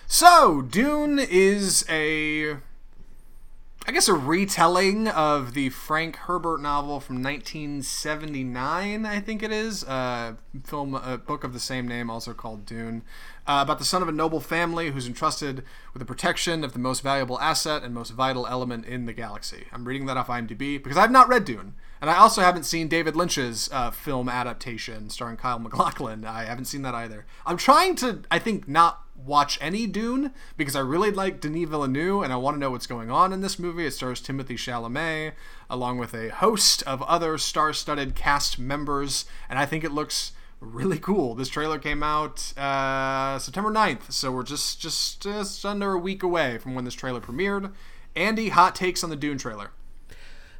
So, 0.07 0.63
Dune 0.63 1.19
is 1.19 1.85
a 1.89 2.59
I 3.85 3.91
guess 3.91 4.07
a 4.07 4.15
retelling 4.15 5.09
of 5.09 5.55
the 5.55 5.71
Frank 5.71 6.15
Herbert 6.15 6.61
novel 6.61 7.01
from 7.01 7.21
1979, 7.21 9.05
I 9.05 9.19
think 9.19 9.43
it 9.43 9.51
is. 9.51 9.83
Uh, 9.83 10.35
film, 10.63 10.95
a 10.95 11.19
book 11.19 11.43
of 11.43 11.53
the 11.53 11.59
same 11.59 11.89
name, 11.89 12.09
also 12.09 12.33
called 12.33 12.65
Dune, 12.65 13.03
uh, 13.47 13.61
about 13.62 13.78
the 13.78 13.84
son 13.84 14.03
of 14.03 14.09
a 14.09 14.12
noble 14.12 14.40
family 14.40 14.90
who's 14.90 15.07
entrusted 15.07 15.62
with 15.93 16.01
the 16.01 16.07
protection 16.07 16.62
of 16.64 16.72
the 16.72 16.78
most 16.78 17.03
valuable 17.03 17.38
asset 17.40 17.82
and 17.82 17.93
most 17.95 18.11
vital 18.11 18.47
element 18.47 18.84
in 18.86 19.07
the 19.07 19.12
galaxy. 19.12 19.66
I'm 19.72 19.84
reading 19.84 20.07
that 20.07 20.16
off 20.16 20.28
IMDb 20.28 20.82
because 20.82 20.97
I've 20.97 21.11
not 21.11 21.28
read 21.28 21.45
Dune, 21.45 21.74
and 22.01 22.11
I 22.11 22.16
also 22.16 22.40
haven't 22.40 22.64
seen 22.64 22.88
David 22.88 23.16
Lynch's 23.16 23.68
uh, 23.72 23.90
film 23.90 24.28
adaptation 24.28 25.11
starring 25.11 25.36
Kyle 25.36 25.59
MacLachlan. 25.59 26.24
I 26.24 26.45
haven't 26.45 26.66
seen 26.66 26.82
that 26.82 26.95
either. 26.95 27.26
I'm 27.45 27.57
trying 27.57 27.97
to, 27.97 28.22
I 28.30 28.38
think, 28.38 28.68
not 28.68 29.03
watch 29.24 29.59
any 29.61 29.86
Dune 29.86 30.32
because 30.57 30.74
I 30.74 30.80
really 30.80 31.11
like 31.11 31.40
Denis 31.40 31.68
Villeneuve 31.68 32.24
and 32.24 32.32
I 32.32 32.36
want 32.36 32.57
to 32.57 32.59
know 32.59 32.70
what's 32.70 32.86
going 32.86 33.11
on 33.11 33.32
in 33.32 33.40
this 33.40 33.59
movie. 33.59 33.86
It 33.86 33.93
stars 33.93 34.20
Timothée 34.20 34.59
Chalamet 34.59 35.32
along 35.70 35.99
with 35.99 36.14
a 36.14 36.30
host 36.30 36.82
of 36.84 37.03
other 37.03 37.38
star-studded 37.38 38.14
cast 38.14 38.59
members, 38.59 39.24
and 39.49 39.59
I 39.59 39.66
think 39.66 39.84
it 39.84 39.93
looks 39.93 40.32
really 40.63 40.99
cool. 40.99 41.35
This 41.35 41.49
trailer 41.49 41.79
came 41.79 42.03
out 42.03 42.57
uh, 42.57 43.39
September 43.39 43.71
9th, 43.71 44.13
so 44.13 44.31
we're 44.31 44.43
just 44.43 44.81
just 44.81 45.21
just 45.21 45.65
under 45.67 45.93
a 45.93 45.99
week 45.99 46.23
away 46.23 46.59
from 46.59 46.75
when 46.75 46.85
this 46.85 46.95
trailer 46.95 47.21
premiered. 47.21 47.73
Andy, 48.15 48.51
hot 48.51 48.75
takes 48.75 49.03
on 49.03 49.11
the 49.11 49.17
Dune 49.17 49.39
trailer. 49.39 49.71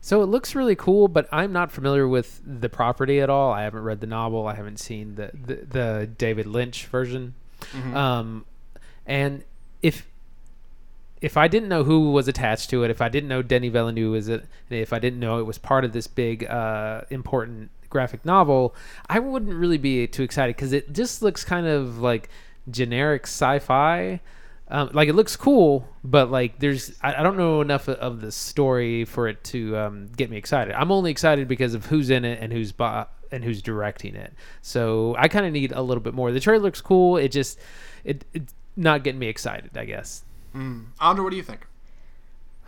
So 0.01 0.21
it 0.23 0.27
looks 0.27 0.57
really 0.57 0.75
cool, 0.75 1.07
but 1.07 1.29
I'm 1.31 1.53
not 1.53 1.71
familiar 1.71 2.09
with 2.09 2.41
the 2.45 2.69
property 2.69 3.21
at 3.21 3.31
all. 3.31 3.53
I 3.53 3.63
haven't 3.63 3.85
read 3.85 4.01
the 4.01 4.07
novel. 4.07 4.49
I 4.49 4.55
haven't 4.55 4.79
seen 4.79 5.15
the 5.15 5.31
the, 5.33 5.55
the 5.55 6.11
David 6.19 6.47
Lynch 6.47 6.87
version. 6.87 7.35
Um, 7.95 8.45
and 9.07 9.45
if 9.83 10.07
if 11.21 11.37
I 11.37 11.47
didn't 11.47 11.69
know 11.69 11.85
who 11.85 12.11
was 12.11 12.27
attached 12.27 12.69
to 12.71 12.83
it, 12.83 12.91
if 12.91 13.01
I 13.01 13.09
didn't 13.09 13.29
know 13.29 13.43
Denny 13.43 13.69
Villeneuve 13.69 14.11
was 14.11 14.29
it, 14.29 14.45
if 14.69 14.93
I 14.93 14.99
didn't 14.99 15.21
know 15.21 15.39
it 15.39 15.45
was 15.45 15.57
part 15.57 15.85
of 15.85 15.93
this 15.93 16.09
big 16.09 16.45
uh, 16.45 17.03
important 17.11 17.71
graphic 17.93 18.25
novel, 18.25 18.75
I 19.09 19.21
wouldn't 19.21 19.55
really 19.55 19.79
be 19.79 20.07
too 20.09 20.25
excited 20.25 20.57
because 20.57 20.73
it 20.73 20.93
just 20.93 21.23
looks 21.23 21.45
kind 21.45 21.67
of 21.67 21.99
like 21.99 22.29
generic 22.71 23.25
sci-fi. 23.25 24.21
Um, 24.69 24.91
like 24.95 25.09
it 25.09 25.15
looks 25.15 25.37
cool, 25.37 25.87
but 26.03 26.31
like 26.31 26.59
there's 26.59 26.99
I, 27.03 27.17
I 27.17 27.23
don't 27.23 27.37
know 27.37 27.61
enough 27.61 27.89
of, 27.89 28.23
the 28.23 28.33
story 28.33 29.05
for 29.05 29.29
it 29.29 29.45
to 29.45 29.77
um, 29.77 30.09
get 30.17 30.31
me 30.31 30.39
excited. 30.39 30.75
I'm 30.75 30.91
only 30.91 31.11
excited 31.11 31.47
because 31.47 31.75
of 31.75 31.87
who's 31.87 32.09
in 32.09 32.25
it 32.25 32.39
and 32.41 32.53
who's 32.53 32.73
bo- 32.73 33.07
and 33.31 33.45
who's 33.45 33.61
directing 33.61 34.15
it. 34.17 34.33
So 34.63 35.15
I 35.19 35.29
kind 35.29 35.45
of 35.45 35.53
need 35.53 35.73
a 35.73 35.83
little 35.83 36.03
bit 36.03 36.15
more. 36.15 36.33
The 36.33 36.41
trailer 36.41 36.63
looks 36.63 36.81
cool. 36.81 37.19
It 37.19 37.29
just 37.29 37.59
it 38.03 38.25
it's 38.33 38.55
not 38.75 39.05
getting 39.05 39.19
me 39.19 39.29
excited. 39.29 39.77
I 39.77 39.85
guess. 39.85 40.25
Andre, 41.01 41.23
what 41.23 41.31
do 41.31 41.37
you 41.37 41.43
think? 41.43 41.67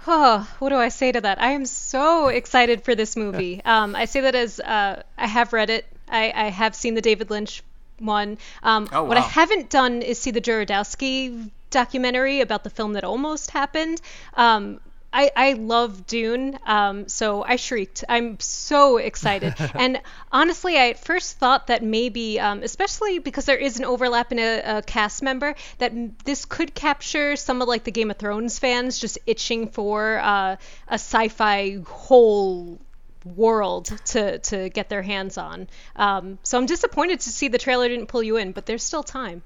Oh, 0.06 0.46
what 0.58 0.68
do 0.68 0.76
I 0.76 0.88
say 0.90 1.12
to 1.12 1.20
that? 1.22 1.40
I 1.40 1.52
am 1.52 1.64
so 1.66 2.28
excited 2.28 2.82
for 2.84 2.94
this 2.94 3.16
movie. 3.16 3.62
Um, 3.64 3.96
I 3.96 4.04
say 4.04 4.20
that 4.22 4.34
as 4.34 4.60
uh, 4.60 5.02
I 5.16 5.26
have 5.26 5.52
read 5.52 5.70
it. 5.70 5.86
I, 6.08 6.32
I 6.34 6.48
have 6.50 6.74
seen 6.74 6.94
the 6.94 7.00
David 7.00 7.30
Lynch 7.30 7.62
one. 7.98 8.38
Um, 8.62 8.88
Oh, 8.92 9.04
What 9.04 9.16
I 9.16 9.20
haven't 9.20 9.70
done 9.70 10.02
is 10.02 10.18
see 10.18 10.30
the 10.30 10.40
Jodorowsky 10.40 11.50
documentary 11.70 12.40
about 12.40 12.62
the 12.64 12.70
film 12.70 12.92
that 12.92 13.04
almost 13.04 13.50
happened. 13.50 14.00
Um, 14.34 14.80
I, 15.14 15.30
I 15.36 15.52
love 15.52 16.08
Dune, 16.08 16.58
um, 16.66 17.08
so 17.08 17.44
I 17.44 17.54
shrieked. 17.54 18.02
I'm 18.08 18.40
so 18.40 18.96
excited. 18.96 19.54
and 19.74 20.02
honestly, 20.32 20.76
I 20.76 20.90
at 20.90 20.98
first 20.98 21.38
thought 21.38 21.68
that 21.68 21.84
maybe, 21.84 22.40
um, 22.40 22.64
especially 22.64 23.20
because 23.20 23.44
there 23.44 23.56
is 23.56 23.78
an 23.78 23.84
overlap 23.84 24.32
in 24.32 24.40
a, 24.40 24.78
a 24.78 24.82
cast 24.82 25.22
member, 25.22 25.54
that 25.78 25.92
m- 25.92 26.16
this 26.24 26.44
could 26.44 26.74
capture 26.74 27.36
some 27.36 27.62
of 27.62 27.68
like 27.68 27.84
the 27.84 27.92
Game 27.92 28.10
of 28.10 28.16
Thrones 28.16 28.58
fans 28.58 28.98
just 28.98 29.18
itching 29.24 29.68
for 29.68 30.18
uh, 30.18 30.56
a 30.88 30.94
sci-fi 30.94 31.78
whole 31.86 32.80
world 33.24 33.86
to 34.06 34.38
to 34.40 34.68
get 34.68 34.88
their 34.88 35.02
hands 35.02 35.38
on. 35.38 35.68
Um, 35.94 36.40
so 36.42 36.58
I'm 36.58 36.66
disappointed 36.66 37.20
to 37.20 37.30
see 37.30 37.46
the 37.46 37.58
trailer 37.58 37.88
didn't 37.88 38.06
pull 38.06 38.22
you 38.22 38.36
in, 38.36 38.50
but 38.50 38.66
there's 38.66 38.82
still 38.82 39.04
time. 39.04 39.42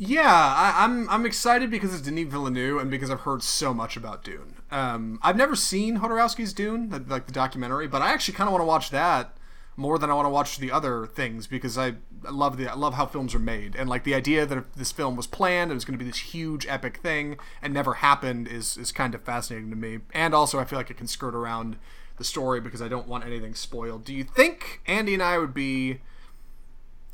Yeah, 0.00 0.30
I, 0.32 0.84
I'm 0.84 1.08
I'm 1.10 1.26
excited 1.26 1.70
because 1.70 1.92
it's 1.92 2.02
Denis 2.02 2.28
Villeneuve 2.28 2.80
and 2.80 2.90
because 2.90 3.10
I've 3.10 3.20
heard 3.20 3.42
so 3.42 3.74
much 3.74 3.96
about 3.96 4.22
Dune. 4.22 4.54
Um, 4.70 5.18
I've 5.22 5.36
never 5.36 5.56
seen 5.56 5.98
Jodorowsky's 5.98 6.52
Dune, 6.52 6.90
the, 6.90 7.00
like 7.08 7.26
the 7.26 7.32
documentary, 7.32 7.88
but 7.88 8.00
I 8.00 8.12
actually 8.12 8.34
kind 8.34 8.46
of 8.46 8.52
want 8.52 8.62
to 8.62 8.66
watch 8.66 8.90
that 8.90 9.36
more 9.76 9.98
than 9.98 10.08
I 10.08 10.14
want 10.14 10.26
to 10.26 10.30
watch 10.30 10.58
the 10.58 10.70
other 10.70 11.04
things 11.06 11.48
because 11.48 11.76
I 11.76 11.94
I 12.24 12.30
love 12.30 12.58
the 12.58 12.68
I 12.68 12.74
love 12.74 12.94
how 12.94 13.06
films 13.06 13.34
are 13.34 13.40
made 13.40 13.74
and 13.74 13.88
like 13.88 14.04
the 14.04 14.14
idea 14.14 14.46
that 14.46 14.58
if 14.58 14.72
this 14.74 14.92
film 14.92 15.16
was 15.16 15.26
planned, 15.26 15.72
it 15.72 15.74
was 15.74 15.84
going 15.84 15.98
to 15.98 16.04
be 16.04 16.08
this 16.08 16.18
huge 16.32 16.64
epic 16.68 16.98
thing 16.98 17.36
and 17.60 17.74
never 17.74 17.94
happened 17.94 18.46
is 18.46 18.76
is 18.76 18.92
kind 18.92 19.16
of 19.16 19.22
fascinating 19.22 19.70
to 19.70 19.76
me. 19.76 19.98
And 20.14 20.32
also, 20.32 20.60
I 20.60 20.64
feel 20.64 20.78
like 20.78 20.90
it 20.90 20.96
can 20.96 21.08
skirt 21.08 21.34
around 21.34 21.76
the 22.18 22.24
story 22.24 22.60
because 22.60 22.80
I 22.80 22.86
don't 22.88 23.08
want 23.08 23.24
anything 23.24 23.54
spoiled. 23.54 24.04
Do 24.04 24.14
you 24.14 24.22
think 24.22 24.80
Andy 24.86 25.14
and 25.14 25.22
I 25.22 25.38
would 25.38 25.54
be 25.54 26.00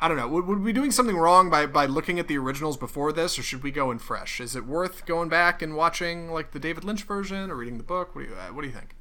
I 0.00 0.08
don't 0.08 0.16
know. 0.16 0.28
Would, 0.28 0.46
would 0.46 0.58
we 0.58 0.66
be 0.66 0.72
doing 0.72 0.90
something 0.90 1.16
wrong 1.16 1.50
by, 1.50 1.66
by 1.66 1.86
looking 1.86 2.18
at 2.18 2.28
the 2.28 2.36
originals 2.36 2.76
before 2.76 3.12
this, 3.12 3.38
or 3.38 3.42
should 3.42 3.62
we 3.62 3.70
go 3.70 3.90
in 3.90 3.98
fresh? 3.98 4.40
Is 4.40 4.56
it 4.56 4.66
worth 4.66 5.06
going 5.06 5.28
back 5.28 5.62
and 5.62 5.76
watching 5.76 6.30
like 6.30 6.50
the 6.50 6.58
David 6.58 6.84
Lynch 6.84 7.04
version 7.04 7.50
or 7.50 7.56
reading 7.56 7.78
the 7.78 7.84
book? 7.84 8.14
What 8.14 8.22
do 8.22 8.28
you 8.28 8.34
uh, 8.34 8.52
What 8.52 8.62
do 8.62 8.68
you 8.68 8.74
think? 8.74 8.94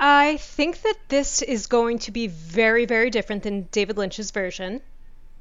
I 0.00 0.36
think 0.38 0.82
that 0.82 0.96
this 1.08 1.42
is 1.42 1.66
going 1.66 1.98
to 2.00 2.12
be 2.12 2.28
very, 2.28 2.86
very 2.86 3.10
different 3.10 3.42
than 3.42 3.68
David 3.72 3.96
Lynch's 3.98 4.30
version. 4.30 4.80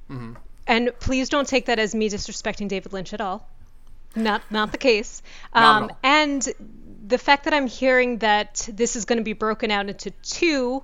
Mm-hmm. 0.10 0.34
And 0.66 0.92
please 1.00 1.30
don't 1.30 1.48
take 1.48 1.68
that 1.68 1.80
as 1.80 1.96
me 1.96 2.10
disrespecting 2.10 2.68
David 2.68 2.92
Lynch 2.92 3.14
at 3.14 3.22
all. 3.22 3.48
Not, 4.16 4.42
not 4.52 4.72
the 4.72 4.78
case. 4.78 5.22
Not 5.56 5.84
Um, 5.84 5.92
and 6.04 6.48
the 7.08 7.18
fact 7.18 7.46
that 7.46 7.54
I'm 7.54 7.68
hearing 7.68 8.18
that 8.18 8.68
this 8.72 8.96
is 8.96 9.06
going 9.06 9.18
to 9.18 9.24
be 9.24 9.34
broken 9.34 9.72
out 9.72 9.88
into 9.88 10.12
two 10.24 10.84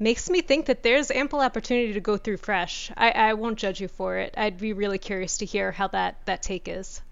makes 0.00 0.28
me 0.28 0.40
think 0.40 0.66
that 0.66 0.82
there's 0.82 1.10
ample 1.10 1.40
opportunity 1.40 1.92
to 1.92 2.00
go 2.00 2.16
through 2.16 2.38
fresh. 2.38 2.90
I, 2.96 3.10
I 3.10 3.34
won't 3.34 3.58
judge 3.58 3.80
you 3.80 3.88
for 3.88 4.16
it. 4.18 4.34
I'd 4.36 4.58
be 4.58 4.72
really 4.72 4.98
curious 4.98 5.38
to 5.38 5.44
hear 5.44 5.72
how 5.72 5.88
that, 5.88 6.16
that 6.24 6.42
take 6.42 6.66
is. 6.66 7.02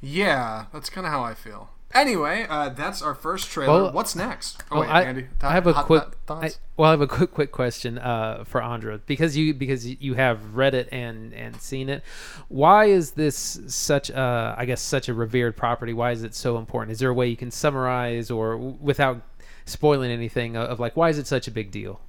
Yeah, 0.00 0.66
that's 0.72 0.88
kind 0.88 1.06
of 1.06 1.12
how 1.12 1.22
I 1.22 1.34
feel. 1.34 1.70
Anyway, 1.94 2.46
uh, 2.48 2.68
that's 2.68 3.00
our 3.00 3.14
first 3.14 3.48
trailer. 3.48 3.84
Well, 3.84 3.92
What's 3.92 4.14
next? 4.14 4.62
Oh 4.70 4.80
Well, 4.80 4.88
wait, 4.88 4.90
I, 4.90 5.02
Andy, 5.04 5.26
I 5.40 5.52
have 5.52 5.66
a 5.66 5.72
hot 5.72 5.86
quick. 5.86 6.02
th- 6.02 6.14
I, 6.28 6.50
well, 6.76 6.88
I 6.88 6.90
have 6.90 7.00
a 7.00 7.06
quick, 7.06 7.32
quick 7.32 7.52
question 7.52 7.96
uh, 7.98 8.44
for 8.44 8.62
Andra 8.62 8.98
because 8.98 9.36
you 9.36 9.54
because 9.54 9.86
you 9.86 10.14
have 10.14 10.56
read 10.56 10.74
it 10.74 10.88
and 10.90 11.32
and 11.32 11.56
seen 11.60 11.88
it. 11.88 12.02
Why 12.48 12.86
is 12.86 13.12
this 13.12 13.60
such 13.68 14.10
a 14.10 14.54
I 14.58 14.66
guess 14.66 14.82
such 14.82 15.08
a 15.08 15.14
revered 15.14 15.56
property? 15.56 15.92
Why 15.92 16.10
is 16.10 16.22
it 16.22 16.34
so 16.34 16.58
important? 16.58 16.92
Is 16.92 16.98
there 16.98 17.08
a 17.08 17.14
way 17.14 17.28
you 17.28 17.36
can 17.36 17.52
summarize 17.52 18.30
or 18.30 18.56
without 18.58 19.22
spoiling 19.64 20.10
anything 20.10 20.56
of, 20.56 20.68
of 20.68 20.80
like 20.80 20.96
why 20.96 21.08
is 21.08 21.18
it 21.18 21.26
such 21.26 21.46
a 21.48 21.50
big 21.52 21.70
deal? 21.70 22.00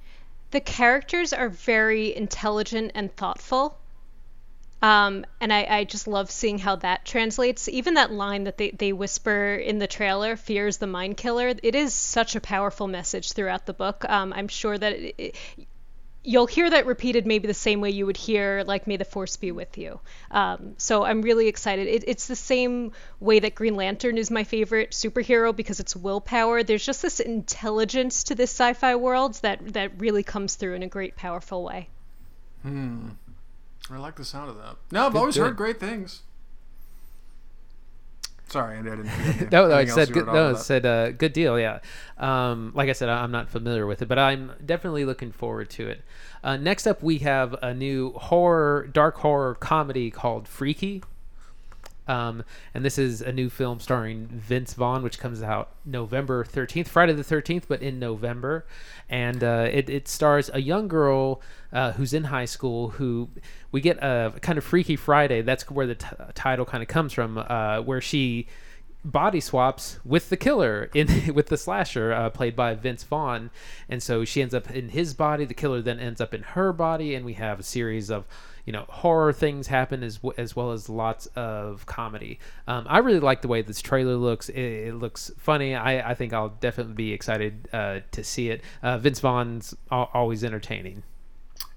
The 0.50 0.60
characters 0.60 1.32
are 1.32 1.48
very 1.48 2.14
intelligent 2.14 2.92
and 2.94 3.14
thoughtful. 3.14 3.78
Um, 4.80 5.26
and 5.40 5.52
I, 5.52 5.66
I 5.68 5.84
just 5.84 6.06
love 6.06 6.30
seeing 6.30 6.58
how 6.58 6.76
that 6.76 7.04
translates. 7.04 7.68
Even 7.68 7.94
that 7.94 8.12
line 8.12 8.44
that 8.44 8.58
they, 8.58 8.70
they 8.70 8.92
whisper 8.92 9.54
in 9.54 9.78
the 9.78 9.88
trailer, 9.88 10.36
fear 10.36 10.68
is 10.68 10.76
the 10.78 10.86
mind 10.86 11.16
killer, 11.16 11.48
it 11.62 11.74
is 11.74 11.92
such 11.92 12.36
a 12.36 12.40
powerful 12.40 12.86
message 12.86 13.32
throughout 13.32 13.66
the 13.66 13.72
book. 13.74 14.04
Um, 14.08 14.32
I'm 14.32 14.48
sure 14.48 14.78
that 14.78 14.92
it, 14.92 15.14
it- 15.18 15.36
you'll 16.24 16.46
hear 16.46 16.68
that 16.68 16.86
repeated 16.86 17.26
maybe 17.26 17.46
the 17.46 17.54
same 17.54 17.80
way 17.80 17.90
you 17.90 18.04
would 18.06 18.16
hear, 18.16 18.64
like, 18.66 18.86
May 18.86 18.96
the 18.96 19.04
Force 19.04 19.36
be 19.36 19.52
with 19.52 19.78
you. 19.78 20.00
Um, 20.30 20.74
so 20.76 21.04
I'm 21.04 21.22
really 21.22 21.48
excited. 21.48 21.86
It, 21.86 22.04
it's 22.06 22.26
the 22.26 22.36
same 22.36 22.92
way 23.20 23.38
that 23.38 23.54
Green 23.54 23.76
Lantern 23.76 24.18
is 24.18 24.30
my 24.30 24.44
favorite 24.44 24.90
superhero 24.90 25.54
because 25.54 25.80
it's 25.80 25.96
willpower. 25.96 26.62
There's 26.62 26.84
just 26.84 27.02
this 27.02 27.20
intelligence 27.20 28.24
to 28.24 28.34
this 28.34 28.50
sci 28.50 28.74
fi 28.74 28.96
world 28.96 29.34
that, 29.42 29.72
that 29.72 29.92
really 29.98 30.22
comes 30.22 30.56
through 30.56 30.74
in 30.74 30.82
a 30.82 30.88
great, 30.88 31.16
powerful 31.16 31.64
way. 31.64 31.88
hmm 32.62 33.10
I 33.90 33.96
like 33.96 34.16
the 34.16 34.24
sound 34.24 34.50
of 34.50 34.56
that. 34.58 34.76
No, 34.92 35.06
I've 35.06 35.16
always 35.16 35.36
good. 35.36 35.44
heard 35.44 35.56
great 35.56 35.80
things. 35.80 36.22
Sorry, 38.48 38.78
I 38.78 38.82
didn't. 38.82 39.06
No, 39.52 39.68
no, 39.68 39.74
I 39.76 39.84
said 39.84 40.12
good. 40.12 40.26
No, 40.26 40.54
said 40.54 40.86
uh, 40.86 41.10
good 41.12 41.32
deal. 41.32 41.58
Yeah. 41.58 41.80
Um, 42.16 42.72
like 42.74 42.88
I 42.88 42.92
said, 42.92 43.08
I'm 43.08 43.30
not 43.30 43.50
familiar 43.50 43.86
with 43.86 44.02
it, 44.02 44.08
but 44.08 44.18
I'm 44.18 44.52
definitely 44.64 45.04
looking 45.04 45.32
forward 45.32 45.70
to 45.70 45.88
it. 45.88 46.02
Uh, 46.42 46.56
next 46.56 46.86
up, 46.86 47.02
we 47.02 47.18
have 47.18 47.54
a 47.62 47.74
new 47.74 48.12
horror, 48.12 48.88
dark 48.92 49.16
horror 49.18 49.54
comedy 49.54 50.10
called 50.10 50.48
Freaky. 50.48 51.02
Um, 52.08 52.42
and 52.72 52.84
this 52.84 52.98
is 52.98 53.20
a 53.20 53.32
new 53.32 53.50
film 53.50 53.80
starring 53.80 54.26
Vince 54.26 54.74
Vaughn, 54.74 55.02
which 55.02 55.18
comes 55.18 55.42
out 55.42 55.70
November 55.84 56.42
13th, 56.44 56.88
Friday 56.88 57.12
the 57.12 57.22
13th, 57.22 57.64
but 57.68 57.82
in 57.82 57.98
November. 57.98 58.66
And 59.08 59.44
uh, 59.44 59.68
it, 59.70 59.90
it 59.90 60.08
stars 60.08 60.50
a 60.52 60.60
young 60.60 60.88
girl 60.88 61.42
uh, 61.72 61.92
who's 61.92 62.14
in 62.14 62.24
high 62.24 62.46
school 62.46 62.90
who 62.90 63.28
we 63.70 63.80
get 63.80 63.98
a 63.98 64.32
kind 64.40 64.56
of 64.56 64.64
Freaky 64.64 64.96
Friday. 64.96 65.42
That's 65.42 65.70
where 65.70 65.86
the 65.86 65.96
t- 65.96 66.06
title 66.34 66.64
kind 66.64 66.82
of 66.82 66.88
comes 66.88 67.12
from, 67.12 67.38
uh, 67.38 67.82
where 67.82 68.00
she 68.00 68.46
body 69.04 69.40
swaps 69.40 69.98
with 70.04 70.28
the 70.28 70.36
killer 70.36 70.90
in 70.94 71.32
with 71.34 71.46
the 71.46 71.56
slasher 71.56 72.12
uh, 72.12 72.30
played 72.30 72.56
by 72.56 72.74
Vince 72.74 73.04
Vaughn, 73.04 73.50
and 73.88 74.02
so 74.02 74.24
she 74.24 74.42
ends 74.42 74.54
up 74.54 74.70
in 74.70 74.90
his 74.90 75.14
body. 75.14 75.44
The 75.44 75.54
killer 75.54 75.82
then 75.82 75.98
ends 76.00 76.20
up 76.20 76.34
in 76.34 76.42
her 76.42 76.72
body, 76.72 77.14
and 77.14 77.24
we 77.24 77.34
have 77.34 77.60
a 77.60 77.62
series 77.62 78.10
of 78.10 78.26
you 78.68 78.72
know 78.72 78.84
horror 78.90 79.32
things 79.32 79.68
happen 79.68 80.02
as 80.02 80.20
as 80.36 80.54
well 80.54 80.72
as 80.72 80.90
lots 80.90 81.24
of 81.34 81.86
comedy. 81.86 82.38
Um, 82.66 82.84
I 82.86 82.98
really 82.98 83.18
like 83.18 83.40
the 83.40 83.48
way 83.48 83.62
this 83.62 83.80
trailer 83.80 84.16
looks. 84.16 84.50
It, 84.50 84.60
it 84.60 84.94
looks 84.94 85.30
funny. 85.38 85.74
I, 85.74 86.10
I 86.10 86.12
think 86.12 86.34
I'll 86.34 86.50
definitely 86.50 86.92
be 86.92 87.14
excited 87.14 87.66
uh, 87.72 88.00
to 88.12 88.22
see 88.22 88.50
it. 88.50 88.60
Uh, 88.82 88.98
Vince 88.98 89.20
Vaughn's 89.20 89.74
al- 89.90 90.10
always 90.12 90.44
entertaining. 90.44 91.02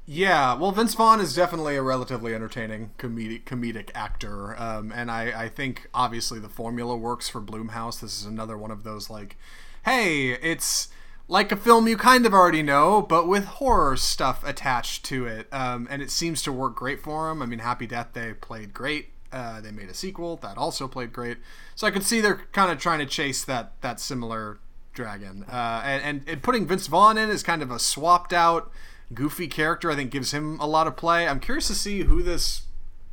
Yeah, 0.06 0.56
well, 0.56 0.74
Vince 0.74 0.94
Vaughn 0.94 1.22
is 1.22 1.34
definitely 1.34 1.78
a 1.78 1.82
relatively 1.82 2.36
entertaining 2.36 2.92
comedic 2.98 3.46
comedic 3.46 3.92
actor, 3.96 4.60
um, 4.62 4.92
and 4.94 5.10
I, 5.10 5.44
I 5.44 5.48
think 5.48 5.88
obviously 5.94 6.40
the 6.40 6.50
formula 6.50 6.98
works 6.98 7.30
for 7.30 7.40
Blumhouse. 7.40 8.02
This 8.02 8.20
is 8.20 8.26
another 8.26 8.58
one 8.58 8.72
of 8.72 8.84
those 8.84 9.10
like, 9.10 9.38
hey, 9.86 10.32
it's 10.32 10.90
like 11.32 11.50
a 11.50 11.56
film 11.56 11.88
you 11.88 11.96
kind 11.96 12.26
of 12.26 12.34
already 12.34 12.62
know, 12.62 13.02
but 13.02 13.26
with 13.26 13.46
horror 13.46 13.96
stuff 13.96 14.46
attached 14.46 15.06
to 15.06 15.26
it, 15.26 15.48
um, 15.54 15.88
and 15.90 16.02
it 16.02 16.12
seems 16.12 16.42
to 16.42 16.52
work 16.52 16.76
great 16.76 17.00
for 17.02 17.32
him. 17.32 17.42
I 17.42 17.46
mean, 17.46 17.60
Happy 17.60 17.88
Death 17.88 18.12
Day 18.12 18.34
played 18.34 18.74
great. 18.74 19.12
Uh, 19.32 19.62
they 19.62 19.72
made 19.72 19.88
a 19.88 19.94
sequel 19.94 20.36
that 20.38 20.58
also 20.58 20.90
played 20.90 21.14
great, 21.14 21.38
so 21.74 21.88
I 21.88 21.92
could 21.92 22.04
see 22.04 22.20
they're 22.20 22.42
kind 22.52 22.70
of 22.70 22.80
trying 22.80 23.00
to 23.00 23.06
chase 23.06 23.46
that 23.46 23.80
that 23.80 24.02
similar 24.02 24.60
dragon, 24.94 25.46
uh, 25.50 25.82
and, 25.86 26.04
and 26.04 26.24
and 26.28 26.44
putting 26.44 26.68
Vince 26.68 26.88
Vaughn 26.88 27.18
in 27.18 27.30
is 27.30 27.44
kind 27.44 27.62
of 27.62 27.72
a 27.72 27.80
swapped 27.80 28.34
out 28.34 28.70
goofy 29.14 29.48
character 29.48 29.90
I 29.90 29.96
think 29.96 30.12
gives 30.12 30.32
him 30.32 30.60
a 30.60 30.68
lot 30.68 30.86
of 30.86 30.98
play. 30.98 31.30
I'm 31.30 31.40
curious 31.40 31.68
to 31.68 31.76
see 31.76 32.02
who 32.02 32.22
this 32.22 32.64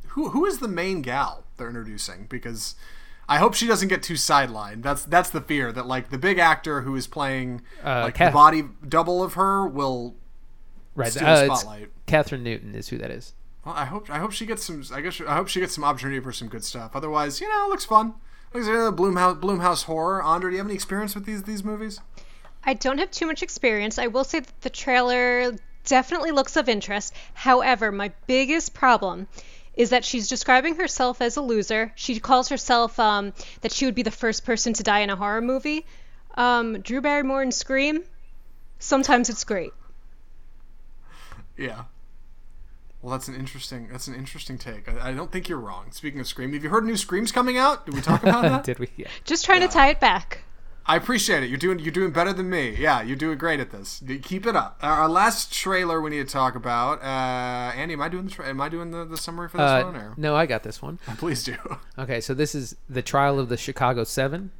who 0.09 0.31
who 0.31 0.45
is 0.45 0.59
the 0.59 0.67
main 0.67 1.01
gal 1.01 1.45
they're 1.55 1.69
introducing 1.69 2.25
because 2.29 2.75
I 3.29 3.37
hope 3.37 3.53
she 3.53 3.67
doesn't 3.67 3.87
get 3.89 4.01
too 4.03 4.15
sidelined. 4.15 4.81
That's 4.83 5.03
that's 5.03 5.29
the 5.29 5.39
fear 5.41 5.71
that 5.71 5.85
like 5.85 6.09
the 6.09 6.17
big 6.17 6.39
actor 6.39 6.81
who 6.81 6.95
is 6.95 7.07
playing 7.07 7.61
Uh, 7.83 8.01
like 8.05 8.15
Kath- 8.15 8.31
the 8.31 8.33
body 8.33 8.63
double 8.87 9.23
of 9.23 9.35
her 9.35 9.67
will 9.67 10.15
Right, 10.95 11.11
steal 11.11 11.27
uh, 11.27 11.45
spotlight. 11.45 11.89
Kathryn 12.07 12.41
Newton 12.41 12.75
is 12.75 12.89
who 12.89 12.97
that 12.97 13.11
is. 13.11 13.33
Well, 13.63 13.75
I 13.75 13.85
hope 13.85 14.09
I 14.09 14.17
hope 14.17 14.31
she 14.31 14.45
gets 14.45 14.63
some. 14.65 14.83
I 14.91 15.01
guess 15.01 15.21
I 15.21 15.35
hope 15.35 15.47
she 15.47 15.59
gets 15.59 15.75
some 15.75 15.83
opportunity 15.83 16.19
for 16.19 16.31
some 16.33 16.47
good 16.49 16.63
stuff. 16.65 16.95
Otherwise, 16.95 17.39
you 17.39 17.47
know, 17.47 17.67
it 17.67 17.69
looks 17.69 17.85
fun. 17.85 18.15
Looks 18.53 18.65
like 18.65 18.75
a 18.75 18.91
Blumhouse 18.91 19.39
Blumhouse 19.39 19.83
horror. 19.83 20.21
Andre, 20.23 20.49
do 20.49 20.53
you 20.55 20.57
have 20.57 20.67
any 20.67 20.73
experience 20.75 21.13
with 21.13 21.25
these 21.25 21.43
these 21.43 21.63
movies? 21.63 22.01
I 22.63 22.73
don't 22.73 22.97
have 22.97 23.11
too 23.11 23.27
much 23.27 23.43
experience. 23.43 23.99
I 23.99 24.07
will 24.07 24.23
say 24.23 24.39
that 24.39 24.61
the 24.61 24.69
trailer 24.71 25.53
definitely 25.85 26.31
looks 26.31 26.55
of 26.57 26.67
interest. 26.67 27.13
However, 27.33 27.91
my 27.91 28.11
biggest 28.27 28.73
problem 28.73 29.27
is 29.79 29.91
that 29.91 30.03
she's 30.03 30.27
describing 30.27 30.75
herself 30.75 31.21
as 31.21 31.37
a 31.37 31.41
loser. 31.41 31.93
She 31.95 32.19
calls 32.19 32.49
herself 32.49 32.99
um, 32.99 33.31
that 33.61 33.71
she 33.71 33.85
would 33.85 33.95
be 33.95 34.03
the 34.03 34.11
first 34.11 34.43
person 34.43 34.73
to 34.73 34.83
die 34.83 34.99
in 34.99 35.09
a 35.09 35.15
horror 35.15 35.39
movie. 35.39 35.85
Um, 36.35 36.81
Drew 36.81 36.99
Barrymore 36.99 37.41
in 37.41 37.53
Scream. 37.53 38.03
Sometimes 38.79 39.29
it's 39.29 39.45
great. 39.45 39.71
Yeah. 41.57 41.85
Well, 43.01 43.13
that's 43.13 43.29
an 43.29 43.35
interesting. 43.35 43.87
That's 43.89 44.09
an 44.09 44.15
interesting 44.15 44.57
take. 44.57 44.89
I, 44.89 45.11
I 45.11 45.13
don't 45.13 45.31
think 45.31 45.47
you're 45.47 45.57
wrong. 45.57 45.91
Speaking 45.91 46.19
of 46.19 46.27
Scream, 46.27 46.51
have 46.51 46.61
you 46.61 46.69
heard 46.69 46.83
new 46.83 46.97
Screams 46.97 47.31
coming 47.31 47.57
out? 47.57 47.85
Did 47.85 47.95
we 47.95 48.01
talk 48.01 48.21
about 48.21 48.41
that? 48.43 48.63
Did 48.65 48.79
we? 48.79 48.89
Yeah. 48.97 49.07
Just 49.23 49.45
trying 49.45 49.61
to 49.61 49.69
tie 49.69 49.91
it 49.91 50.01
back. 50.01 50.43
I 50.89 50.95
appreciate 50.95 51.43
it. 51.43 51.49
You're 51.49 51.59
doing 51.59 51.77
you're 51.77 51.91
doing 51.91 52.11
better 52.11 52.33
than 52.33 52.49
me. 52.49 52.75
Yeah, 52.75 53.03
you're 53.03 53.15
doing 53.15 53.37
great 53.37 53.59
at 53.59 53.69
this. 53.69 54.01
Keep 54.23 54.47
it 54.47 54.55
up. 54.55 54.79
Our 54.81 55.07
last 55.07 55.53
trailer 55.53 56.01
we 56.01 56.09
need 56.09 56.27
to 56.27 56.33
talk 56.33 56.55
about. 56.55 57.01
Uh, 57.03 57.71
Andy, 57.75 57.93
am 57.93 58.01
I 58.01 58.09
doing 58.09 58.25
the 58.25 58.31
tra- 58.31 58.47
am 58.47 58.59
I 58.59 58.69
doing 58.69 58.89
the, 58.89 59.05
the 59.05 59.15
summary 59.15 59.49
for 59.49 59.57
this 59.57 59.83
one? 59.85 59.95
Uh, 59.95 59.99
Or? 59.99 60.13
no, 60.17 60.35
I 60.35 60.47
got 60.47 60.63
this 60.63 60.81
one. 60.81 60.97
Please 61.17 61.43
do. 61.43 61.55
Okay, 61.97 62.19
so 62.19 62.33
this 62.33 62.55
is 62.55 62.75
the 62.89 63.03
trial 63.03 63.39
of 63.39 63.49
the 63.49 63.57
Chicago 63.57 64.03
Seven. 64.03 64.51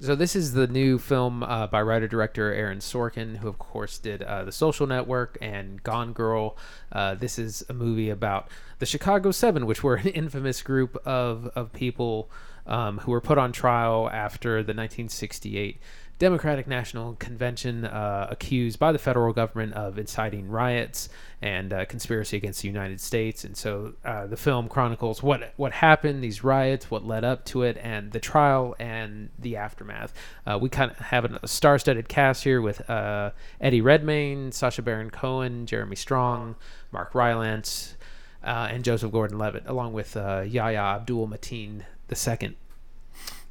So 0.00 0.16
this 0.16 0.34
is 0.34 0.54
the 0.54 0.66
new 0.66 0.98
film 0.98 1.44
uh, 1.44 1.68
by 1.68 1.80
writer 1.80 2.08
director 2.08 2.52
Aaron 2.52 2.78
Sorkin, 2.80 3.36
who 3.36 3.48
of 3.48 3.60
course 3.60 3.96
did 3.96 4.22
uh, 4.22 4.42
The 4.44 4.50
Social 4.50 4.88
Network 4.88 5.38
and 5.40 5.80
Gone 5.84 6.12
Girl. 6.12 6.56
Uh, 6.90 7.14
this 7.14 7.38
is 7.38 7.64
a 7.68 7.72
movie 7.72 8.10
about 8.10 8.48
the 8.80 8.86
Chicago 8.86 9.30
Seven, 9.30 9.66
which 9.66 9.84
were 9.84 9.94
an 9.94 10.08
infamous 10.22 10.62
group 10.62 10.96
of 11.06 11.46
of 11.54 11.72
people 11.72 12.28
um, 12.66 12.98
who 12.98 13.10
were 13.10 13.20
put 13.20 13.38
on 13.38 13.52
trial 13.52 14.08
after 14.10 14.62
the 14.62 14.72
1968 14.72 15.78
Democratic 16.18 16.68
National 16.68 17.14
Convention, 17.14 17.84
uh, 17.84 18.28
accused 18.30 18.78
by 18.78 18.92
the 18.92 18.98
federal 18.98 19.32
government 19.32 19.74
of 19.74 19.98
inciting 19.98 20.48
riots 20.48 21.08
and 21.42 21.72
uh, 21.72 21.84
conspiracy 21.86 22.36
against 22.36 22.62
the 22.62 22.68
United 22.68 23.00
States. 23.00 23.42
And 23.42 23.56
so 23.56 23.94
uh, 24.04 24.26
the 24.26 24.36
film 24.36 24.68
chronicles 24.68 25.24
what 25.24 25.52
what 25.56 25.72
happened, 25.72 26.22
these 26.22 26.44
riots, 26.44 26.88
what 26.88 27.04
led 27.04 27.24
up 27.24 27.44
to 27.46 27.62
it, 27.62 27.76
and 27.82 28.12
the 28.12 28.20
trial 28.20 28.76
and 28.78 29.30
the 29.38 29.56
aftermath. 29.56 30.14
Uh, 30.46 30.56
we 30.60 30.68
kind 30.68 30.90
of 30.90 30.98
have 30.98 31.24
a 31.24 31.48
star-studded 31.48 32.08
cast 32.08 32.44
here 32.44 32.62
with 32.62 32.88
uh, 32.88 33.32
Eddie 33.60 33.80
Redmayne, 33.80 34.52
Sacha 34.52 34.82
Baron 34.82 35.10
Cohen, 35.10 35.66
Jeremy 35.66 35.96
Strong, 35.96 36.54
Mark 36.92 37.12
Rylance, 37.14 37.96
uh, 38.44 38.68
and 38.70 38.84
Joseph 38.84 39.10
Gordon-Levitt, 39.10 39.64
along 39.66 39.92
with 39.92 40.14
Yahya 40.14 40.78
Abdul-Mateen 40.78 41.82
II. 42.10 42.56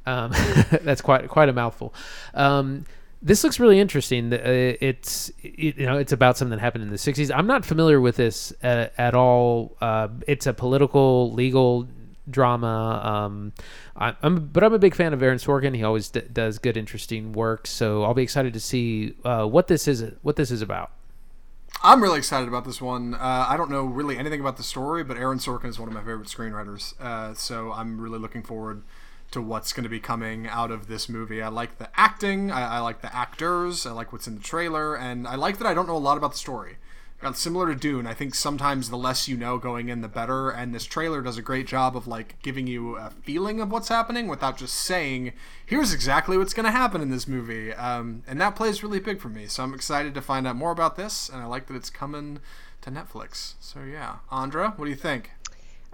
Um, 0.06 0.30
that's 0.82 1.00
quite 1.00 1.28
quite 1.28 1.48
a 1.48 1.52
mouthful. 1.52 1.94
Um, 2.34 2.84
this 3.22 3.42
looks 3.42 3.58
really 3.58 3.80
interesting. 3.80 4.32
Uh, 4.32 4.38
It's 4.80 5.32
you 5.42 5.72
know 5.78 5.96
it's 5.96 6.12
about 6.12 6.36
something 6.36 6.50
that 6.56 6.60
happened 6.60 6.84
in 6.84 6.90
the 6.90 6.96
'60s. 6.96 7.30
I'm 7.34 7.46
not 7.46 7.64
familiar 7.64 8.00
with 8.00 8.16
this 8.16 8.52
at, 8.62 8.92
at 8.98 9.14
all. 9.14 9.76
Uh, 9.80 10.08
it's 10.26 10.46
a 10.46 10.52
political 10.52 11.32
legal 11.32 11.88
drama. 12.30 13.00
Um, 13.02 13.52
I, 13.96 14.14
I'm 14.22 14.46
but 14.48 14.62
I'm 14.62 14.74
a 14.74 14.78
big 14.78 14.94
fan 14.94 15.14
of 15.14 15.22
Aaron 15.22 15.38
Sorkin. 15.38 15.74
He 15.74 15.82
always 15.82 16.10
d- 16.10 16.22
does 16.32 16.58
good, 16.58 16.76
interesting 16.76 17.32
work. 17.32 17.66
So 17.66 18.02
I'll 18.04 18.14
be 18.14 18.22
excited 18.22 18.52
to 18.52 18.60
see 18.60 19.14
uh, 19.24 19.46
what 19.46 19.68
this 19.68 19.88
is 19.88 20.04
what 20.22 20.36
this 20.36 20.50
is 20.50 20.60
about. 20.60 20.90
I'm 21.86 22.02
really 22.02 22.16
excited 22.16 22.48
about 22.48 22.64
this 22.64 22.80
one. 22.80 23.12
Uh, 23.12 23.44
I 23.46 23.58
don't 23.58 23.70
know 23.70 23.84
really 23.84 24.16
anything 24.16 24.40
about 24.40 24.56
the 24.56 24.62
story, 24.62 25.04
but 25.04 25.18
Aaron 25.18 25.36
Sorkin 25.36 25.66
is 25.66 25.78
one 25.78 25.86
of 25.86 25.94
my 25.94 26.00
favorite 26.00 26.28
screenwriters. 26.28 26.98
Uh, 26.98 27.34
so 27.34 27.72
I'm 27.72 28.00
really 28.00 28.18
looking 28.18 28.42
forward 28.42 28.84
to 29.32 29.42
what's 29.42 29.74
going 29.74 29.84
to 29.84 29.90
be 29.90 30.00
coming 30.00 30.48
out 30.48 30.70
of 30.70 30.86
this 30.86 31.10
movie. 31.10 31.42
I 31.42 31.48
like 31.48 31.76
the 31.76 31.90
acting, 31.94 32.50
I, 32.50 32.76
I 32.76 32.78
like 32.78 33.02
the 33.02 33.14
actors, 33.14 33.84
I 33.84 33.90
like 33.90 34.14
what's 34.14 34.26
in 34.26 34.36
the 34.36 34.40
trailer, 34.40 34.96
and 34.96 35.28
I 35.28 35.34
like 35.34 35.58
that 35.58 35.66
I 35.66 35.74
don't 35.74 35.86
know 35.86 35.96
a 35.96 35.98
lot 35.98 36.16
about 36.16 36.32
the 36.32 36.38
story. 36.38 36.78
Uh, 37.24 37.32
similar 37.32 37.68
to 37.68 37.74
Dune, 37.74 38.06
I 38.06 38.12
think 38.12 38.34
sometimes 38.34 38.90
the 38.90 38.98
less 38.98 39.28
you 39.28 39.36
know 39.36 39.56
going 39.56 39.88
in, 39.88 40.02
the 40.02 40.08
better. 40.08 40.50
And 40.50 40.74
this 40.74 40.84
trailer 40.84 41.22
does 41.22 41.38
a 41.38 41.42
great 41.42 41.66
job 41.66 41.96
of 41.96 42.06
like 42.06 42.40
giving 42.42 42.66
you 42.66 42.96
a 42.96 43.10
feeling 43.22 43.60
of 43.60 43.70
what's 43.70 43.88
happening 43.88 44.28
without 44.28 44.58
just 44.58 44.74
saying, 44.74 45.32
"Here's 45.64 45.94
exactly 45.94 46.36
what's 46.36 46.52
going 46.52 46.66
to 46.66 46.70
happen 46.70 47.00
in 47.00 47.10
this 47.10 47.26
movie." 47.26 47.72
Um, 47.72 48.22
and 48.26 48.38
that 48.42 48.56
plays 48.56 48.82
really 48.82 49.00
big 49.00 49.20
for 49.20 49.30
me. 49.30 49.46
So 49.46 49.62
I'm 49.62 49.72
excited 49.72 50.12
to 50.14 50.20
find 50.20 50.46
out 50.46 50.56
more 50.56 50.70
about 50.70 50.96
this, 50.96 51.30
and 51.30 51.40
I 51.40 51.46
like 51.46 51.66
that 51.68 51.76
it's 51.76 51.88
coming 51.88 52.40
to 52.82 52.90
Netflix. 52.90 53.54
So 53.58 53.80
yeah, 53.80 54.16
Andra, 54.30 54.74
what 54.76 54.84
do 54.84 54.90
you 54.90 54.96
think? 54.96 55.30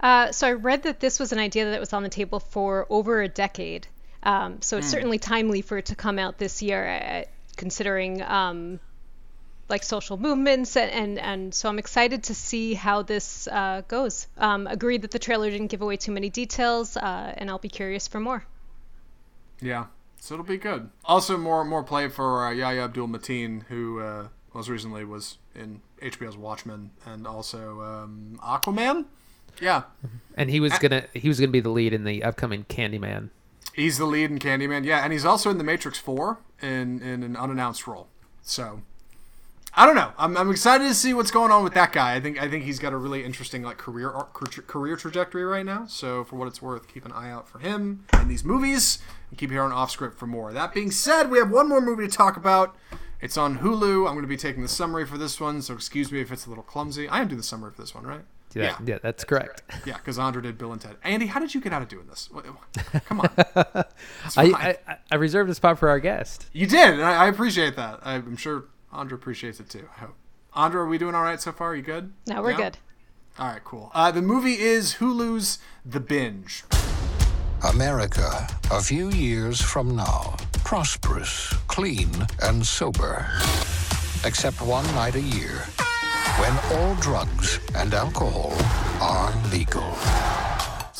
Uh, 0.00 0.32
so 0.32 0.48
I 0.48 0.52
read 0.52 0.82
that 0.82 0.98
this 0.98 1.20
was 1.20 1.30
an 1.32 1.38
idea 1.38 1.70
that 1.70 1.78
was 1.78 1.92
on 1.92 2.02
the 2.02 2.08
table 2.08 2.40
for 2.40 2.86
over 2.90 3.22
a 3.22 3.28
decade. 3.28 3.86
Um, 4.22 4.60
so 4.60 4.78
it's 4.78 4.88
certainly 4.88 5.18
timely 5.18 5.62
for 5.62 5.78
it 5.78 5.86
to 5.86 5.94
come 5.94 6.18
out 6.18 6.38
this 6.38 6.60
year, 6.60 6.86
uh, 6.88 7.24
considering 7.56 8.20
um, 8.22 8.80
like 9.70 9.82
social 9.84 10.16
movements 10.18 10.76
and, 10.76 10.90
and 10.90 11.18
and 11.18 11.54
so 11.54 11.68
I'm 11.68 11.78
excited 11.78 12.24
to 12.24 12.34
see 12.34 12.74
how 12.74 13.02
this 13.02 13.48
uh, 13.48 13.82
goes. 13.88 14.26
Um, 14.36 14.66
agreed 14.66 15.02
that 15.02 15.12
the 15.12 15.18
trailer 15.18 15.50
didn't 15.50 15.68
give 15.68 15.80
away 15.82 15.96
too 15.96 16.12
many 16.12 16.28
details, 16.28 16.96
uh, 16.96 17.34
and 17.36 17.48
I'll 17.48 17.58
be 17.58 17.68
curious 17.70 18.06
for 18.08 18.20
more. 18.20 18.44
Yeah, 19.62 19.86
so 20.18 20.34
it'll 20.34 20.44
be 20.46 20.56
good. 20.58 20.90
Also, 21.04 21.36
more 21.38 21.64
more 21.64 21.82
play 21.82 22.08
for 22.08 22.46
uh, 22.46 22.50
Yahya 22.50 22.84
Abdul 22.84 23.08
Mateen, 23.08 23.64
who 23.68 24.00
uh, 24.00 24.28
most 24.54 24.68
recently 24.68 25.04
was 25.04 25.38
in 25.54 25.80
HBO's 26.02 26.36
Watchmen 26.36 26.90
and 27.06 27.26
also 27.26 27.80
um, 27.82 28.38
Aquaman. 28.42 29.04
Yeah, 29.60 29.82
And 30.36 30.48
he 30.48 30.60
was 30.60 30.78
gonna 30.78 31.04
he 31.12 31.28
was 31.28 31.38
gonna 31.40 31.52
be 31.52 31.60
the 31.60 31.70
lead 31.70 31.92
in 31.92 32.04
the 32.04 32.22
upcoming 32.24 32.64
Candyman. 32.68 33.28
he's 33.74 33.98
the 33.98 34.06
lead 34.06 34.30
in 34.30 34.38
Candyman. 34.38 34.84
Yeah, 34.84 35.02
and 35.04 35.12
he's 35.12 35.24
also 35.24 35.50
in 35.50 35.58
The 35.58 35.64
Matrix 35.64 35.98
Four 35.98 36.38
in 36.62 37.02
in 37.02 37.22
an 37.22 37.36
unannounced 37.36 37.86
role. 37.86 38.08
So. 38.42 38.82
I 39.74 39.86
don't 39.86 39.94
know. 39.94 40.12
I'm, 40.18 40.36
I'm 40.36 40.50
excited 40.50 40.86
to 40.88 40.94
see 40.94 41.14
what's 41.14 41.30
going 41.30 41.52
on 41.52 41.62
with 41.62 41.74
that 41.74 41.92
guy. 41.92 42.14
I 42.16 42.20
think 42.20 42.42
I 42.42 42.48
think 42.48 42.64
he's 42.64 42.78
got 42.78 42.92
a 42.92 42.96
really 42.96 43.24
interesting 43.24 43.62
like 43.62 43.78
career 43.78 44.10
career 44.66 44.96
trajectory 44.96 45.44
right 45.44 45.64
now. 45.64 45.86
So 45.86 46.24
for 46.24 46.36
what 46.36 46.48
it's 46.48 46.60
worth, 46.60 46.88
keep 46.88 47.04
an 47.06 47.12
eye 47.12 47.30
out 47.30 47.48
for 47.48 47.60
him 47.60 48.04
in 48.14 48.28
these 48.28 48.44
movies, 48.44 48.98
and 49.30 49.38
keep 49.38 49.50
hearing 49.50 49.72
off 49.72 49.90
script 49.90 50.18
for 50.18 50.26
more. 50.26 50.52
That 50.52 50.74
being 50.74 50.90
said, 50.90 51.30
we 51.30 51.38
have 51.38 51.50
one 51.50 51.68
more 51.68 51.80
movie 51.80 52.06
to 52.06 52.12
talk 52.12 52.36
about. 52.36 52.74
It's 53.20 53.36
on 53.36 53.58
Hulu. 53.58 54.06
I'm 54.08 54.14
going 54.14 54.22
to 54.22 54.26
be 54.28 54.36
taking 54.36 54.62
the 54.62 54.68
summary 54.68 55.04
for 55.06 55.18
this 55.18 55.38
one, 55.40 55.60
so 55.62 55.74
excuse 55.74 56.10
me 56.10 56.20
if 56.20 56.32
it's 56.32 56.46
a 56.46 56.48
little 56.48 56.64
clumsy. 56.64 57.06
I 57.08 57.20
am 57.20 57.28
doing 57.28 57.36
the 57.36 57.42
summary 57.44 57.70
for 57.70 57.80
this 57.82 57.94
one, 57.94 58.04
right? 58.06 58.22
Yeah, 58.54 58.76
yeah, 58.84 58.98
that's 59.00 59.22
correct. 59.24 59.62
Yeah, 59.86 59.98
because 59.98 60.18
Andra 60.18 60.42
did 60.42 60.58
Bill 60.58 60.72
and 60.72 60.80
Ted. 60.80 60.96
Andy, 61.04 61.26
how 61.26 61.38
did 61.38 61.54
you 61.54 61.60
get 61.60 61.72
out 61.72 61.82
of 61.82 61.88
doing 61.88 62.06
this? 62.08 62.28
Come 63.04 63.20
on. 63.20 63.30
I. 63.54 63.84
I 64.36 64.78
I- 64.88 64.96
I 65.12 65.16
reserved 65.16 65.50
a 65.50 65.54
spot 65.54 65.78
for 65.78 65.88
our 65.88 65.98
guest. 66.00 66.46
You 66.52 66.66
did, 66.68 66.94
and 66.94 67.02
I, 67.02 67.24
I 67.24 67.28
appreciate 67.28 67.74
that. 67.76 67.98
I'm 68.04 68.36
sure 68.36 68.64
Andra 68.92 69.16
appreciates 69.16 69.60
it 69.60 69.68
too. 69.70 69.88
I 69.96 70.00
hope. 70.00 70.14
Andra, 70.54 70.82
are 70.82 70.86
we 70.88 70.98
doing 70.98 71.14
all 71.14 71.22
right 71.22 71.40
so 71.40 71.52
far? 71.52 71.68
Are 71.72 71.76
you 71.76 71.82
good? 71.82 72.12
No, 72.26 72.42
we're 72.42 72.50
Yeah? 72.52 72.56
good. 72.56 72.78
All 73.38 73.46
right, 73.46 73.62
cool. 73.64 73.90
Uh, 73.94 74.10
the 74.10 74.22
movie 74.22 74.58
is 74.58 74.94
Hulu's 74.94 75.58
The 75.84 76.00
Binge. 76.00 76.64
America, 77.62 78.48
a 78.70 78.80
few 78.80 79.10
years 79.10 79.60
from 79.60 79.94
now, 79.94 80.36
prosperous, 80.64 81.52
clean, 81.68 82.10
and 82.42 82.66
sober. 82.66 83.26
Except 84.24 84.60
one 84.60 84.84
night 84.94 85.14
a 85.14 85.20
year, 85.20 85.64
when 86.38 86.58
all 86.78 86.94
drugs 86.96 87.60
and 87.76 87.94
alcohol 87.94 88.52
are 89.00 89.32
legal. 89.50 89.94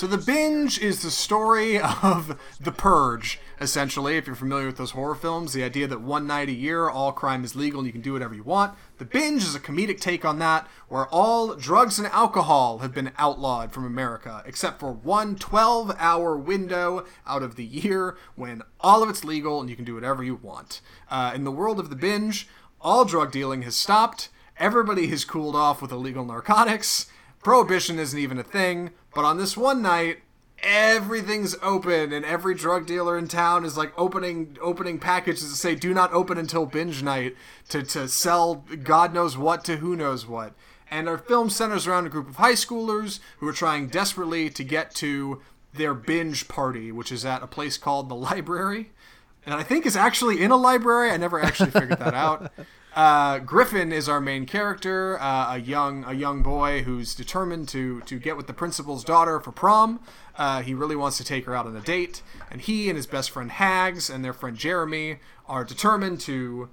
So 0.00 0.06
the 0.06 0.16
binge 0.16 0.78
is 0.78 1.02
the 1.02 1.10
story 1.10 1.78
of 1.78 2.40
the 2.58 2.72
purge, 2.72 3.38
essentially. 3.60 4.16
If 4.16 4.26
you're 4.26 4.34
familiar 4.34 4.64
with 4.64 4.78
those 4.78 4.92
horror 4.92 5.14
films, 5.14 5.52
the 5.52 5.62
idea 5.62 5.86
that 5.88 6.00
one 6.00 6.26
night 6.26 6.48
a 6.48 6.52
year 6.52 6.88
all 6.88 7.12
crime 7.12 7.44
is 7.44 7.54
legal 7.54 7.80
and 7.80 7.86
you 7.86 7.92
can 7.92 8.00
do 8.00 8.14
whatever 8.14 8.34
you 8.34 8.42
want. 8.42 8.78
The 8.96 9.04
binge 9.04 9.42
is 9.42 9.54
a 9.54 9.60
comedic 9.60 10.00
take 10.00 10.24
on 10.24 10.38
that, 10.38 10.66
where 10.88 11.06
all 11.08 11.54
drugs 11.54 11.98
and 11.98 12.08
alcohol 12.08 12.78
have 12.78 12.94
been 12.94 13.12
outlawed 13.18 13.72
from 13.72 13.84
America, 13.84 14.42
except 14.46 14.80
for 14.80 14.90
one 14.90 15.36
12-hour 15.36 16.38
window 16.38 17.04
out 17.26 17.42
of 17.42 17.56
the 17.56 17.66
year 17.66 18.16
when 18.36 18.62
all 18.80 19.02
of 19.02 19.10
it's 19.10 19.22
legal 19.22 19.60
and 19.60 19.68
you 19.68 19.76
can 19.76 19.84
do 19.84 19.96
whatever 19.96 20.24
you 20.24 20.36
want. 20.36 20.80
Uh, 21.10 21.32
in 21.34 21.44
the 21.44 21.52
world 21.52 21.78
of 21.78 21.90
the 21.90 21.94
binge, 21.94 22.48
all 22.80 23.04
drug 23.04 23.32
dealing 23.32 23.60
has 23.62 23.76
stopped. 23.76 24.30
Everybody 24.56 25.08
has 25.08 25.26
cooled 25.26 25.54
off 25.54 25.82
with 25.82 25.92
illegal 25.92 26.24
narcotics. 26.24 27.04
Prohibition 27.42 27.98
isn't 27.98 28.18
even 28.18 28.38
a 28.38 28.44
thing. 28.44 28.90
But 29.14 29.24
on 29.24 29.38
this 29.38 29.56
one 29.56 29.82
night, 29.82 30.18
everything's 30.62 31.56
open, 31.62 32.12
and 32.12 32.24
every 32.24 32.54
drug 32.54 32.86
dealer 32.86 33.16
in 33.16 33.28
town 33.28 33.64
is 33.64 33.76
like 33.76 33.92
opening 33.98 34.56
opening 34.60 34.98
packages 34.98 35.50
to 35.50 35.56
say 35.56 35.74
"Do 35.74 35.94
not 35.94 36.12
open 36.12 36.38
until 36.38 36.66
binge 36.66 37.02
night" 37.02 37.36
to 37.70 37.82
to 37.82 38.08
sell 38.08 38.64
God 38.82 39.14
knows 39.14 39.36
what 39.36 39.64
to 39.64 39.76
who 39.76 39.96
knows 39.96 40.26
what. 40.26 40.54
And 40.90 41.08
our 41.08 41.18
film 41.18 41.50
centers 41.50 41.86
around 41.86 42.06
a 42.06 42.10
group 42.10 42.28
of 42.28 42.36
high 42.36 42.54
schoolers 42.54 43.20
who 43.38 43.46
are 43.46 43.52
trying 43.52 43.86
desperately 43.88 44.50
to 44.50 44.64
get 44.64 44.92
to 44.96 45.40
their 45.72 45.94
binge 45.94 46.48
party, 46.48 46.90
which 46.90 47.12
is 47.12 47.24
at 47.24 47.44
a 47.44 47.46
place 47.46 47.78
called 47.78 48.08
the 48.08 48.16
library, 48.16 48.90
and 49.46 49.54
I 49.54 49.62
think 49.62 49.86
is 49.86 49.96
actually 49.96 50.42
in 50.42 50.50
a 50.50 50.56
library. 50.56 51.10
I 51.10 51.16
never 51.16 51.40
actually 51.40 51.70
figured 51.70 51.98
that 51.98 52.14
out. 52.14 52.52
Uh, 53.00 53.38
Griffin 53.38 53.92
is 53.92 54.10
our 54.10 54.20
main 54.20 54.44
character, 54.44 55.18
uh, 55.22 55.54
a 55.54 55.58
young 55.58 56.04
a 56.04 56.12
young 56.12 56.42
boy 56.42 56.82
who's 56.82 57.14
determined 57.14 57.66
to 57.66 58.02
to 58.02 58.18
get 58.18 58.36
with 58.36 58.46
the 58.46 58.52
principal's 58.52 59.04
daughter 59.04 59.40
for 59.40 59.52
prom. 59.52 60.00
Uh, 60.36 60.60
he 60.60 60.74
really 60.74 60.96
wants 60.96 61.16
to 61.16 61.24
take 61.24 61.46
her 61.46 61.56
out 61.56 61.64
on 61.64 61.74
a 61.74 61.80
date, 61.80 62.20
and 62.50 62.60
he 62.60 62.90
and 62.90 62.98
his 62.98 63.06
best 63.06 63.30
friend 63.30 63.52
Hags 63.52 64.10
and 64.10 64.22
their 64.22 64.34
friend 64.34 64.54
Jeremy 64.54 65.16
are 65.48 65.64
determined 65.64 66.20
to 66.20 66.68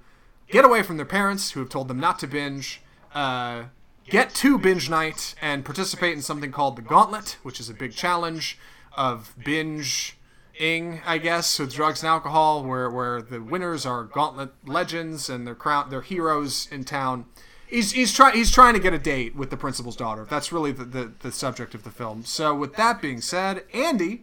get 0.50 0.66
away 0.66 0.82
from 0.82 0.98
their 0.98 1.06
parents, 1.06 1.52
who 1.52 1.60
have 1.60 1.70
told 1.70 1.88
them 1.88 1.98
not 1.98 2.18
to 2.18 2.26
binge. 2.26 2.82
Uh, 3.14 3.62
get 4.04 4.34
to 4.34 4.58
binge 4.58 4.90
night 4.90 5.34
and 5.40 5.64
participate 5.64 6.12
in 6.12 6.20
something 6.20 6.52
called 6.52 6.76
the 6.76 6.82
Gauntlet, 6.82 7.38
which 7.42 7.58
is 7.58 7.70
a 7.70 7.74
big 7.74 7.92
challenge 7.92 8.58
of 8.94 9.34
binge 9.42 10.17
ing, 10.58 11.00
I 11.06 11.18
guess, 11.18 11.58
with 11.58 11.72
drugs 11.72 12.02
and 12.02 12.08
alcohol, 12.08 12.64
where 12.64 12.90
where 12.90 13.22
the 13.22 13.40
winners 13.40 13.86
are 13.86 14.04
gauntlet 14.04 14.50
legends 14.66 15.28
and 15.28 15.46
they're 15.46 15.54
crown 15.54 15.90
they're 15.90 16.02
heroes 16.02 16.68
in 16.70 16.84
town. 16.84 17.26
He's 17.66 17.92
he's 17.92 18.14
trying 18.14 18.34
he's 18.34 18.50
trying 18.50 18.74
to 18.74 18.80
get 18.80 18.94
a 18.94 18.98
date 18.98 19.36
with 19.36 19.50
the 19.50 19.56
principal's 19.56 19.96
daughter. 19.96 20.26
That's 20.28 20.52
really 20.52 20.72
the, 20.72 20.84
the, 20.84 21.12
the 21.20 21.32
subject 21.32 21.74
of 21.74 21.84
the 21.84 21.90
film. 21.90 22.24
So 22.24 22.54
with 22.54 22.76
that 22.76 23.02
being 23.02 23.20
said, 23.20 23.64
Andy, 23.74 24.22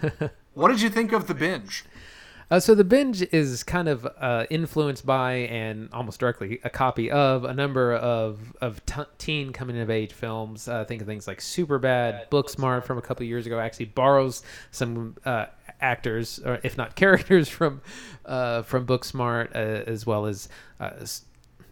what 0.54 0.68
did 0.68 0.80
you 0.80 0.90
think 0.90 1.12
of 1.12 1.26
the 1.26 1.34
binge? 1.34 1.84
Uh, 2.48 2.60
so 2.60 2.76
the 2.76 2.84
binge 2.84 3.22
is 3.32 3.64
kind 3.64 3.88
of 3.88 4.06
uh, 4.20 4.46
influenced 4.50 5.04
by 5.04 5.32
and 5.32 5.88
almost 5.92 6.20
directly 6.20 6.60
a 6.62 6.70
copy 6.70 7.10
of 7.10 7.44
a 7.44 7.52
number 7.52 7.92
of 7.94 8.54
of 8.60 8.84
t- 8.86 9.02
teen 9.18 9.52
coming 9.52 9.78
of 9.78 9.90
age 9.90 10.12
films. 10.12 10.68
Uh, 10.68 10.84
think 10.84 11.00
of 11.00 11.08
things 11.08 11.26
like 11.26 11.40
Superbad, 11.40 12.28
Booksmart 12.30 12.84
from 12.84 12.98
a 12.98 13.02
couple 13.02 13.24
of 13.24 13.28
years 13.28 13.46
ago. 13.46 13.58
Actually 13.58 13.86
borrows 13.86 14.42
some 14.70 15.16
uh, 15.24 15.46
actors, 15.80 16.38
or 16.44 16.58
if 16.62 16.76
not 16.76 16.94
characters, 17.02 17.48
from 17.48 17.80
uh, 18.24 18.62
from 18.62 18.86
Booksmart, 18.86 19.54
uh, 19.54 19.58
as 19.90 20.06
well 20.06 20.26
as. 20.26 20.48
uh, 20.80 20.90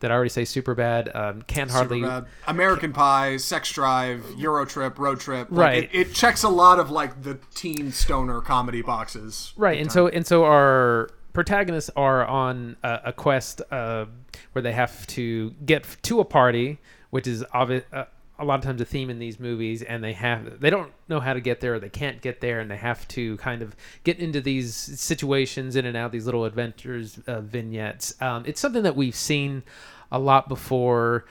that 0.01 0.11
I 0.11 0.15
already 0.15 0.29
say 0.29 0.43
Superbad? 0.43 1.15
Um, 1.17 1.43
can't 1.43 1.71
hardly. 1.71 2.01
Superbad. 2.01 2.27
American 2.47 2.93
Pie, 2.93 3.39
Sex 3.39 3.73
Drive, 3.73 4.23
Euro 4.37 4.67
Trip, 4.67 4.99
Road 4.99 5.19
Trip. 5.19 5.49
Like, 5.51 5.59
Right. 5.59 5.85
It, 5.85 6.09
it 6.09 6.13
checks 6.15 6.43
a 6.43 6.49
lot 6.51 6.79
of 6.79 6.91
like 6.91 7.23
the 7.23 7.39
teen 7.55 7.91
stoner 7.91 8.43
comedy 8.43 8.83
boxes. 8.83 9.55
right 9.57 9.81
and 9.81 9.91
so 9.91 10.09
and 10.09 10.27
so 10.27 10.45
our 10.45 11.09
protagonists 11.33 11.91
are 11.97 12.27
on 12.27 12.77
a, 12.83 13.01
a 13.07 13.13
quest 13.15 13.63
uh, 13.71 14.05
where 14.53 14.61
they 14.63 14.73
have 14.73 15.07
to 15.07 15.53
get 15.65 15.87
to 16.03 16.21
a 16.21 16.25
party 16.25 16.81
which 17.11 17.27
is 17.27 17.43
obvi- 17.55 17.85
uh, 17.93 18.05
a 18.39 18.45
lot 18.45 18.59
of 18.59 18.65
times 18.65 18.81
a 18.81 18.85
theme 18.85 19.11
in 19.11 19.19
these 19.19 19.39
movies 19.39 19.83
and 19.83 20.03
they 20.03 20.13
have 20.13 20.61
they 20.61 20.71
don't 20.71 20.93
know 21.09 21.21
how 21.21 21.33
to 21.33 21.41
get 21.41 21.61
there 21.61 21.75
or 21.75 21.79
they 21.79 21.89
can't 21.89 22.21
get 22.21 22.41
there 22.41 22.61
and 22.61 22.71
they 22.71 22.77
have 22.77 23.07
to 23.07 23.37
kind 23.37 23.63
of 23.63 23.77
get 24.03 24.19
into 24.19 24.41
these 24.41 24.75
situations 24.75 25.77
in 25.77 25.87
and 25.87 25.97
out 25.97 26.11
these 26.11 26.27
little 26.27 26.45
adventures 26.45 27.19
uh, 27.27 27.41
vignettes 27.41 28.21
um, 28.21 28.43
it's 28.47 28.61
something 28.61 28.83
that 28.83 28.97
we've 28.97 29.15
seen 29.15 29.63
a 30.11 30.19
lot 30.19 30.49
before 30.49 31.25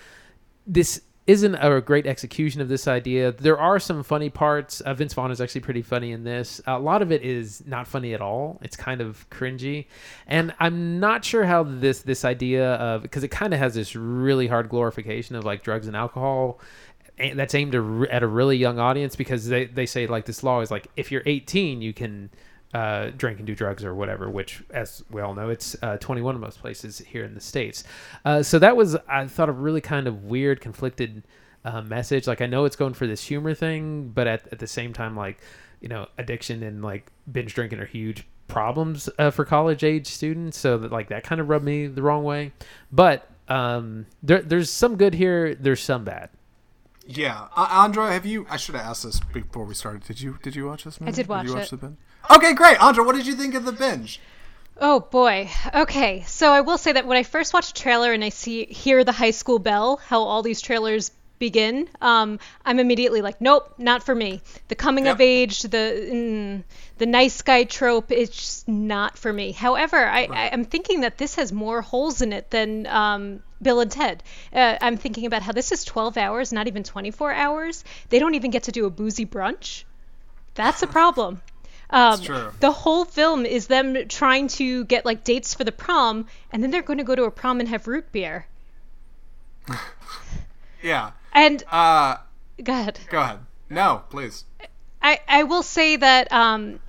this 0.65 1.01
isn't 1.25 1.55
a 1.55 1.79
great 1.79 2.05
execution 2.05 2.59
of 2.59 2.67
this 2.67 2.87
idea. 2.87 3.31
There 3.31 3.57
are 3.57 3.79
some 3.79 4.03
funny 4.03 4.29
parts. 4.29 4.81
Uh, 4.81 4.93
Vince 4.93 5.13
Vaughn 5.13 5.31
is 5.31 5.39
actually 5.39 5.61
pretty 5.61 5.81
funny 5.81 6.11
in 6.11 6.25
this. 6.25 6.59
A 6.67 6.77
lot 6.77 7.01
of 7.01 7.13
it 7.13 7.21
is 7.21 7.63
not 7.65 7.87
funny 7.87 8.13
at 8.13 8.21
all. 8.21 8.59
It's 8.61 8.75
kind 8.75 8.99
of 8.99 9.29
cringy, 9.29 9.85
and 10.27 10.53
I'm 10.59 10.99
not 10.99 11.23
sure 11.23 11.45
how 11.45 11.63
this 11.63 12.01
this 12.01 12.25
idea 12.25 12.73
of 12.73 13.03
because 13.03 13.23
it 13.23 13.29
kind 13.29 13.53
of 13.53 13.59
has 13.59 13.73
this 13.73 13.95
really 13.95 14.47
hard 14.47 14.67
glorification 14.67 15.35
of 15.35 15.45
like 15.45 15.63
drugs 15.63 15.87
and 15.87 15.95
alcohol. 15.95 16.59
That's 17.18 17.55
aimed 17.55 17.76
at 17.76 18.09
at 18.09 18.24
a 18.24 18.28
really 18.28 18.57
young 18.57 18.80
audience 18.80 19.16
because 19.16 19.47
they, 19.47 19.66
they 19.66 19.86
say 19.86 20.07
like 20.07 20.26
this 20.26 20.43
law 20.43 20.61
is 20.61 20.72
like 20.72 20.88
if 20.97 21.11
you're 21.11 21.22
18 21.26 21.82
you 21.82 21.93
can 21.93 22.30
uh, 22.74 23.11
drink 23.16 23.38
and 23.38 23.45
do 23.45 23.55
drugs 23.55 23.84
or 23.84 23.93
whatever, 23.93 24.30
which, 24.30 24.64
as 24.72 25.03
we 25.11 25.22
all 25.22 25.34
know, 25.34 25.49
it's 25.49 25.76
uh, 25.84 25.97
21 25.97 26.36
in 26.36 26.41
most 26.41 26.59
places 26.59 26.99
here 26.99 27.24
in 27.24 27.36
the 27.36 27.39
States. 27.39 27.84
Uh, 28.26 28.41
so 28.41 28.57
that 28.59 28.76
was, 28.76 28.97
I 29.07 29.28
thought, 29.28 29.49
a 29.49 29.51
really 29.53 29.82
kind 29.82 30.07
of 30.07 30.24
weird, 30.24 30.59
conflicted 30.59 31.24
uh, 31.66 31.82
message. 31.82 32.26
Like, 32.26 32.41
I 32.41 32.47
know 32.47 32.66
it's 32.66 32.76
going 32.76 32.93
for 32.93 33.05
this 33.05 33.24
humor 33.24 33.53
thing, 33.53 34.09
but 34.09 34.26
at, 34.28 34.51
at 34.51 34.59
the 34.59 34.68
same 34.68 34.91
time, 34.91 35.16
like, 35.16 35.39
you 35.82 35.88
know, 35.88 36.07
addiction 36.18 36.64
and 36.64 36.82
like 36.82 37.11
binge 37.32 37.53
drinking 37.53 37.80
are 37.80 37.86
huge 37.86 38.26
problems 38.47 39.09
uh, 39.20 39.30
for 39.30 39.45
college 39.45 39.84
age 39.84 40.07
students. 40.07 40.57
So 40.57 40.78
that, 40.80 40.91
like, 40.91 41.09
that 41.09 41.24
kind 41.24 41.39
of 41.39 41.49
rubbed 41.49 41.66
me 41.66 41.88
the 41.88 42.01
wrong 42.01 42.24
way. 42.24 42.53
But 42.91 43.30
um, 43.49 44.07
there, 44.24 44.41
there's 44.41 44.72
some 44.72 44.95
good 44.95 45.14
here, 45.14 45.53
there's 45.53 45.82
some 45.82 46.03
bad. 46.05 46.30
Yeah, 47.05 47.47
uh, 47.55 47.67
Andra, 47.69 48.11
have 48.11 48.25
you? 48.25 48.45
I 48.49 48.57
should 48.57 48.75
have 48.75 48.85
asked 48.85 49.03
this 49.03 49.19
before 49.19 49.65
we 49.65 49.73
started. 49.73 50.03
Did 50.03 50.21
you? 50.21 50.37
Did 50.41 50.55
you 50.55 50.65
watch 50.65 50.85
this? 50.85 51.01
Movie? 51.01 51.11
I 51.11 51.15
did 51.15 51.27
watch 51.27 51.45
you 51.45 51.57
it. 51.57 51.69
the 51.69 51.77
binge? 51.77 51.97
Okay, 52.31 52.53
great, 52.53 52.81
Andra. 52.81 53.03
What 53.03 53.15
did 53.15 53.27
you 53.27 53.35
think 53.35 53.53
of 53.55 53.65
the 53.65 53.73
binge? 53.73 54.19
Oh 54.79 55.01
boy. 55.01 55.49
Okay. 55.73 56.23
So 56.25 56.51
I 56.51 56.61
will 56.61 56.77
say 56.77 56.93
that 56.93 57.05
when 57.05 57.17
I 57.17 57.23
first 57.23 57.53
watch 57.53 57.69
a 57.69 57.73
trailer 57.73 58.13
and 58.13 58.23
I 58.23 58.29
see 58.29 58.65
hear 58.65 59.03
the 59.03 59.11
high 59.11 59.31
school 59.31 59.59
bell, 59.59 59.97
how 59.97 60.21
all 60.21 60.41
these 60.41 60.61
trailers 60.61 61.11
begin, 61.39 61.89
um, 62.01 62.39
I'm 62.65 62.79
immediately 62.79 63.21
like, 63.21 63.41
nope, 63.41 63.73
not 63.77 64.03
for 64.03 64.15
me. 64.15 64.41
The 64.69 64.75
coming 64.75 65.07
of 65.07 65.19
age, 65.21 65.61
the 65.63 66.07
mm, 66.11 66.63
the 66.97 67.05
nice 67.05 67.41
guy 67.41 67.65
trope, 67.65 68.11
it's 68.11 68.35
just 68.35 68.67
not 68.67 69.17
for 69.17 69.31
me. 69.31 69.51
However, 69.51 69.97
I, 69.97 70.23
I 70.31 70.49
I'm 70.51 70.65
thinking 70.65 71.01
that 71.01 71.17
this 71.17 71.35
has 71.35 71.51
more 71.51 71.81
holes 71.81 72.21
in 72.21 72.33
it 72.33 72.49
than 72.49 72.87
um, 72.87 73.43
Bill 73.64 73.80
and 73.80 73.89
Ted. 73.91 74.22
Uh, 74.53 74.78
I'm 74.80 74.97
thinking 74.97 75.26
about 75.26 75.41
how 75.41 75.51
this 75.53 75.72
is 75.72 75.84
12 75.86 76.18
hours, 76.18 76.53
not 76.53 76.68
even 76.68 76.84
24 76.84 77.34
hours. 77.34 77.84
They 78.09 78.20
don't 78.20 78.36
even 78.36 78.51
get 78.51 78.64
to 78.64 78.72
do 78.72 78.86
a 78.86 78.89
boozy 78.89 79.26
brunch. 79.26 79.84
That's 80.55 80.84
a 80.84 80.88
problem. 80.88 81.41
Um, 81.89 82.20
true. 82.22 82.49
The 82.59 82.72
whole 82.72 83.05
film 83.05 83.45
is 83.45 83.68
them 83.68 84.07
trying 84.07 84.47
to 84.57 84.84
get 84.86 85.05
like 85.05 85.24
dates 85.24 85.53
for 85.53 85.64
the 85.64 85.72
prom, 85.72 86.26
and 86.51 86.64
then 86.64 86.72
they're 86.72 86.82
going 86.82 86.97
to 86.97 87.03
go 87.03 87.14
to 87.14 87.26
a 87.26 87.30
prom 87.32 87.59
and 87.59 87.70
have 87.70 87.88
root 87.88 88.11
beer. 88.11 88.47
Yeah. 90.82 91.11
And 91.32 91.64
Uh, 91.72 92.18
go 92.64 92.74
ahead. 92.74 92.99
go 93.09 93.20
ahead. 93.22 93.39
No, 93.70 94.01
please. 94.09 94.45
I, 95.01 95.20
I 95.28 95.43
will 95.43 95.64
say 95.64 95.95
that 95.97 96.32
um, 96.32 96.80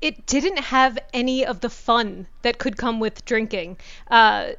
it 0.00 0.26
didn't 0.26 0.58
have 0.58 0.98
any 1.12 1.44
of 1.44 1.60
the 1.60 1.70
fun 1.70 2.26
that 2.42 2.58
could 2.58 2.76
come 2.76 3.00
with 3.00 3.24
drinking. 3.24 3.76
Uh, 4.08 4.50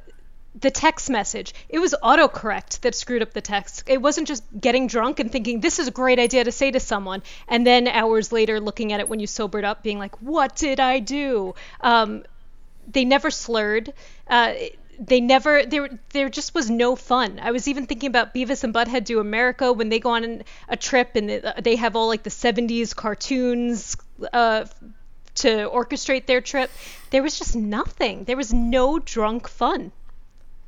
the 0.58 0.70
text 0.70 1.10
message, 1.10 1.54
it 1.68 1.78
was 1.78 1.94
autocorrect 2.02 2.80
that 2.80 2.94
screwed 2.94 3.22
up 3.22 3.32
the 3.32 3.40
text. 3.40 3.84
It 3.86 4.00
wasn't 4.00 4.26
just 4.26 4.42
getting 4.58 4.86
drunk 4.86 5.20
and 5.20 5.30
thinking, 5.30 5.60
this 5.60 5.78
is 5.78 5.88
a 5.88 5.90
great 5.90 6.18
idea 6.18 6.44
to 6.44 6.52
say 6.52 6.70
to 6.70 6.80
someone, 6.80 7.22
and 7.46 7.66
then 7.66 7.86
hours 7.86 8.32
later 8.32 8.58
looking 8.58 8.92
at 8.92 9.00
it 9.00 9.08
when 9.08 9.20
you 9.20 9.26
sobered 9.26 9.64
up, 9.64 9.82
being 9.82 9.98
like, 9.98 10.16
what 10.22 10.56
did 10.56 10.80
I 10.80 11.00
do? 11.00 11.54
Um, 11.80 12.24
they 12.90 13.04
never 13.04 13.30
slurred. 13.30 13.92
Uh, 14.28 14.54
they 14.98 15.20
never 15.20 15.66
there 15.66 15.90
there 16.14 16.30
just 16.30 16.54
was 16.54 16.70
no 16.70 16.96
fun. 16.96 17.38
I 17.42 17.50
was 17.50 17.68
even 17.68 17.84
thinking 17.84 18.08
about 18.08 18.34
Beavis 18.34 18.64
and 18.64 18.72
Butthead 18.72 19.04
do 19.04 19.20
America 19.20 19.70
when 19.72 19.90
they 19.90 19.98
go 19.98 20.10
on 20.10 20.42
a 20.68 20.76
trip 20.76 21.16
and 21.16 21.28
they, 21.62 21.76
have 21.76 21.96
all 21.96 22.08
like 22.08 22.22
the 22.22 22.30
70s 22.30 22.96
cartoons 22.96 23.98
uh, 24.32 24.64
to 25.34 25.68
orchestrate 25.68 26.24
their 26.24 26.40
trip. 26.40 26.70
There 27.10 27.22
was 27.22 27.38
just 27.38 27.54
nothing. 27.54 28.24
There 28.24 28.38
was 28.38 28.54
no 28.54 28.98
drunk 28.98 29.48
fun. 29.48 29.92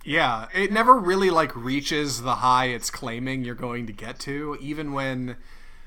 Yeah, 0.08 0.48
it 0.54 0.72
never 0.72 0.94
really 0.94 1.28
like 1.28 1.54
reaches 1.54 2.22
the 2.22 2.36
high 2.36 2.68
it's 2.68 2.88
claiming 2.88 3.44
you're 3.44 3.54
going 3.54 3.86
to 3.88 3.92
get 3.92 4.18
to, 4.20 4.56
even 4.58 4.94
when 4.94 5.36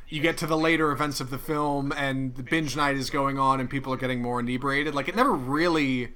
you 0.10 0.22
get 0.22 0.38
to 0.38 0.46
the 0.46 0.56
later 0.56 0.92
events 0.92 1.20
of 1.20 1.32
the 1.32 1.40
film 1.40 1.92
and 1.92 2.36
the 2.36 2.44
binge 2.44 2.76
night 2.76 2.98
is 2.98 3.10
going 3.10 3.40
on 3.40 3.60
and 3.60 3.68
people 3.68 3.92
are 3.92 3.98
getting 3.98 4.22
more 4.22 4.40
inebriated. 4.40 4.94
Like 4.94 5.08
it 5.08 5.16
never 5.16 5.34
really 5.34 6.14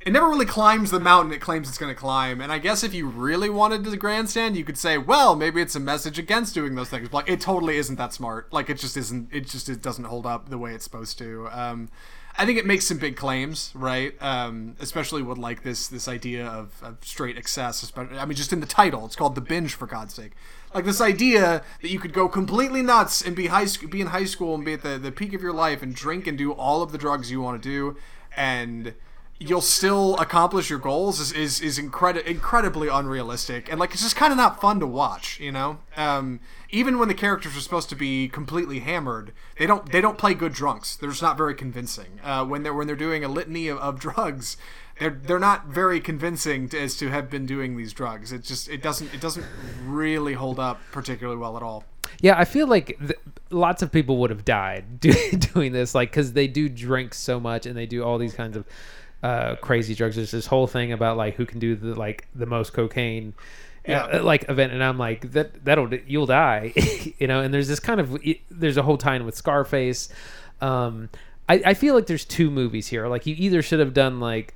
it 0.00 0.12
never 0.12 0.28
really 0.28 0.46
climbs 0.46 0.92
the 0.92 1.00
mountain 1.00 1.32
it 1.32 1.40
claims 1.40 1.68
it's 1.68 1.76
going 1.76 1.92
to 1.92 2.00
climb. 2.00 2.40
And 2.40 2.52
I 2.52 2.58
guess 2.60 2.84
if 2.84 2.94
you 2.94 3.08
really 3.08 3.50
wanted 3.50 3.82
to 3.82 3.96
grandstand, 3.96 4.56
you 4.56 4.62
could 4.62 4.78
say, 4.78 4.96
well, 4.96 5.34
maybe 5.34 5.60
it's 5.60 5.74
a 5.74 5.80
message 5.80 6.20
against 6.20 6.54
doing 6.54 6.76
those 6.76 6.88
things. 6.88 7.08
But 7.08 7.26
like, 7.26 7.28
it 7.28 7.40
totally 7.40 7.78
isn't 7.78 7.96
that 7.96 8.12
smart. 8.12 8.52
Like 8.52 8.70
it 8.70 8.78
just 8.78 8.96
isn't. 8.96 9.28
It 9.32 9.48
just 9.48 9.68
it 9.68 9.82
doesn't 9.82 10.04
hold 10.04 10.24
up 10.24 10.50
the 10.50 10.58
way 10.58 10.72
it's 10.72 10.84
supposed 10.84 11.18
to. 11.18 11.48
Um, 11.50 11.88
I 12.40 12.46
think 12.46 12.58
it 12.58 12.64
makes 12.64 12.86
some 12.86 12.96
big 12.96 13.16
claims, 13.16 13.70
right? 13.74 14.14
Um, 14.22 14.74
especially 14.80 15.20
with 15.20 15.36
like 15.36 15.62
this 15.62 15.88
this 15.88 16.08
idea 16.08 16.46
of, 16.46 16.72
of 16.82 16.96
straight 17.02 17.36
excess. 17.36 17.82
Especially, 17.82 18.16
I 18.16 18.24
mean, 18.24 18.34
just 18.34 18.50
in 18.50 18.60
the 18.60 18.66
title, 18.66 19.04
it's 19.04 19.14
called 19.14 19.34
the 19.34 19.42
binge 19.42 19.74
for 19.74 19.86
God's 19.86 20.14
sake. 20.14 20.32
Like 20.72 20.86
this 20.86 21.02
idea 21.02 21.62
that 21.82 21.90
you 21.90 21.98
could 21.98 22.14
go 22.14 22.30
completely 22.30 22.80
nuts 22.80 23.20
and 23.20 23.36
be 23.36 23.48
high 23.48 23.66
school, 23.66 23.90
be 23.90 24.00
in 24.00 24.06
high 24.06 24.24
school 24.24 24.54
and 24.54 24.64
be 24.64 24.72
at 24.72 24.82
the, 24.82 24.96
the 24.96 25.12
peak 25.12 25.34
of 25.34 25.42
your 25.42 25.52
life 25.52 25.82
and 25.82 25.94
drink 25.94 26.26
and 26.26 26.38
do 26.38 26.52
all 26.52 26.80
of 26.82 26.92
the 26.92 26.98
drugs 26.98 27.30
you 27.30 27.42
want 27.42 27.62
to 27.62 27.68
do, 27.68 27.98
and 28.34 28.94
you'll 29.38 29.60
still 29.60 30.16
accomplish 30.16 30.70
your 30.70 30.78
goals 30.78 31.20
is 31.20 31.32
is, 31.32 31.60
is 31.60 31.78
incredi- 31.78 32.24
incredibly 32.24 32.88
unrealistic 32.88 33.70
and 33.70 33.80
like 33.80 33.92
it's 33.92 34.02
just 34.02 34.14
kind 34.14 34.32
of 34.32 34.36
not 34.36 34.60
fun 34.60 34.78
to 34.78 34.86
watch 34.86 35.40
you 35.40 35.50
know 35.50 35.78
um, 35.96 36.38
even 36.70 36.98
when 36.98 37.08
the 37.08 37.14
characters 37.14 37.56
are 37.56 37.60
supposed 37.60 37.88
to 37.88 37.96
be 37.96 38.28
completely 38.28 38.80
hammered 38.80 39.32
they 39.58 39.66
don't 39.66 39.90
they 39.92 40.00
don't 40.00 40.18
play 40.18 40.34
good 40.34 40.52
drunks 40.52 40.96
they're 40.96 41.10
just 41.10 41.22
not 41.22 41.36
very 41.36 41.54
convincing 41.54 42.20
uh, 42.22 42.44
when 42.44 42.62
they're 42.62 42.74
when 42.74 42.86
they're 42.86 42.96
doing 42.96 43.24
a 43.24 43.28
litany 43.28 43.68
of, 43.68 43.78
of 43.78 43.98
drugs 43.98 44.56
they're 44.98 45.10
they're 45.10 45.38
not 45.38 45.66
very 45.66 46.00
convincing 46.00 46.68
to, 46.68 46.78
as 46.78 46.96
to 46.96 47.08
have 47.08 47.30
been 47.30 47.46
doing 47.46 47.76
these 47.76 47.92
drugs 47.92 48.32
it 48.32 48.42
just 48.42 48.68
it 48.68 48.82
doesn't 48.82 49.12
it 49.14 49.20
doesn't 49.20 49.46
really 49.84 50.34
hold 50.34 50.58
up 50.58 50.80
particularly 50.92 51.38
well 51.38 51.56
at 51.56 51.62
all 51.62 51.84
Yeah, 52.20 52.38
I 52.38 52.44
feel 52.44 52.66
like 52.66 52.98
th- 52.98 53.18
lots 53.50 53.82
of 53.82 53.92
people 53.92 54.18
would 54.18 54.30
have 54.30 54.44
died 54.44 55.00
do- 55.00 55.30
doing 55.54 55.72
this, 55.72 55.94
like 55.94 56.10
because 56.10 56.32
they 56.32 56.48
do 56.48 56.68
drink 56.68 57.14
so 57.14 57.38
much 57.40 57.66
and 57.66 57.76
they 57.76 57.86
do 57.86 58.02
all 58.02 58.18
these 58.18 58.34
kinds 58.34 58.56
of 58.56 58.64
uh, 59.22 59.56
crazy 59.56 59.94
drugs. 59.94 60.16
There's 60.16 60.30
this 60.30 60.46
whole 60.46 60.66
thing 60.66 60.92
about 60.92 61.16
like 61.16 61.34
who 61.36 61.46
can 61.46 61.58
do 61.58 61.76
the 61.76 61.94
like 61.94 62.26
the 62.34 62.46
most 62.46 62.72
cocaine. 62.72 63.34
Yeah. 63.86 64.04
Uh, 64.04 64.22
like 64.22 64.48
event 64.48 64.72
and 64.72 64.84
I'm 64.84 64.98
like 64.98 65.32
that 65.32 65.64
that'll 65.64 65.92
you'll 65.94 66.26
die 66.26 66.72
you 67.18 67.26
know? 67.26 67.40
And 67.40 67.52
there's 67.52 67.68
this 67.68 67.80
kind 67.80 68.00
of 68.00 68.18
there's 68.50 68.76
a 68.76 68.82
whole 68.82 68.98
tie-in 68.98 69.24
with 69.24 69.36
Scarface. 69.36 70.08
Um 70.60 71.08
I, 71.48 71.62
I 71.66 71.74
feel 71.74 71.94
like 71.94 72.06
there's 72.06 72.24
two 72.24 72.50
movies 72.50 72.86
here. 72.86 73.08
Like 73.08 73.26
you 73.26 73.34
either 73.36 73.62
should 73.62 73.80
have 73.80 73.94
done 73.94 74.20
like 74.20 74.54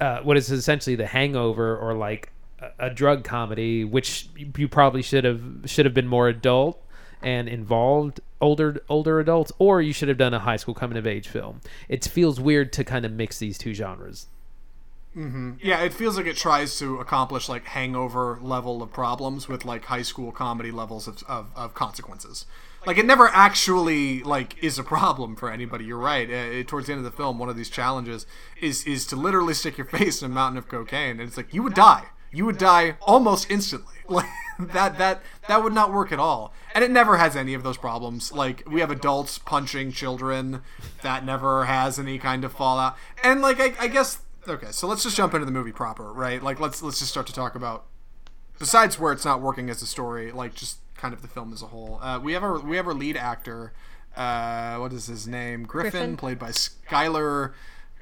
uh, 0.00 0.20
what 0.20 0.38
is 0.38 0.50
essentially 0.50 0.96
the 0.96 1.06
hangover 1.06 1.76
or 1.76 1.92
like 1.92 2.32
a, 2.58 2.86
a 2.86 2.90
drug 2.90 3.24
comedy 3.24 3.84
which 3.84 4.28
you 4.56 4.66
probably 4.66 5.02
should 5.02 5.24
have 5.24 5.42
should 5.66 5.84
have 5.84 5.92
been 5.92 6.08
more 6.08 6.28
adult 6.28 6.82
and 7.22 7.48
involved 7.48 8.20
older 8.40 8.82
older 8.88 9.20
adults 9.20 9.52
or 9.58 9.82
you 9.82 9.92
should 9.92 10.08
have 10.08 10.16
done 10.16 10.32
a 10.32 10.38
high 10.38 10.56
school 10.56 10.74
coming 10.74 10.96
of 10.96 11.06
age 11.06 11.28
film. 11.28 11.60
It 11.88 12.04
feels 12.04 12.40
weird 12.40 12.72
to 12.74 12.84
kind 12.84 13.04
of 13.04 13.12
mix 13.12 13.38
these 13.38 13.58
two 13.58 13.74
genres 13.74 14.26
Yeah, 15.60 15.80
it 15.82 15.92
feels 15.92 16.16
like 16.16 16.26
it 16.26 16.36
tries 16.36 16.78
to 16.78 16.98
accomplish 16.98 17.48
like 17.48 17.64
hangover 17.66 18.38
level 18.40 18.82
of 18.82 18.92
problems 18.92 19.48
with 19.48 19.64
like 19.64 19.86
high 19.86 20.02
school 20.02 20.30
comedy 20.30 20.70
levels 20.70 21.08
of, 21.08 21.22
of, 21.28 21.50
of 21.56 21.74
consequences. 21.74 22.46
Like 22.86 22.96
it 22.96 23.04
never 23.04 23.28
actually 23.28 24.22
like 24.22 24.62
is 24.62 24.78
a 24.78 24.84
problem 24.84 25.36
for 25.36 25.50
anybody. 25.50 25.84
You're 25.84 25.98
right. 25.98 26.30
Uh, 26.30 26.62
towards 26.64 26.86
the 26.86 26.92
end 26.92 27.04
of 27.04 27.10
the 27.10 27.16
film, 27.16 27.38
one 27.38 27.48
of 27.48 27.56
these 27.56 27.70
challenges 27.70 28.24
is 28.60 28.84
is 28.84 29.06
to 29.06 29.16
literally 29.16 29.54
stick 29.54 29.76
your 29.76 29.86
face 29.98 30.22
in 30.22 30.30
a 30.30 30.34
mountain 30.34 30.58
of 30.58 30.68
cocaine, 30.68 31.18
and 31.18 31.22
it's 31.22 31.36
like 31.36 31.52
you 31.52 31.62
would 31.62 31.74
die. 31.74 32.06
You 32.32 32.46
would 32.46 32.58
die 32.58 32.96
almost 33.00 33.50
instantly. 33.50 33.94
Like 34.10 34.26
that 34.58 34.98
that 34.98 35.22
that 35.46 35.62
would 35.62 35.72
not 35.72 35.92
work 35.92 36.10
at 36.10 36.18
all. 36.18 36.52
And 36.74 36.82
it 36.82 36.90
never 36.90 37.16
has 37.16 37.36
any 37.36 37.54
of 37.54 37.62
those 37.62 37.76
problems. 37.76 38.32
Like 38.32 38.64
we 38.68 38.80
have 38.80 38.90
adults 38.90 39.38
punching 39.38 39.92
children. 39.92 40.62
That 41.02 41.24
never 41.24 41.66
has 41.66 41.96
any 41.96 42.18
kind 42.18 42.44
of 42.44 42.52
fallout. 42.52 42.96
And 43.22 43.40
like 43.40 43.60
I, 43.60 43.72
I 43.78 43.86
guess 43.86 44.18
okay, 44.48 44.70
so 44.70 44.86
let's 44.86 45.02
just 45.02 45.16
jump 45.16 45.34
into 45.34 45.46
the 45.46 45.52
movie 45.52 45.72
proper, 45.72 46.12
right? 46.12 46.42
Like 46.42 46.60
let's 46.60 46.82
let's 46.82 46.98
just 46.98 47.10
start 47.10 47.26
to 47.28 47.32
talk 47.32 47.54
about 47.54 47.86
besides 48.58 48.98
where 48.98 49.12
it's 49.12 49.24
not 49.24 49.40
working 49.40 49.68
as 49.70 49.82
a 49.82 49.86
story, 49.86 50.30
like 50.30 50.54
just 50.54 50.78
kind 50.96 51.12
of 51.14 51.22
the 51.22 51.28
film 51.28 51.52
as 51.52 51.62
a 51.62 51.66
whole. 51.66 51.98
Uh, 52.00 52.20
we 52.20 52.34
have 52.34 52.44
our 52.44 52.60
we 52.60 52.76
have 52.76 52.86
our 52.86 52.94
lead 52.94 53.16
actor. 53.16 53.72
Uh, 54.16 54.76
what 54.76 54.92
is 54.92 55.06
his 55.06 55.26
name? 55.26 55.64
Griffin, 55.64 55.90
Griffin. 55.90 56.16
played 56.16 56.38
by 56.38 56.50
Skyler 56.50 57.52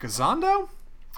Gisondo, 0.00 0.68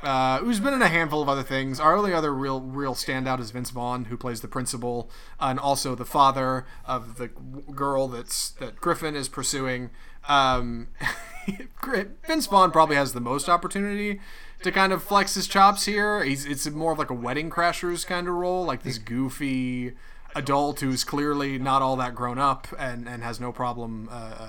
uh, 0.02 0.38
who's 0.38 0.60
been 0.60 0.74
in 0.74 0.82
a 0.82 0.88
handful 0.88 1.22
of 1.22 1.28
other 1.28 1.42
things. 1.42 1.80
Our 1.80 1.96
only 1.96 2.12
other 2.12 2.32
real 2.34 2.60
real 2.60 2.94
standout 2.94 3.40
is 3.40 3.50
Vince 3.50 3.70
Vaughn, 3.70 4.06
who 4.06 4.16
plays 4.16 4.40
the 4.40 4.48
principal 4.48 5.10
and 5.40 5.58
also 5.58 5.94
the 5.94 6.04
father 6.04 6.66
of 6.84 7.16
the 7.16 7.28
girl 7.28 8.08
that's 8.08 8.50
that 8.52 8.76
Griffin 8.76 9.16
is 9.16 9.28
pursuing. 9.28 9.90
Um, 10.28 10.88
Vince 12.26 12.46
Vaughn 12.46 12.70
probably 12.70 12.96
has 12.96 13.14
the 13.14 13.20
most 13.20 13.48
opportunity 13.48 14.20
to 14.62 14.72
kind 14.72 14.92
of 14.92 15.02
flex 15.02 15.34
his 15.34 15.46
chops 15.46 15.86
here. 15.86 16.22
He's 16.22 16.44
it's 16.44 16.68
more 16.70 16.92
of 16.92 16.98
like 16.98 17.10
a 17.10 17.14
wedding 17.14 17.50
crashers 17.50 18.06
kind 18.06 18.28
of 18.28 18.34
role, 18.34 18.64
like 18.64 18.82
this 18.82 18.98
goofy 18.98 19.92
adult 20.34 20.80
who's 20.80 21.02
clearly 21.02 21.58
not 21.58 21.82
all 21.82 21.96
that 21.96 22.14
grown 22.14 22.38
up 22.38 22.68
and 22.78 23.08
and 23.08 23.22
has 23.22 23.40
no 23.40 23.52
problem 23.52 24.08
uh, 24.10 24.14
uh, 24.14 24.48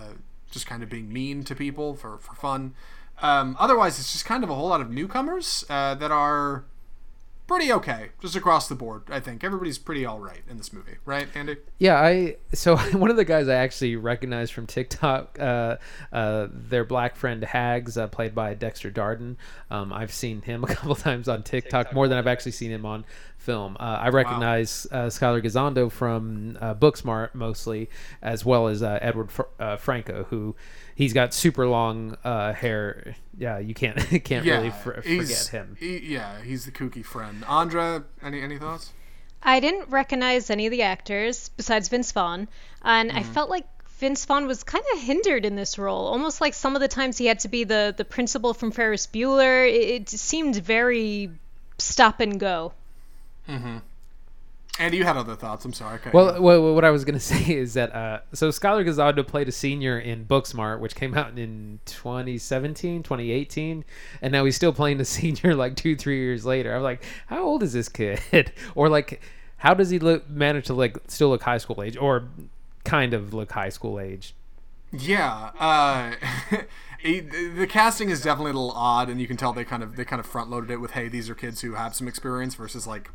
just 0.51 0.67
kind 0.67 0.83
of 0.83 0.89
being 0.89 1.11
mean 1.11 1.43
to 1.43 1.55
people 1.55 1.95
for 1.95 2.17
for 2.17 2.35
fun. 2.35 2.73
Um, 3.21 3.55
otherwise, 3.59 3.99
it's 3.99 4.11
just 4.11 4.25
kind 4.25 4.43
of 4.43 4.49
a 4.49 4.55
whole 4.55 4.69
lot 4.69 4.81
of 4.81 4.89
newcomers 4.89 5.63
uh, 5.69 5.93
that 5.95 6.11
are 6.11 6.65
pretty 7.51 7.73
okay, 7.73 8.11
just 8.21 8.37
across 8.37 8.69
the 8.69 8.75
board. 8.75 9.03
I 9.09 9.19
think 9.19 9.43
everybody's 9.43 9.77
pretty 9.77 10.05
all 10.05 10.19
right 10.19 10.41
in 10.49 10.57
this 10.57 10.71
movie, 10.71 10.95
right, 11.03 11.27
Andy? 11.35 11.57
Yeah, 11.79 11.99
I 11.99 12.37
so 12.53 12.77
one 12.97 13.09
of 13.09 13.17
the 13.17 13.25
guys 13.25 13.49
I 13.49 13.55
actually 13.55 13.97
recognized 13.97 14.53
from 14.53 14.67
TikTok, 14.67 15.37
uh, 15.37 15.75
uh, 16.13 16.47
their 16.49 16.85
black 16.85 17.17
friend 17.17 17.43
Hags, 17.43 17.97
uh, 17.97 18.07
played 18.07 18.33
by 18.33 18.53
Dexter 18.53 18.89
Darden. 18.89 19.35
Um, 19.69 19.91
I've 19.91 20.13
seen 20.13 20.41
him 20.43 20.63
a 20.67 20.67
couple 20.67 20.95
times 20.95 21.27
on 21.27 21.43
TikTok, 21.43 21.93
more 21.93 22.07
than 22.07 22.17
I've 22.17 22.27
actually 22.27 22.53
seen 22.53 22.71
him 22.71 22.85
on 22.85 23.03
film. 23.41 23.75
Uh, 23.79 23.83
I 24.01 24.09
recognize 24.09 24.85
uh, 24.91 25.05
Skyler 25.07 25.43
Gisondo 25.43 25.91
from 25.91 26.57
uh, 26.61 26.75
Booksmart 26.75 27.33
mostly, 27.33 27.89
as 28.21 28.45
well 28.45 28.67
as 28.67 28.81
uh, 28.83 28.99
Edward 29.01 29.31
Fr- 29.31 29.41
uh, 29.59 29.75
Franco, 29.77 30.23
who 30.29 30.55
he's 30.95 31.11
got 31.13 31.33
super 31.33 31.67
long 31.67 32.17
uh, 32.23 32.53
hair. 32.53 33.15
Yeah, 33.37 33.57
you 33.59 33.73
can't 33.73 33.97
can't 34.23 34.45
really 34.45 34.69
fr- 34.69 35.01
forget 35.01 35.47
him. 35.51 35.75
he- 35.79 36.13
yeah, 36.13 36.41
he's 36.41 36.65
the 36.65 36.71
kooky 36.71 37.03
friend. 37.03 37.43
Andra, 37.47 38.03
any 38.23 38.41
any 38.41 38.57
thoughts? 38.57 38.93
I 39.43 39.59
didn't 39.59 39.89
recognize 39.89 40.51
any 40.51 40.67
of 40.67 40.71
the 40.71 40.83
actors 40.83 41.49
besides 41.57 41.89
Vince 41.89 42.11
Vaughn, 42.11 42.47
and 42.83 43.09
Mm-hmm. 43.09 43.17
I 43.17 43.23
felt 43.23 43.49
like 43.49 43.65
Vince 43.97 44.23
Vaughn 44.25 44.45
was 44.47 44.63
kind 44.63 44.83
of 44.93 44.99
hindered 45.01 45.45
in 45.45 45.55
this 45.55 45.79
role. 45.79 46.05
Almost 46.07 46.41
like 46.41 46.53
some 46.53 46.75
of 46.75 46.81
the 46.81 46.87
times 46.87 47.17
he 47.17 47.25
had 47.25 47.39
to 47.39 47.47
be 47.49 47.63
the 47.63 47.93
the 47.97 48.05
principal 48.05 48.53
from 48.53 48.71
Ferris 48.71 49.07
Bueller. 49.07 49.67
It, 49.67 50.01
it 50.03 50.09
seemed 50.09 50.55
very 50.57 51.31
stop 51.79 52.19
and 52.19 52.39
go. 52.39 52.73
Andy, 54.79 54.97
you 54.97 55.03
had 55.03 55.17
other 55.17 55.35
thoughts. 55.35 55.65
I'm 55.65 55.73
sorry. 55.73 55.95
I 55.95 55.97
cut 55.97 56.13
you 56.13 56.17
Well, 56.17 56.41
well, 56.41 56.73
what 56.73 56.85
I 56.85 56.89
was 56.89 57.03
going 57.05 57.13
to 57.19 57.19
say 57.19 57.55
is 57.55 57.73
that 57.73 57.93
uh, 57.93 58.21
so 58.33 58.49
Skyler 58.49 58.85
Gisondo 58.85 59.25
played 59.25 59.47
a 59.47 59.51
senior 59.51 59.99
in 59.99 60.25
Booksmart, 60.25 60.79
which 60.79 60.95
came 60.95 61.15
out 61.15 61.37
in 61.37 61.79
2017, 61.85 63.03
2018, 63.03 63.85
and 64.21 64.31
now 64.31 64.45
he's 64.45 64.55
still 64.55 64.73
playing 64.73 64.99
a 64.99 65.05
senior 65.05 65.55
like 65.55 65.75
two, 65.75 65.95
three 65.95 66.19
years 66.19 66.45
later. 66.45 66.75
I'm 66.75 66.83
like, 66.83 67.03
how 67.27 67.43
old 67.43 67.63
is 67.63 67.73
this 67.73 67.89
kid? 67.89 68.53
or 68.75 68.89
like, 68.89 69.21
how 69.57 69.73
does 69.73 69.89
he 69.89 69.99
look 69.99 70.29
manage 70.29 70.65
to 70.67 70.73
like 70.73 70.97
still 71.07 71.29
look 71.29 71.43
high 71.43 71.59
school 71.59 71.83
age 71.83 71.97
or 71.97 72.27
kind 72.83 73.13
of 73.13 73.33
look 73.33 73.51
high 73.51 73.69
school 73.69 73.99
age? 73.99 74.33
Yeah, 74.93 75.51
uh, 75.57 76.15
the 77.01 77.67
casting 77.69 78.09
is 78.09 78.21
definitely 78.21 78.51
a 78.51 78.55
little 78.55 78.71
odd, 78.71 79.09
and 79.09 79.21
you 79.21 79.27
can 79.27 79.37
tell 79.37 79.53
they 79.53 79.63
kind 79.63 79.83
of 79.83 79.95
they 79.95 80.03
kind 80.03 80.19
of 80.19 80.25
front 80.25 80.49
loaded 80.49 80.71
it 80.71 80.77
with, 80.77 80.91
hey, 80.91 81.07
these 81.07 81.29
are 81.29 81.35
kids 81.35 81.61
who 81.61 81.75
have 81.75 81.95
some 81.95 82.07
experience 82.07 82.55
versus 82.55 82.85
like 82.87 83.09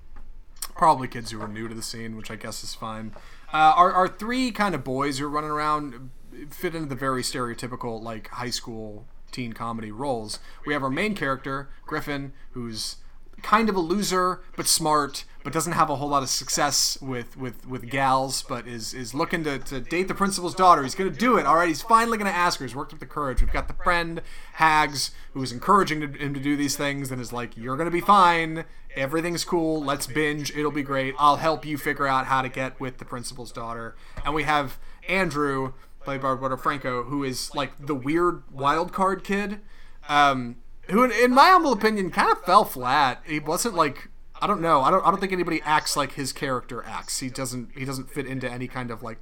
probably 0.77 1.09
kids 1.09 1.31
who 1.31 1.41
are 1.41 1.49
new 1.49 1.69
to 1.69 1.75
the 1.75 1.83
scene, 1.83 2.17
which 2.17 2.31
I 2.31 2.37
guess 2.37 2.63
is 2.63 2.75
fine. 2.75 3.13
Uh, 3.53 3.73
our 3.77 3.93
our 3.93 4.09
three 4.09 4.51
kind 4.51 4.75
of 4.75 4.85
boys 4.85 5.19
who 5.19 5.27
are 5.27 5.31
running 5.31 5.51
around 5.51 6.11
fit 6.51 6.75
into 6.75 6.89
the 6.89 6.95
very 6.95 7.23
stereotypical 7.23 8.03
like 8.03 8.29
high 8.29 8.51
school 8.51 9.07
teen 9.33 9.53
comedy 9.53 9.91
roles. 9.91 10.39
We 10.67 10.73
have 10.73 10.83
our 10.83 10.91
main 10.91 11.15
character 11.15 11.69
Griffin, 11.87 12.33
who's 12.53 12.97
kind 13.43 13.69
of 13.69 13.77
a 13.77 13.81
loser 13.81 14.41
but 14.57 14.67
smart 14.67 15.25
but 15.45 15.53
doesn't 15.53 15.75
have 15.75 15.91
a 15.91 15.97
whole 15.97 16.09
lot 16.09 16.23
of 16.23 16.29
success 16.29 16.99
with 17.01 17.37
with 17.37 17.67
with 17.67 17.89
gals 17.89 18.43
but 18.43 18.67
is 18.67 18.95
is 18.95 19.15
looking 19.15 19.45
to, 19.45 19.59
to 19.59 19.79
date 19.79 20.09
the 20.09 20.15
principal's 20.15 20.55
daughter. 20.55 20.83
He's 20.83 20.95
gonna 20.95 21.11
do 21.11 21.37
it. 21.37 21.47
All 21.47 21.57
right 21.57 21.69
he's 21.69 21.83
finally 21.83 22.19
gonna 22.19 22.31
ask 22.31 22.59
her. 22.59 22.65
He's 22.65 22.75
worked 22.75 22.93
up 22.93 22.99
the 22.99 23.07
courage. 23.07 23.41
We've 23.43 23.53
got 23.53 23.69
the 23.69 23.75
friend 23.75 24.23
hags 24.55 25.11
who 25.35 25.43
is 25.43 25.53
encouraging 25.53 26.01
him 26.01 26.35
to 26.35 26.41
do 26.41 26.57
these 26.57 26.77
things 26.77 27.11
and 27.11 27.21
is 27.21 27.33
like 27.33 27.57
you're 27.57 27.77
gonna 27.77 27.91
be 27.91 28.01
fine 28.01 28.65
everything's 28.97 29.45
cool 29.45 29.83
let's 29.83 30.07
binge 30.07 30.51
it'll 30.57 30.71
be 30.71 30.83
great 30.83 31.15
i'll 31.19 31.37
help 31.37 31.65
you 31.65 31.77
figure 31.77 32.07
out 32.07 32.27
how 32.27 32.43
to 32.43 32.49
get 32.49 32.79
with 32.81 32.99
the 32.99 33.05
principal's 33.05 33.53
daughter 33.53 33.95
and 34.25 34.35
we 34.35 34.45
have 34.45 34.79
andrew 35.09 35.73
played 36.07 36.23
by 36.23 36.29
Roberto 36.29 36.57
Franco, 36.57 37.03
who 37.03 37.25
is 37.25 37.53
like 37.53 37.73
the 37.85 37.95
weird 37.95 38.45
wild 38.51 38.93
card 38.93 39.25
kid, 39.25 39.61
um, 40.09 40.55
who, 40.89 41.03
in, 41.03 41.35
my 41.35 41.49
humble 41.49 41.73
opinion, 41.73 42.11
kind 42.11 42.31
of 42.31 42.41
fell 42.45 42.65
flat. 42.65 43.21
He 43.27 43.41
wasn't 43.41 43.75
like 43.75 44.09
I 44.41 44.47
don't 44.47 44.61
know. 44.61 44.83
I 44.83 44.91
don't. 44.91 45.05
I 45.05 45.11
don't 45.11 45.19
think 45.19 45.33
anybody 45.33 45.61
acts 45.65 45.97
like 45.97 46.13
his 46.13 46.33
character 46.33 46.85
acts. 46.87 47.19
He 47.19 47.29
doesn't. 47.29 47.77
He 47.77 47.85
doesn't 47.85 48.09
fit 48.09 48.27
into 48.27 48.49
any 48.51 48.69
kind 48.69 48.93
of 48.93 49.03
like. 49.03 49.19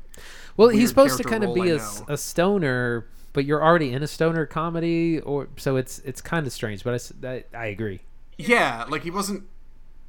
Well, 0.56 0.68
he's 0.68 0.90
supposed 0.90 1.16
to 1.16 1.24
kind 1.24 1.42
of 1.42 1.54
be 1.54 1.72
I 1.72 1.76
a, 1.76 2.12
a 2.12 2.18
stoner, 2.18 3.06
but 3.32 3.46
you're 3.46 3.64
already 3.64 3.92
in 3.92 4.02
a 4.02 4.06
stoner 4.06 4.44
comedy, 4.44 5.20
or 5.20 5.48
so 5.56 5.76
it's 5.76 6.00
it's 6.00 6.20
kind 6.20 6.46
of 6.46 6.52
strange. 6.52 6.84
But 6.84 7.14
I 7.24 7.44
I 7.56 7.66
agree. 7.66 8.00
Yeah, 8.36 8.84
like 8.90 9.04
he 9.04 9.10
wasn't 9.10 9.44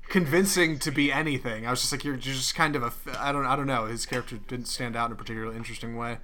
convincing 0.09 0.79
to 0.79 0.91
be 0.91 1.11
anything. 1.11 1.65
I 1.65 1.71
was 1.71 1.81
just 1.81 1.91
like, 1.91 2.03
you're, 2.03 2.15
you're 2.15 2.33
just 2.33 2.55
kind 2.55 2.75
of 2.75 2.83
a. 2.83 2.93
I 3.19 3.31
don't. 3.31 3.45
I 3.45 3.55
don't 3.55 3.67
know. 3.67 3.85
His 3.85 4.05
character 4.05 4.37
didn't 4.47 4.67
stand 4.67 4.95
out 4.95 5.07
in 5.07 5.11
a 5.11 5.15
particularly 5.15 5.57
interesting 5.57 5.95
way. 5.95 6.17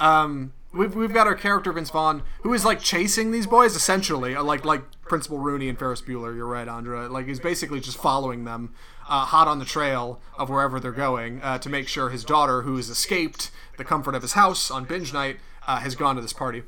Um, 0.00 0.52
we've 0.72 0.94
we've 0.94 1.12
got 1.12 1.26
our 1.26 1.34
character 1.34 1.72
Vince 1.72 1.90
Vaughn, 1.90 2.22
who 2.42 2.52
is 2.54 2.64
like 2.64 2.80
chasing 2.80 3.30
these 3.30 3.46
boys 3.46 3.76
essentially, 3.76 4.34
uh, 4.34 4.42
like 4.42 4.64
like 4.64 4.82
Principal 5.02 5.38
Rooney 5.38 5.68
and 5.68 5.78
Ferris 5.78 6.02
Bueller. 6.02 6.34
You're 6.34 6.46
right, 6.46 6.68
Andra. 6.68 7.08
Like 7.08 7.26
he's 7.26 7.40
basically 7.40 7.80
just 7.80 7.98
following 7.98 8.44
them, 8.44 8.74
uh, 9.08 9.26
hot 9.26 9.48
on 9.48 9.58
the 9.58 9.64
trail 9.64 10.20
of 10.38 10.48
wherever 10.48 10.80
they're 10.80 10.92
going, 10.92 11.42
uh, 11.42 11.58
to 11.58 11.68
make 11.68 11.88
sure 11.88 12.08
his 12.08 12.24
daughter, 12.24 12.62
who 12.62 12.76
has 12.76 12.88
escaped 12.88 13.50
the 13.76 13.84
comfort 13.84 14.14
of 14.14 14.22
his 14.22 14.32
house 14.32 14.70
on 14.70 14.84
binge 14.84 15.12
night, 15.12 15.38
uh, 15.66 15.78
has 15.80 15.94
gone 15.94 16.16
to 16.16 16.22
this 16.22 16.32
party. 16.32 16.62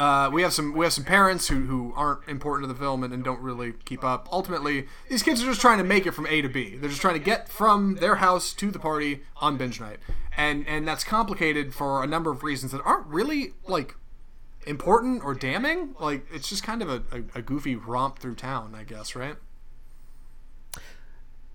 Uh, 0.00 0.30
we 0.32 0.40
have 0.40 0.50
some 0.50 0.72
we 0.72 0.86
have 0.86 0.94
some 0.94 1.04
parents 1.04 1.48
who, 1.48 1.66
who 1.66 1.92
aren't 1.94 2.26
important 2.26 2.66
to 2.66 2.72
the 2.72 2.78
film 2.78 3.04
and, 3.04 3.12
and 3.12 3.22
don't 3.22 3.42
really 3.42 3.74
keep 3.84 4.02
up. 4.02 4.26
Ultimately, 4.32 4.86
these 5.10 5.22
kids 5.22 5.42
are 5.42 5.44
just 5.44 5.60
trying 5.60 5.76
to 5.76 5.84
make 5.84 6.06
it 6.06 6.12
from 6.12 6.26
A 6.28 6.40
to 6.40 6.48
B. 6.48 6.74
They're 6.74 6.88
just 6.88 7.02
trying 7.02 7.18
to 7.18 7.20
get 7.20 7.50
from 7.50 7.96
their 7.96 8.14
house 8.14 8.54
to 8.54 8.70
the 8.70 8.78
party 8.78 9.20
on 9.42 9.58
binge 9.58 9.78
night, 9.78 9.98
and 10.34 10.66
and 10.66 10.88
that's 10.88 11.04
complicated 11.04 11.74
for 11.74 12.02
a 12.02 12.06
number 12.06 12.30
of 12.30 12.42
reasons 12.42 12.72
that 12.72 12.80
aren't 12.82 13.08
really 13.08 13.52
like 13.68 13.94
important 14.66 15.22
or 15.22 15.34
damning. 15.34 15.94
Like 16.00 16.24
it's 16.32 16.48
just 16.48 16.62
kind 16.62 16.80
of 16.80 16.88
a, 16.88 17.02
a, 17.12 17.40
a 17.40 17.42
goofy 17.42 17.76
romp 17.76 18.20
through 18.20 18.36
town, 18.36 18.74
I 18.74 18.84
guess, 18.84 19.14
right? 19.14 19.36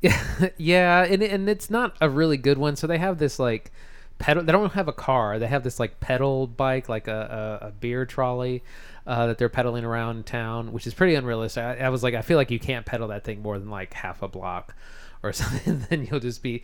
yeah, 0.58 1.04
and 1.04 1.24
and 1.24 1.50
it's 1.50 1.72
not 1.72 1.98
a 2.00 2.08
really 2.08 2.38
good 2.38 2.60
one. 2.60 2.76
So 2.76 2.86
they 2.86 3.00
have 3.00 3.18
this 3.18 3.40
like 3.40 3.72
pedal. 4.18 4.44
They 4.44 4.52
don't 4.52 4.74
have 4.74 4.88
a 4.88 4.94
car. 4.94 5.40
They 5.40 5.48
have 5.48 5.64
this 5.64 5.80
like 5.80 6.00
pedal 6.00 6.48
bike, 6.48 6.90
like 6.90 7.08
a 7.08 7.60
a, 7.62 7.68
a 7.68 7.72
beer 7.72 8.06
trolley. 8.06 8.64
Uh, 9.08 9.28
that 9.28 9.38
they're 9.38 9.50
pedaling 9.50 9.86
around 9.86 10.26
town, 10.26 10.74
which 10.74 10.88
is 10.88 10.94
pretty 10.96 11.14
unrealistic. 11.14 11.64
I, 11.64 11.78
I 11.78 11.90
was 11.90 12.02
like, 12.02 12.16
I 12.16 12.24
feel 12.24 12.38
like 12.38 12.50
you 12.50 12.58
can't 12.58 12.88
pedal 12.88 13.10
that 13.10 13.24
thing 13.24 13.40
more 13.40 13.60
than 13.60 13.70
like 13.70 13.94
half 13.94 14.24
a 14.24 14.28
block 14.28 14.74
or 15.22 15.32
something, 15.34 15.86
then 15.90 16.06
you'll 16.06 16.20
just 16.20 16.42
be 16.42 16.64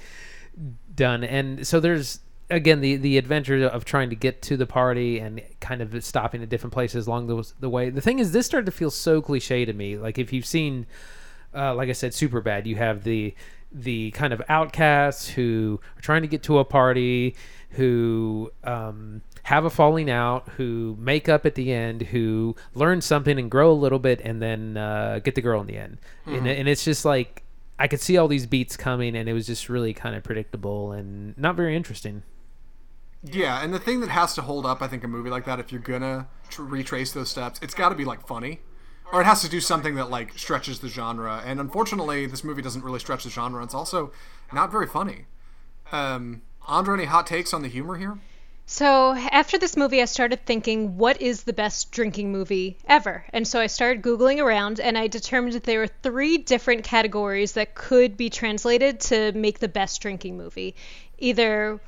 done. 0.96 1.24
And 1.24 1.66
so 1.68 1.80
there's 1.80 2.20
again 2.50 2.82
the 2.82 2.98
the 2.98 3.18
adventure 3.18 3.66
of 3.66 3.86
trying 3.86 4.10
to 4.10 4.16
get 4.16 4.42
to 4.44 4.58
the 4.58 4.66
party 4.66 5.20
and 5.20 5.42
kind 5.60 5.82
of 5.82 6.04
stopping 6.04 6.44
at 6.44 6.50
different 6.50 6.74
places 6.74 7.08
along 7.08 7.28
the, 7.28 7.54
the 7.60 7.70
way. 7.70 7.90
The 7.90 8.02
thing 8.02 8.20
is, 8.20 8.32
this 8.32 8.46
started 8.46 8.66
to 8.66 8.72
feel 8.72 8.92
so 8.92 9.22
cliche 9.22 9.66
to 9.66 9.74
me. 9.74 9.98
Like 9.98 10.18
if 10.18 10.34
you've 10.34 10.46
seen, 10.46 10.86
uh, 11.56 11.74
like 11.76 11.90
I 11.90 11.94
said, 11.94 12.14
super 12.14 12.42
bad, 12.42 12.68
you 12.68 12.76
have 12.76 13.04
the 13.04 13.34
the 13.72 14.12
kind 14.12 14.34
of 14.34 14.42
outcasts 14.50 15.30
who 15.30 15.80
are 15.98 16.02
trying 16.02 16.22
to 16.22 16.28
get 16.28 16.44
to 16.44 16.60
a 16.60 16.66
party, 16.66 17.36
who 17.72 18.52
um, 18.64 19.22
have 19.44 19.66
a 19.66 19.70
falling 19.70 20.10
out, 20.10 20.50
who 20.58 20.96
make 21.00 21.30
up 21.30 21.46
at 21.46 21.56
the 21.56 21.72
end, 21.72 22.02
who 22.04 22.56
learn 22.74 23.02
something 23.02 23.40
and 23.40 23.50
grow 23.50 23.72
a 23.72 23.74
little 23.74 24.00
bit, 24.00 24.22
and 24.22 24.42
then 24.42 24.78
uh, 24.78 25.20
get 25.24 25.36
the 25.36 25.42
girl 25.42 25.62
in 25.62 25.68
the 25.68 25.78
end. 25.78 25.98
And, 26.26 26.48
and 26.48 26.68
it's 26.68 26.84
just 26.84 27.06
like 27.06 27.44
I 27.80 27.88
could 27.88 28.02
see 28.02 28.18
all 28.18 28.28
these 28.28 28.46
beats 28.46 28.78
coming, 28.78 29.16
and 29.16 29.28
it 29.28 29.34
was 29.34 29.48
just 29.48 29.68
really 29.68 29.94
kind 29.94 30.16
of 30.16 30.24
predictable 30.24 30.92
and 30.92 31.38
not 31.38 31.56
very 31.56 31.76
interesting. 31.76 32.24
Yeah, 33.24 33.64
and 33.64 33.74
the 33.74 33.80
thing 33.80 34.02
that 34.02 34.10
has 34.10 34.34
to 34.36 34.42
hold 34.42 34.66
up, 34.66 34.82
I 34.82 34.88
think, 34.88 35.04
a 35.04 35.08
movie 35.08 35.30
like 35.30 35.46
that, 35.46 35.60
if 35.60 35.72
you're 35.72 35.82
gonna 35.82 36.28
tr- 36.50 36.64
retrace 36.64 37.12
those 37.12 37.30
steps, 37.30 37.60
it's 37.64 37.74
got 37.74 37.90
to 37.90 37.96
be 37.96 38.06
like 38.06 38.28
funny, 38.28 38.60
or 39.12 39.22
it 39.22 39.26
has 39.26 39.42
to 39.42 39.50
do 39.50 39.60
something 39.60 39.96
that 39.96 40.10
like 40.10 40.38
stretches 40.38 40.80
the 40.80 40.88
genre. 40.88 41.42
And 41.46 41.60
unfortunately, 41.60 42.26
this 42.26 42.44
movie 42.44 42.62
doesn't 42.62 42.84
really 42.84 43.00
stretch 43.00 43.24
the 43.24 43.30
genre. 43.30 43.64
It's 43.64 43.74
also 43.74 44.12
not 44.54 44.72
very 44.72 44.88
funny. 44.88 45.26
Um, 45.92 46.42
Andra, 46.68 46.96
any 46.96 47.06
hot 47.06 47.28
takes 47.28 47.54
on 47.54 47.62
the 47.62 47.68
humor 47.68 47.98
here? 47.98 48.18
So 48.66 49.14
after 49.14 49.58
this 49.58 49.76
movie, 49.76 50.02
I 50.02 50.06
started 50.06 50.46
thinking, 50.46 50.98
what 50.98 51.22
is 51.22 51.44
the 51.44 51.52
best 51.52 51.92
drinking 51.92 52.32
movie 52.32 52.78
ever? 52.88 53.26
And 53.34 53.46
so 53.46 53.60
I 53.60 53.68
started 53.68 54.02
Googling 54.02 54.42
around 54.42 54.80
and 54.80 54.98
I 54.98 55.08
determined 55.08 55.56
that 55.56 55.66
there 55.66 55.80
were 55.80 55.88
three 55.88 56.38
different 56.38 56.86
categories 56.86 57.52
that 57.54 57.76
could 57.76 58.16
be 58.16 58.30
translated 58.30 59.02
to 59.02 59.34
make 59.34 59.60
the 59.60 59.68
best 59.68 60.02
drinking 60.02 60.38
movie. 60.38 60.76
Either 61.18 61.82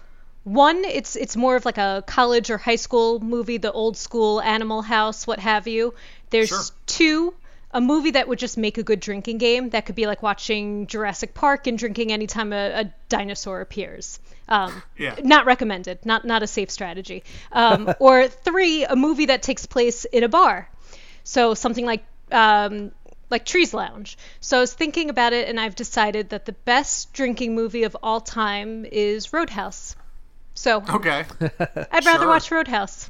one, 0.44 0.84
it's 0.84 1.16
it's 1.16 1.38
more 1.38 1.56
of 1.56 1.64
like 1.64 1.78
a 1.78 2.04
college 2.06 2.50
or 2.50 2.58
high 2.58 2.76
school 2.76 3.22
movie, 3.22 3.58
the 3.58 3.72
old 3.72 3.96
school 3.96 4.42
Animal 4.42 4.82
House, 4.82 5.26
what 5.26 5.40
have 5.40 5.68
you. 5.70 5.94
There's 6.32 6.50
Sure. 6.50 6.64
Two, 6.98 7.34
a 7.72 7.82
movie 7.82 8.12
that 8.12 8.28
would 8.28 8.40
just 8.40 8.58
make 8.58 8.78
a 8.78 8.84
good 8.84 9.00
drinking 9.00 9.38
game. 9.40 9.70
That 9.72 9.86
could 9.86 9.96
be 9.96 10.06
like 10.08 10.22
watching 10.24 10.88
Jurassic 10.88 11.34
Park 11.34 11.68
and 11.68 11.78
drinking 11.78 12.12
anytime 12.12 12.54
a, 12.54 12.82
a 12.82 12.94
dinosaur 13.10 13.62
appears. 13.62 14.20
Um, 14.48 14.84
Yeah. 14.98 15.16
Not 15.24 15.46
recommended. 15.46 16.06
Not 16.06 16.26
not 16.26 16.44
a 16.44 16.48
safe 16.48 16.70
strategy. 16.70 17.24
Um, 17.52 17.92
or 18.00 18.28
three, 18.28 18.86
a 18.86 18.96
movie 18.96 19.28
that 19.28 19.42
takes 19.42 19.66
place 19.66 20.06
in 20.06 20.24
a 20.24 20.30
bar. 20.30 20.70
So 21.24 21.54
something 21.56 21.86
like 21.86 22.04
um, 22.32 22.92
like 23.30 23.46
Trees 23.46 23.74
Lounge. 23.74 24.18
So 24.40 24.58
I 24.58 24.60
was 24.60 24.74
thinking 24.74 25.10
about 25.10 25.34
it, 25.34 25.48
and 25.50 25.60
I've 25.60 25.76
decided 25.76 26.30
that 26.30 26.46
the 26.46 26.52
best 26.66 27.14
drinking 27.14 27.56
movie 27.56 27.84
of 27.84 27.98
all 28.04 28.20
time 28.22 28.86
is 28.86 29.34
Roadhouse. 29.34 29.96
So 30.54 30.84
Okay. 30.88 31.26
I'd 31.92 32.06
rather 32.06 32.26
Sure. 32.26 32.28
watch 32.28 32.52
Roadhouse. 32.52 33.10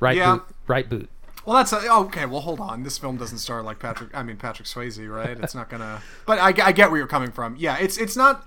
Right 0.00 0.16
Yeah. 0.16 0.32
boot, 0.36 0.42
right 0.66 0.88
boot. 0.88 1.08
Well, 1.46 1.56
that's 1.56 1.72
a, 1.72 1.92
okay. 1.92 2.26
Well, 2.26 2.40
hold 2.42 2.60
on. 2.60 2.82
This 2.82 2.98
film 2.98 3.16
doesn't 3.16 3.38
star 3.38 3.62
like 3.62 3.78
Patrick. 3.78 4.10
I 4.14 4.22
mean 4.22 4.36
Patrick 4.36 4.68
Swayze, 4.68 5.08
right? 5.10 5.38
It's 5.40 5.54
not 5.54 5.68
gonna. 5.70 6.02
But 6.26 6.38
I, 6.38 6.48
I 6.66 6.72
get 6.72 6.90
where 6.90 6.98
you're 6.98 7.06
coming 7.06 7.32
from. 7.32 7.56
Yeah, 7.56 7.76
it's 7.78 7.96
it's 7.98 8.16
not. 8.16 8.46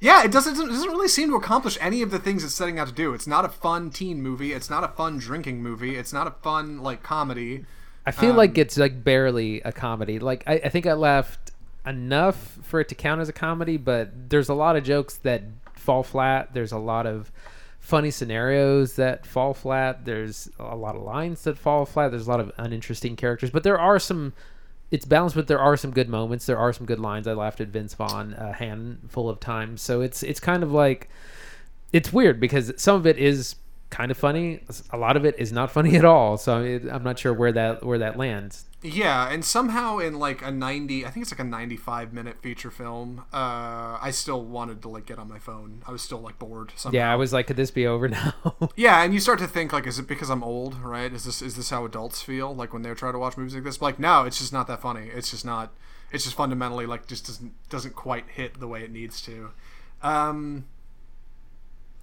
Yeah, 0.00 0.22
it 0.24 0.30
doesn't 0.30 0.54
it 0.54 0.66
doesn't 0.68 0.90
really 0.90 1.08
seem 1.08 1.30
to 1.30 1.36
accomplish 1.36 1.78
any 1.80 2.02
of 2.02 2.10
the 2.10 2.18
things 2.18 2.44
it's 2.44 2.54
setting 2.54 2.78
out 2.78 2.88
to 2.88 2.92
do. 2.94 3.14
It's 3.14 3.26
not 3.26 3.44
a 3.44 3.48
fun 3.48 3.90
teen 3.90 4.22
movie. 4.22 4.52
It's 4.52 4.68
not 4.70 4.84
a 4.84 4.88
fun 4.88 5.18
drinking 5.18 5.62
movie. 5.62 5.96
It's 5.96 6.12
not 6.12 6.26
a 6.26 6.32
fun 6.42 6.78
like 6.82 7.02
comedy. 7.02 7.64
I 8.06 8.10
feel 8.10 8.30
Um, 8.30 8.36
like 8.36 8.58
it's 8.58 8.76
like 8.76 9.02
barely 9.02 9.60
a 9.62 9.72
comedy. 9.72 10.18
Like 10.18 10.44
I, 10.46 10.54
I 10.64 10.68
think 10.68 10.86
I 10.86 10.92
laughed 10.92 11.52
enough 11.86 12.58
for 12.62 12.80
it 12.80 12.88
to 12.90 12.94
count 12.94 13.20
as 13.22 13.28
a 13.28 13.32
comedy, 13.32 13.76
but 13.76 14.30
there's 14.30 14.48
a 14.48 14.54
lot 14.54 14.76
of 14.76 14.84
jokes 14.84 15.16
that 15.18 15.42
fall 15.74 16.02
flat. 16.02 16.52
There's 16.54 16.72
a 16.72 16.78
lot 16.78 17.06
of 17.06 17.32
funny 17.84 18.10
scenarios 18.10 18.96
that 18.96 19.26
fall 19.26 19.52
flat. 19.52 20.06
There's 20.06 20.48
a 20.58 20.74
lot 20.74 20.96
of 20.96 21.02
lines 21.02 21.44
that 21.44 21.58
fall 21.58 21.84
flat. 21.84 22.10
There's 22.10 22.26
a 22.26 22.30
lot 22.30 22.40
of 22.40 22.50
uninteresting 22.56 23.14
characters, 23.14 23.50
but 23.50 23.62
there 23.62 23.78
are 23.78 23.98
some. 23.98 24.32
It's 24.90 25.04
balanced, 25.04 25.36
but 25.36 25.48
there 25.48 25.58
are 25.58 25.76
some 25.76 25.90
good 25.90 26.08
moments. 26.08 26.46
There 26.46 26.58
are 26.58 26.72
some 26.72 26.86
good 26.86 27.00
lines. 27.00 27.26
I 27.26 27.34
laughed 27.34 27.60
at 27.60 27.68
Vince 27.68 27.94
Vaughn 27.94 28.34
a 28.38 28.52
handful 28.54 29.28
of 29.28 29.38
times. 29.38 29.82
So 29.82 30.00
it's 30.00 30.22
it's 30.22 30.40
kind 30.40 30.62
of 30.62 30.72
like 30.72 31.10
it's 31.92 32.10
weird 32.10 32.40
because 32.40 32.72
some 32.76 32.96
of 32.96 33.06
it 33.06 33.18
is 33.18 33.56
kind 33.94 34.10
of 34.10 34.18
funny. 34.18 34.60
A 34.90 34.96
lot 34.98 35.16
of 35.16 35.24
it 35.24 35.36
is 35.38 35.52
not 35.52 35.70
funny 35.76 35.96
at 35.96 36.04
all. 36.04 36.36
So 36.36 36.56
I'm 36.90 37.04
not 37.04 37.18
sure 37.18 37.32
where 37.32 37.52
that 37.52 37.84
where 37.84 37.98
that 37.98 38.18
lands. 38.18 38.66
Yeah, 38.82 39.30
and 39.30 39.42
somehow 39.42 39.96
in 39.96 40.18
like 40.18 40.42
a 40.42 40.50
90, 40.50 41.06
I 41.06 41.10
think 41.10 41.22
it's 41.22 41.32
like 41.32 41.38
a 41.38 41.44
95 41.44 42.12
minute 42.12 42.42
feature 42.42 42.70
film, 42.70 43.24
uh, 43.32 43.96
I 43.98 44.10
still 44.10 44.44
wanted 44.44 44.82
to 44.82 44.88
like 44.88 45.06
get 45.06 45.18
on 45.18 45.26
my 45.26 45.38
phone. 45.38 45.82
I 45.86 45.92
was 45.92 46.02
still 46.02 46.20
like 46.20 46.38
bored. 46.38 46.72
Somehow. 46.76 46.98
Yeah, 46.98 47.10
I 47.10 47.16
was 47.16 47.32
like, 47.32 47.46
could 47.46 47.56
this 47.56 47.70
be 47.70 47.86
over 47.86 48.08
now? 48.20 48.34
Yeah, 48.76 49.02
and 49.02 49.14
you 49.14 49.20
start 49.20 49.38
to 49.38 49.46
think 49.46 49.72
like, 49.72 49.86
is 49.86 49.98
it 49.98 50.06
because 50.06 50.28
I'm 50.28 50.42
old? 50.42 50.74
Right? 50.80 51.12
Is 51.12 51.24
this 51.24 51.40
is 51.40 51.56
this 51.56 51.70
how 51.70 51.84
adults 51.84 52.20
feel 52.20 52.54
like 52.54 52.72
when 52.72 52.82
they 52.82 52.92
try 52.94 53.12
to 53.12 53.18
watch 53.18 53.36
movies 53.36 53.54
like 53.54 53.64
this? 53.64 53.78
But, 53.78 53.86
like, 53.86 53.98
no, 53.98 54.24
it's 54.24 54.38
just 54.38 54.52
not 54.52 54.66
that 54.66 54.82
funny. 54.82 55.08
It's 55.14 55.30
just 55.30 55.44
not. 55.44 55.72
It's 56.12 56.24
just 56.24 56.36
fundamentally 56.36 56.86
like 56.86 57.06
just 57.06 57.26
doesn't 57.26 57.52
doesn't 57.70 57.94
quite 57.94 58.28
hit 58.28 58.60
the 58.60 58.68
way 58.68 58.82
it 58.82 58.90
needs 58.90 59.22
to. 59.22 59.50
Um, 60.02 60.66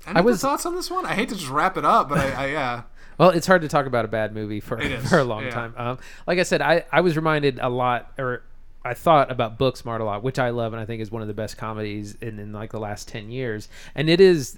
any 0.08 0.18
I 0.18 0.22
was- 0.22 0.42
thoughts 0.42 0.66
on 0.66 0.76
this 0.76 0.90
one. 0.90 1.06
I 1.06 1.14
hate 1.14 1.30
to 1.30 1.36
just 1.36 1.50
wrap 1.50 1.78
it 1.78 1.86
up, 1.86 2.10
but 2.10 2.20
I, 2.20 2.32
I 2.32 2.46
yeah. 2.48 2.82
well, 3.18 3.30
it's 3.30 3.48
hard 3.48 3.62
to 3.62 3.68
talk 3.68 3.86
about 3.86 4.06
a 4.06 4.08
bad 4.08 4.34
movie 4.34 4.60
for 4.60 4.80
for 5.10 5.20
a 5.20 5.24
long 5.24 5.44
yeah. 5.44 5.50
time. 5.52 5.74
Um, 5.78 6.00
like 6.28 6.40
I 6.40 6.44
said, 6.44 6.62
I 6.62 6.86
I 6.92 7.02
was 7.02 7.16
reminded 7.16 7.60
a 7.60 7.70
lot, 7.70 8.14
or 8.18 8.44
I 8.84 8.94
thought 8.94 9.32
about 9.32 9.60
Booksmart 9.60 10.00
a 10.00 10.04
lot, 10.04 10.24
which 10.24 10.40
I 10.40 10.50
love 10.50 10.74
and 10.74 10.82
I 10.82 10.86
think 10.86 11.02
is 11.02 11.12
one 11.12 11.22
of 11.22 11.28
the 11.28 11.34
best 11.34 11.58
comedies 11.58 12.16
in, 12.22 12.40
in 12.40 12.52
like 12.52 12.72
the 12.72 12.80
last 12.80 13.08
ten 13.08 13.30
years. 13.30 13.70
And 13.96 14.10
it 14.10 14.20
is 14.20 14.58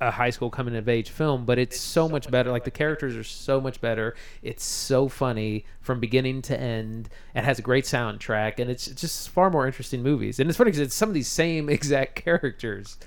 a 0.00 0.10
high 0.10 0.30
school 0.30 0.50
coming 0.50 0.76
of 0.76 0.88
age 0.88 1.10
film, 1.10 1.44
but 1.44 1.58
it's 1.58 1.78
so 1.78 2.08
much 2.08 2.30
better. 2.30 2.50
Like 2.50 2.64
the 2.64 2.70
characters 2.70 3.16
are 3.16 3.24
so 3.24 3.60
much 3.60 3.80
better. 3.80 4.14
It's 4.42 4.64
so 4.64 5.08
funny 5.08 5.64
from 5.80 6.00
beginning 6.00 6.42
to 6.42 6.60
end. 6.60 7.08
It 7.34 7.44
has 7.44 7.58
a 7.58 7.62
great 7.62 7.84
soundtrack, 7.84 8.58
and 8.58 8.70
it's 8.70 8.86
just 8.86 9.30
far 9.30 9.50
more 9.50 9.66
interesting 9.66 10.02
movies. 10.02 10.40
And 10.40 10.48
it's 10.50 10.56
funny 10.56 10.70
because 10.70 10.80
it's 10.80 10.94
some 10.94 11.08
of 11.08 11.14
these 11.14 11.28
same 11.28 11.68
exact 11.68 12.16
characters. 12.16 12.98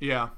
Yeah. 0.00 0.28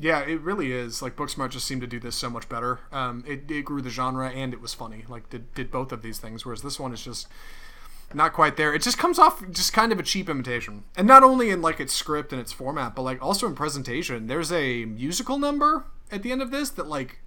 Yeah, 0.00 0.20
it 0.20 0.40
really 0.40 0.70
is. 0.72 1.02
Like 1.02 1.16
Booksmart 1.16 1.50
just 1.50 1.66
seemed 1.66 1.80
to 1.80 1.86
do 1.88 1.98
this 1.98 2.14
so 2.14 2.30
much 2.30 2.48
better. 2.48 2.78
Um, 2.92 3.24
it, 3.26 3.50
it 3.50 3.64
grew 3.64 3.82
the 3.82 3.90
genre 3.90 4.30
and 4.30 4.54
it 4.54 4.60
was 4.60 4.72
funny. 4.72 5.04
Like 5.08 5.28
did 5.28 5.52
did 5.54 5.72
both 5.72 5.90
of 5.90 6.02
these 6.02 6.18
things. 6.18 6.46
Whereas 6.46 6.62
this 6.62 6.78
one 6.78 6.92
is 6.92 7.02
just 7.02 7.26
not 8.14 8.32
quite 8.32 8.56
there. 8.56 8.72
It 8.72 8.82
just 8.82 8.96
comes 8.96 9.18
off 9.18 9.44
just 9.50 9.72
kind 9.72 9.90
of 9.90 9.98
a 9.98 10.04
cheap 10.04 10.28
imitation. 10.28 10.84
And 10.96 11.08
not 11.08 11.24
only 11.24 11.50
in 11.50 11.60
like 11.60 11.80
its 11.80 11.92
script 11.92 12.32
and 12.32 12.40
its 12.40 12.52
format, 12.52 12.94
but 12.94 13.02
like 13.02 13.20
also 13.20 13.48
in 13.48 13.56
presentation. 13.56 14.28
There's 14.28 14.52
a 14.52 14.84
musical 14.84 15.36
number 15.36 15.84
at 16.12 16.22
the 16.22 16.30
end 16.30 16.42
of 16.42 16.52
this 16.52 16.70
that 16.70 16.86
like 16.86 17.20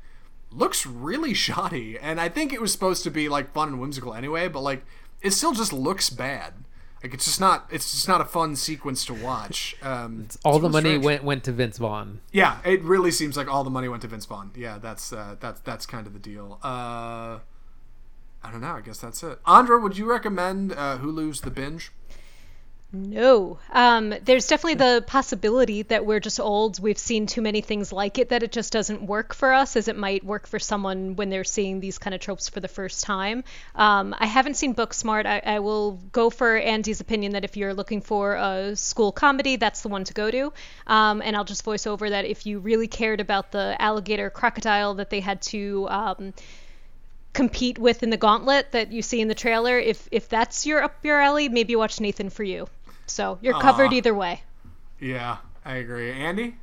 looks 0.50 0.86
really 0.86 1.34
shoddy. 1.36 2.00
And 2.00 2.22
I 2.22 2.30
think 2.30 2.54
it 2.54 2.62
was 2.62 2.72
supposed 2.72 3.04
to 3.04 3.12
be 3.12 3.28
like 3.28 3.54
fun 3.54 3.68
and 3.68 3.82
whimsical 3.82 4.14
anyway, 4.14 4.48
but 4.48 4.62
like 4.62 4.86
it 5.22 5.32
still 5.32 5.54
just 5.54 5.74
looks 5.74 6.10
bad. 6.10 6.54
Like 7.04 7.14
it's 7.16 7.26
just 7.26 7.40
not 7.40 7.68
it's 7.72 7.92
just 7.92 8.08
not 8.08 8.22
a 8.22 8.26
fun 8.26 8.56
sequence 8.56 9.06
to 9.06 9.14
watch. 9.14 9.76
Um, 9.84 10.28
All 10.46 10.60
the 10.60 10.70
money 10.70 10.90
strange. 10.92 11.06
went 11.06 11.24
went 11.24 11.44
to 11.46 11.52
Vince 11.52 11.78
Vaughn. 11.80 12.22
Yeah, 12.32 12.60
it 12.64 12.82
really 12.84 13.10
seems 13.12 13.36
like 13.36 13.48
all 13.48 13.64
the 13.64 13.70
money 13.72 13.88
went 13.88 14.04
to 14.04 14.08
Vince 14.08 14.26
Vaughn. 14.26 14.52
Yeah, 14.56 14.78
that's 14.78 15.12
uh, 15.12 15.36
that's 15.40 15.60
that's 15.62 15.86
kind 15.86 16.06
of 16.08 16.14
the 16.14 16.20
deal. 16.20 16.60
Uh, 16.64 17.40
I 18.44 18.52
don't 18.52 18.62
know. 18.62 18.74
I 18.76 18.82
guess 18.82 19.00
that's 19.00 19.24
it. 19.24 19.40
Andra, 19.46 19.80
would 19.80 19.98
you 19.98 20.06
recommend 20.10 20.74
uh, 20.74 20.98
Hulu's 21.00 21.42
The 21.42 21.52
Binge? 21.52 21.92
No. 22.94 23.58
Um, 23.72 24.14
there's 24.26 24.48
definitely 24.48 24.76
the 24.76 25.02
possibility 25.08 25.84
that 25.84 26.06
we're 26.06 26.20
just 26.20 26.42
old. 26.42 26.78
We've 26.82 26.98
seen 26.98 27.26
too 27.26 27.42
many 27.42 27.62
things 27.62 27.94
like 27.94 28.18
it 28.18 28.30
that 28.30 28.44
it 28.44 28.52
just 28.52 28.74
doesn't 28.74 29.02
work 29.02 29.34
for 29.34 29.54
us 29.54 29.78
as 29.78 29.88
it 29.88 29.96
might 29.96 30.26
work 30.26 30.46
for 30.46 30.60
someone 30.60 31.16
when 31.16 31.30
they're 31.30 31.46
seeing 31.46 31.80
these 31.80 31.98
kind 31.98 32.14
of 32.14 32.20
tropes 32.20 32.50
for 32.50 32.60
the 32.60 32.68
first 32.68 33.06
time. 33.06 33.46
Um, 33.76 34.14
I 34.20 34.26
haven't 34.26 34.56
seen 34.56 34.76
Booksmart. 34.76 35.26
I, 35.26 35.42
I 35.46 35.60
will 35.60 36.00
go 36.12 36.30
for 36.30 36.58
Andy's 36.58 37.00
opinion 37.00 37.32
that 37.32 37.46
if 37.46 37.56
you're 37.56 37.74
looking 37.74 38.02
for 38.02 38.36
a 38.36 38.76
school 38.76 39.14
comedy, 39.14 39.56
that's 39.56 39.82
the 39.82 39.90
one 39.90 40.04
to 40.04 40.14
go 40.14 40.30
to. 40.30 40.52
Um, 40.86 41.22
and 41.24 41.38
I'll 41.38 41.46
just 41.46 41.64
voice 41.64 41.88
over 41.88 42.10
that 42.10 42.26
if 42.26 42.46
you 42.46 42.60
really 42.60 42.88
cared 42.88 43.22
about 43.22 43.54
the 43.54 43.82
alligator 43.82 44.30
crocodile 44.30 44.96
that 44.96 45.10
they 45.10 45.22
had 45.22 45.42
to. 45.44 45.88
Um, 45.90 46.34
compete 47.34 47.80
with 47.80 48.04
in 48.04 48.10
the 48.10 48.18
gauntlet 48.18 48.74
that 48.74 48.92
you 48.92 49.02
see 49.02 49.22
in 49.22 49.30
the 49.30 49.34
trailer 49.34 49.80
if 49.80 50.06
if 50.12 50.28
that's 50.28 50.66
your 50.66 50.84
up 50.84 50.98
your 51.04 51.18
alley 51.18 51.48
maybe 51.48 51.74
watch 51.78 52.02
nathan 52.02 52.30
for 52.30 52.44
you 52.44 52.68
so 53.12 53.38
you're 53.42 53.60
covered 53.60 53.94
either 53.94 54.14
way 54.14 54.44
Yeah, 55.00 55.38
I 55.66 55.76
agree. 55.76 56.12
Andy? 56.12 56.56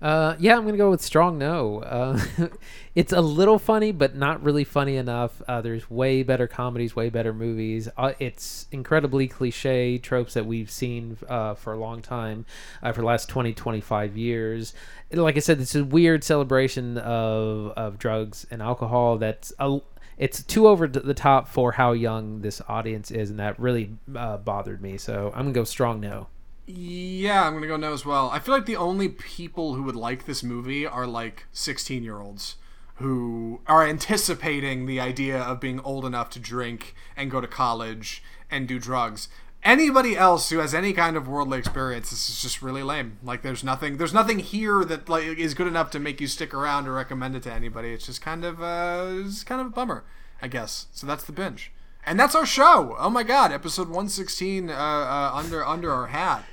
Uh, 0.00 0.36
yeah, 0.38 0.56
I'm 0.56 0.64
gonna 0.64 0.76
go 0.76 0.90
with 0.90 1.02
strong 1.02 1.38
no. 1.38 1.80
Uh, 1.80 2.20
it's 2.94 3.12
a 3.12 3.20
little 3.20 3.58
funny, 3.58 3.90
but 3.90 4.14
not 4.14 4.40
really 4.44 4.62
funny 4.62 4.96
enough. 4.96 5.42
Uh, 5.48 5.60
there's 5.60 5.90
way 5.90 6.22
better 6.22 6.46
comedies, 6.46 6.94
way 6.94 7.10
better 7.10 7.34
movies. 7.34 7.88
Uh, 7.96 8.12
it's 8.20 8.68
incredibly 8.70 9.26
cliche 9.26 9.98
tropes 9.98 10.34
that 10.34 10.46
we've 10.46 10.70
seen 10.70 11.16
uh, 11.28 11.54
for 11.54 11.72
a 11.72 11.76
long 11.78 12.00
time, 12.00 12.46
uh, 12.80 12.92
for 12.92 13.00
the 13.00 13.06
last 13.06 13.28
20, 13.28 13.54
25 13.54 14.16
years. 14.16 14.72
And 15.10 15.20
like 15.20 15.36
I 15.36 15.40
said, 15.40 15.60
it's 15.60 15.74
a 15.74 15.84
weird 15.84 16.22
celebration 16.22 16.96
of 16.98 17.72
of 17.76 17.98
drugs 17.98 18.46
and 18.52 18.62
alcohol. 18.62 19.18
That's 19.18 19.52
a 19.58 19.80
it's 20.18 20.42
too 20.42 20.66
over 20.66 20.86
the 20.86 21.14
top 21.14 21.48
for 21.48 21.72
how 21.72 21.92
young 21.92 22.40
this 22.40 22.60
audience 22.68 23.10
is, 23.10 23.30
and 23.30 23.38
that 23.38 23.58
really 23.58 23.92
uh, 24.14 24.36
bothered 24.38 24.82
me. 24.82 24.98
So 24.98 25.32
I'm 25.34 25.44
gonna 25.44 25.52
go 25.52 25.64
strong 25.64 26.00
no. 26.00 26.26
Yeah, 26.66 27.46
I'm 27.46 27.54
gonna 27.54 27.66
go 27.66 27.76
no 27.76 27.92
as 27.92 28.04
well. 28.04 28.28
I 28.30 28.40
feel 28.40 28.54
like 28.54 28.66
the 28.66 28.76
only 28.76 29.08
people 29.08 29.74
who 29.74 29.82
would 29.84 29.96
like 29.96 30.26
this 30.26 30.42
movie 30.42 30.86
are 30.86 31.06
like 31.06 31.46
16 31.52 32.02
year 32.02 32.20
olds 32.20 32.56
who 32.96 33.60
are 33.68 33.86
anticipating 33.86 34.86
the 34.86 34.98
idea 34.98 35.40
of 35.40 35.60
being 35.60 35.78
old 35.80 36.04
enough 36.04 36.30
to 36.30 36.40
drink 36.40 36.94
and 37.16 37.30
go 37.30 37.40
to 37.40 37.46
college 37.46 38.22
and 38.50 38.66
do 38.66 38.78
drugs. 38.78 39.28
Anybody 39.64 40.16
else 40.16 40.50
who 40.50 40.58
has 40.58 40.72
any 40.72 40.92
kind 40.92 41.16
of 41.16 41.26
worldly 41.28 41.58
experience, 41.58 42.10
this 42.10 42.28
is 42.30 42.40
just 42.40 42.62
really 42.62 42.82
lame. 42.82 43.18
Like, 43.24 43.42
there's 43.42 43.64
nothing, 43.64 43.96
there's 43.96 44.14
nothing 44.14 44.38
here 44.38 44.84
that 44.84 45.08
like 45.08 45.24
is 45.24 45.52
good 45.54 45.66
enough 45.66 45.90
to 45.90 45.98
make 45.98 46.20
you 46.20 46.26
stick 46.28 46.54
around 46.54 46.86
or 46.86 46.92
recommend 46.94 47.34
it 47.36 47.42
to 47.42 47.52
anybody. 47.52 47.92
It's 47.92 48.06
just 48.06 48.22
kind 48.22 48.44
of, 48.44 48.62
uh, 48.62 49.06
it's 49.26 49.42
kind 49.44 49.60
of 49.60 49.66
a 49.66 49.70
bummer, 49.70 50.04
I 50.40 50.48
guess. 50.48 50.86
So 50.92 51.06
that's 51.06 51.24
the 51.24 51.32
binge, 51.32 51.72
and 52.06 52.18
that's 52.18 52.34
our 52.36 52.46
show. 52.46 52.94
Oh 52.98 53.10
my 53.10 53.24
god, 53.24 53.52
episode 53.52 53.88
116 53.88 54.70
uh, 54.70 54.72
uh, 54.74 55.30
under 55.34 55.66
under 55.66 55.92
our 55.92 56.06
hat 56.06 56.44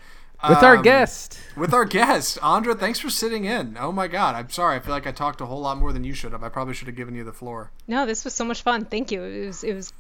With 0.49 0.63
our 0.63 0.77
Um, 0.77 0.81
guest. 0.83 1.39
with 1.55 1.73
our 1.73 1.85
guest, 1.85 2.37
Andra. 2.43 2.73
Thanks 2.75 2.99
for 2.99 3.09
sitting 3.11 3.45
in. 3.45 3.77
Oh 3.79 3.91
my 3.91 4.07
God, 4.07 4.35
I'm 4.35 4.49
sorry. 4.49 4.75
I 4.75 4.79
feel 4.79 4.91
like 4.93 5.07
I 5.07 5.11
talked 5.11 5.39
a 5.41 5.45
whole 5.45 5.61
lot 5.61 5.77
more 5.77 5.93
than 5.93 6.03
you 6.03 6.13
should 6.13 6.31
have. 6.33 6.43
I 6.43 6.49
probably 6.49 6.73
should 6.73 6.87
have 6.87 6.97
given 6.97 7.15
you 7.15 7.23
the 7.23 7.31
floor. 7.33 7.71
no 7.87 8.05
this 8.07 8.25
was 8.25 8.33
so 8.33 8.43
much 8.43 8.63
fun 8.63 8.83
thank 8.85 9.11
you 9.11 9.21
it 9.23 9.45
was 9.45 9.63
it 9.63 9.73
was 9.75 9.93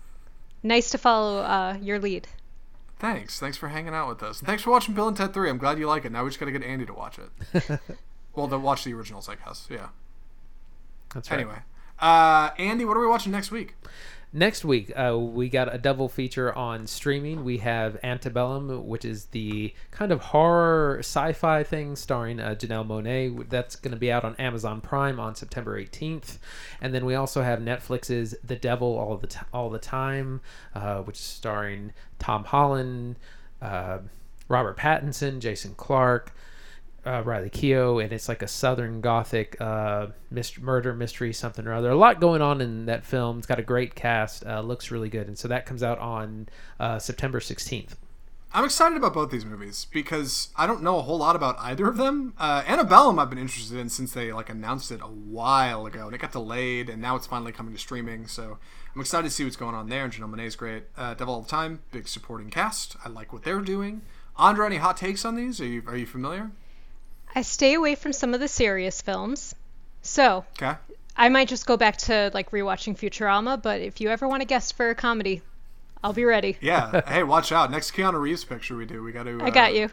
nice 0.63 0.89
to 0.89 0.97
follow 0.97 1.37
uh, 1.43 1.77
your 1.81 1.99
lead 1.99 2.27
Thanks. 2.97 3.39
Thanks 3.39 3.57
for 3.57 3.69
hanging 3.69 3.93
out 3.93 4.07
with 4.07 4.23
us. 4.23 4.39
Thanks 4.39 4.63
for 4.63 4.71
watching 4.71 4.93
Bill 4.93 5.07
and 5.07 5.17
Ted 5.17 5.33
3. 5.33 5.49
I'm 5.49 5.57
glad 5.57 5.77
you 5.77 5.87
like 5.87 6.05
it. 6.05 6.11
Now 6.11 6.23
we 6.23 6.29
just 6.29 6.39
got 6.39 6.45
to 6.45 6.51
get 6.51 6.63
Andy 6.63 6.85
to 6.85 6.93
watch 6.93 7.19
it. 7.19 7.79
well, 8.35 8.47
to 8.47 8.57
watch 8.57 8.83
the 8.83 8.93
originals, 8.93 9.27
I 9.27 9.35
guess. 9.35 9.67
Yeah. 9.69 9.89
That's 11.13 11.29
right. 11.29 11.39
Anyway, 11.39 11.57
uh, 11.99 12.51
Andy, 12.57 12.85
what 12.85 12.97
are 12.97 13.01
we 13.01 13.07
watching 13.07 13.31
next 13.31 13.51
week? 13.51 13.75
Next 14.35 14.65
week, 14.65 14.91
uh, 14.97 15.17
we 15.17 15.47
got 15.47 15.73
a 15.73 15.77
double 15.77 16.09
feature 16.09 16.53
on 16.53 16.87
streaming. 16.87 17.45
We 17.45 17.59
have 17.59 17.97
Antebellum, 18.03 18.85
which 18.85 19.05
is 19.05 19.27
the 19.27 19.73
kind 19.91 20.11
of 20.11 20.19
horror 20.19 20.97
sci-fi 20.99 21.63
thing 21.63 21.95
starring 21.95 22.41
uh, 22.41 22.49
Janelle 22.49 22.85
Monae. 22.85 23.47
That's 23.47 23.77
going 23.77 23.93
to 23.93 23.97
be 23.97 24.11
out 24.11 24.25
on 24.25 24.35
Amazon 24.35 24.81
Prime 24.81 25.21
on 25.21 25.35
September 25.35 25.81
18th. 25.81 26.37
And 26.81 26.93
then 26.93 27.05
we 27.05 27.15
also 27.15 27.43
have 27.43 27.59
Netflix's 27.59 28.35
The 28.43 28.57
Devil 28.57 28.97
All 28.97 29.15
the 29.15 29.27
T- 29.27 29.39
All 29.53 29.69
the 29.69 29.79
Time, 29.79 30.41
uh, 30.73 30.97
which 31.03 31.15
is 31.15 31.23
starring 31.23 31.93
Tom 32.19 32.43
Holland, 32.43 33.15
uh, 33.61 33.99
Robert 34.49 34.75
Pattinson, 34.75 35.39
Jason 35.39 35.75
Clarke 35.75 36.33
uh, 37.05 37.21
Riley 37.23 37.49
Keough, 37.49 38.03
and 38.03 38.11
it's 38.11 38.27
like 38.27 38.41
a 38.41 38.47
Southern 38.47 39.01
Gothic 39.01 39.59
uh, 39.61 40.07
murder 40.59 40.93
mystery, 40.93 41.33
something 41.33 41.67
or 41.67 41.73
other. 41.73 41.91
A 41.91 41.95
lot 41.95 42.19
going 42.19 42.41
on 42.41 42.61
in 42.61 42.85
that 42.87 43.05
film. 43.05 43.37
It's 43.37 43.47
got 43.47 43.59
a 43.59 43.63
great 43.63 43.95
cast. 43.95 44.45
Uh, 44.45 44.61
looks 44.61 44.91
really 44.91 45.09
good, 45.09 45.27
and 45.27 45.37
so 45.37 45.47
that 45.47 45.65
comes 45.65 45.83
out 45.83 45.99
on 45.99 46.49
uh, 46.79 46.99
September 46.99 47.39
sixteenth. 47.39 47.95
I'm 48.53 48.63
excited 48.63 48.97
about 48.97 49.13
both 49.13 49.31
these 49.31 49.43
movies 49.43 49.85
because 49.91 50.47
I 50.55 50.65
don't 50.65 50.81
know 50.81 50.97
a 50.97 51.01
whole 51.01 51.17
lot 51.17 51.35
about 51.35 51.57
either 51.59 51.89
of 51.89 51.97
them. 51.97 52.33
Uh, 52.37 52.63
Antebellum 52.65 53.19
I've 53.19 53.29
been 53.29 53.37
interested 53.37 53.77
in 53.77 53.89
since 53.89 54.13
they 54.13 54.31
like 54.31 54.49
announced 54.49 54.91
it 54.91 55.01
a 55.01 55.07
while 55.07 55.85
ago, 55.85 56.05
and 56.05 56.15
it 56.15 56.21
got 56.21 56.31
delayed, 56.31 56.89
and 56.89 57.01
now 57.01 57.17
it's 57.17 57.27
finally 57.27 57.51
coming 57.51 57.73
to 57.73 57.79
streaming. 57.79 58.27
So 58.27 58.57
I'm 58.93 59.01
excited 59.01 59.27
to 59.27 59.33
see 59.33 59.43
what's 59.43 59.57
going 59.57 59.75
on 59.75 59.89
there. 59.89 60.05
And 60.05 60.13
Janelle 60.13 60.29
Monae's 60.29 60.55
great. 60.55 60.83
Uh, 60.95 61.13
Devil 61.15 61.33
All 61.33 61.41
the 61.41 61.49
Time, 61.49 61.81
big 61.91 62.07
supporting 62.07 62.49
cast. 62.49 62.95
I 63.03 63.09
like 63.09 63.33
what 63.33 63.43
they're 63.43 63.59
doing. 63.59 64.03
Andre, 64.37 64.67
any 64.67 64.77
hot 64.77 64.95
takes 64.95 65.25
on 65.25 65.35
these? 65.35 65.59
Are 65.59 65.65
you 65.65 65.83
are 65.87 65.97
you 65.97 66.05
familiar? 66.05 66.51
I 67.35 67.41
stay 67.41 67.73
away 67.73 67.95
from 67.95 68.13
some 68.13 68.33
of 68.33 68.39
the 68.39 68.47
serious 68.47 69.01
films 69.01 69.53
so 70.01 70.45
Okay. 70.61 70.75
i 71.17 71.29
might 71.29 71.47
just 71.47 71.65
go 71.65 71.77
back 71.77 71.97
to 71.97 72.31
like 72.33 72.51
rewatching 72.51 72.97
futurama 72.97 73.61
but 73.61 73.81
if 73.81 73.99
you 74.01 74.09
ever 74.09 74.27
want 74.27 74.41
to 74.41 74.45
guest 74.47 74.75
for 74.77 74.89
a 74.89 74.95
comedy 74.95 75.41
i'll 76.03 76.13
be 76.13 76.25
ready 76.25 76.57
Yeah. 76.61 77.01
hey, 77.07 77.23
watch 77.23 77.51
out. 77.51 77.71
Next 77.71 77.91
Keanu 77.91 78.19
Reeves 78.19 78.43
picture 78.45 78.75
we 78.75 78.85
do, 78.85 79.01
we 79.03 79.11
got 79.11 79.23
to. 79.23 79.39
i 79.41 79.49
got 79.49 79.71
uh, 79.71 79.75
you 79.75 79.89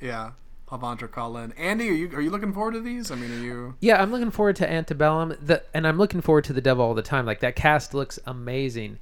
Yeah. 0.00 0.30
Have 0.70 0.84
Andra 0.84 1.08
call 1.08 1.36
in. 1.36 1.50
Andy, 1.52 1.88
are 1.88 1.92
you 1.92 2.10
are 2.16 2.20
you 2.20 2.30
looking 2.30 2.52
forward 2.52 2.74
to 2.74 2.80
these? 2.80 3.10
I 3.10 3.16
mean, 3.16 3.32
are 3.32 3.42
you? 3.44 3.74
Yeah, 3.80 4.00
I'm 4.00 4.12
looking 4.12 4.30
forward 4.30 4.54
to 4.56 4.70
Antebellum, 4.70 5.34
the, 5.42 5.64
and 5.74 5.84
I'm 5.84 5.98
looking 5.98 6.20
forward 6.20 6.44
to 6.44 6.52
The 6.52 6.60
Devil 6.60 6.84
all 6.84 6.94
the 6.94 7.02
time. 7.02 7.26
Like 7.26 7.40
that 7.40 7.56
cast 7.56 7.92
looks 7.92 8.20
amazing. 8.24 8.98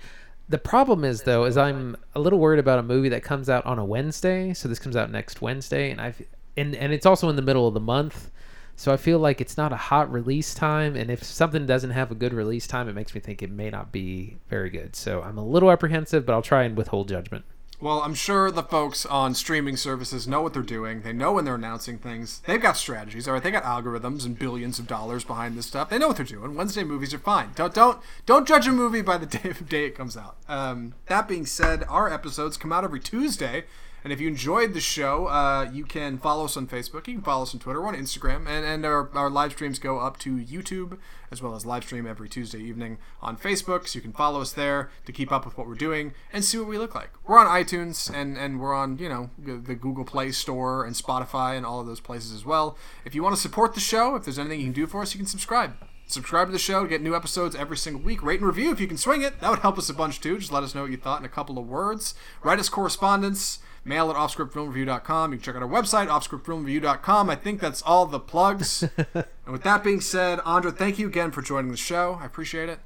The 0.48 0.56
problem 0.56 1.04
is 1.04 1.24
though, 1.24 1.44
is 1.44 1.58
I'm 1.58 1.94
a 2.14 2.20
little 2.20 2.38
worried 2.38 2.58
about 2.58 2.78
a 2.78 2.82
movie 2.82 3.10
that 3.10 3.22
comes 3.22 3.50
out 3.50 3.66
on 3.66 3.78
a 3.78 3.84
Wednesday. 3.84 4.54
So 4.54 4.66
this 4.66 4.78
comes 4.78 4.96
out 4.96 5.10
next 5.10 5.42
Wednesday, 5.42 5.90
and 5.90 6.00
I've 6.00 6.22
and 6.58 6.74
and 6.74 6.92
it's 6.92 7.06
also 7.06 7.28
in 7.28 7.36
the 7.36 7.42
middle 7.42 7.66
of 7.66 7.74
the 7.74 7.80
month. 7.80 8.30
So 8.76 8.92
I 8.92 8.96
feel 8.96 9.18
like 9.18 9.40
it's 9.40 9.56
not 9.56 9.72
a 9.72 9.76
hot 9.76 10.12
release 10.12 10.54
time, 10.54 10.94
and 10.94 11.10
if 11.10 11.24
something 11.24 11.66
doesn't 11.66 11.90
have 11.90 12.12
a 12.12 12.14
good 12.14 12.32
release 12.32 12.68
time, 12.68 12.88
it 12.88 12.94
makes 12.94 13.12
me 13.12 13.20
think 13.20 13.42
it 13.42 13.50
may 13.50 13.70
not 13.70 13.90
be 13.90 14.36
very 14.48 14.70
good. 14.70 14.94
So 14.94 15.20
I'm 15.20 15.36
a 15.36 15.44
little 15.44 15.72
apprehensive, 15.72 16.24
but 16.24 16.32
I'll 16.32 16.42
try 16.42 16.62
and 16.62 16.76
withhold 16.76 17.08
judgment. 17.08 17.44
Well, 17.80 18.02
I'm 18.02 18.14
sure 18.14 18.50
the 18.50 18.64
folks 18.64 19.06
on 19.06 19.34
streaming 19.34 19.76
services 19.76 20.26
know 20.26 20.42
what 20.42 20.52
they're 20.52 20.62
doing. 20.62 21.02
They 21.02 21.12
know 21.12 21.32
when 21.32 21.44
they're 21.44 21.54
announcing 21.54 21.98
things. 21.98 22.40
They've 22.44 22.60
got 22.60 22.76
strategies, 22.76 23.28
all 23.28 23.34
right. 23.34 23.42
They 23.42 23.52
got 23.52 23.62
algorithms 23.62 24.26
and 24.26 24.36
billions 24.36 24.80
of 24.80 24.88
dollars 24.88 25.22
behind 25.22 25.56
this 25.56 25.66
stuff. 25.66 25.88
They 25.88 25.98
know 25.98 26.08
what 26.08 26.16
they're 26.16 26.26
doing. 26.26 26.56
Wednesday 26.56 26.82
movies 26.82 27.14
are 27.14 27.18
fine. 27.18 27.50
Don't 27.54 27.72
don't 27.72 28.00
don't 28.26 28.48
judge 28.48 28.66
a 28.66 28.72
movie 28.72 29.02
by 29.02 29.16
the 29.16 29.26
day, 29.38 29.52
day 29.68 29.86
it 29.86 29.94
comes 29.94 30.16
out. 30.16 30.36
Um, 30.48 30.94
that 31.06 31.28
being 31.28 31.46
said, 31.46 31.84
our 31.88 32.12
episodes 32.12 32.56
come 32.56 32.72
out 32.72 32.82
every 32.82 33.00
Tuesday. 33.00 33.64
And 34.08 34.12
if 34.14 34.22
you 34.22 34.28
enjoyed 34.28 34.72
the 34.72 34.80
show, 34.80 35.26
uh, 35.26 35.68
you 35.70 35.84
can 35.84 36.16
follow 36.16 36.46
us 36.46 36.56
on 36.56 36.66
Facebook. 36.66 37.06
You 37.06 37.16
can 37.16 37.20
follow 37.20 37.42
us 37.42 37.52
on 37.52 37.60
Twitter. 37.60 37.86
On 37.86 37.94
Instagram. 37.94 38.48
And, 38.48 38.64
and 38.64 38.86
our, 38.86 39.10
our 39.12 39.28
live 39.28 39.52
streams 39.52 39.78
go 39.78 39.98
up 39.98 40.18
to 40.20 40.36
YouTube, 40.36 40.96
as 41.30 41.42
well 41.42 41.54
as 41.54 41.66
live 41.66 41.84
stream 41.84 42.06
every 42.06 42.26
Tuesday 42.26 42.58
evening 42.58 42.96
on 43.20 43.36
Facebook. 43.36 43.86
So 43.86 43.98
you 43.98 44.00
can 44.00 44.14
follow 44.14 44.40
us 44.40 44.50
there 44.50 44.88
to 45.04 45.12
keep 45.12 45.30
up 45.30 45.44
with 45.44 45.58
what 45.58 45.66
we're 45.66 45.74
doing 45.74 46.14
and 46.32 46.42
see 46.42 46.56
what 46.56 46.68
we 46.68 46.78
look 46.78 46.94
like. 46.94 47.10
We're 47.26 47.38
on 47.38 47.48
iTunes 47.48 48.10
and, 48.10 48.38
and 48.38 48.58
we're 48.58 48.72
on, 48.72 48.96
you 48.96 49.10
know, 49.10 49.28
the 49.38 49.56
the 49.56 49.74
Google 49.74 50.06
Play 50.06 50.32
Store 50.32 50.86
and 50.86 50.96
Spotify 50.96 51.54
and 51.54 51.66
all 51.66 51.78
of 51.78 51.86
those 51.86 52.00
places 52.00 52.32
as 52.32 52.46
well. 52.46 52.78
If 53.04 53.14
you 53.14 53.22
want 53.22 53.36
to 53.36 53.42
support 53.42 53.74
the 53.74 53.80
show, 53.80 54.16
if 54.16 54.24
there's 54.24 54.38
anything 54.38 54.60
you 54.60 54.66
can 54.68 54.72
do 54.72 54.86
for 54.86 55.02
us, 55.02 55.12
you 55.12 55.18
can 55.18 55.26
subscribe. 55.26 55.74
Subscribe 56.06 56.48
to 56.48 56.52
the 56.52 56.58
show 56.58 56.86
get 56.86 57.02
new 57.02 57.14
episodes 57.14 57.54
every 57.54 57.76
single 57.76 58.00
week. 58.00 58.22
Rate 58.22 58.40
and 58.40 58.46
review 58.46 58.72
if 58.72 58.80
you 58.80 58.86
can 58.86 58.96
swing 58.96 59.20
it. 59.20 59.42
That 59.42 59.50
would 59.50 59.58
help 59.58 59.76
us 59.76 59.90
a 59.90 59.94
bunch 59.94 60.22
too. 60.22 60.38
Just 60.38 60.50
let 60.50 60.62
us 60.62 60.74
know 60.74 60.80
what 60.80 60.90
you 60.90 60.96
thought 60.96 61.20
in 61.20 61.26
a 61.26 61.28
couple 61.28 61.58
of 61.58 61.68
words. 61.68 62.14
Write 62.42 62.58
us 62.58 62.70
correspondence. 62.70 63.58
Mail 63.88 64.10
at 64.10 64.16
offscriptfilmreview.com. 64.16 65.32
You 65.32 65.38
can 65.38 65.44
check 65.44 65.56
out 65.56 65.62
our 65.62 65.68
website, 65.68 66.08
offscriptfilmreview.com. 66.08 67.30
I 67.30 67.34
think 67.34 67.60
that's 67.60 67.82
all 67.82 68.06
the 68.06 68.20
plugs. 68.20 68.82
and 69.14 69.24
with 69.48 69.62
that 69.62 69.82
being 69.82 70.00
said, 70.00 70.40
Andra, 70.44 70.70
thank 70.70 70.98
you 70.98 71.06
again 71.08 71.30
for 71.30 71.42
joining 71.42 71.70
the 71.70 71.76
show. 71.76 72.18
I 72.20 72.26
appreciate 72.26 72.68
it. 72.68 72.78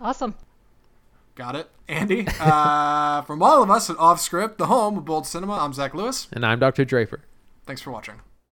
awesome 0.00 0.34
Got 1.36 1.54
it. 1.54 1.70
Andy, 1.86 2.26
uh, 2.40 3.20
from 3.26 3.42
all 3.42 3.62
of 3.62 3.70
us 3.70 3.90
at 3.90 3.96
Offscript, 3.96 4.56
the 4.56 4.66
home 4.66 4.96
of 4.96 5.04
Bold 5.04 5.26
Cinema, 5.26 5.58
I'm 5.58 5.74
Zach 5.74 5.92
Lewis. 5.92 6.28
And 6.32 6.46
I'm 6.46 6.58
Dr. 6.58 6.86
Draper. 6.86 7.20
Thanks 7.66 7.82
for 7.82 7.90
watching. 7.90 8.22